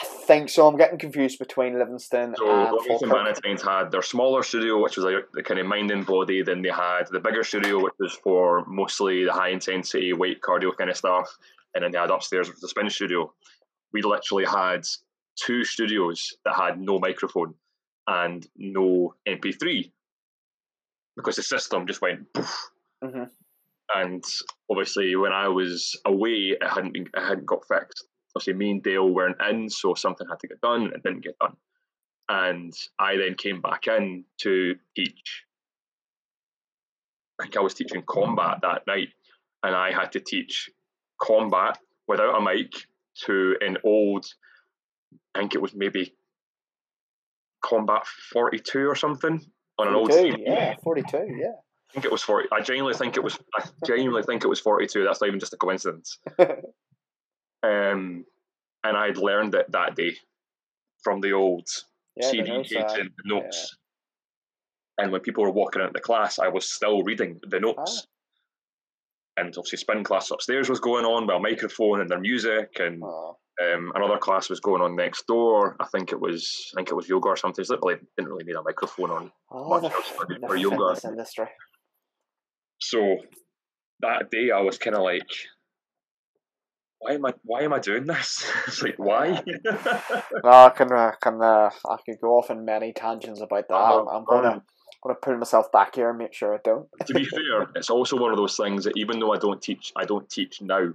I 0.00 0.04
think 0.04 0.50
so. 0.50 0.66
I'm 0.66 0.76
getting 0.76 0.98
confused 0.98 1.38
between 1.38 1.78
Livingston 1.78 2.34
so 2.36 2.50
and 2.50 2.76
Livingston 2.76 3.08
Bannatynes 3.08 3.62
had 3.62 3.90
their 3.90 4.02
smaller 4.02 4.42
studio, 4.42 4.82
which 4.82 4.96
was 4.96 5.06
like 5.06 5.26
the 5.32 5.42
kind 5.42 5.58
of 5.58 5.66
mind 5.66 5.90
and 5.90 6.04
body. 6.04 6.42
Then 6.42 6.62
they 6.62 6.70
had 6.70 7.04
the 7.10 7.20
bigger 7.20 7.44
studio, 7.44 7.82
which 7.82 7.94
was 7.98 8.12
for 8.12 8.64
mostly 8.66 9.24
the 9.24 9.32
high 9.32 9.50
intensity 9.50 10.12
weight 10.12 10.40
cardio 10.42 10.76
kind 10.76 10.90
of 10.90 10.96
stuff 10.96 11.36
and 11.76 11.84
then 11.84 11.92
they 11.92 11.98
had 11.98 12.10
upstairs 12.10 12.50
was 12.50 12.60
the 12.60 12.68
spin 12.68 12.88
studio. 12.88 13.32
We 13.92 14.00
literally 14.00 14.46
had 14.46 14.86
two 15.36 15.62
studios 15.62 16.32
that 16.46 16.56
had 16.56 16.80
no 16.80 16.98
microphone 16.98 17.54
and 18.06 18.46
no 18.56 19.14
MP3 19.28 19.92
because 21.16 21.36
the 21.36 21.42
system 21.42 21.86
just 21.86 22.00
went. 22.00 22.32
Mm-hmm. 23.04 23.24
And 23.94 24.24
obviously, 24.70 25.14
when 25.16 25.32
I 25.32 25.48
was 25.48 26.00
away, 26.06 26.56
it 26.58 26.66
hadn't 26.66 26.94
been, 26.94 27.08
it 27.14 27.20
hadn't 27.20 27.46
got 27.46 27.68
fixed. 27.68 28.06
Obviously, 28.36 28.52
me 28.52 28.70
and 28.72 28.82
Dale 28.82 29.08
weren't 29.08 29.40
in, 29.48 29.68
so 29.70 29.94
something 29.94 30.26
had 30.28 30.38
to 30.40 30.48
get 30.48 30.60
done, 30.60 30.84
and 30.84 30.92
it 30.92 31.02
didn't 31.02 31.24
get 31.24 31.38
done. 31.38 31.56
And 32.28 32.72
I 32.98 33.16
then 33.16 33.34
came 33.34 33.60
back 33.60 33.86
in 33.86 34.24
to 34.42 34.74
teach 34.94 35.46
I 37.38 37.44
think 37.44 37.56
I 37.56 37.60
was 37.60 37.74
teaching 37.74 38.02
combat 38.06 38.58
that 38.62 38.86
night, 38.86 39.08
and 39.62 39.74
I 39.74 39.92
had 39.92 40.12
to 40.12 40.20
teach 40.20 40.70
combat 41.20 41.78
without 42.08 42.36
a 42.36 42.40
mic 42.40 42.72
to 43.24 43.56
an 43.60 43.78
old, 43.84 44.26
I 45.34 45.40
think 45.40 45.54
it 45.54 45.60
was 45.60 45.74
maybe 45.74 46.14
combat 47.62 48.06
42 48.32 48.88
or 48.88 48.94
something 48.94 49.40
on 49.78 49.88
an 49.88 49.94
old 49.94 50.12
CD. 50.12 50.44
Yeah, 50.46 50.74
42, 50.82 51.36
yeah. 51.38 51.52
I 51.90 51.92
think 51.92 52.04
it 52.04 52.12
was 52.12 52.22
40. 52.22 52.48
I 52.52 52.60
genuinely 52.62 52.96
think 52.96 53.16
it 53.16 53.22
was. 53.22 53.38
I 53.58 53.64
genuinely 53.86 54.22
think 54.22 54.44
it 54.44 54.48
was 54.48 54.60
42. 54.60 55.04
That's 55.04 55.20
not 55.20 55.28
even 55.28 55.40
just 55.40 55.54
a 55.54 55.56
coincidence. 55.56 56.18
um, 57.62 58.24
and 58.84 58.96
I'd 58.96 59.16
learned 59.16 59.54
it 59.54 59.70
that 59.72 59.96
day 59.96 60.14
from 61.02 61.20
the 61.20 61.32
old 61.32 61.66
yeah, 62.16 62.30
CD 62.30 62.50
notes, 62.50 62.72
page 62.72 62.84
and 62.98 63.10
the 63.16 63.34
notes. 63.34 63.76
And 64.98 65.12
when 65.12 65.20
people 65.20 65.42
were 65.44 65.50
walking 65.50 65.82
out 65.82 65.92
the 65.92 66.00
class, 66.00 66.38
I 66.38 66.48
was 66.48 66.70
still 66.72 67.02
reading 67.02 67.38
the 67.46 67.60
notes. 67.60 68.06
And 69.36 69.48
obviously, 69.48 69.76
spin 69.78 70.02
class 70.04 70.30
upstairs 70.30 70.70
was 70.70 70.80
going 70.80 71.04
on 71.04 71.26
with 71.26 71.36
a 71.36 71.38
microphone 71.38 72.00
and 72.00 72.08
their 72.08 72.20
music, 72.20 72.78
and 72.80 73.02
Oh, 73.04 73.36
um, 73.62 73.92
another 73.94 74.16
class 74.18 74.48
was 74.48 74.60
going 74.60 74.80
on 74.82 74.96
next 74.96 75.26
door. 75.26 75.76
I 75.80 75.86
think 75.86 76.12
it 76.12 76.20
was, 76.20 76.70
I 76.74 76.78
think 76.78 76.90
it 76.90 76.94
was 76.94 77.08
yoga 77.08 77.28
or 77.28 77.36
something. 77.36 77.64
So 77.64 77.76
didn't 77.76 78.08
really 78.32 78.44
need 78.44 78.56
a 78.56 78.62
microphone 78.62 79.10
on. 79.10 79.32
oh 79.50 79.78
the, 79.80 79.90
else 79.92 80.08
for- 80.08 80.56
yoga. 80.56 80.98
industry. 81.06 81.46
So 82.78 83.16
that 84.00 84.30
day, 84.30 84.50
I 84.50 84.60
was 84.60 84.78
kind 84.78 84.96
of 84.96 85.02
like, 85.02 85.28
why 87.06 87.14
am 87.14 87.24
I, 87.24 87.34
why 87.44 87.62
am 87.62 87.72
I 87.72 87.78
doing 87.78 88.06
this? 88.06 88.50
it's 88.66 88.82
like, 88.82 88.98
why? 88.98 89.42
No, 90.44 90.50
I 90.50 90.70
can, 90.70 90.92
uh, 90.92 91.12
can 91.20 91.40
uh, 91.40 91.70
I 91.88 91.96
could 92.04 92.20
go 92.20 92.38
off 92.38 92.50
in 92.50 92.64
many 92.64 92.92
tangents 92.92 93.40
about 93.40 93.68
that. 93.68 93.74
I'm, 93.74 94.08
I'm 94.08 94.24
gonna, 94.24 94.48
Um, 94.48 94.62
gonna 95.02 95.14
pull 95.14 95.36
myself 95.36 95.70
back 95.70 95.94
here 95.94 96.10
and 96.10 96.18
make 96.18 96.34
sure 96.34 96.54
I 96.54 96.58
don't. 96.64 96.88
to 97.06 97.14
be 97.14 97.24
fair, 97.24 97.68
it's 97.76 97.90
also 97.90 98.16
one 98.16 98.32
of 98.32 98.36
those 98.36 98.56
things 98.56 98.84
that 98.84 98.96
even 98.96 99.20
though 99.20 99.32
I 99.32 99.38
don't 99.38 99.62
teach, 99.62 99.92
I 99.96 100.04
don't 100.04 100.28
teach 100.28 100.60
now. 100.60 100.92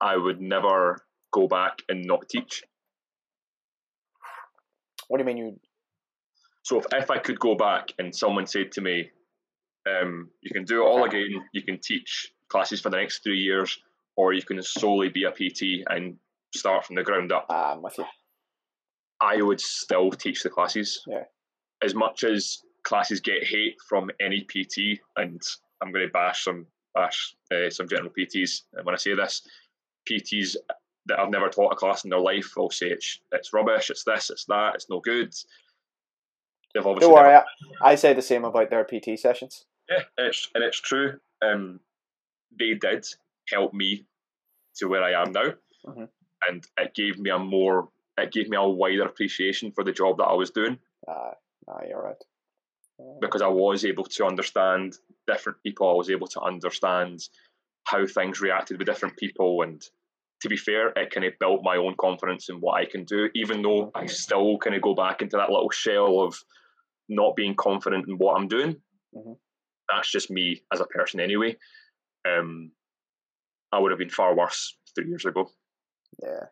I 0.00 0.16
would 0.16 0.40
never 0.40 1.04
go 1.32 1.48
back 1.48 1.82
and 1.88 2.04
not 2.04 2.28
teach. 2.28 2.62
What 5.08 5.18
do 5.18 5.22
you 5.22 5.26
mean 5.26 5.36
you? 5.38 5.60
So 6.62 6.78
if, 6.78 6.86
if 6.92 7.10
I 7.10 7.18
could 7.18 7.40
go 7.40 7.54
back 7.56 7.88
and 7.98 8.14
someone 8.14 8.46
said 8.46 8.72
to 8.72 8.80
me, 8.80 9.10
um, 9.88 10.30
"You 10.40 10.50
can 10.52 10.64
do 10.64 10.82
it 10.82 10.86
all 10.86 11.04
again. 11.04 11.44
You 11.52 11.62
can 11.62 11.78
teach 11.80 12.32
classes 12.48 12.80
for 12.80 12.90
the 12.90 12.96
next 12.96 13.24
three 13.24 13.38
years, 13.38 13.78
or 14.18 14.32
you 14.32 14.42
can 14.42 14.60
solely 14.62 15.08
be 15.08 15.22
a 15.24 15.30
PT 15.30 15.84
and 15.88 16.16
start 16.54 16.84
from 16.84 16.96
the 16.96 17.04
ground 17.04 17.30
up," 17.32 17.46
Ah, 17.48 17.72
I'm 17.72 17.82
with 17.82 17.96
you. 17.98 18.04
I 19.20 19.40
would 19.42 19.60
still 19.60 20.10
teach 20.10 20.42
the 20.42 20.50
classes. 20.50 21.02
Yeah. 21.06 21.24
As 21.82 21.94
much 21.94 22.24
as 22.24 22.58
classes 22.82 23.20
get 23.20 23.44
hate 23.44 23.76
from 23.88 24.10
any 24.20 24.40
PT, 24.42 25.00
and 25.16 25.40
I'm 25.80 25.92
going 25.92 26.06
to 26.06 26.12
bash 26.12 26.44
some 26.44 26.66
bash 26.94 27.34
uh, 27.52 27.70
some 27.70 27.88
general 27.88 28.10
PTs 28.18 28.62
when 28.82 28.94
I 28.94 28.98
say 28.98 29.14
this, 29.14 29.42
PTs 30.10 30.56
that 31.06 31.18
have 31.18 31.30
never 31.30 31.48
taught 31.48 31.72
a 31.72 31.76
class 31.76 32.04
in 32.04 32.10
their 32.10 32.20
life 32.20 32.50
will 32.56 32.70
say 32.70 32.88
it's 32.88 33.20
it's 33.32 33.52
rubbish, 33.52 33.90
it's 33.90 34.04
this, 34.04 34.30
it's 34.30 34.44
that, 34.46 34.74
it's 34.74 34.90
no 34.90 35.00
good. 35.00 35.32
They've 36.74 36.84
obviously 36.86 37.08
Don't 37.08 37.22
worry, 37.22 37.32
never- 37.32 37.46
I, 37.82 37.92
I 37.92 37.94
say 37.94 38.12
the 38.12 38.22
same 38.22 38.44
about 38.44 38.68
their 38.70 38.84
PT 38.84 39.18
sessions. 39.18 39.64
yeah, 39.88 40.02
and 40.18 40.26
it's 40.26 40.48
and 40.54 40.64
it's 40.64 40.80
true. 40.80 41.18
Um, 41.40 41.80
they 42.58 42.74
did 42.74 43.06
help 43.50 43.72
me 43.74 44.06
to 44.76 44.86
where 44.88 45.02
I 45.02 45.20
am 45.22 45.32
now, 45.32 45.54
Mhm. 45.86 46.08
and 46.48 46.66
it 46.78 46.94
gave 46.94 47.18
me 47.18 47.30
a 47.30 47.38
more 47.38 47.90
it 48.18 48.32
gave 48.32 48.48
me 48.48 48.56
a 48.56 48.66
wider 48.66 49.04
appreciation 49.06 49.70
for 49.70 49.84
the 49.84 49.92
job 49.92 50.16
that 50.18 50.24
I 50.26 50.34
was 50.34 50.50
doing 50.50 50.78
Uh, 51.06 51.34
no, 51.68 51.80
you're 51.88 52.02
right. 52.02 52.22
Uh, 53.00 53.18
because 53.20 53.42
I 53.42 53.46
was 53.46 53.84
able 53.84 54.04
to 54.04 54.24
understand 54.26 54.98
different 55.28 55.62
people. 55.62 55.88
I 55.88 55.92
was 55.92 56.10
able 56.10 56.26
to 56.28 56.40
understand 56.40 57.28
how 57.84 58.04
things 58.06 58.40
reacted 58.40 58.78
with 58.78 58.86
different 58.88 59.16
people, 59.16 59.62
and 59.62 59.80
to 60.40 60.48
be 60.48 60.56
fair, 60.56 60.88
it 60.96 61.10
kind 61.10 61.24
of 61.26 61.38
built 61.38 61.62
my 61.62 61.76
own 61.76 61.94
confidence 61.96 62.48
in 62.48 62.60
what 62.60 62.74
I 62.74 62.84
can 62.86 63.04
do. 63.04 63.30
Even 63.34 63.62
though 63.62 63.90
I 63.94 64.06
still 64.06 64.58
kind 64.58 64.74
of 64.76 64.82
go 64.82 64.94
back 64.94 65.22
into 65.22 65.36
that 65.36 65.50
little 65.50 65.70
shell 65.70 66.20
of 66.20 66.42
not 67.08 67.36
being 67.36 67.54
confident 67.54 68.08
in 68.08 68.18
what 68.18 68.36
I'm 68.36 68.48
doing. 68.48 68.82
Mhm. 69.14 69.38
That's 69.88 70.10
just 70.10 70.30
me 70.30 70.62
as 70.72 70.80
a 70.80 70.86
person, 70.86 71.20
anyway. 71.20 71.56
Um, 72.24 72.72
I 73.72 73.78
would 73.78 73.90
have 73.90 73.98
been 73.98 74.10
far 74.10 74.36
worse 74.36 74.76
three 74.94 75.08
years 75.08 75.24
ago. 75.24 75.50
Yeah, 76.22 76.46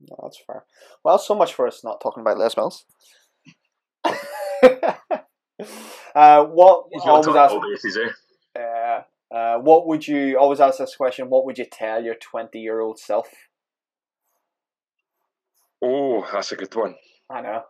no, 0.00 0.16
that's 0.22 0.40
fair. 0.46 0.64
Well, 1.04 1.18
so 1.18 1.34
much 1.34 1.54
for 1.54 1.66
us 1.66 1.82
not 1.84 2.00
talking 2.00 2.20
about 2.20 2.38
Les 2.38 2.56
Mills. 2.56 2.84
uh, 6.14 6.44
what 6.44 6.84
He's 6.92 7.02
always 7.04 7.26
ask, 7.28 7.54
bases, 7.62 7.98
eh? 7.98 8.60
uh, 8.60 9.02
uh, 9.34 9.58
what 9.58 9.86
would 9.86 10.06
you 10.06 10.38
always 10.38 10.60
ask 10.60 10.78
this 10.78 10.96
question? 10.96 11.28
What 11.28 11.44
would 11.46 11.58
you 11.58 11.66
tell 11.70 12.02
your 12.02 12.14
twenty 12.14 12.60
year 12.60 12.80
old 12.80 12.98
self? 12.98 13.28
Oh, 15.82 16.26
that's 16.32 16.52
a 16.52 16.56
good 16.56 16.74
one. 16.74 16.94
I 17.30 17.40
know. 17.40 17.62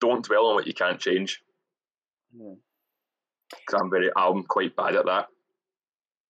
Don't 0.00 0.24
dwell 0.24 0.46
on 0.46 0.56
what 0.56 0.66
you 0.66 0.74
can't 0.74 1.00
change. 1.00 1.42
Hmm. 2.36 2.54
Because 3.50 3.80
I'm 3.80 3.90
very, 3.90 4.10
I'm 4.16 4.42
quite 4.44 4.74
bad 4.76 4.96
at 4.96 5.06
that. 5.06 5.26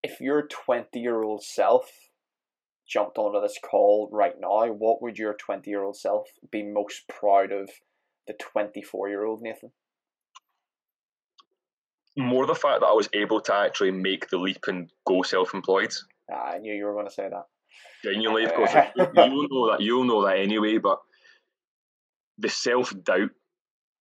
If 0.03 0.21
your 0.21 0.47
twenty 0.49 1.01
year 1.01 1.23
old 1.23 1.43
self 1.43 1.91
jumped 2.87 3.17
onto 3.17 3.41
this 3.41 3.59
call 3.65 4.09
right 4.13 4.35
now, 4.39 4.67
what 4.67 5.01
would 5.01 5.17
your 5.19 5.35
twenty 5.35 5.71
year 5.71 5.83
old 5.83 5.97
self 5.97 6.27
be 6.51 6.63
most 6.63 7.09
proud 7.09 7.53
of? 7.53 7.71
The 8.27 8.35
twenty 8.35 8.83
four 8.83 9.09
year 9.09 9.25
old 9.25 9.43
Nathan. 9.43 9.71
more 12.17 12.47
the 12.47 12.55
fact 12.55 12.81
that 12.81 12.87
I 12.87 12.93
was 12.93 13.09
able 13.13 13.41
to 13.43 13.55
actually 13.55 13.91
make 13.91 14.29
the 14.31 14.39
leap 14.39 14.65
and 14.69 14.89
go 15.07 15.23
self-employed. 15.23 15.93
Ah, 16.33 16.53
I 16.55 16.59
knew 16.59 16.73
you 16.73 16.85
were 16.85 16.93
going 16.95 17.07
to 17.09 17.13
say 17.13 17.29
that. 17.29 17.47
Genuinely, 18.05 18.45
of 18.45 18.55
course, 18.55 18.73
you- 18.97 19.07
you'll 19.17 19.49
know 19.51 19.71
that. 19.73 19.81
You'll 19.81 20.05
know 20.05 20.25
that 20.27 20.39
anyway. 20.39 20.79
But 20.79 20.99
the 22.39 22.49
self-doubt, 22.49 23.31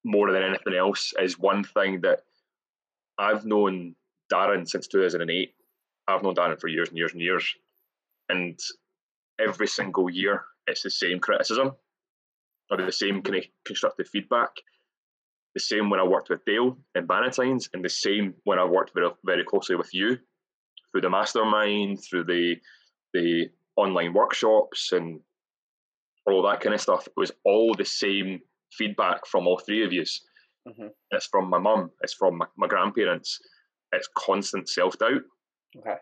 more 0.06 0.32
than 0.32 0.44
anything 0.44 0.76
else, 0.78 1.12
is 1.20 1.40
one 1.40 1.64
thing 1.64 2.02
that 2.02 2.20
I've 3.18 3.46
known 3.46 3.96
Darren 4.32 4.68
since 4.68 4.88
2008. 4.88 5.54
I've 6.08 6.24
known 6.24 6.36
Darren 6.36 6.60
for 6.60 6.68
years 6.68 6.90
and 6.90 6.98
years 6.98 7.14
and 7.14 7.22
years, 7.22 7.46
and 8.30 8.60
every 9.40 9.68
single 9.68 10.10
year 10.10 10.44
it's 10.68 10.84
the 10.84 10.90
same 10.90 11.20
criticism 11.20 11.72
or 12.70 12.78
the 12.78 12.92
same 12.92 13.22
kind 13.22 13.38
of 13.38 13.44
constructive 13.66 14.08
feedback. 14.08 14.50
The 15.54 15.60
same 15.60 15.90
when 15.90 16.00
I 16.00 16.04
worked 16.04 16.30
with 16.30 16.46
Dale 16.46 16.78
in 16.96 17.08
Bannatynes, 17.08 17.70
and 17.74 17.86
the 17.86 17.90
same 17.90 18.34
when 18.44 18.58
I 18.58 18.66
worked 18.66 18.92
very, 18.96 19.10
very 19.24 19.44
closely 19.44 19.76
with 19.76 19.94
you 19.94 20.18
through 20.92 21.02
the 21.02 21.10
mastermind, 21.10 22.04
through 22.04 22.26
the 22.26 22.56
the 23.14 23.50
online 23.76 24.14
workshops, 24.14 24.92
and 24.92 25.20
all 26.26 26.42
that 26.44 26.62
kind 26.62 26.74
of 26.74 26.82
stuff. 26.82 27.08
It 27.08 27.14
was 27.16 27.32
all 27.46 27.76
the 27.76 27.86
same 27.86 28.40
feedback 28.72 29.28
from 29.28 29.48
all 29.48 29.60
three 29.60 29.86
of 29.86 29.94
you. 29.94 30.04
Mhm. 30.68 30.94
It's 31.12 31.28
from 31.28 31.50
my 31.50 31.58
mum. 31.60 31.92
It's 32.02 32.14
from 32.14 32.38
my, 32.38 32.48
my 32.56 32.68
grandparents. 32.68 33.40
It's 33.92 34.08
constant 34.16 34.70
self 34.70 34.98
doubt 34.98 35.22
Okay. 35.78 35.98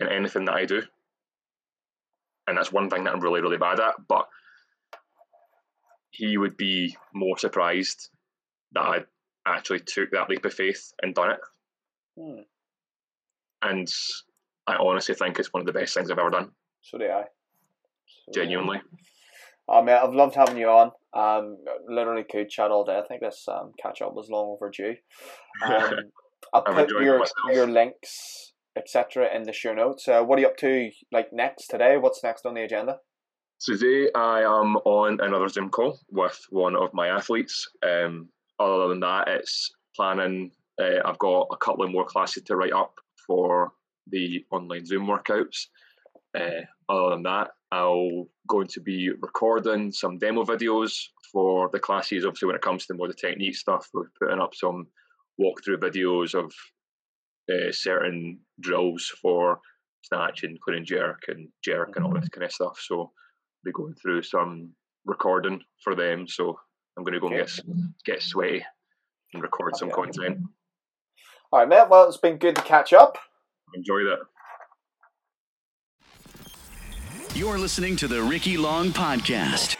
in 0.00 0.08
anything 0.08 0.44
that 0.46 0.54
I 0.56 0.64
do, 0.66 0.82
and 2.46 2.56
that's 2.58 2.72
one 2.72 2.90
thing 2.90 3.04
that 3.04 3.14
I'm 3.14 3.20
really 3.20 3.40
really 3.40 3.58
bad 3.58 3.80
at. 3.80 3.94
But 4.08 4.28
he 6.10 6.36
would 6.36 6.56
be 6.56 6.96
more 7.14 7.38
surprised 7.38 8.10
that 8.72 8.82
I 8.82 9.04
actually 9.46 9.80
took 9.80 10.10
that 10.10 10.28
leap 10.28 10.44
of 10.44 10.52
faith 10.52 10.92
and 11.02 11.14
done 11.14 11.30
it. 11.32 11.40
Hmm. 12.16 12.42
And 13.62 13.88
I 14.66 14.74
honestly 14.76 15.14
think 15.14 15.38
it's 15.38 15.52
one 15.52 15.60
of 15.60 15.66
the 15.66 15.72
best 15.72 15.94
things 15.94 16.10
I've 16.10 16.18
ever 16.18 16.30
done. 16.30 16.50
So 16.82 16.98
do 16.98 17.04
I. 17.08 17.24
So 18.06 18.32
do 18.32 18.40
I. 18.40 18.44
Genuinely. 18.44 18.80
Oh 19.70 19.82
man, 19.82 20.00
I've 20.02 20.14
loved 20.14 20.34
having 20.34 20.58
you 20.58 20.68
on. 20.68 20.90
Um, 21.14 21.58
literally 21.88 22.24
could 22.24 22.50
chat 22.50 22.70
all 22.70 22.84
day. 22.84 22.98
I 22.98 23.06
think 23.06 23.20
this 23.20 23.46
um 23.48 23.72
catch 23.80 24.02
up 24.02 24.14
was 24.14 24.30
long 24.30 24.56
overdue. 24.56 24.96
Um, 25.62 25.94
I'll 26.54 26.62
put 26.62 26.88
your 26.88 27.18
myself. 27.18 27.34
your 27.52 27.66
links 27.66 28.50
etc. 28.76 29.28
in 29.34 29.42
the 29.42 29.52
show 29.52 29.74
notes. 29.74 30.08
Uh, 30.08 30.22
what 30.22 30.38
are 30.38 30.42
you 30.42 30.48
up 30.48 30.56
to 30.58 30.90
like 31.12 31.32
next 31.32 31.68
today? 31.68 31.96
What's 31.96 32.22
next 32.22 32.46
on 32.46 32.54
the 32.54 32.62
agenda? 32.62 32.98
Today 33.60 34.10
I 34.14 34.40
am 34.40 34.76
on 34.76 35.18
another 35.20 35.48
Zoom 35.48 35.68
call 35.70 35.98
with 36.10 36.38
one 36.50 36.76
of 36.76 36.94
my 36.94 37.08
athletes. 37.08 37.68
Um, 37.82 38.28
other 38.58 38.88
than 38.88 39.00
that, 39.00 39.28
it's 39.28 39.70
planning. 39.94 40.52
Uh, 40.80 41.00
I've 41.04 41.18
got 41.18 41.48
a 41.52 41.56
couple 41.56 41.84
of 41.84 41.90
more 41.90 42.06
classes 42.06 42.42
to 42.44 42.56
write 42.56 42.72
up 42.72 42.94
for 43.26 43.72
the 44.06 44.44
online 44.50 44.86
Zoom 44.86 45.06
workouts. 45.06 45.66
Uh, 46.34 46.62
other 46.88 47.10
than 47.10 47.22
that, 47.24 47.50
I'll 47.72 48.28
going 48.48 48.66
to 48.68 48.80
be 48.80 49.10
recording 49.20 49.92
some 49.92 50.18
demo 50.18 50.44
videos 50.44 50.92
for 51.32 51.70
the 51.72 51.78
classes. 51.78 52.24
Obviously, 52.24 52.46
when 52.46 52.56
it 52.56 52.62
comes 52.62 52.86
to 52.86 52.94
more 52.94 53.08
the 53.08 53.14
technique 53.14 53.56
stuff, 53.56 53.88
we're 53.94 54.10
putting 54.20 54.40
up 54.40 54.54
some 54.54 54.86
walkthrough 55.40 55.78
videos 55.78 56.34
of 56.34 56.52
uh, 57.50 57.70
certain 57.70 58.40
drills 58.60 59.12
for 59.22 59.60
snatch 60.02 60.42
and 60.42 60.60
clean 60.60 60.78
and 60.78 60.86
jerk 60.86 61.22
and 61.28 61.48
jerk 61.64 61.92
and 61.96 62.04
all 62.04 62.12
this 62.12 62.28
kind 62.28 62.44
of 62.44 62.52
stuff. 62.52 62.78
So 62.80 63.12
be 63.64 63.72
going 63.72 63.94
through 63.94 64.22
some 64.22 64.72
recording 65.04 65.60
for 65.84 65.94
them. 65.94 66.26
So 66.26 66.58
I'm 66.96 67.04
going 67.04 67.14
to 67.14 67.20
go 67.20 67.28
and 67.28 67.36
get 67.36 67.60
get 68.04 68.22
sweaty. 68.22 68.64
and 69.32 69.42
record 69.42 69.76
some 69.76 69.90
content. 69.90 70.38
All 71.52 71.60
right, 71.60 71.68
mate. 71.68 71.88
Well, 71.88 72.08
it's 72.08 72.16
been 72.16 72.38
good 72.38 72.56
to 72.56 72.62
catch 72.62 72.92
up. 72.92 73.18
Enjoy 73.74 74.00
that. 74.04 74.18
You're 77.40 77.56
listening 77.56 77.96
to 77.96 78.06
the 78.06 78.22
Ricky 78.22 78.58
Long 78.58 78.90
Podcast. 78.90 79.78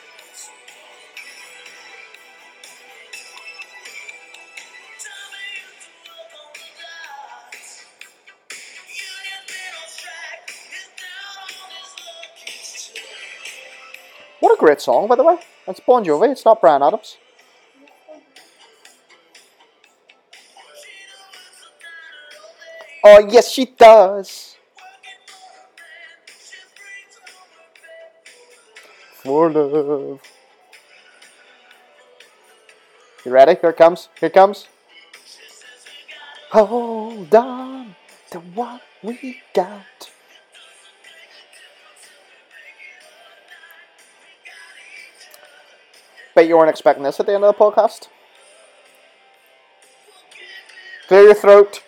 What 14.40 14.54
a 14.54 14.58
great 14.58 14.80
song, 14.80 15.06
by 15.06 15.16
the 15.16 15.22
way. 15.22 15.36
It's 15.68 15.80
Bon 15.80 16.02
Jovi. 16.02 16.32
It's 16.32 16.46
not 16.46 16.62
Bryan 16.62 16.82
Adams. 16.82 17.18
Oh, 23.04 23.28
yes, 23.28 23.50
she 23.52 23.66
does. 23.66 24.56
For 29.30 29.48
love. 29.48 30.20
You 33.24 33.30
ready? 33.30 33.56
Here 33.60 33.70
it 33.70 33.76
comes. 33.76 34.08
Here 34.18 34.26
it 34.26 34.32
comes. 34.32 34.66
Hold 36.50 37.32
on 37.32 37.94
to 38.32 38.40
what 38.40 38.82
we 39.04 39.40
got. 39.54 40.10
Bet 46.34 46.48
you 46.48 46.56
weren't 46.56 46.70
expecting 46.70 47.04
this 47.04 47.20
at 47.20 47.26
the 47.26 47.34
end 47.34 47.44
of 47.44 47.56
the 47.56 47.64
podcast. 47.64 48.08
Clear 51.06 51.22
your 51.22 51.34
throat. 51.34 51.84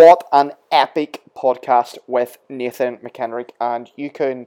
What 0.00 0.26
an 0.32 0.52
epic 0.72 1.20
podcast 1.36 1.98
with 2.06 2.38
Nathan 2.48 2.96
McKendrick, 3.04 3.50
and 3.60 3.90
you 3.96 4.08
can 4.08 4.46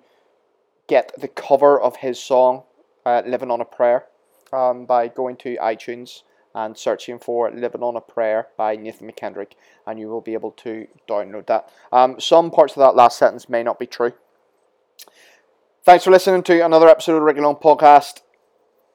get 0.88 1.12
the 1.16 1.28
cover 1.28 1.80
of 1.80 1.98
his 1.98 2.18
song 2.20 2.64
uh, 3.06 3.22
"Living 3.24 3.52
on 3.52 3.62
a 3.62 3.66
Prayer" 3.66 4.06
um, 4.52 4.88
by 4.88 5.10
going 5.10 5.36
to 5.36 5.56
iTunes 5.58 6.24
and 6.56 6.76
searching 6.76 7.20
for 7.20 7.52
"Living 7.52 7.84
on 7.84 7.96
a 7.96 8.02
Prayer" 8.02 8.48
by 8.58 8.76
Nathan 8.76 9.08
McKendrick, 9.08 9.52
and 9.86 10.00
you 10.00 10.08
will 10.08 10.22
be 10.22 10.34
able 10.34 10.54
to 10.54 10.88
download 11.08 11.46
that. 11.46 11.70
Um, 11.92 12.20
some 12.20 12.50
parts 12.50 12.74
of 12.74 12.80
that 12.80 12.96
last 12.96 13.20
sentence 13.20 13.48
may 13.48 13.62
not 13.62 13.78
be 13.78 13.86
true. 13.86 14.14
Thanks 15.84 16.04
for 16.04 16.10
listening 16.10 16.42
to 16.42 16.66
another 16.66 16.90
episode 16.90 17.12
of 17.12 17.20
the 17.20 17.26
Ricky 17.26 17.42
Long 17.42 17.58
Podcast. 17.58 18.22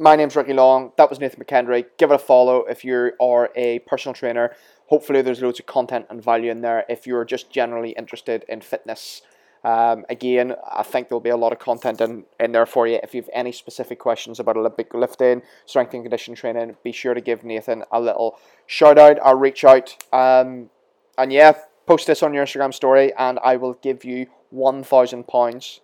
My 0.00 0.16
name's 0.16 0.34
Ricky 0.34 0.54
Long. 0.54 0.92
That 0.96 1.08
was 1.08 1.20
Nathan 1.20 1.44
McKendrick. 1.44 1.86
Give 1.98 2.10
it 2.10 2.14
a 2.14 2.18
follow 2.18 2.64
if 2.64 2.84
you 2.84 3.12
are 3.20 3.50
a 3.54 3.78
personal 3.80 4.14
trainer. 4.14 4.56
Hopefully, 4.88 5.22
there's 5.22 5.42
loads 5.42 5.60
of 5.60 5.66
content 5.66 6.06
and 6.10 6.22
value 6.22 6.50
in 6.50 6.60
there. 6.60 6.84
If 6.88 7.06
you're 7.06 7.24
just 7.24 7.50
generally 7.50 7.90
interested 7.90 8.44
in 8.48 8.60
fitness, 8.60 9.22
um, 9.64 10.04
again, 10.08 10.54
I 10.70 10.82
think 10.82 11.08
there'll 11.08 11.20
be 11.20 11.30
a 11.30 11.36
lot 11.36 11.52
of 11.52 11.58
content 11.58 12.00
in, 12.00 12.24
in 12.38 12.52
there 12.52 12.66
for 12.66 12.86
you. 12.86 13.00
If 13.02 13.14
you 13.14 13.22
have 13.22 13.30
any 13.32 13.52
specific 13.52 13.98
questions 13.98 14.38
about 14.38 14.56
Olympic 14.56 14.94
lifting, 14.94 15.42
strength 15.66 15.94
and 15.94 16.04
condition 16.04 16.34
training, 16.34 16.76
be 16.82 16.92
sure 16.92 17.14
to 17.14 17.20
give 17.20 17.44
Nathan 17.44 17.84
a 17.90 18.00
little 18.00 18.38
shout 18.66 18.98
out 18.98 19.18
or 19.22 19.36
reach 19.36 19.64
out. 19.64 19.96
Um, 20.12 20.70
and 21.16 21.32
yeah, 21.32 21.52
post 21.86 22.06
this 22.06 22.22
on 22.22 22.32
your 22.32 22.44
Instagram 22.44 22.72
story, 22.72 23.12
and 23.14 23.38
I 23.42 23.56
will 23.56 23.74
give 23.74 24.04
you 24.04 24.26
£1,000. 24.54 25.80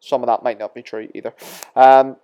Some 0.00 0.22
of 0.22 0.26
that 0.26 0.42
might 0.42 0.58
not 0.58 0.74
be 0.74 0.82
true 0.82 1.08
either. 1.14 1.32
Um, 1.76 2.16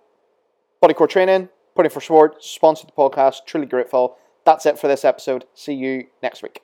Bodycore 0.83 1.09
Training, 1.09 1.49
Podium4Sport, 1.77 2.41
sponsored 2.41 2.89
the 2.89 2.93
podcast. 2.93 3.45
Truly 3.45 3.65
grateful. 3.65 4.17
That's 4.45 4.65
it 4.65 4.79
for 4.79 4.87
this 4.87 5.03
episode. 5.03 5.45
See 5.53 5.73
you 5.73 6.07
next 6.21 6.43
week. 6.43 6.61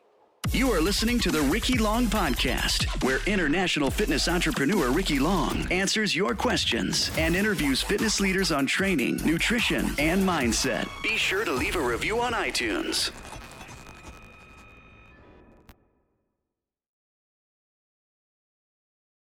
You 0.52 0.72
are 0.72 0.82
listening 0.82 1.20
to 1.20 1.32
the 1.32 1.42
Ricky 1.42 1.78
Long 1.78 2.08
Podcast, 2.08 3.04
where 3.04 3.20
international 3.28 3.92
fitness 3.92 4.28
entrepreneur 4.28 4.90
Ricky 4.90 5.20
Long 5.20 5.72
answers 5.72 6.16
your 6.16 6.34
questions 6.34 7.12
and 7.18 7.36
interviews 7.36 7.82
fitness 7.82 8.20
leaders 8.20 8.52
on 8.52 8.66
training, 8.66 9.18
nutrition, 9.24 9.92
and 10.00 10.28
mindset. 10.28 10.90
Be 11.04 11.16
sure 11.16 11.46
to 11.46 11.52
leave 11.52 11.76
a 11.76 11.82
review 11.82 12.20
on 12.20 12.34
iTunes. 12.34 13.12